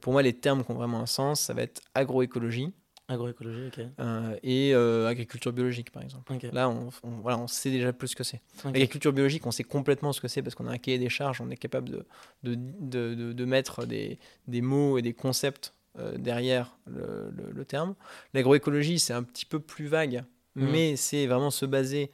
Pour 0.00 0.12
moi, 0.12 0.22
les 0.22 0.34
termes 0.34 0.64
qui 0.64 0.70
ont 0.70 0.74
vraiment 0.74 1.00
un 1.00 1.06
sens, 1.06 1.40
ça 1.40 1.54
va 1.54 1.62
être 1.62 1.80
agroécologie 1.94 2.72
Agroécologie, 3.08 3.66
ok. 3.66 3.84
euh, 4.00 4.36
et 4.42 4.74
euh, 4.74 5.06
agriculture 5.08 5.52
biologique, 5.52 5.90
par 5.90 6.02
exemple. 6.02 6.32
Là, 6.52 6.70
on, 6.70 6.88
on- 7.02 7.20
voilà, 7.20 7.38
on 7.38 7.46
sait 7.46 7.70
déjà 7.70 7.92
plus 7.92 8.08
ce 8.08 8.16
que 8.16 8.24
c'est. 8.24 8.40
Ok. 8.64 8.72
L'agriculture 8.72 9.12
biologique, 9.12 9.44
on 9.46 9.50
sait 9.50 9.62
complètement 9.64 10.12
ce 10.14 10.20
que 10.22 10.28
c'est 10.28 10.40
parce 10.42 10.54
qu'on 10.54 10.66
a 10.66 10.72
un 10.72 10.78
cahier 10.78 10.98
des 10.98 11.10
charges, 11.10 11.40
on 11.42 11.50
est 11.50 11.56
capable 11.58 11.90
de, 11.90 12.06
de, 12.44 12.54
de, 12.54 13.14
de- 13.14 13.32
de 13.34 13.44
mettre 13.44 13.84
des, 13.84 14.18
des 14.48 14.62
mots 14.62 14.96
et 14.96 15.02
des 15.02 15.12
concepts 15.12 15.74
euh, 15.98 16.16
derrière 16.16 16.78
le, 16.86 17.30
le- 17.36 17.52
le 17.52 17.64
terme. 17.66 17.94
L'agroécologie, 18.32 18.98
c'est 18.98 19.12
un 19.12 19.22
petit 19.22 19.44
peu 19.46 19.60
plus 19.60 19.86
vague, 19.86 20.24
Mhm. 20.56 20.70
mais 20.70 20.96
c'est 20.96 21.26
vraiment 21.26 21.50
se 21.50 21.66
baser 21.66 22.10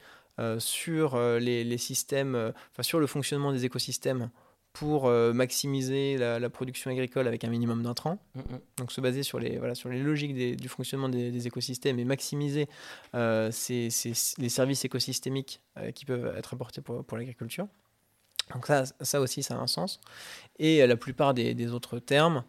sur 0.59 1.21
les, 1.39 1.65
les 1.65 1.77
systèmes, 1.77 2.35
enfin 2.73 2.83
sur 2.83 2.99
le 2.99 3.07
fonctionnement 3.07 3.53
des 3.53 3.67
écosystèmes 3.67 4.31
pour 4.73 5.07
euh, 5.09 5.33
maximiser 5.33 6.17
la, 6.17 6.39
la 6.39 6.49
production 6.51 6.91
agricole 6.91 7.27
avec 7.27 7.43
un 7.45 7.49
minimum 7.51 7.83
d'intrants. 7.83 8.19
Mm, 8.35 8.41
mm. 8.41 8.61
Donc 8.79 8.93
se 8.93 9.01
baser 9.01 9.23
sur 9.23 9.39
les, 9.41 9.59
voilà, 9.59 9.75
sur 9.75 9.89
les 9.89 10.01
logiques 10.01 10.35
des- 10.35 10.55
du 10.57 10.69
fonctionnement 10.69 11.09
des, 11.09 11.31
des 11.33 11.47
écosystèmes 11.47 11.99
et 11.99 12.05
maximiser 12.05 12.69
euh, 13.15 13.51
ces- 13.51 13.91
ces- 13.91 14.13
les 14.39 14.49
services 14.49 14.85
écosystémiques 14.85 15.61
euh, 15.77 15.91
qui 15.91 16.05
peuvent 16.05 16.35
être 16.37 16.55
apportés 16.55 16.81
pour, 16.81 17.05
pour 17.05 17.19
l'agriculture. 17.19 17.67
Donc 18.55 18.67
ça, 18.67 18.85
ça 19.01 19.21
aussi, 19.21 19.43
ça 19.43 19.55
a 19.55 19.59
un 19.59 19.67
sens. 19.67 20.01
Et 20.59 20.87
la 20.87 20.97
plupart 20.97 21.35
des, 21.35 21.55
des 21.55 21.73
autres 21.73 21.99
termes, 22.01 22.43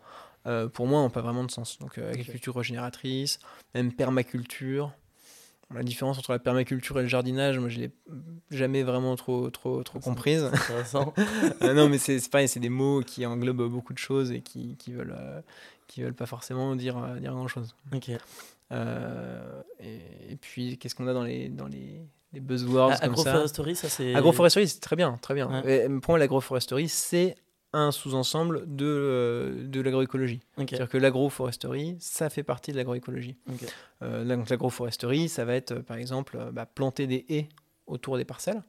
pour 0.73 0.87
moi, 0.87 1.01
n'ont 1.01 1.11
pas 1.11 1.21
vraiment 1.21 1.43
de 1.43 1.51
sens. 1.51 1.77
Donc 1.77 1.99
agriculture 1.99 2.55
régénératrice, 2.55 3.37
même 3.75 3.93
permaculture. 3.93 4.91
La 5.73 5.83
différence 5.83 6.17
entre 6.17 6.31
la 6.31 6.39
permaculture 6.39 6.99
et 6.99 7.03
le 7.03 7.07
jardinage, 7.07 7.59
moi, 7.59 7.69
je 7.69 7.79
l'ai 7.79 7.91
jamais 8.49 8.83
vraiment 8.83 9.15
trop, 9.15 9.49
trop, 9.49 9.83
trop 9.83 9.99
comprise. 9.99 10.43
Intéressant. 10.53 11.13
Euh, 11.61 11.73
non, 11.73 11.89
mais 11.89 11.97
c'est 11.97 12.19
c'est 12.19 12.29
pareil, 12.29 12.47
c'est 12.47 12.59
des 12.59 12.69
mots 12.69 13.01
qui 13.01 13.25
englobent 13.25 13.69
beaucoup 13.69 13.93
de 13.93 13.97
choses 13.97 14.31
et 14.31 14.41
qui, 14.41 14.75
qui 14.77 14.91
veulent, 14.91 15.15
euh, 15.17 15.41
qui 15.87 16.01
veulent 16.01 16.13
pas 16.13 16.25
forcément 16.25 16.75
dire, 16.75 16.97
euh, 16.97 17.19
dire 17.19 17.33
grand 17.33 17.47
chose. 17.47 17.75
ok. 17.93 18.09
et, 18.09 18.15
et 20.29 20.35
puis, 20.35 20.77
qu'est-ce 20.77 20.95
qu'on 20.95 21.07
a 21.07 21.13
dans 21.13 21.23
les, 21.23 21.49
dans 21.49 21.67
les, 21.67 22.01
les 22.33 22.39
buzzwords 22.39 22.93
Ah, 22.93 23.07
comme 23.07 23.15
ça? 23.15 23.31
Agroforesterie, 23.31 23.75
ça 23.75 23.89
c'est. 23.89 24.15
Agroforesterie, 24.15 24.67
c'est 24.67 24.79
très 24.79 24.95
bien, 24.95 25.17
très 25.21 25.33
bien. 25.33 25.61
Ouais. 25.63 25.85
Et 25.85 25.89
pour 25.99 26.11
moi, 26.11 26.19
l'agroforesterie, 26.19 26.89
c'est 26.89 27.35
un 27.73 27.91
sous-ensemble 27.91 28.63
de, 28.67 28.85
euh, 28.85 29.67
de 29.67 29.79
l'agroécologie. 29.81 30.41
C'est-à-dire 30.75 30.89
que 30.89 30.97
l'agroforesterie, 30.97 31.95
ça 31.99 32.29
fait 32.29 32.43
partie 32.43 32.71
de 32.71 32.77
l'agroécologie. 32.77 33.37
Euh, 34.01 34.25
donc 34.25 34.49
l'agroforesterie, 34.49 35.29
ça 35.29 35.45
va 35.45 35.55
être, 35.55 35.71
euh, 35.71 35.81
par 35.81 35.97
exemple, 35.97 36.37
bah, 36.51 36.65
planter 36.65 37.07
des 37.07 37.25
haies 37.29 37.47
autour 37.87 38.17
des 38.17 38.25
parcelles. 38.25 38.61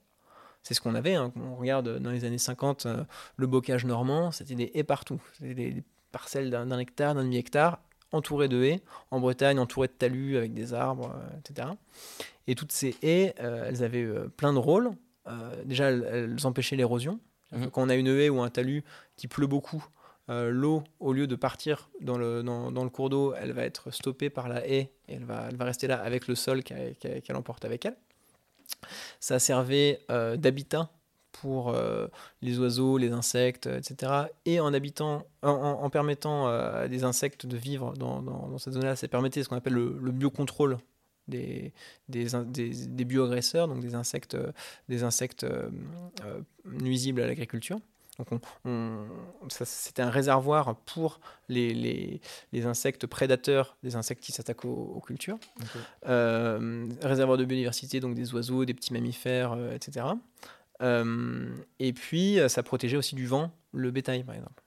C'est 0.62 0.74
ce 0.74 0.80
qu'on 0.80 0.94
avait. 0.94 1.14
hein. 1.14 1.32
On 1.36 1.56
regarde 1.56 1.98
dans 1.98 2.10
les 2.10 2.24
années 2.24 2.38
50, 2.38 2.86
euh, 2.86 3.02
le 3.36 3.46
bocage 3.48 3.84
normand, 3.84 4.30
c'était 4.30 4.54
des 4.54 4.70
haies 4.74 4.84
partout. 4.84 5.20
C'était 5.32 5.54
des, 5.54 5.70
des 5.72 5.84
parcelles 6.12 6.50
d'un 6.50 6.78
hectare, 6.78 7.16
d'un 7.16 7.24
demi-hectare, 7.24 7.80
entourées 8.12 8.46
de 8.48 8.62
haies. 8.62 8.80
En 9.10 9.18
Bretagne, 9.18 9.58
entourées 9.58 9.88
de 9.88 9.92
talus 9.94 10.36
avec 10.36 10.54
des 10.54 10.74
arbres, 10.74 11.12
etc. 11.38 11.68
Et 12.46 12.54
toutes 12.54 12.70
ces 12.70 12.94
haies, 13.02 13.34
elles 13.38 13.82
avaient 13.82 14.06
plein 14.36 14.52
de 14.52 14.58
rôles. 14.58 14.90
Déjà, 15.64 15.86
elles, 15.90 16.06
elles 16.38 16.46
empêchaient 16.46 16.76
l'érosion. 16.76 17.18
Que 17.52 17.66
Quand 17.66 17.82
on 17.82 17.88
a 17.88 17.94
une 17.94 18.08
haie 18.08 18.28
ou 18.28 18.40
un 18.40 18.50
talus 18.50 18.82
qui 19.16 19.28
pleut 19.28 19.46
beaucoup, 19.46 19.84
euh, 20.30 20.50
l'eau, 20.50 20.84
au 21.00 21.12
lieu 21.12 21.26
de 21.26 21.36
partir 21.36 21.90
dans 22.00 22.16
le, 22.16 22.88
cours 22.88 23.10
d'eau, 23.10 23.34
elle 23.34 23.52
va 23.52 23.64
être 23.64 23.90
stoppée 23.90 24.30
par 24.30 24.48
la 24.48 24.66
haie 24.66 24.92
et 25.08 25.14
elle 25.14 25.24
va, 25.24 25.48
rester 25.60 25.86
là 25.86 26.00
avec 26.00 26.28
le 26.28 26.34
sol 26.34 26.62
qu'elle 26.62 27.36
emporte 27.36 27.64
avec 27.64 27.84
elle. 27.86 27.96
Ça 29.20 29.38
servait 29.38 30.00
euh, 30.10 30.36
d'habitat 30.36 30.90
pour 31.32 31.70
euh, 31.70 32.06
les 32.40 32.58
oiseaux, 32.58 32.98
les 32.98 33.10
insectes, 33.10 33.66
euh, 33.66 33.78
etc. 33.78 34.12
Et 34.44 34.60
en, 34.60 34.70
permettant 35.90 36.48
euh, 36.48 36.84
à 36.84 36.88
des 36.88 37.04
insectes 37.04 37.46
de 37.46 37.56
vivre 37.56 37.94
dans, 37.94 38.58
cette 38.58 38.74
zone-là, 38.74 38.94
ça 38.96 39.08
permettait 39.08 39.42
ce 39.42 39.48
qu'on 39.48 39.56
appelle 39.56 39.72
le, 39.72 39.98
le 40.00 40.12
biocontrôle 40.12 40.78
des, 41.28 41.72
des, 42.08 42.26
des, 42.46 42.86
des 42.86 43.04
bioagresseurs, 43.04 43.68
donc 43.68 43.80
des 43.80 43.94
insectes, 43.94 44.34
euh, 44.34 44.52
des 44.88 45.02
insectes 45.04 45.44
euh, 45.44 45.70
euh, 46.24 46.40
nuisibles 46.64 47.20
à 47.22 47.26
l'agriculture. 47.26 47.78
Donc 48.18 48.28
on- 48.66 49.06
c'était 49.50 50.02
un 50.02 50.10
réservoir 50.10 50.76
pour 50.84 51.18
les, 51.48 51.72
les- 51.72 52.20
les 52.52 52.66
insectes 52.66 53.06
prédateurs, 53.06 53.76
des 53.82 53.96
insectes 53.96 54.22
qui 54.22 54.32
s'attaquent 54.32 54.66
aux, 54.66 54.92
aux 54.96 55.00
cultures. 55.00 55.38
Euh, 56.06 56.86
réservoir 57.02 57.38
de 57.38 57.44
biodiversité, 57.46 58.00
donc 58.00 58.14
des 58.14 58.34
oiseaux, 58.34 58.64
des 58.66 58.74
petits 58.74 58.92
mammifères, 58.92 59.56
etc. 59.72 60.06
Et 61.78 61.92
puis, 61.92 62.38
ça 62.48 62.62
protégeait 62.62 62.96
aussi 62.96 63.14
du 63.14 63.26
vent 63.26 63.50
le 63.72 63.90
bétail, 63.90 64.24
par 64.24 64.34
exemple. 64.34 64.62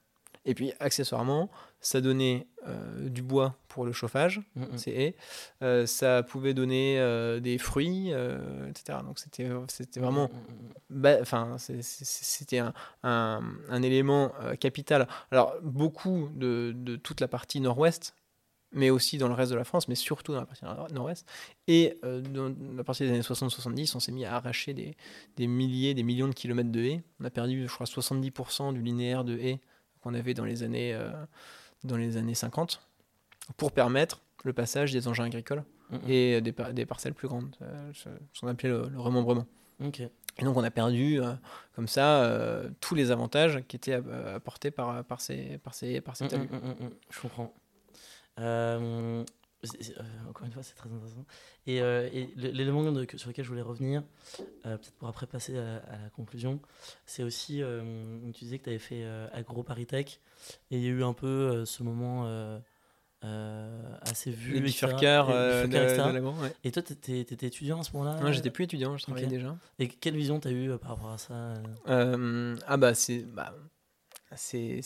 Et 0.45 0.53
puis, 0.53 0.73
accessoirement, 0.79 1.49
ça 1.79 2.01
donnait 2.01 2.47
euh, 2.67 3.09
du 3.09 3.21
bois 3.21 3.55
pour 3.67 3.85
le 3.85 3.91
chauffage, 3.91 4.41
Mm, 4.55 4.63
mm. 4.63 4.77
ces 4.77 4.91
haies. 4.91 5.15
Euh, 5.63 5.85
ça 5.85 6.23
pouvait 6.23 6.53
donner 6.53 6.99
euh, 6.99 7.39
des 7.39 7.57
fruits, 7.57 8.11
euh, 8.13 8.69
etc. 8.69 8.99
Donc, 9.03 9.19
c'était 9.19 9.49
c'était 9.69 9.99
vraiment 9.99 10.29
Mm, 10.29 10.35
mm, 10.35 11.01
bah, 11.01 11.17
enfin, 11.21 11.55
c'est- 11.57 11.81
c'est- 11.81 12.05
c'était 12.05 12.59
un, 12.59 12.73
un- 13.03 13.41
un 13.69 13.81
élément 13.81 14.31
capital. 14.59 15.07
Alors, 15.31 15.55
beaucoup 15.63 16.29
de, 16.35 16.73
de 16.75 16.95
toute 16.95 17.21
la 17.21 17.27
partie 17.27 17.59
nord-ouest, 17.59 18.13
mais 18.71 18.89
aussi 18.89 19.17
dans 19.17 19.27
le 19.29 19.33
reste 19.35 19.51
de 19.51 19.57
la 19.57 19.63
France, 19.63 19.87
mais 19.87 19.95
surtout 19.95 20.33
dans 20.33 20.39
la 20.41 20.45
partie 20.45 20.65
nord- 20.65 20.91
nord-ouest. 20.91 21.25
Et 21.67 21.97
euh, 22.03 22.19
dans 22.21 22.53
la 22.75 22.83
partie 22.83 23.03
des 23.03 23.09
années 23.09 23.21
60-70, 23.21 23.95
on 23.95 23.99
s'est 23.99 24.11
mis 24.11 24.25
à 24.25 24.35
arracher 24.35 24.73
des, 24.73 24.97
des 25.37 25.47
milliers, 25.47 25.93
des 25.93 26.03
millions 26.03 26.27
de 26.27 26.33
kilomètres 26.33 26.71
de 26.71 26.81
haies. 26.83 27.03
On 27.19 27.25
a 27.25 27.29
perdu, 27.29 27.67
je 27.67 27.73
crois, 27.73 27.85
70% 27.85 28.73
du 28.73 28.81
linéaire 28.81 29.23
de 29.23 29.37
haies 29.37 29.61
qu'on 30.05 30.13
avait 30.13 30.33
dans 30.35 30.45
les 30.45 30.61
années, 30.63 30.93
euh, 30.93 31.09
dans 31.83 31.97
les 31.97 32.15
années 32.17 32.35
50 32.35 32.79
pour 33.57 33.71
permettre 33.71 34.21
le 34.43 34.53
passage 34.53 34.91
des 34.91 35.07
engins 35.07 35.25
agricoles 35.25 35.63
et 36.07 36.41
des, 36.41 36.51
par- 36.51 36.73
des 36.73 36.85
parcelles 36.85 37.13
plus 37.15 37.27
grandes, 37.27 37.55
euh, 37.61 37.91
ce 37.93 38.09
qu'on 38.39 38.47
appelait 38.47 38.69
le- 38.69 38.87
le 38.89 38.99
remembrement. 38.99 39.45
Ok. 39.83 39.99
Et 40.01 40.43
donc 40.43 40.55
on 40.57 40.63
a 40.63 40.69
perdu 40.71 41.19
euh, 41.21 41.33
comme 41.75 41.87
ça 41.87 42.23
euh, 42.23 42.69
tous 42.81 42.93
les 42.95 43.09
avantages 43.11 43.63
qui 43.67 43.75
étaient 43.77 43.93
apportés 44.35 44.69
par, 44.71 45.03
par 45.05 45.21
ces, 45.21 45.57
par 45.59 45.73
ces, 45.73 46.01
par 46.01 46.15
ces 46.15 46.25
Mm, 46.25 46.27
talus. 46.29 46.47
mm, 46.49 46.55
mm, 46.55 46.59
mm, 46.59 46.85
mm. 46.85 46.91
Je 47.09 47.19
comprends. 47.21 47.53
Euh, 49.73 50.29
encore 50.29 50.45
une 50.45 50.51
fois, 50.51 50.63
c'est 50.63 50.75
très 50.75 50.89
intéressant. 50.89 51.25
Et, 51.67 51.81
euh, 51.81 52.09
et 52.13 52.29
l'élément 52.35 52.83
sur 53.15 53.29
lequel 53.29 53.45
je 53.45 53.49
voulais 53.49 53.61
revenir, 53.61 54.03
euh, 54.65 54.77
peut-être 54.77 54.95
pour 54.97 55.07
après 55.07 55.27
passer 55.27 55.57
à, 55.57 55.77
à 55.77 56.01
la 56.03 56.09
conclusion, 56.09 56.59
c'est 57.05 57.23
aussi, 57.23 57.61
euh, 57.61 58.19
tu 58.33 58.45
disais 58.45 58.59
que 58.59 58.65
tu 58.65 58.69
avais 58.69 58.79
fait 58.79 59.05
Agro 59.33 59.63
Paris 59.63 59.85
Tech, 59.85 60.19
et 60.71 60.77
il 60.77 60.83
y 60.83 60.87
a 60.87 60.89
eu 60.89 61.03
un 61.03 61.13
peu 61.13 61.65
ce 61.65 61.83
moment 61.83 62.61
assez 64.01 64.31
vu. 64.31 64.53
Les 64.59 64.83
euh, 65.29 65.67
de, 65.67 66.41
ouais. 66.41 66.53
Et 66.63 66.71
toi, 66.71 66.83
tu 66.83 66.93
étais, 66.93 67.47
étudiant 67.47 67.79
à 67.79 67.83
ce 67.83 67.91
moment-là 67.93 68.19
Moi 68.21 68.31
j'étais 68.31 68.51
plus 68.51 68.65
étudiant, 68.65 68.97
je 68.97 69.03
travaillais 69.03 69.27
déjà. 69.27 69.57
Et 69.79 69.87
quelle 69.87 70.15
vision 70.15 70.39
tu 70.39 70.47
as 70.47 70.51
eue 70.51 70.77
par 70.77 70.91
rapport 70.91 71.11
à 71.11 71.17
ça 71.17 71.53
ah 71.87 72.77
bah 72.77 72.93
c'est 72.93 73.19
bah, 73.19 73.55
c'est 74.35 74.81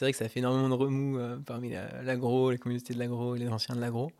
vrai 0.00 0.12
que 0.12 0.18
ça 0.18 0.28
fait 0.28 0.40
énormément 0.40 0.68
de 0.68 0.74
remous 0.74 1.18
euh, 1.18 1.36
parmi 1.44 1.70
la- 1.70 2.02
l'agro, 2.02 2.50
les 2.50 2.58
communautés 2.58 2.94
de 2.94 2.98
l'agro 2.98 3.34
et 3.36 3.38
les 3.38 3.48
anciens 3.48 3.74
de 3.74 3.80
l'agro. 3.80 4.10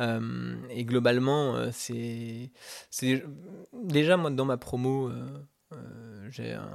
Euh, 0.00 0.54
et 0.70 0.84
globalement, 0.84 1.56
euh, 1.56 1.70
c'est 1.72 2.50
c'est- 2.90 3.24
déjà 3.72 4.16
moi 4.16 4.30
dans 4.30 4.44
ma 4.44 4.56
promo, 4.56 5.08
euh, 5.72 6.28
j'ai 6.30 6.52
un, 6.52 6.68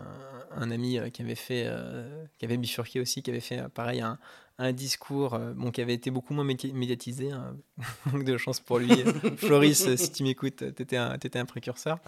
un 0.55 0.71
ami 0.71 0.97
euh, 0.99 1.09
qui 1.09 1.21
avait 1.21 1.35
fait, 1.35 1.63
euh, 1.65 2.25
qui 2.37 2.45
avait 2.45 2.57
bifurqué 2.57 2.99
aussi, 2.99 3.21
qui 3.23 3.29
avait 3.29 3.39
fait 3.39 3.67
pareil 3.69 4.01
un, 4.01 4.17
un 4.59 4.71
discours, 4.73 5.37
bon 5.55 5.71
qui 5.71 5.81
avait 5.81 5.93
été 5.93 6.09
beaucoup 6.11 6.33
moins 6.33 6.45
médi- 6.45 6.73
médiatisé. 6.73 7.31
hein. 7.31 7.55
Manque 8.11 8.23
de 8.23 8.37
chance 8.37 8.59
pour 8.59 8.79
lui, 8.79 8.89
Floris, 9.37 9.95
si 9.95 10.11
tu 10.11 10.23
m'écoutes, 10.23 10.73
t'étais 10.73 10.97
un, 10.97 11.17
t'étais 11.17 11.39
un 11.39 11.45
précurseur. 11.45 11.99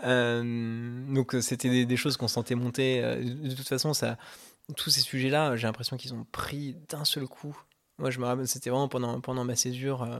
Donc 0.00 1.36
c'était 1.40 1.70
des, 1.70 1.86
des 1.86 1.96
choses 1.96 2.16
qu'on 2.16 2.28
sentait 2.28 2.54
monter. 2.54 3.00
De, 3.02 3.54
toute 3.54 3.68
façon, 3.68 3.92
ça, 3.94 4.18
tous 4.76 4.90
ces 4.90 5.00
sujets-là, 5.00 5.56
j'ai 5.56 5.66
l'impression 5.66 5.96
qu'ils 5.96 6.14
ont 6.14 6.26
pris 6.32 6.76
d'un 6.88 7.04
seul 7.04 7.26
coup. 7.26 7.56
Moi, 7.98 8.10
je 8.10 8.18
me 8.18 8.24
rappelle, 8.24 8.48
c'était 8.48 8.70
vraiment 8.70 8.88
pendant, 8.88 9.20
pendant 9.20 9.44
ma 9.44 9.56
césure. 9.56 10.02
euh, 10.02 10.18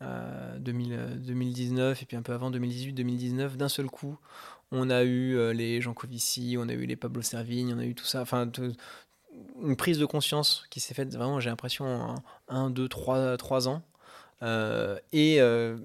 euh, 0.00 0.58
2000, 0.60 0.92
euh, 0.92 1.16
2019 1.16 2.00
et 2.00 2.06
puis 2.06 2.16
un 2.16 2.22
peu 2.22 2.32
avant 2.32 2.52
2018-2019, 2.52 3.56
d'un 3.56 3.68
seul 3.68 3.86
coup, 3.86 4.16
on 4.72 4.90
a 4.90 5.02
eu 5.04 5.36
euh, 5.36 5.52
les 5.52 5.80
Jean 5.80 5.94
Covici, 5.94 6.56
on 6.58 6.68
a 6.68 6.72
eu 6.72 6.84
les 6.86 6.96
Pablo 6.96 7.22
Servigne, 7.22 7.74
on 7.74 7.78
a 7.78 7.84
eu 7.86 7.94
tout 7.94 8.04
ça, 8.04 8.20
enfin 8.22 8.50
une 9.62 9.76
prise 9.76 9.98
de 9.98 10.06
conscience 10.06 10.64
qui 10.70 10.80
s'est 10.80 10.94
faite 10.94 11.14
vraiment, 11.14 11.38
j'ai 11.40 11.50
l'impression, 11.50 11.84
en 11.86 12.14
1, 12.48 12.70
2, 12.70 12.88
3, 12.88 13.36
3 13.36 13.68
ans, 13.68 13.82
euh, 14.42 14.98
et 15.12 15.40
euh, 15.40 15.76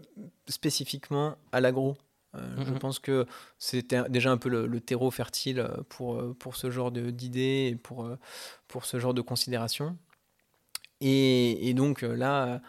spécifiquement 0.47 1.35
à 1.51 1.59
l'agro. 1.61 1.97
Euh, 2.35 2.39
Je 2.65 2.71
Mhm. 2.71 2.79
pense 2.79 2.97
que 2.99 3.25
c'était 3.59 4.09
déjà 4.09 4.31
un 4.31 4.37
peu 4.37 4.49
le, 4.49 4.65
le 4.65 4.79
terreau 4.81 5.11
fertile 5.11 5.67
pour, 5.89 6.35
pour 6.39 6.55
ce 6.55 6.71
genre 6.71 6.91
de- 6.91 7.11
d'idées 7.11 7.69
et 7.71 7.75
pour, 7.75 8.09
pour 8.67 8.85
ce 8.85 8.97
genre 8.99 9.13
de 9.13 9.21
considérations. 9.21 9.95
Et, 11.01 11.69
et 11.69 11.73
donc 11.73 12.01
là, 12.01 12.61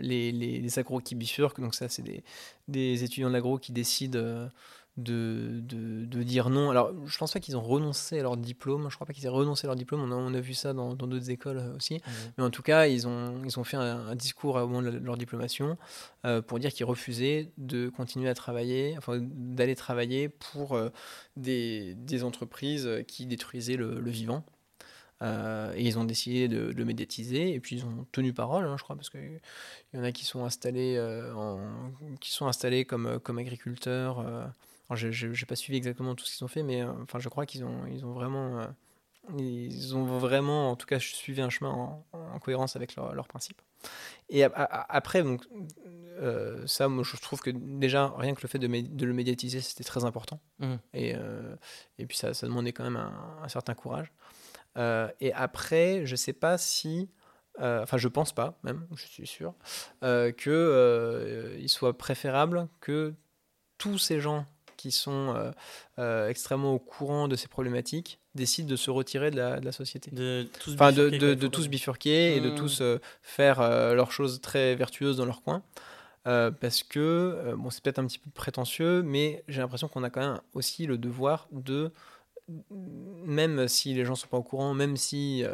les, 0.00 0.32
les, 0.32 0.60
les 0.60 0.78
agros 0.78 1.00
qui 1.00 1.14
bifurquent, 1.14 1.60
donc 1.60 1.74
ça 1.74 1.88
c'est 1.88 2.02
des, 2.02 2.24
des 2.68 3.04
étudiants 3.04 3.28
de 3.28 3.34
l'agro 3.34 3.58
qui 3.58 3.72
décident 3.72 4.48
euh, 4.98 5.60
de, 5.60 6.04
de, 6.04 6.22
dire 6.22 6.50
non. 6.50 6.70
Alors, 6.70 6.92
je 7.06 7.18
pense 7.18 7.32
pas 7.32 7.40
qu'ils 7.40 7.56
ont 7.56 7.62
renoncé 7.62 8.18
à 8.18 8.22
leur 8.22 8.36
diplôme. 8.36 8.88
Je 8.90 8.94
crois 8.94 9.06
pas 9.06 9.12
qu'ils 9.12 9.26
aient 9.26 9.30
renoncé 9.30 9.66
à 9.66 9.68
leur 9.68 9.76
diplôme. 9.76 10.00
On 10.02 10.10
a, 10.10 10.14
on 10.14 10.34
a 10.34 10.40
vu 10.40 10.54
ça 10.54 10.72
dans 10.72 10.94
d'autres 10.94 11.30
écoles 11.30 11.62
aussi. 11.76 11.96
Mmh. 11.96 12.10
Mais 12.38 12.44
en 12.44 12.50
tout 12.50 12.62
cas, 12.62 12.86
ils 12.86 13.06
ont, 13.06 13.42
ils 13.44 13.58
ont 13.58 13.64
fait 13.64 13.76
un, 13.76 14.14
discours 14.14 14.56
au 14.56 14.66
moment 14.66 14.82
de 14.82 14.98
leur 14.98 15.16
diplomation 15.16 15.76
euh, 16.24 16.42
pour 16.42 16.58
dire 16.58 16.72
qu'ils 16.72 16.86
refusaient 16.86 17.50
de 17.58 17.88
continuer 17.88 18.28
à 18.28 18.34
travailler, 18.34 18.94
enfin, 18.98 19.18
d'aller 19.20 19.76
travailler 19.76 20.28
pour 20.28 20.74
euh, 20.74 20.90
des, 21.36 21.94
des, 21.94 22.24
entreprises 22.24 22.88
qui 23.06 23.26
détruisaient 23.26 23.76
le, 23.76 24.10
vivant. 24.10 24.44
Euh, 25.22 25.72
et 25.76 25.82
ils 25.82 25.98
ont 25.98 26.04
décidé 26.04 26.46
de, 26.48 26.72
le 26.72 26.84
médiatiser 26.84 27.52
et 27.52 27.58
puis 27.60 27.76
ils 27.76 27.84
ont 27.84 28.06
tenu 28.12 28.32
parole, 28.32 28.64
hein, 28.64 28.76
je 28.78 28.84
crois, 28.84 28.94
parce 28.94 29.10
qu'il 29.10 29.40
y 29.94 29.98
en 29.98 30.04
a 30.04 30.12
qui 30.12 30.24
sont 30.24 30.44
installés, 30.44 30.98
en, 31.34 31.60
qui 32.20 32.30
sont 32.30 32.46
installés 32.46 32.84
comme, 32.84 33.20
comme 33.20 33.38
agriculteurs 33.38 34.24
je 34.96 35.26
n'ai 35.26 35.46
pas 35.46 35.56
suivi 35.56 35.76
exactement 35.76 36.14
tout 36.14 36.24
ce 36.24 36.36
qu'ils 36.36 36.44
ont 36.44 36.48
fait, 36.48 36.62
mais 36.62 36.82
euh, 36.82 36.92
enfin, 37.02 37.18
je 37.18 37.28
crois 37.28 37.46
qu'ils 37.46 37.64
ont, 37.64 37.86
ils 37.86 38.04
ont 38.04 38.12
vraiment. 38.12 38.60
Euh, 38.60 38.66
ils 39.36 39.94
ont 39.94 40.06
vraiment, 40.06 40.70
en 40.70 40.76
tout 40.76 40.86
cas, 40.86 40.98
suivi 40.98 41.42
un 41.42 41.50
chemin 41.50 41.70
en, 41.70 42.38
cohérence 42.38 42.76
avec 42.76 42.96
leurs 42.96 43.14
leur 43.14 43.28
principes. 43.28 43.60
Et 44.30 44.42
après, 44.42 45.22
donc, 45.22 45.44
euh, 46.18 46.66
ça, 46.66 46.88
moi, 46.88 47.04
je 47.04 47.14
trouve 47.18 47.40
que 47.40 47.50
déjà, 47.50 48.14
rien 48.16 48.34
que 48.34 48.40
le 48.40 48.48
fait 48.48 48.58
de, 48.58 48.66
de 48.66 49.04
le 49.04 49.12
médiatiser, 49.12 49.60
c'était 49.60 49.84
très 49.84 50.06
important. 50.06 50.40
Mmh. 50.60 50.74
Et, 50.94 51.14
et 51.98 52.06
puis, 52.06 52.16
ça, 52.16 52.32
ça, 52.32 52.46
demandait 52.46 52.72
quand 52.72 52.84
même 52.84 52.96
un, 52.96 53.48
certain 53.48 53.74
courage. 53.74 54.10
et 54.78 55.32
après, 55.34 56.06
je 56.06 56.16
sais 56.16 56.32
pas 56.32 56.56
si. 56.56 57.10
Enfin, 57.58 57.98
je 57.98 58.08
pense 58.08 58.32
pas, 58.32 58.58
même, 58.62 58.86
je 58.94 59.04
suis 59.04 59.26
sûr, 59.26 59.52
qu'il 60.00 61.68
soit 61.68 61.98
préférable 61.98 62.66
que 62.80 63.12
tous 63.76 63.98
ces 63.98 64.20
gens 64.20 64.46
qui 64.78 64.92
sont 64.92 65.34
euh, 65.36 65.50
euh, 65.98 66.28
extrêmement 66.28 66.72
au 66.72 66.78
courant 66.78 67.28
de 67.28 67.36
ces 67.36 67.48
problématiques 67.48 68.20
décident 68.34 68.68
de 68.68 68.76
se 68.76 68.90
retirer 68.90 69.30
de 69.30 69.36
la, 69.36 69.60
de 69.60 69.64
la 69.66 69.72
société. 69.72 70.10
De 70.12 70.48
tous 70.60 70.74
enfin, 70.74 70.92
bifurquer, 70.92 71.18
de, 71.18 71.34
de, 71.34 71.46
tous 71.48 71.68
bifurquer 71.68 72.36
et 72.36 72.40
de 72.40 72.50
mmh. 72.50 72.54
tous 72.54 72.80
euh, 72.80 72.98
faire 73.20 73.60
leurs 73.60 74.12
choses 74.12 74.40
très 74.40 74.76
vertueuses 74.76 75.18
dans 75.18 75.26
leur 75.26 75.42
coin. 75.42 75.62
parce 76.24 76.82
que, 76.84 77.54
bon, 77.58 77.68
c'est 77.70 77.82
peut-être 77.82 77.98
un 77.98 78.06
petit 78.06 78.20
peu 78.20 78.30
prétentieux, 78.30 79.02
mais 79.02 79.42
j'ai 79.48 79.60
l'impression 79.60 79.88
qu'on 79.88 80.04
a 80.04 80.10
quand 80.10 80.20
même 80.20 80.40
aussi 80.54 80.86
le 80.86 80.96
devoir 80.96 81.48
de 81.50 81.90
même 83.26 83.68
si 83.68 83.92
les 83.92 84.06
gens 84.06 84.14
sont 84.14 84.28
pas 84.28 84.38
au 84.38 84.42
courant, 84.42 84.72
même 84.72 84.96
si 84.96 85.44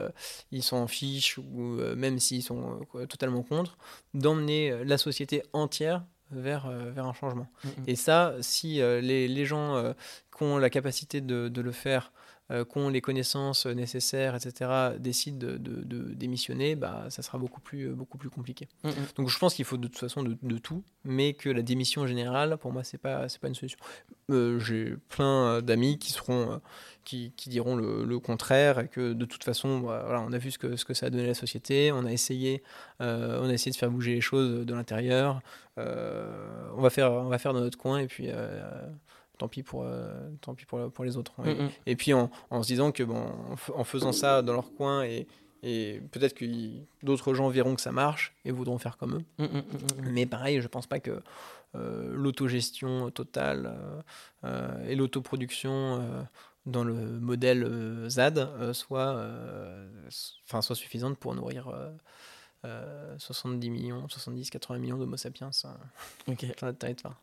ils 0.53 0.63
s'en 0.63 0.83
en 0.83 0.87
fichent 0.87 1.39
ou 1.39 1.81
même 1.97 2.21
s'ils 2.21 2.43
sont 2.43 2.87
totalement 3.09 3.43
contre, 3.43 3.79
d'emmener 4.13 4.85
la 4.85 4.99
société 4.99 5.43
entière 5.53 6.05
vers, 6.35 6.67
euh, 6.67 6.91
vers 6.91 7.07
un 7.07 7.13
changement. 7.13 7.47
Mm, 7.65 7.69
mm. 7.69 7.73
Et 7.87 7.97
ça, 7.97 8.35
si 8.41 8.81
euh, 8.81 9.01
les, 9.01 9.29
les, 9.29 9.45
gens 9.45 9.77
euh, 9.77 9.93
qui 10.37 10.45
ont 10.45 10.59
la 10.59 10.71
capacité 10.71 11.21
de, 11.21 11.49
de 11.49 11.61
le 11.61 11.73
faire, 11.73 12.13
qui 12.51 12.79
ont 12.79 12.89
les 12.91 13.01
connaissances 13.01 13.67
nécessaires, 13.67 14.35
etc., 14.35 14.71
décident 14.99 15.39
de, 15.39 15.57
de, 15.57 16.15
démissionner, 16.15 16.77
bah, 16.77 17.07
ça 17.09 17.23
sera 17.23 17.39
beaucoup 17.39 17.61
plus, 17.61 17.89
beaucoup 17.89 18.19
plus 18.19 18.29
compliqué. 18.29 18.69
Mm, 18.85 18.91
Donc 19.17 19.29
je 19.29 19.39
pense 19.39 19.55
qu'il 19.55 19.65
faut 19.65 19.79
de 19.79 19.89
toute 19.89 19.99
façon 19.99 20.23
de, 20.23 20.59
tout, 20.59 20.83
mais 21.05 21.33
que 21.33 21.49
la 21.49 21.63
démission 21.63 22.07
générale, 22.07 22.59
pour 22.59 22.73
moi, 22.73 22.85
c'est 22.85 22.99
pas, 22.99 23.29
c'est 23.29 23.41
pas 23.41 23.49
une 23.49 23.55
solution. 23.55 23.79
J'ai 24.29 24.95
plein 25.09 25.63
d'amis 25.63 25.99
qui 25.99 26.13
seront 26.13 26.61
qui, 27.05 27.33
diront 27.47 27.77
le, 27.77 28.19
contraire 28.19 28.81
et 28.81 28.89
que 28.89 29.13
de 29.13 29.25
toute 29.25 29.45
façon, 29.45 29.81
bah, 29.81 30.03
voilà, 30.07 30.23
on 30.23 30.33
a 30.33 30.39
vu 30.39 30.51
ce 30.51 30.59
que, 30.59 30.77
ce 30.77 30.85
que 30.85 30.95
ça 30.95 31.07
a 31.07 31.11
donné 31.11 31.25
à 31.25 31.29
la 31.29 31.35
société, 31.35 31.93
on 31.93 32.05
a 32.05 32.13
essayé, 32.13 32.63
euh, 33.01 33.41
on 33.43 33.49
a 33.49 33.53
essayé 33.53 33.73
de 33.73 33.77
faire 33.77 33.91
bouger 33.91 34.15
les 34.15 34.21
choses 34.21 34.65
de 34.65 34.75
l'intérieur, 34.75 35.41
euh, 35.79 36.71
on, 36.77 36.81
va 36.81 36.91
faire, 36.91 37.13
on 37.13 37.29
va 37.29 37.39
faire 37.39 37.53
dans 37.53 37.61
notre 37.61 37.79
coin 37.79 37.99
et 37.99 38.07
puis 38.07 38.29
euh, 38.29 38.61
tant 39.45 39.49
pis 39.49 39.63
pour, 39.63 39.87
tant 40.41 40.55
pis 40.55 40.65
pour, 40.65 40.91
pour 40.91 41.05
les 41.05 41.17
autres. 41.17 41.33
Et, 41.87 41.97
puis 41.97 42.15
en, 42.15 42.31
en, 42.51 42.63
se 42.63 42.69
disant 42.69 42.93
que 42.93 43.03
bon, 43.03 43.27
en 43.75 43.85
faisant 43.85 44.13
ça 44.13 44.43
dans 44.43 44.53
leur 44.53 44.73
coin 44.75 45.05
et, 45.05 45.27
et 45.63 46.01
peut-être 46.11 46.35
que 46.35 46.45
d'autres 47.03 47.35
gens 47.35 47.49
verront 47.49 47.75
que 47.75 47.81
ça 47.81 47.93
marche 47.93 48.35
et 48.45 48.51
voudront 48.51 48.79
faire 48.79 48.97
comme 48.97 49.23
eux. 49.39 49.45
Mais 50.03 50.27
pareil, 50.27 50.61
je 50.61 50.69
pense 50.69 50.87
pas 50.87 51.01
que 51.01 51.21
l'autogestion 51.75 53.11
totale 53.11 53.75
et 54.87 54.95
l'autoproduction 54.95 56.27
dans 56.67 56.85
le 56.85 56.95
modèle 56.95 57.65
euh, 57.65 58.09
ZAD 58.09 58.39
euh, 58.39 58.73
soit, 58.73 59.17
euh, 59.17 59.87
soit 60.09 60.75
suffisante 60.75 61.19
pour 61.19 61.35
nourrir 61.35 61.73
70 63.19 63.71
millions, 63.71 64.09
70, 64.09 64.51
80 64.51 64.79
millions 64.79 64.99
d'Homo 64.99 65.17
sapiens. 65.17 65.51
Ok. 66.29 66.47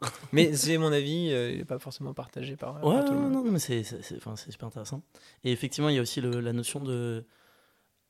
mais 0.31 0.53
c'est 0.53 0.77
mon 0.77 0.91
avis, 0.91 1.27
il 1.27 1.57
n'est 1.57 1.65
pas 1.65 1.79
forcément 1.79 2.13
partagé 2.13 2.55
par, 2.55 2.83
ouais, 2.83 3.03
tout 3.05 3.13
le 3.13 3.19
monde. 3.19 3.33
Non, 3.33 3.43
mais 3.43 3.59
c'est 3.59 3.83
super 3.83 4.67
intéressant. 4.67 5.01
Et 5.43 5.51
effectivement, 5.51 5.89
il 5.89 5.95
y 5.95 5.99
a 5.99 6.01
aussi 6.01 6.21
le, 6.21 6.39
la 6.39 6.53
notion 6.53 6.79
de, 6.79 7.25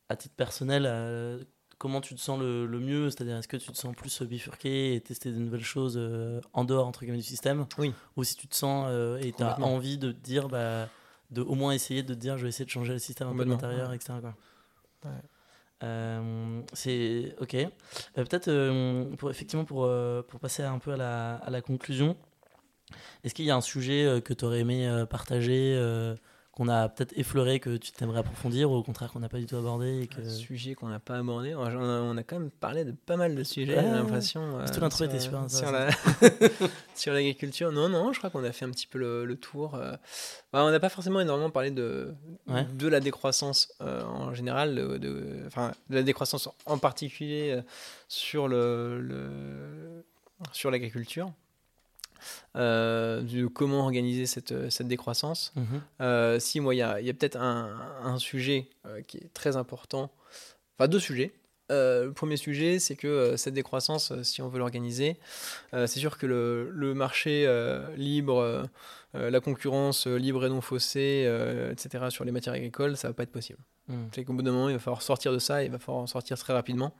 à 0.10 0.16
titre 0.16 0.36
personnel, 0.36 1.46
comment 1.78 2.02
tu 2.02 2.16
te 2.16 2.20
sens 2.20 2.40
le, 2.40 2.66
le 2.66 2.80
mieux 2.80 3.10
C'est-à-dire, 3.10 3.38
est-ce 3.38 3.48
que 3.48 3.58
tu 3.58 3.72
te 3.72 3.78
sens 3.78 3.96
plus 3.96 4.22
bifurqué 4.22 4.96
et 4.96 5.02
tester 5.02 5.32
de 5.32 5.38
nouvelles 5.38 5.64
choses 5.64 6.00
en 6.54 6.66
dehors 6.66 6.88
entre 6.88 7.02
guillemets, 7.02 7.18
du 7.18 7.24
système? 7.24 7.66
Oui. 7.78 7.94
Ou 8.18 8.24
si 8.24 8.36
tu 8.36 8.48
te 8.48 8.56
sens 8.56 8.90
et 9.22 9.32
tu 9.32 9.44
as 9.44 9.60
envie 9.62 9.98
de 9.98 10.12
te 10.12 10.20
dire, 10.20 10.50
bah 10.50 10.88
de 11.32 11.42
au 11.42 11.56
moins 11.56 11.72
essayer 11.72 12.04
de 12.04 12.14
dire 12.14 12.38
je 12.38 12.44
vais 12.44 12.50
essayer 12.50 12.66
de 12.66 12.70
changer 12.70 12.94
le 12.94 13.00
système 13.00 13.30
un 13.30 13.36
peu 13.36 13.46
de 13.46 13.50
l'intérieur, 13.50 13.94
etc. 13.94 14.14
Euh, 15.84 16.62
c'est 16.74 17.36
ok. 17.40 17.56
Euh, 17.56 17.68
peut-être 18.16 18.48
euh, 18.48 19.06
pour 19.16 19.30
effectivement 19.30 19.66
pour, 19.66 19.90
passer 20.40 20.64
un 20.64 20.80
peu 20.80 20.94
à 20.94 20.98
la, 20.98 21.36
à 21.36 21.50
la 21.50 21.62
conclusion, 21.62 22.16
est-ce 23.24 23.34
qu'il 23.34 23.46
y 23.46 23.52
a 23.52 23.56
un 23.56 23.62
sujet 23.62 24.22
que 24.24 24.34
tu 24.34 24.46
aurais 24.46 24.60
aimé 24.60 25.06
partager 25.10 25.76
qu'on 26.52 26.68
a 26.68 26.89
peut-être 26.89 27.18
effleuré, 27.18 27.62
que 27.62 27.78
tu 27.78 27.93
t'aimerais 27.93 28.20
approfondir, 28.20 28.70
ou 28.70 28.76
au 28.76 28.84
contraire 28.84 29.12
qu'on 29.12 29.22
n'a 29.22 29.30
pas 29.30 29.38
du 29.38 29.45
tout 29.45 29.56
abordé 29.56 30.02
et 30.02 30.08
que... 30.08 30.20
Un 30.20 30.30
sujet 30.30 30.76
qu'on 30.76 30.89
n'a 30.89 30.99
pas 30.99 31.18
abordé, 31.18 31.56
on 31.56 32.18
a, 32.18 32.24
quand 32.24 32.39
même 32.39 32.52
parlé 32.52 32.84
de 32.84 32.91
pas 32.91 33.16
mal 33.16 33.36
de 33.36 33.43
sujets, 33.43 33.76
j'ai 33.80 33.89
l'impression. 33.89 34.60
Euh, 34.60 34.66
tout 34.68 34.82
l'intro 34.82 35.06
était 35.06 35.20
super 35.20 35.45
Sur 36.95 37.14
l'agriculture, 37.14 37.72
non, 37.72 37.88
non, 37.88 38.12
je 38.12 38.18
crois 38.18 38.30
qu'on 38.30 38.43
a 38.43 38.52
fait 38.52 38.66
un 38.66 38.72
petit 38.72 38.88
peu 38.88 38.99
le, 38.99 39.36
tour. 39.38 39.76
Euh. 39.76 39.95
Bah, 40.52 40.66
on 40.66 40.72
n'a 40.72 40.80
pas 40.82 40.89
forcément 40.89 41.22
énormément 41.22 41.49
parlé 41.49 41.72
de, 41.72 42.14
de 42.47 42.88
la 42.88 42.99
décroissance 42.99 43.74
euh, 43.80 44.04
en 44.04 44.34
général, 44.34 44.76
de, 44.76 44.97
de, 44.97 45.43
enfin, 45.47 45.72
de 45.89 45.95
la 45.95 46.04
décroissance 46.04 46.49
en 46.66 46.78
particulier 46.78 47.62
sur 48.10 48.49
le, 48.49 48.99
le 48.99 50.04
sur 50.52 50.70
l'agriculture. 50.70 51.32
Euh, 52.57 53.22
de 53.22 53.47
comment 53.47 53.80
organiser 53.80 54.26
cette, 54.26 54.51
euh, 54.51 54.69
cette 54.69 54.88
décroissance. 54.88 55.53
Mhm. 55.55 55.65
Euh, 56.01 56.39
si, 56.39 56.59
moi, 56.59 56.76
il 56.76 56.80
y 56.80 56.82
a, 56.82 56.99
y 56.99 57.09
a 57.09 57.13
peut-être 57.13 57.38
un, 57.38 57.80
un, 58.03 58.17
sujet 58.17 58.67
qui 59.07 59.17
est 59.17 59.34
très 59.34 59.55
important, 59.55 60.11
enfin 60.78 60.89
deux 60.89 60.99
sujets. 60.99 61.32
le 61.69 62.11
premier 62.11 62.36
sujet, 62.36 62.78
c'est 62.80 62.97
que 62.97 63.38
cette 63.38 63.53
décroissance, 63.53 64.11
si 64.24 64.41
on 64.41 64.49
veut 64.49 64.59
l'organiser, 64.59 65.17
c'est 65.72 65.99
sûr 65.99 66.17
que 66.17 66.26
le, 66.26 66.69
le 66.72 66.93
marché 66.93 67.47
libre, 67.95 68.67
la 69.13 69.39
concurrence 69.39 70.07
libre 70.07 70.45
et 70.45 70.49
non 70.49 70.61
faussée, 70.61 71.32
etc., 71.72 72.05
sur 72.09 72.26
les 72.26 72.32
matières 72.32 72.53
agricoles, 72.55 72.97
ça 72.97 73.07
va 73.07 73.13
pas 73.13 73.24
être 73.24 73.32
possible. 73.32 73.59
Mhm. 73.88 74.10
C'est 74.14 74.26
qu'au 74.26 74.34
bout 74.34 74.41
d'un 74.41 74.52
moment, 74.52 74.69
il 74.69 74.73
va 74.73 74.80
falloir 74.80 75.02
sortir 75.02 75.31
de 75.31 75.39
ça, 75.39 75.64
il 75.64 75.72
va 75.72 75.80
falloir 75.80 76.03
en 76.03 76.07
sortir 76.07 76.38
très 76.38 76.53
rapidement. 76.53 76.93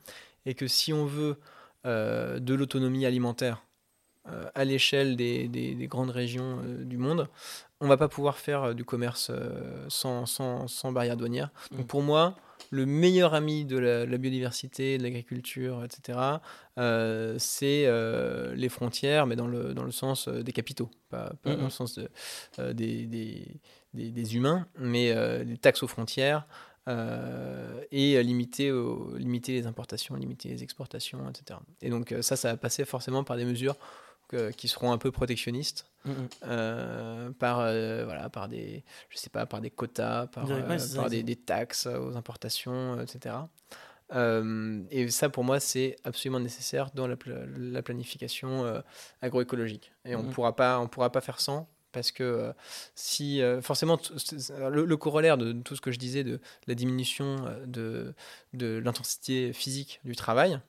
Et 0.46 0.54
que 0.54 0.68
si 0.68 0.94
on 0.94 1.06
veut 1.06 1.38
de 1.84 2.54
l'autonomie 2.54 3.06
alimentaire 3.06 3.64
à 4.54 4.66
l'échelle 4.66 5.16
des, 5.16 5.48
des, 5.48 5.88
grandes 5.88 6.12
régions 6.12 6.60
euh, 6.64 6.84
du 6.84 6.98
monde, 6.98 7.28
on 7.80 7.88
va 7.88 7.98
pas 7.98 8.08
pouvoir 8.08 8.38
faire 8.38 8.64
euh, 8.64 8.74
du 8.74 8.86
commerce 8.86 9.32
sans, 9.88 10.26
sans, 10.26 10.68
sans, 10.68 10.92
barrière 10.92 11.18
douanière. 11.18 11.50
Donc 11.72 11.86
mm. 11.86 11.88
pour 11.88 12.04
moi, 12.04 12.36
le 12.70 12.86
meilleur 12.86 13.34
ami 13.34 13.66
de 13.66 13.78
la, 13.80 14.06
biodiversité, 14.18 14.98
de 14.98 15.04
l'agriculture, 15.04 15.84
etc., 15.84 16.20
c'est 17.40 17.90
les 18.56 18.70
frontières, 18.70 19.26
mais 19.26 19.36
dans 19.36 19.48
le, 19.48 19.74
dans 19.74 19.84
le 19.84 19.92
sens 19.92 20.28
des 20.28 20.52
capitaux, 20.52 20.90
pas, 21.10 21.34
pas 21.42 21.56
dans 21.56 21.66
le 21.66 21.70
sens 21.70 21.96
de, 21.98 22.72
des, 22.72 23.08
des, 23.08 23.60
des, 23.94 24.36
humains, 24.36 24.68
mais 24.78 25.14
des 25.44 25.58
taxes 25.58 25.84
aux 25.84 25.88
frontières. 25.88 26.48
et 26.88 28.24
limiter, 28.24 28.72
limiter 29.18 29.54
les 29.54 29.66
importations, 29.66 30.16
limiter 30.16 30.50
les 30.50 30.64
exportations, 30.64 31.28
etc. 31.30 31.60
Et 31.82 31.90
donc 31.90 32.16
ça, 32.22 32.36
ça 32.36 32.52
va 32.52 32.58
passer 32.58 32.86
forcément 32.86 33.24
par 33.24 33.38
des 33.38 33.46
mesures 33.46 33.76
qui 34.58 34.68
seront 34.68 34.92
un 34.92 34.98
peu 34.98 35.12
protectionnistes 35.12 35.86
mm, 36.06 36.12
mm. 36.12 36.28
euh, 36.44 37.32
par 37.32 37.60
euh, 37.60 38.06
voilà 38.06 38.30
par 38.30 38.48
des 38.48 38.84
je 39.10 39.18
sais 39.18 39.30
pas 39.30 39.46
par 39.46 39.62
des 39.62 39.70
quotas 39.70 40.28
par, 40.28 40.50
euh, 40.50 40.78
par 40.96 41.10
des, 41.10 41.24
des, 41.24 41.36
taxes 41.36 41.88
aux 41.88 42.16
importations 42.16 43.00
etc 43.02 43.36
et 44.92 45.10
ça 45.10 45.30
pour 45.30 45.44
moi 45.44 45.60
c'est 45.60 45.96
absolument 46.04 46.40
nécessaire 46.40 46.92
dans 46.94 47.08
la, 47.08 47.16
la 47.58 47.82
planification 47.82 48.84
agroécologique. 49.22 49.94
Et 50.04 50.16
on 50.18 50.24
mm, 50.24 50.32
pourra 50.32 50.56
pas 50.56 50.80
on 50.80 50.90
pourra 50.90 51.12
pas 51.14 51.22
faire 51.22 51.40
sans 51.40 51.70
parce 51.94 52.12
que 52.12 52.54
si 52.94 53.42
forcément 53.62 53.98
le, 54.70 54.96
corollaire 54.96 55.38
de 55.38 55.54
tout 55.54 55.78
ce 55.78 55.82
que 55.82 55.94
je 55.94 56.00
disais 56.00 56.26
de 56.26 56.42
la 56.68 56.76
diminution 56.76 57.46
de, 57.66 58.14
de 58.52 58.82
l'intensité 58.84 59.54
physique 59.54 60.02
du 60.04 60.18
travail 60.18 60.60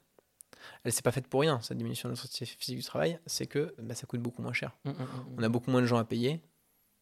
elle 0.84 0.92
s'est 0.92 1.02
pas 1.02 1.12
faite 1.12 1.26
pour 1.28 1.40
rien, 1.40 1.60
cette 1.62 1.78
diminution 1.78 2.09
de 2.09 2.14
l'intensité 2.14 2.44
physique 2.44 2.78
du 2.78 2.84
travail, 2.84 3.18
c'est 3.26 3.46
que 3.46 3.74
bah, 3.78 3.94
ça 3.94 4.06
coûte 4.06 4.20
beaucoup 4.20 4.42
moins 4.42 4.52
cher. 4.52 4.72
Mm, 4.84 4.90
mm, 4.90 4.92
mm, 4.94 5.06
On 5.38 5.42
a 5.42 5.48
beaucoup 5.48 5.70
moins 5.70 5.80
de 5.80 5.86
gens 5.86 5.98
à 5.98 6.04
payer, 6.04 6.40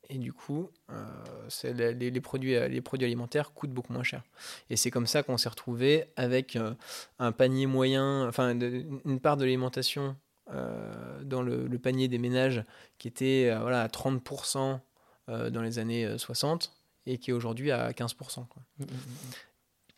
et 0.08 0.18
du 0.18 0.32
coup, 0.32 0.70
euh, 0.90 1.04
c'est 1.48 1.72
les, 1.72 1.94
les- 1.94 2.10
les 2.10 2.20
produits, 2.20 2.56
euh, 2.56 2.66
les 2.68 2.80
produits 2.80 3.06
alimentaires 3.06 3.52
coûtent 3.52 3.70
beaucoup 3.72 3.92
moins 3.92 4.02
cher. 4.02 4.22
Et 4.68 4.76
c'est 4.76 4.90
comme 4.90 5.06
ça 5.06 5.22
qu'on 5.22 5.38
s'est 5.38 5.48
retrouvé 5.48 6.06
avec 6.16 6.56
euh, 6.56 6.74
un 7.20 7.32
panier 7.32 7.66
moyen, 7.66 8.26
enfin 8.28 8.54
de- 8.54 8.84
une 9.04 9.20
part 9.20 9.36
de 9.36 9.44
l'alimentation 9.44 10.16
euh, 10.52 11.22
dans 11.22 11.42
le, 11.42 11.68
le 11.68 11.78
panier 11.78 12.08
des 12.08 12.18
ménages 12.18 12.64
qui 12.98 13.06
était 13.06 13.54
voilà, 13.60 13.82
à 13.82 13.86
30% 13.88 14.80
euh, 15.28 15.48
dans 15.50 15.62
les 15.62 15.78
années 15.78 16.04
euh, 16.04 16.18
60 16.18 16.72
et 17.06 17.18
qui 17.18 17.30
est 17.30 17.32
aujourd'hui 17.34 17.70
à 17.70 17.92
15%. 17.92 18.46
quoi. 18.48 18.62
mm, 18.80 18.82
mm, 18.84 18.86
mm. 18.86 19.32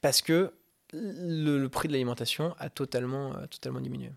Parce 0.03 0.21
que 0.21 0.53
le, 0.93 1.59
le 1.59 1.69
prix 1.69 1.89
de 1.89 1.93
l'alimentation 1.93 2.55
a 2.59 2.69
totalement, 2.71 3.35
euh, 3.35 3.47
totalement 3.47 3.81
diminué. 3.81 4.13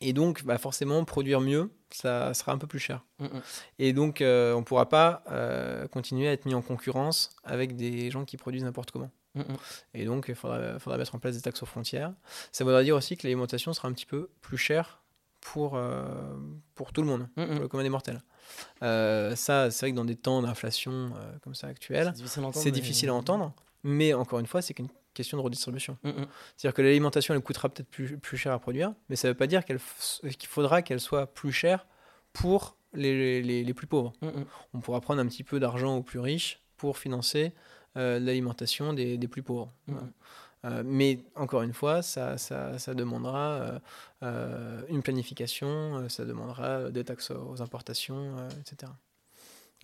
Et 0.00 0.12
donc, 0.12 0.44
bah, 0.44 0.58
forcément, 0.58 1.04
produire 1.04 1.40
mieux, 1.40 1.70
ça 1.90 2.32
sera 2.34 2.52
un 2.52 2.58
peu 2.58 2.66
plus 2.68 2.78
cher. 2.78 3.04
Mm, 3.18 3.24
mm. 3.24 3.42
Et 3.80 3.92
donc, 3.92 4.20
euh, 4.20 4.54
on 4.54 4.60
ne 4.60 4.64
pourra 4.64 4.88
pas 4.88 5.24
euh, 5.30 5.88
continuer 5.88 6.28
à 6.28 6.32
être 6.32 6.46
mis 6.46 6.54
en 6.54 6.62
concurrence 6.62 7.30
avec 7.42 7.74
des 7.74 8.10
gens 8.10 8.24
qui 8.24 8.36
produisent 8.36 8.62
n'importe 8.64 8.92
comment. 8.92 9.10
Mm. 9.34 9.42
Et 9.94 10.04
donc, 10.04 10.26
il 10.28 10.34
faudra, 10.36 10.78
faudra 10.78 10.98
mettre 10.98 11.14
en 11.14 11.18
place 11.18 11.34
des 11.34 11.42
taxes 11.42 11.62
aux 11.62 11.66
frontières. 11.66 12.12
Ça 12.52 12.62
voudra 12.64 12.82
dire 12.84 12.94
aussi 12.94 13.16
que 13.16 13.26
l'alimentation 13.26 13.72
sera 13.72 13.88
un 13.88 13.92
petit 13.92 14.06
peu 14.06 14.30
plus 14.40 14.58
chère 14.58 15.02
pour, 15.40 15.74
euh, 15.74 16.02
pour 16.76 16.92
tout 16.92 17.02
le 17.02 17.08
monde, 17.08 17.28
pour 17.34 17.44
le 17.60 17.68
commun 17.68 17.82
des 17.82 17.88
mortels. 17.88 18.22
Ça, 18.80 19.70
c'est 19.70 19.80
vrai 19.80 19.90
que 19.90 19.96
dans 19.96 20.04
des 20.04 20.16
temps 20.16 20.42
d'inflation 20.42 21.12
comme 21.42 21.54
ça 21.54 21.66
actuels, 21.66 22.12
C'est 22.14 22.22
difficile 22.22 22.42
à 22.44 22.46
entendre. 22.46 22.64
mais- 22.64 22.70
difficile 22.70 23.08
à 23.08 23.14
entendre. 23.14 23.52
Mais 23.84 24.14
encore 24.14 24.38
une 24.38 24.46
fois, 24.46 24.62
c'est 24.62 24.74
qu'une 24.74 24.88
question 25.18 25.36
de 25.36 25.42
redistribution. 25.42 25.98
Mm, 26.02 26.08
mm. 26.08 26.26
C'est-à-dire 26.56 26.74
que 26.74 26.82
l'alimentation, 26.82 27.34
elle 27.34 27.40
coûtera 27.42 27.68
peut-être 27.68 27.90
plus, 27.90 28.16
plus 28.18 28.36
cher 28.38 28.52
à 28.54 28.58
produire, 28.58 28.94
mais 29.08 29.16
ça 29.16 29.28
ne 29.28 29.32
veut 29.32 29.36
pas 29.36 29.46
dire 29.46 29.60
f- 29.60 30.36
qu'il 30.36 30.48
faudra 30.48 30.80
qu'elle 30.82 31.00
soit 31.00 31.26
plus 31.26 31.52
chère 31.52 31.86
pour 32.32 32.76
les, 32.94 33.42
les- 33.42 33.62
les 33.64 33.74
plus 33.74 33.86
pauvres. 33.86 34.12
Mm. 34.22 34.28
On 34.74 34.80
pourra 34.80 35.00
prendre 35.02 35.20
un 35.20 35.26
petit 35.26 35.44
peu 35.44 35.60
d'argent 35.60 35.96
aux 35.98 36.02
plus 36.02 36.18
riches 36.20 36.60
pour 36.78 36.96
financer 36.96 37.52
euh, 37.96 38.18
l'alimentation 38.18 38.92
des, 38.94 39.18
des 39.18 39.28
plus 39.28 39.42
pauvres. 39.42 39.70
Mm. 39.86 39.96
Euh, 40.64 40.82
mais 40.84 41.20
encore 41.36 41.62
une 41.62 41.72
fois, 41.72 42.02
ça, 42.02 42.36
ça, 42.36 42.78
ça 42.80 42.92
demandera 42.94 43.46
euh, 43.52 43.78
euh, 44.24 44.82
une 44.88 45.02
planification, 45.02 45.68
euh, 45.68 46.08
ça 46.08 46.24
demandera 46.24 46.64
euh, 46.64 46.90
des 46.90 47.04
taxes 47.04 47.30
aux 47.30 47.62
importations, 47.62 48.36
euh, 48.38 48.48
etc. 48.60 48.90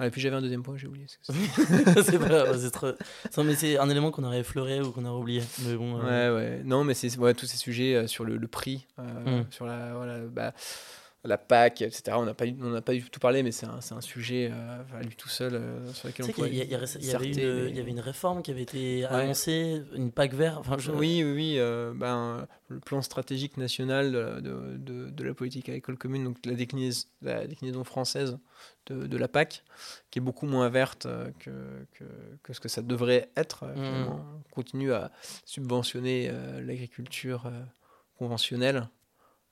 Ah, 0.00 0.08
et 0.08 0.10
puis 0.10 0.20
j'avais 0.20 0.34
un 0.34 0.42
deuxième 0.42 0.62
point, 0.64 0.76
j'ai 0.76 0.88
oublié. 0.88 1.06
c'est 1.08 1.32
pas 2.18 2.28
grave, 2.28 2.58
c'est 2.60 2.70
trop... 2.72 2.88
non, 3.36 3.44
mais 3.44 3.54
c'est 3.54 3.78
un 3.78 3.88
élément 3.88 4.10
qu'on 4.10 4.24
aurait 4.24 4.40
effleuré 4.40 4.80
ou 4.80 4.90
qu'on 4.90 5.04
aurait 5.04 5.20
oublié. 5.20 5.42
Mais 5.66 5.76
bon. 5.76 6.00
euh, 6.00 6.30
Ouais, 6.32 6.36
ouais. 6.56 6.62
Non, 6.64 6.82
mais 6.82 6.94
c'est 6.94 7.16
ouais, 7.18 7.32
tous 7.34 7.46
ces 7.46 7.56
sujets 7.56 7.94
euh, 7.94 8.06
sur 8.08 8.24
le, 8.24 8.36
le 8.36 8.48
prix, 8.48 8.86
euh, 8.98 9.42
Mm. 9.42 9.46
sur 9.52 9.66
la, 9.66 9.94
voilà, 9.94 10.18
bah, 10.26 10.52
la 11.26 11.38
PAC, 11.38 11.80
etc. 11.82 12.02
On 12.18 12.24
n'a 12.24 12.34
pas, 12.34 12.44
on 12.60 12.80
pas 12.82 12.92
du 12.92 13.02
tout 13.08 13.18
parlé, 13.20 13.42
mais 13.42 13.50
c'est 13.50 13.64
un, 13.66 13.80
c'est 13.80 13.94
un 13.94 14.00
sujet 14.02 14.50
euh, 14.52 14.82
à 14.94 15.02
lui 15.02 15.16
tout 15.16 15.28
seul 15.30 15.54
euh, 15.54 15.90
sur 15.94 16.08
lequel 16.08 16.26
on 16.26 16.28
pourrait 16.32 16.50
il 16.50 16.56
y 16.56 16.74
avait 16.74 17.28
une, 17.30 17.36
mais- 17.36 17.70
il 17.70 17.76
y 17.76 17.80
avait 17.80 17.90
une 17.90 18.00
réforme 18.00 18.42
qui 18.42 18.50
avait 18.50 18.62
été 18.62 19.04
Ouais. 19.04 19.06
annoncée, 19.06 19.82
une 19.94 20.12
PAC 20.12 20.34
vert. 20.34 20.58
Enfin, 20.58 20.76
je... 20.78 20.90
Oui, 20.92 21.22
oui, 21.24 21.32
oui. 21.32 21.54
euh, 21.58 21.92
ben, 21.96 22.46
le 22.68 22.78
plan 22.80 23.00
stratégique 23.00 23.56
national 23.56 24.12
de, 24.12 24.40
de- 24.40 24.76
de- 24.76 25.10
de 25.10 25.24
la 25.24 25.32
politique 25.34 25.68
agricole 25.70 25.96
commune, 25.96 26.24
donc 26.24 26.36
la, 26.44 26.52
déclinaison, 26.54 27.06
la 27.22 27.46
déclinaison 27.46 27.84
française 27.84 28.38
de, 28.86 29.16
la 29.16 29.28
PAC, 29.28 29.64
qui 30.10 30.18
est 30.18 30.22
beaucoup 30.22 30.46
moins 30.46 30.68
verte 30.68 31.06
que, 31.38 31.50
que, 31.94 32.04
que 32.42 32.52
ce 32.52 32.60
que 32.60 32.68
ça 32.68 32.82
devrait 32.82 33.30
être. 33.36 33.64
finalement. 33.74 34.26
On 34.50 34.54
continue 34.54 34.92
à 34.92 35.10
subventionner 35.46 36.30
l'agriculture 36.60 37.50
conventionnelle. 38.18 38.88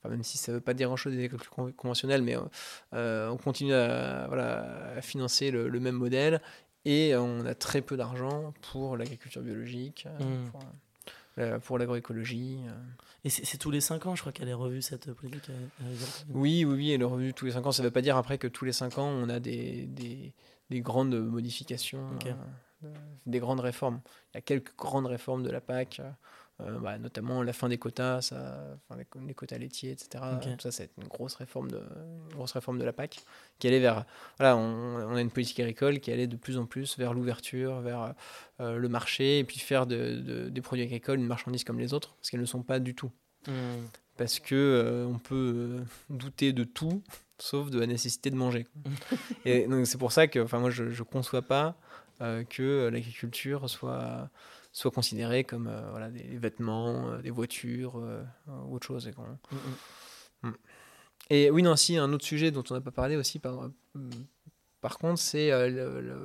Enfin, 0.03 0.09
même 0.09 0.23
si 0.23 0.37
ça 0.37 0.51
ne 0.51 0.57
veut 0.57 0.61
pas 0.61 0.73
dire 0.73 0.87
grand-chose 0.89 1.15
des 1.15 1.29
con- 1.29 1.71
conventionnelles, 1.71 2.21
mais 2.23 2.35
euh, 2.35 2.41
euh, 2.93 3.29
on 3.29 3.37
continue 3.37 3.73
à, 3.73 4.25
voilà, 4.27 4.95
à 4.97 5.01
financer 5.01 5.49
le, 5.49 5.69
le 5.69 5.79
même 5.79 5.95
modèle 5.95 6.41
et 6.85 7.15
on 7.15 7.45
a 7.45 7.55
très 7.55 7.81
peu 7.81 7.95
d'argent 7.95 8.53
pour 8.71 8.97
l'agriculture 8.97 9.41
biologique, 9.41 10.05
euh, 10.07 10.23
Mhm. 10.25 10.49
pour, 10.51 10.59
euh, 11.39 11.59
pour 11.59 11.77
l'agroécologie. 11.79 12.59
Et 13.23 13.29
c'est 13.29 13.57
tous 13.57 13.71
les 13.71 13.79
5 13.79 14.05
ans, 14.05 14.15
je 14.15 14.21
crois 14.21 14.33
qu'elle 14.33 14.49
est 14.49 14.53
revue 14.53 14.81
cette 14.81 15.13
politique. 15.13 15.49
Oui, 16.33 16.65
oui, 16.65 16.75
oui, 16.75 16.91
et 16.91 16.97
le 16.97 17.05
revenu 17.05 17.33
tous 17.33 17.45
les 17.45 17.51
5 17.53 17.65
ans, 17.65 17.71
ça 17.71 17.81
ne 17.81 17.87
veut 17.87 17.91
pas 17.93 18.01
dire 18.01 18.17
après 18.17 18.37
que 18.37 18.47
tous 18.47 18.65
les 18.65 18.73
5 18.73 18.97
ans, 18.97 19.07
on 19.07 19.29
a 19.29 19.39
des, 19.39 19.85
des, 19.85 20.33
des 20.69 20.81
grandes 20.81 21.15
modifications, 21.17 22.09
euh, 22.83 22.93
des 23.25 23.39
grandes 23.39 23.61
réformes. 23.61 24.01
Il 24.33 24.35
y 24.35 24.39
a 24.39 24.41
quelques 24.41 24.75
grandes 24.75 25.05
réformes 25.05 25.43
de 25.43 25.49
la 25.49 25.61
PAC, 25.61 26.01
euh, 26.61 26.77
bah, 26.79 26.97
notamment 26.99 27.41
la 27.41 27.51
fin 27.53 27.67
des 27.67 27.77
quotas, 27.77 28.21
ça, 28.21 28.77
enfin, 28.89 28.99
les, 28.99 29.27
les 29.27 29.33
quotas 29.33 29.57
laitiers, 29.57 29.91
etc. 29.91 30.23
Ok. 30.35 30.47
Ça, 30.61 30.71
c'est 30.71 30.91
une 31.01 31.07
grosse 31.07 31.35
réforme 31.35 31.71
de, 31.71 31.77
une 32.29 32.35
grosse 32.35 32.51
réforme 32.51 32.77
de 32.77 32.83
la 32.83 32.93
PAC 32.93 33.19
qui 33.59 33.67
allait 33.67 33.79
vers. 33.79 34.05
Voilà, 34.37 34.55
on, 34.55 34.61
on 35.11 35.15
a 35.15 35.21
une 35.21 35.31
politique 35.31 35.59
agricole 35.59 35.99
qui 35.99 36.11
allait 36.11 36.27
de 36.27 36.35
plus 36.35 36.57
en 36.57 36.65
plus 36.65 36.97
vers 36.97 37.13
l'ouverture, 37.13 37.79
vers 37.81 38.13
euh, 38.59 38.77
le 38.77 38.87
marché, 38.89 39.39
et 39.39 39.43
puis 39.43 39.59
faire 39.59 39.87
de, 39.87 40.21
de- 40.21 40.49
des 40.49 40.61
produits 40.61 40.85
agricoles 40.85 41.19
une 41.19 41.25
marchandise 41.27 41.63
comme 41.63 41.79
les 41.79 41.93
autres, 41.93 42.13
parce 42.15 42.29
qu'elles 42.29 42.39
ne 42.41 42.45
sont 42.45 42.63
pas 42.63 42.79
du 42.79 42.93
tout 42.95 43.11
Mm. 43.45 43.51
parce 44.15 44.39
que 44.39 44.55
euh, 44.55 45.05
on 45.05 45.19
peut 45.19 45.81
douter 46.09 46.53
de 46.53 46.63
tout 46.63 47.03
sauf 47.37 47.69
de 47.71 47.77
la 47.77 47.87
nécessité 47.87 48.29
de 48.29 48.37
manger. 48.37 48.65
et 49.45 49.67
donc 49.67 49.85
c'est 49.85 49.97
pour 49.97 50.13
ça 50.13 50.27
que 50.27 50.39
enfin 50.39 50.59
moi 50.59 50.69
je 50.69 50.85
ne 50.85 51.03
conçois 51.03 51.41
pas 51.41 51.75
que 52.49 52.87
l'agriculture 52.87 53.69
soit 53.69 54.29
soit 54.73 54.91
considérée 54.91 55.43
comme 55.45 55.67
euh, 55.67 55.89
voilà 55.91 56.09
des 56.09 56.37
vêtements, 56.37 57.07
euh, 57.11 57.21
des 57.21 57.29
voitures 57.29 57.97
euh, 57.97 58.23
ou 58.65 58.75
autre 58.75 58.85
chose 58.87 59.07
et 59.07 59.13
qu'on- 59.13 59.37
Mm, 60.41 60.49
mm. 60.49 60.53
et 61.29 61.49
oui, 61.51 61.61
non, 61.63 61.75
si, 61.77 61.95
un 61.97 62.11
autre 62.11 62.25
sujet 62.25 62.51
dont 62.51 62.63
on 62.69 62.73
n'a 62.73 62.81
pas 62.81 62.91
parlé 62.91 63.15
aussi, 63.15 63.39
par, 63.39 63.69
par 64.81 64.97
contre, 64.97 65.19
c'est 65.21 65.51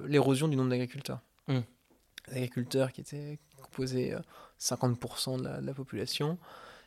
l'érosion 0.09 0.49
du 0.49 0.57
nombre 0.57 0.71
d'agriculteurs. 0.71 1.21
Mm. 1.47 1.59
Les 2.29 2.35
agriculteurs 2.39 2.93
qui 2.93 3.01
étaient 3.03 3.39
composés 3.63 4.13
euh, 4.15 4.21
50% 4.59 5.39
de 5.39 5.45
la, 5.45 5.61
de 5.61 5.67
la 5.67 5.75
population, 5.75 6.37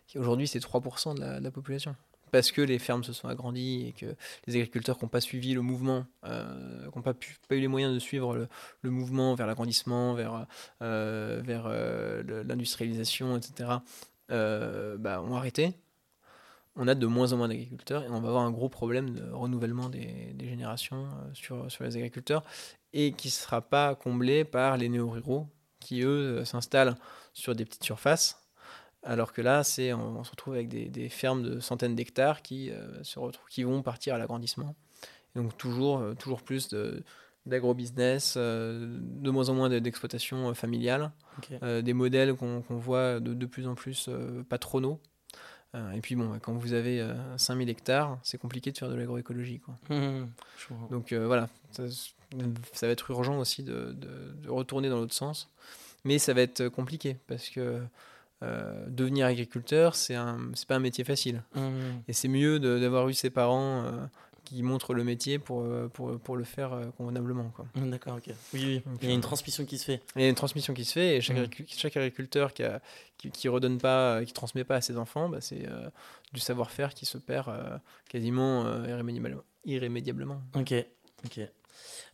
qui 0.08 0.18
aujourd'hui 0.20 0.48
c'est 0.48 0.60
3% 0.60 1.16
de 1.16 1.22
la, 1.22 1.40
de 1.40 1.44
la 1.44 1.52
population. 1.52 1.96
Parce 2.32 2.52
que 2.52 2.62
les 2.62 2.80
fermes 2.80 3.04
se 3.04 3.14
sont 3.14 3.28
agrandies 3.28 3.88
et 3.88 3.92
que 3.94 4.16
les 4.48 4.56
agriculteurs 4.56 4.98
qui 4.98 5.06
n'ont 5.06 5.10
pas 5.10 5.22
suivi 5.22 5.54
le 5.54 5.62
mouvement, 5.62 6.06
euh, 6.26 6.90
qui 6.90 6.98
n'ont 6.98 7.02
pas, 7.02 7.14
eu 7.52 7.60
les 7.60 7.68
moyens 7.68 7.94
de 7.94 8.00
suivre 8.00 8.48
le, 8.82 8.90
mouvement 8.90 9.36
vers 9.36 9.48
l'agrandissement, 9.48 10.14
vers, 10.14 10.48
euh, 10.82 11.42
euh, 11.48 12.44
l'industrialisation, 12.44 13.38
etc., 13.38 13.70
bah, 14.30 15.22
ont 15.22 15.36
arrêté 15.36 15.74
on 16.78 16.88
a 16.88 16.96
de 16.96 17.06
moins 17.06 17.34
en 17.34 17.38
moins 17.38 17.50
d'agriculteurs 17.50 18.04
et 18.04 18.08
on 18.08 18.22
va 18.22 18.30
avoir 18.30 18.44
un 18.44 18.52
gros 18.52 18.70
problème 18.70 19.10
de 19.10 19.30
renouvellement 19.30 19.90
des, 19.90 20.34
générations 20.40 21.06
sur, 21.34 21.70
sur 21.70 21.84
les 21.84 21.98
agriculteurs 21.98 22.44
et 22.94 23.12
qui 23.12 23.28
ne 23.28 23.32
sera 23.32 23.62
pas 23.62 23.94
comblé 23.96 24.46
par 24.46 24.78
les 24.78 24.88
néo-ruraux 24.88 25.50
qui, 25.82 26.02
eux, 26.04 26.46
s'installent 26.46 26.96
sur 27.34 27.56
des 27.56 27.66
petites 27.66 27.84
surfaces. 27.84 28.42
Alors 29.04 29.34
que 29.34 29.42
là, 29.42 29.64
c'est, 29.64 29.94
on, 29.94 30.20
on 30.20 30.24
se 30.24 30.32
retrouve 30.32 30.54
avec 30.54 30.68
des, 30.70 30.86
des 30.86 31.10
fermes 31.10 31.42
de 31.44 31.60
centaines 31.60 31.96
d'hectares 31.96 32.42
qui, 32.42 32.70
euh, 32.72 33.04
se 33.04 33.18
retrouvent, 33.20 33.48
qui 33.50 33.64
vont 33.64 33.82
partir 33.82 34.14
à 34.16 34.18
l'agrandissement. 34.18 34.76
Donc 35.36 35.58
toujours, 35.58 36.00
euh, 36.00 36.14
toujours 36.14 36.42
plus 36.44 36.68
de, 36.70 37.04
d'agrobusiness, 37.46 38.36
euh, 38.38 38.98
de 39.02 39.30
moins 39.32 39.50
en 39.50 39.56
moins 39.56 39.70
de- 39.70 39.80
d'exploitation 39.80 40.50
euh, 40.50 40.54
familiale, 40.54 41.12
euh, 41.64 41.82
des 41.82 41.94
modèles 41.94 42.36
qu'on 42.36 42.64
voit 42.70 43.20
de, 43.20 43.34
de 43.34 43.46
plus 43.46 43.68
en 43.68 43.76
plus 43.76 44.10
patronaux. 44.50 45.00
Et 45.96 46.02
puis 46.02 46.16
bon, 46.16 46.38
quand 46.42 46.54
vous 46.54 46.74
avez 46.74 47.00
euh, 47.00 47.14
5000 47.38 47.70
hectares, 47.70 48.20
c'est 48.24 48.38
compliqué 48.38 48.74
de 48.74 48.78
faire 48.78 48.90
de 48.90 48.96
l'agroécologie. 48.96 49.62
Mm, 49.90 50.26
je 50.58 50.68
comprends. 50.68 50.88
Donc 50.88 51.14
voilà, 51.14 51.48
ça, 51.72 51.84
ça 52.74 52.88
va 52.88 52.92
être 52.92 53.10
urgent 53.12 53.40
aussi 53.40 53.64
de, 53.64 53.94
de- 53.94 54.34
de 54.44 54.50
retourner 54.50 54.90
dans 54.90 54.98
l'autre 54.98 55.14
sens. 55.14 55.50
Mais 56.04 56.20
ça 56.20 56.34
va 56.34 56.42
être 56.42 56.68
compliqué 56.68 57.16
parce 57.28 57.48
que 57.50 57.82
euh, 58.44 58.86
devenir 58.88 59.26
agriculteur, 59.28 59.96
c'est 59.96 60.16
un, 60.16 60.38
c'est 60.54 60.68
pas 60.68 60.76
un 60.76 60.80
métier 60.80 61.04
facile. 61.04 61.44
Mm. 61.56 61.62
Et 62.08 62.14
c'est 62.14 62.28
mieux 62.28 62.60
de- 62.60 62.80
d'avoir 62.80 63.08
eu 63.10 63.14
ses 63.14 63.30
parents 63.30 63.84
euh, 63.86 63.92
qui 64.46 64.64
montrent 64.64 64.94
le 64.94 65.04
métier 65.04 65.38
pour, 65.40 65.62
euh, 65.62 65.88
pour, 65.94 66.20
pour 66.20 66.36
le 66.36 66.44
faire 66.44 66.74
euh, 66.74 66.86
convenablement. 66.98 67.52
Quoi. 67.56 67.66
Mm, 67.76 67.90
D'accord, 67.92 68.16
ok. 68.18 68.34
Oui, 68.54 68.62
oui. 68.66 68.82
Donc, 68.86 68.98
Il 69.02 69.08
y 69.10 69.12
a 69.12 69.16
une 69.16 69.22
transmission 69.22 69.64
qui 69.66 69.78
se 69.78 69.86
fait. 69.86 70.02
Il 70.16 70.22
y 70.24 70.26
a 70.26 70.30
une 70.30 70.36
transmission 70.36 70.74
qui 70.74 70.84
se 70.86 70.94
fait 70.94 71.18
et 71.18 71.22
chaque, 71.22 71.64
chaque 71.68 71.96
agriculteur 71.98 72.54
qui, 72.54 72.64
a, 72.64 72.82
qui, 73.18 73.30
qui 73.32 73.48
redonne 73.48 73.78
pas, 73.78 74.24
qui 74.26 74.34
transmet 74.34 74.64
pas 74.64 74.76
à 74.78 74.82
ses 74.82 74.98
enfants, 74.98 75.30
bah, 75.30 75.40
c'est 75.42 75.68
du 76.34 76.40
savoir-faire 76.40 76.94
qui 76.94 77.06
se 77.06 77.18
perd 77.20 77.50
quasiment 78.10 78.66
irrémédiablement. 78.86 79.44
irrémédiablement. 79.66 80.42
Ok, 80.56 80.74
ok. 81.26 81.40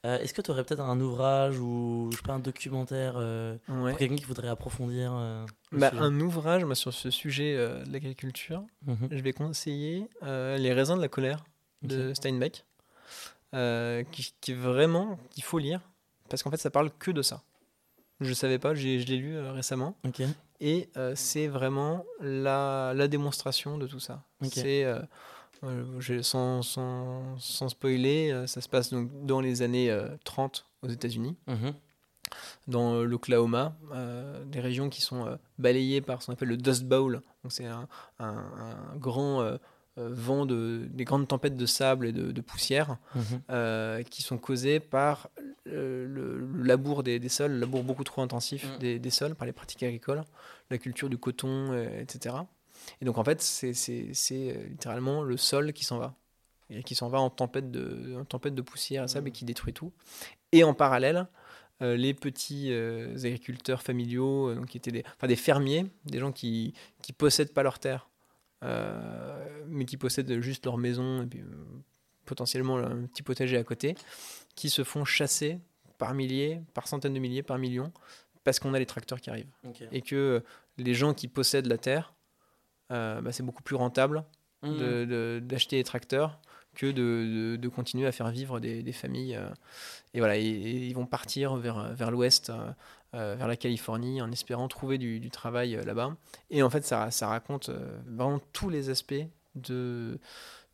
Euh, 0.06 0.20
Est-ce 0.20 0.34
que 0.34 0.42
tu 0.42 0.52
aurais 0.52 0.64
peut-être 0.64 0.82
un 0.82 1.00
ouvrage 1.00 1.60
ou 1.60 2.10
je 2.12 2.18
sais 2.18 2.24
pas, 2.24 2.34
un 2.34 2.40
documentaire 2.40 3.14
euh, 3.18 3.58
Ouais. 3.68 3.92
pour 3.92 4.00
quelqu'un 4.00 4.16
qui 4.16 4.26
voudrait 4.26 4.48
approfondir 4.48 5.12
euh, 5.14 5.46
Bah, 5.72 5.92
un 5.98 6.20
ouvrage 6.20 6.64
moi, 6.66 6.76
sur 6.76 6.94
ce 6.94 7.10
sujet 7.10 7.56
euh, 7.58 7.84
de 7.84 7.92
l'agriculture, 7.92 8.64
Mhm. 8.86 9.08
je 9.12 9.22
vais 9.22 9.34
conseiller 9.34 10.08
Les 10.22 10.74
raisins 10.74 10.96
de 10.98 11.02
la 11.02 11.08
colère 11.10 11.44
de. 11.82 12.14
Steinbeck, 12.14 12.66
qui, 14.12 14.34
qui 14.42 14.52
est 14.52 14.56
vraiment 14.56 15.18
qu'il 15.32 15.44
faut 15.44 15.58
lire 15.60 15.82
parce 16.30 16.44
qu'en 16.44 16.52
fait 16.52 16.58
ça 16.58 16.70
parle 16.70 16.92
que 17.00 17.12
de 17.12 17.22
ça. 17.22 17.44
Je 18.20 18.30
ne 18.30 18.34
savais 18.34 18.58
pas, 18.60 18.74
je 18.74 18.84
l'ai 18.84 19.18
lu 19.18 19.40
récemment. 19.40 19.96
Et 20.60 20.90
c'est 21.16 21.48
vraiment 21.48 22.04
la, 22.20 22.94
la 22.96 23.08
démonstration 23.08 23.78
de 23.78 23.88
tout 23.88 24.00
ça. 24.00 24.24
C'est, 24.44 24.86
sans, 26.22 26.62
sans, 26.62 27.38
sans 27.40 27.70
spoiler, 27.70 28.32
euh, 28.32 28.48
ça 28.48 28.62
se 28.62 28.70
passe 28.70 28.92
donc 28.92 29.10
dans 29.26 29.42
les 29.42 29.62
années 29.62 29.90
euh, 29.92 30.10
30 30.24 30.66
aux 30.84 30.90
États-Unis, 30.90 31.36
Mhm. 31.48 31.74
dans 32.68 32.96
euh, 32.96 33.04
l'Oklahoma, 33.04 33.78
euh, 33.94 34.44
des 34.46 34.60
régions 34.60 34.90
qui 34.90 35.02
sont 35.02 35.26
euh, 35.26 35.36
balayées 35.58 36.02
par 36.02 36.22
ce 36.22 36.28
qu'on 36.28 36.34
appelle 36.34 36.50
le 36.50 36.58
Dust 36.58 36.84
Bowl. 36.84 37.22
C'est 37.50 37.66
un, 37.66 37.88
un- 38.20 38.28
un 38.94 38.96
grand 38.98 39.42
euh, 39.42 39.58
euh, 39.98 40.10
vent, 40.12 40.46
de, 40.46 40.88
des 40.92 41.06
grandes 41.06 41.28
tempêtes 41.28 41.56
de 41.58 41.66
sable 41.66 42.08
et 42.08 42.12
de, 42.12 42.32
de 42.32 42.42
poussière 42.42 42.98
Mhm. 43.16 43.24
euh, 43.50 44.04
qui 44.04 44.22
sont 44.22 44.38
causées 44.38 44.80
par 44.80 45.30
euh, 45.68 46.06
le, 46.08 46.38
le 46.40 46.64
labour 46.64 47.02
des, 47.04 47.20
des 47.20 47.30
sols, 47.30 47.52
le 47.54 47.60
labour 47.60 47.84
beaucoup 47.84 48.04
trop 48.04 48.22
intensif 48.22 48.66
Mm. 48.76 48.78
des, 48.80 49.00
des 49.00 49.10
sols 49.10 49.34
par 49.36 49.46
les 49.46 49.54
pratiques 49.54 49.84
agricoles, 49.84 50.24
la 50.70 50.78
culture 50.78 51.10
du 51.10 51.18
coton, 51.18 51.72
euh, 51.72 52.02
etc. 52.02 52.36
Et 53.02 53.06
donc 53.06 53.18
en 53.18 53.24
fait, 53.24 53.42
c'est 53.42 53.72
euh, 54.32 54.68
littéralement 54.68 55.24
le 55.24 55.38
sol 55.38 55.74
qui 55.74 55.86
s'en 55.86 55.98
va. 55.98 56.16
Et 56.70 56.84
qui 56.84 56.96
s'en 56.96 57.08
va 57.08 57.20
en 57.20 57.30
tempête 57.30 57.72
de, 57.72 58.18
en 58.20 58.26
tempête 58.26 58.54
de 58.54 58.62
poussière 58.62 59.06
et 59.06 59.08
sable 59.08 59.30
et 59.30 59.32
qui 59.32 59.46
détruit 59.46 59.74
tout. 59.74 59.94
Et 60.52 60.64
en 60.64 60.74
parallèle, 60.74 61.28
euh, 61.84 61.96
les 61.96 62.16
petits 62.16 62.72
euh, 62.72 63.16
agriculteurs 63.18 63.84
familiaux, 63.84 64.50
euh, 64.50 64.56
donc 64.56 64.66
qui 64.68 64.78
étaient 64.78 64.92
des, 64.92 65.04
enfin, 65.16 65.28
des 65.28 65.36
fermiers, 65.36 65.86
des 66.06 66.18
gens 66.18 66.32
qui 66.32 66.74
qui 67.04 67.14
possèdent 67.14 67.54
pas 67.54 67.62
leur 67.62 67.78
terre, 67.78 68.10
mais 69.68 69.86
qui 69.86 69.98
possèdent 69.98 70.42
juste 70.42 70.66
leur 70.66 70.78
maison 70.78 71.22
et 71.22 71.28
puis 71.28 71.44
potentiellement 72.26 72.78
un 72.78 73.06
petit 73.06 73.22
potager 73.22 73.58
à 73.58 73.64
côté, 73.64 73.96
qui 74.56 74.70
se 74.70 74.84
font 74.84 75.06
chasser 75.06 75.60
par 76.00 76.16
milliers, 76.16 76.62
par 76.74 76.88
centaines 76.88 77.14
de 77.14 77.20
milliers, 77.20 77.44
par 77.44 77.60
millions, 77.60 77.92
parce 78.44 78.60
qu'on 78.60 78.74
a 78.74 78.80
les 78.80 78.88
tracteurs 78.88 79.22
qui 79.22 79.30
arrivent. 79.30 79.52
Et 79.92 80.02
que 80.02 80.44
les 80.78 80.96
gens 80.96 81.14
qui 81.14 81.28
possèdent 81.28 81.68
la 81.68 81.78
terre, 81.78 82.16
euh, 82.92 83.22
bah, 83.22 83.32
c'est 83.32 83.44
beaucoup 83.44 83.64
plus 83.64 83.76
rentable 83.76 84.24
de- 84.64 85.06
de- 85.06 85.40
d'acheter 85.40 85.78
des 85.78 85.84
tracteurs 85.84 86.40
que 86.76 86.92
de, 86.92 87.68
continuer 87.70 88.06
à 88.08 88.12
faire 88.12 88.30
vivre 88.30 88.60
des, 88.60 88.84
des 88.84 88.92
familles. 88.92 89.36
euh, 89.36 89.50
et 90.14 90.20
voilà, 90.20 90.38
et, 90.38 90.42
et 90.46 90.88
ils 90.88 90.94
vont 90.94 91.06
partir 91.06 91.56
vers, 91.56 91.94
vers 91.94 92.12
l'ouest, 92.12 92.52
euh, 93.14 93.36
vers 93.36 93.48
la 93.48 93.56
Californie, 93.56 94.22
en 94.22 94.32
espérant 94.32 94.68
trouver 94.68 94.98
du, 94.98 95.20
du 95.20 95.30
travail 95.32 95.80
là-bas. 95.86 96.16
Et 96.50 96.62
en 96.64 96.70
fait, 96.70 96.84
ça, 96.86 97.10
ça 97.12 97.28
raconte 97.28 97.70
vraiment 98.06 98.40
tous 98.54 98.70
les 98.70 98.90
aspects 98.90 99.16
de, 99.56 100.20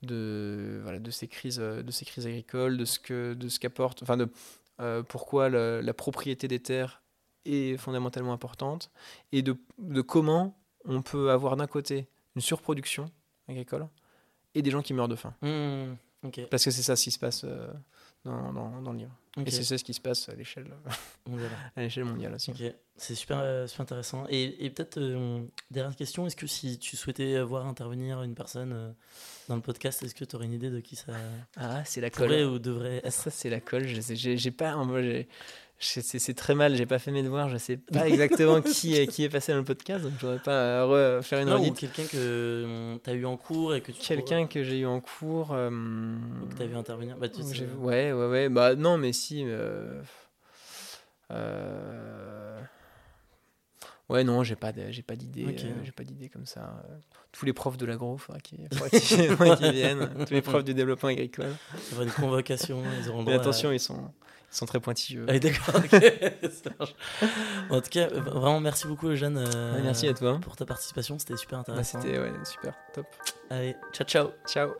de, 0.02 0.80
voilà, 0.84 1.00
de, 1.00 1.12
ces, 1.12 1.28
crises, 1.28 1.58
de 1.60 1.92
ces 1.92 2.06
crises 2.06 2.28
agricoles, 2.28 2.78
de 2.78 2.86
ce 2.86 3.00
que 3.00 3.34
de 3.34 3.48
ce 3.50 3.60
qu'apporte, 3.60 4.04
enfin 4.04 4.18
de 4.18 4.30
euh, 4.82 5.04
pourquoi 5.04 5.50
le- 5.50 5.82
la 5.82 5.94
propriété 5.94 6.48
des 6.48 6.60
terres 6.60 7.02
est 7.46 7.78
fondamentalement 7.78 8.34
importante, 8.34 8.92
et 9.32 9.42
de, 9.42 9.56
de 9.78 10.02
comment 10.02 10.58
on 10.86 11.02
peut 11.02 11.32
avoir 11.32 11.56
d'un 11.56 11.68
côté 11.68 12.08
une 12.36 12.42
surproduction 12.42 13.06
agricole 13.48 13.88
et 14.56 14.62
des 14.62 14.72
gens 14.72 14.82
qui 14.82 14.94
meurent 14.94 15.08
de 15.08 15.16
faim. 15.16 15.34
Mhm. 15.42 15.98
Ok. 16.24 16.42
Parce 16.50 16.64
que 16.64 16.72
c'est 16.72 16.84
ça 16.84 16.96
ce 16.96 17.04
qui 17.04 17.12
se 17.12 17.20
passe 17.20 17.44
euh, 17.44 17.68
dans, 18.24 18.54
dans, 18.54 18.82
dans 18.82 18.92
le 18.94 19.00
livre. 19.00 19.12
Et 19.46 19.50
c'est 19.52 19.64
ça 19.64 19.78
ce 19.78 19.84
qui 19.84 19.94
se 19.94 20.00
passe 20.00 20.30
à 20.30 20.36
l'échelle 20.36 20.68
à 21.76 21.82
l'échelle 21.82 22.06
mondiale 22.06 22.36
aussi. 22.36 22.54
C'est 22.96 23.16
super, 23.16 23.40
euh, 23.40 23.66
super 23.66 23.82
intéressant. 23.82 24.26
Et, 24.30 24.66
et 24.66 24.70
peut-être, 24.70 25.00
euh, 25.00 25.44
dernière 25.72 25.96
question, 25.96 26.28
est-ce 26.28 26.36
que 26.36 26.46
si 26.46 26.78
tu 26.78 26.96
souhaitais 26.96 27.42
voir 27.42 27.66
intervenir 27.66 28.22
une 28.22 28.36
personne 28.36 28.72
euh, 28.74 28.92
dans 29.50 29.56
le 29.56 29.62
podcast, 29.62 30.04
est-ce 30.04 30.14
que 30.14 30.24
tu 30.24 30.36
aurais 30.36 30.46
une 30.46 30.54
idée 30.54 30.70
de 30.70 30.80
qui 30.80 30.96
ça 30.96 31.14
Ah, 31.58 31.84
c'est 31.86 32.02
la 32.02 32.12
pourrait 32.12 32.44
ou 32.44 32.60
devrait 32.60 32.98
être? 33.04 33.12
Ça, 33.12 33.32
c'est 33.32 33.50
la 33.50 33.60
colle. 33.60 33.88
J'ai 33.88 34.52
pas. 34.52 34.76
moi, 34.84 35.02
C'est 35.86 36.34
très 36.34 36.56
mal, 36.56 36.76
j'ai 36.76 36.86
pas 36.86 37.00
fait 37.00 37.12
mes 37.12 37.24
devoirs, 37.24 37.50
je 37.50 37.58
sais 37.58 37.78
pas 37.78 38.08
exactement 38.08 38.62
qui, 38.62 38.96
est, 38.96 39.08
qui 39.08 39.24
est 39.24 39.30
passé 39.30 39.52
dans 39.52 39.58
le 39.60 39.64
podcast, 39.64 40.04
donc 40.04 40.14
je 40.20 40.26
voudrais 40.26 40.40
pas 40.42 40.52
euh, 40.52 41.18
refaire 41.18 41.40
une 41.42 41.50
Non, 41.50 41.62
ou 41.68 41.74
quelqu'un 41.74 42.06
que 42.06 42.98
tu 43.04 43.10
as 43.10 43.14
eu 43.14 43.26
en 43.26 43.38
cours 43.38 43.76
et 43.76 43.82
que 43.82 43.92
tu 43.92 44.00
Quelqu'un 44.02 44.48
que 44.48 44.64
j'ai 44.64 44.80
eu 44.80 44.86
en 44.86 45.00
cours. 45.02 45.52
euh, 45.54 45.70
ou 45.70 46.48
que 46.48 46.56
tu 46.56 46.62
as 46.64 46.68
vu 46.68 46.76
intervenir 46.76 47.18
bah, 47.18 47.30
tu 47.30 47.42
sais, 47.44 47.54
j'ai- 47.56 47.66
ouais, 47.66 48.12
ouais, 48.14 48.28
ouais. 48.28 48.50
Bah 48.50 48.76
non, 48.76 48.98
mais 48.98 49.14
si. 49.14 49.44
euh, 49.46 50.02
euh, 51.32 52.60
Ouais, 54.10 54.24
non, 54.24 54.44
j'ai 54.44 54.56
pas, 54.56 54.72
j'ai 54.90 55.02
pas 55.02 55.16
d'idée, 55.16 55.56
euh, 55.64 55.84
j'ai 55.84 55.92
pas 55.92 56.04
d'idée 56.04 56.30
comme 56.30 56.46
ça. 56.46 56.84
Tous 57.32 57.46
les 57.46 57.54
profs 57.54 57.78
de 57.78 57.86
l'agro, 57.86 58.18
faudra 58.18 58.40
qu'ils 58.42 58.60
viennent. 59.72 60.26
Tous 60.28 60.34
les 60.34 60.42
profs 60.42 60.64
du 60.64 60.74
développement 60.74 61.10
agricole. 61.10 61.56
Il 61.74 61.92
y 61.92 61.96
aura 61.96 62.04
une 62.04 62.12
convocation, 62.12 62.82
ils 63.02 63.10
auront 63.10 63.24
Mais 63.24 63.34
à- 63.34 63.38
attention, 63.38 63.72
ils 63.72 63.80
sont, 63.80 64.12
ils 64.52 64.56
sont 64.56 64.66
très 64.66 64.80
pointilleux. 64.80 65.26
Ah 65.30 65.40
d'accord. 65.40 65.82
En 67.70 67.82
tout 67.82 67.90
cas, 67.90 68.08
vraiment 68.10 68.60
merci 68.60 68.88
beaucoup 68.88 69.08
Eugène 69.08 69.38
euh, 69.38 69.82
merci 69.82 70.08
à 70.08 70.14
toi. 70.14 70.38
pour 70.42 70.56
ta 70.56 70.66
participation, 70.66 71.18
c'était 71.18 71.38
super 71.38 71.60
Bah, 71.60 71.62
intéressant. 71.62 72.02
C'était 72.02 72.20
ouais, 72.20 72.32
super, 72.44 72.74
top. 72.94 73.06
Allez, 73.50 73.76
ciao 73.94 74.06
ciao 74.06 74.30
Ciao. 74.46 74.74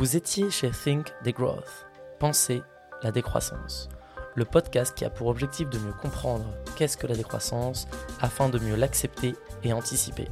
Vous 0.00 0.16
étiez 0.16 0.50
chez 0.50 0.70
Think 0.70 1.08
Degrowth, 1.26 1.86
Pensez 2.18 2.62
la 3.02 3.12
décroissance, 3.12 3.90
le 4.34 4.46
podcast 4.46 4.96
qui 4.96 5.04
a 5.04 5.10
pour 5.10 5.26
objectif 5.26 5.68
de 5.68 5.78
mieux 5.78 5.92
comprendre 5.92 6.46
qu'est-ce 6.74 6.96
que 6.96 7.06
la 7.06 7.14
décroissance 7.14 7.86
afin 8.18 8.48
de 8.48 8.58
mieux 8.58 8.76
l'accepter 8.76 9.34
et 9.62 9.74
anticiper. 9.74 10.26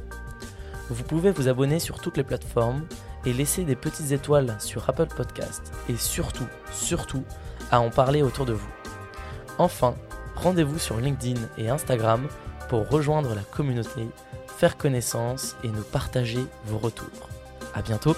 Vous 0.89 1.03
pouvez 1.03 1.29
vous 1.29 1.49
abonner 1.49 1.77
sur 1.77 2.01
toutes 2.01 2.17
les 2.17 2.23
plateformes 2.23 2.87
et 3.27 3.31
laisser 3.31 3.63
des 3.63 3.75
petites 3.75 4.11
étoiles 4.11 4.55
sur 4.59 4.89
Apple 4.89 5.05
Podcast 5.15 5.71
et 5.87 5.97
surtout, 5.97 6.47
surtout, 6.71 7.23
à 7.69 7.79
en 7.79 7.91
parler 7.91 8.23
autour 8.23 8.47
de 8.47 8.53
vous. 8.53 8.73
Enfin, 9.59 9.93
rendez-vous 10.35 10.79
sur 10.79 10.97
LinkedIn 10.97 11.39
et 11.59 11.69
Instagram 11.69 12.27
pour 12.69 12.89
rejoindre 12.89 13.35
la 13.35 13.43
communauté, 13.43 14.09
faire 14.47 14.77
connaissance 14.77 15.55
et 15.63 15.67
nous 15.67 15.83
partager 15.83 16.43
vos 16.65 16.79
retours. 16.79 17.29
À 17.75 17.83
bientôt! 17.83 18.15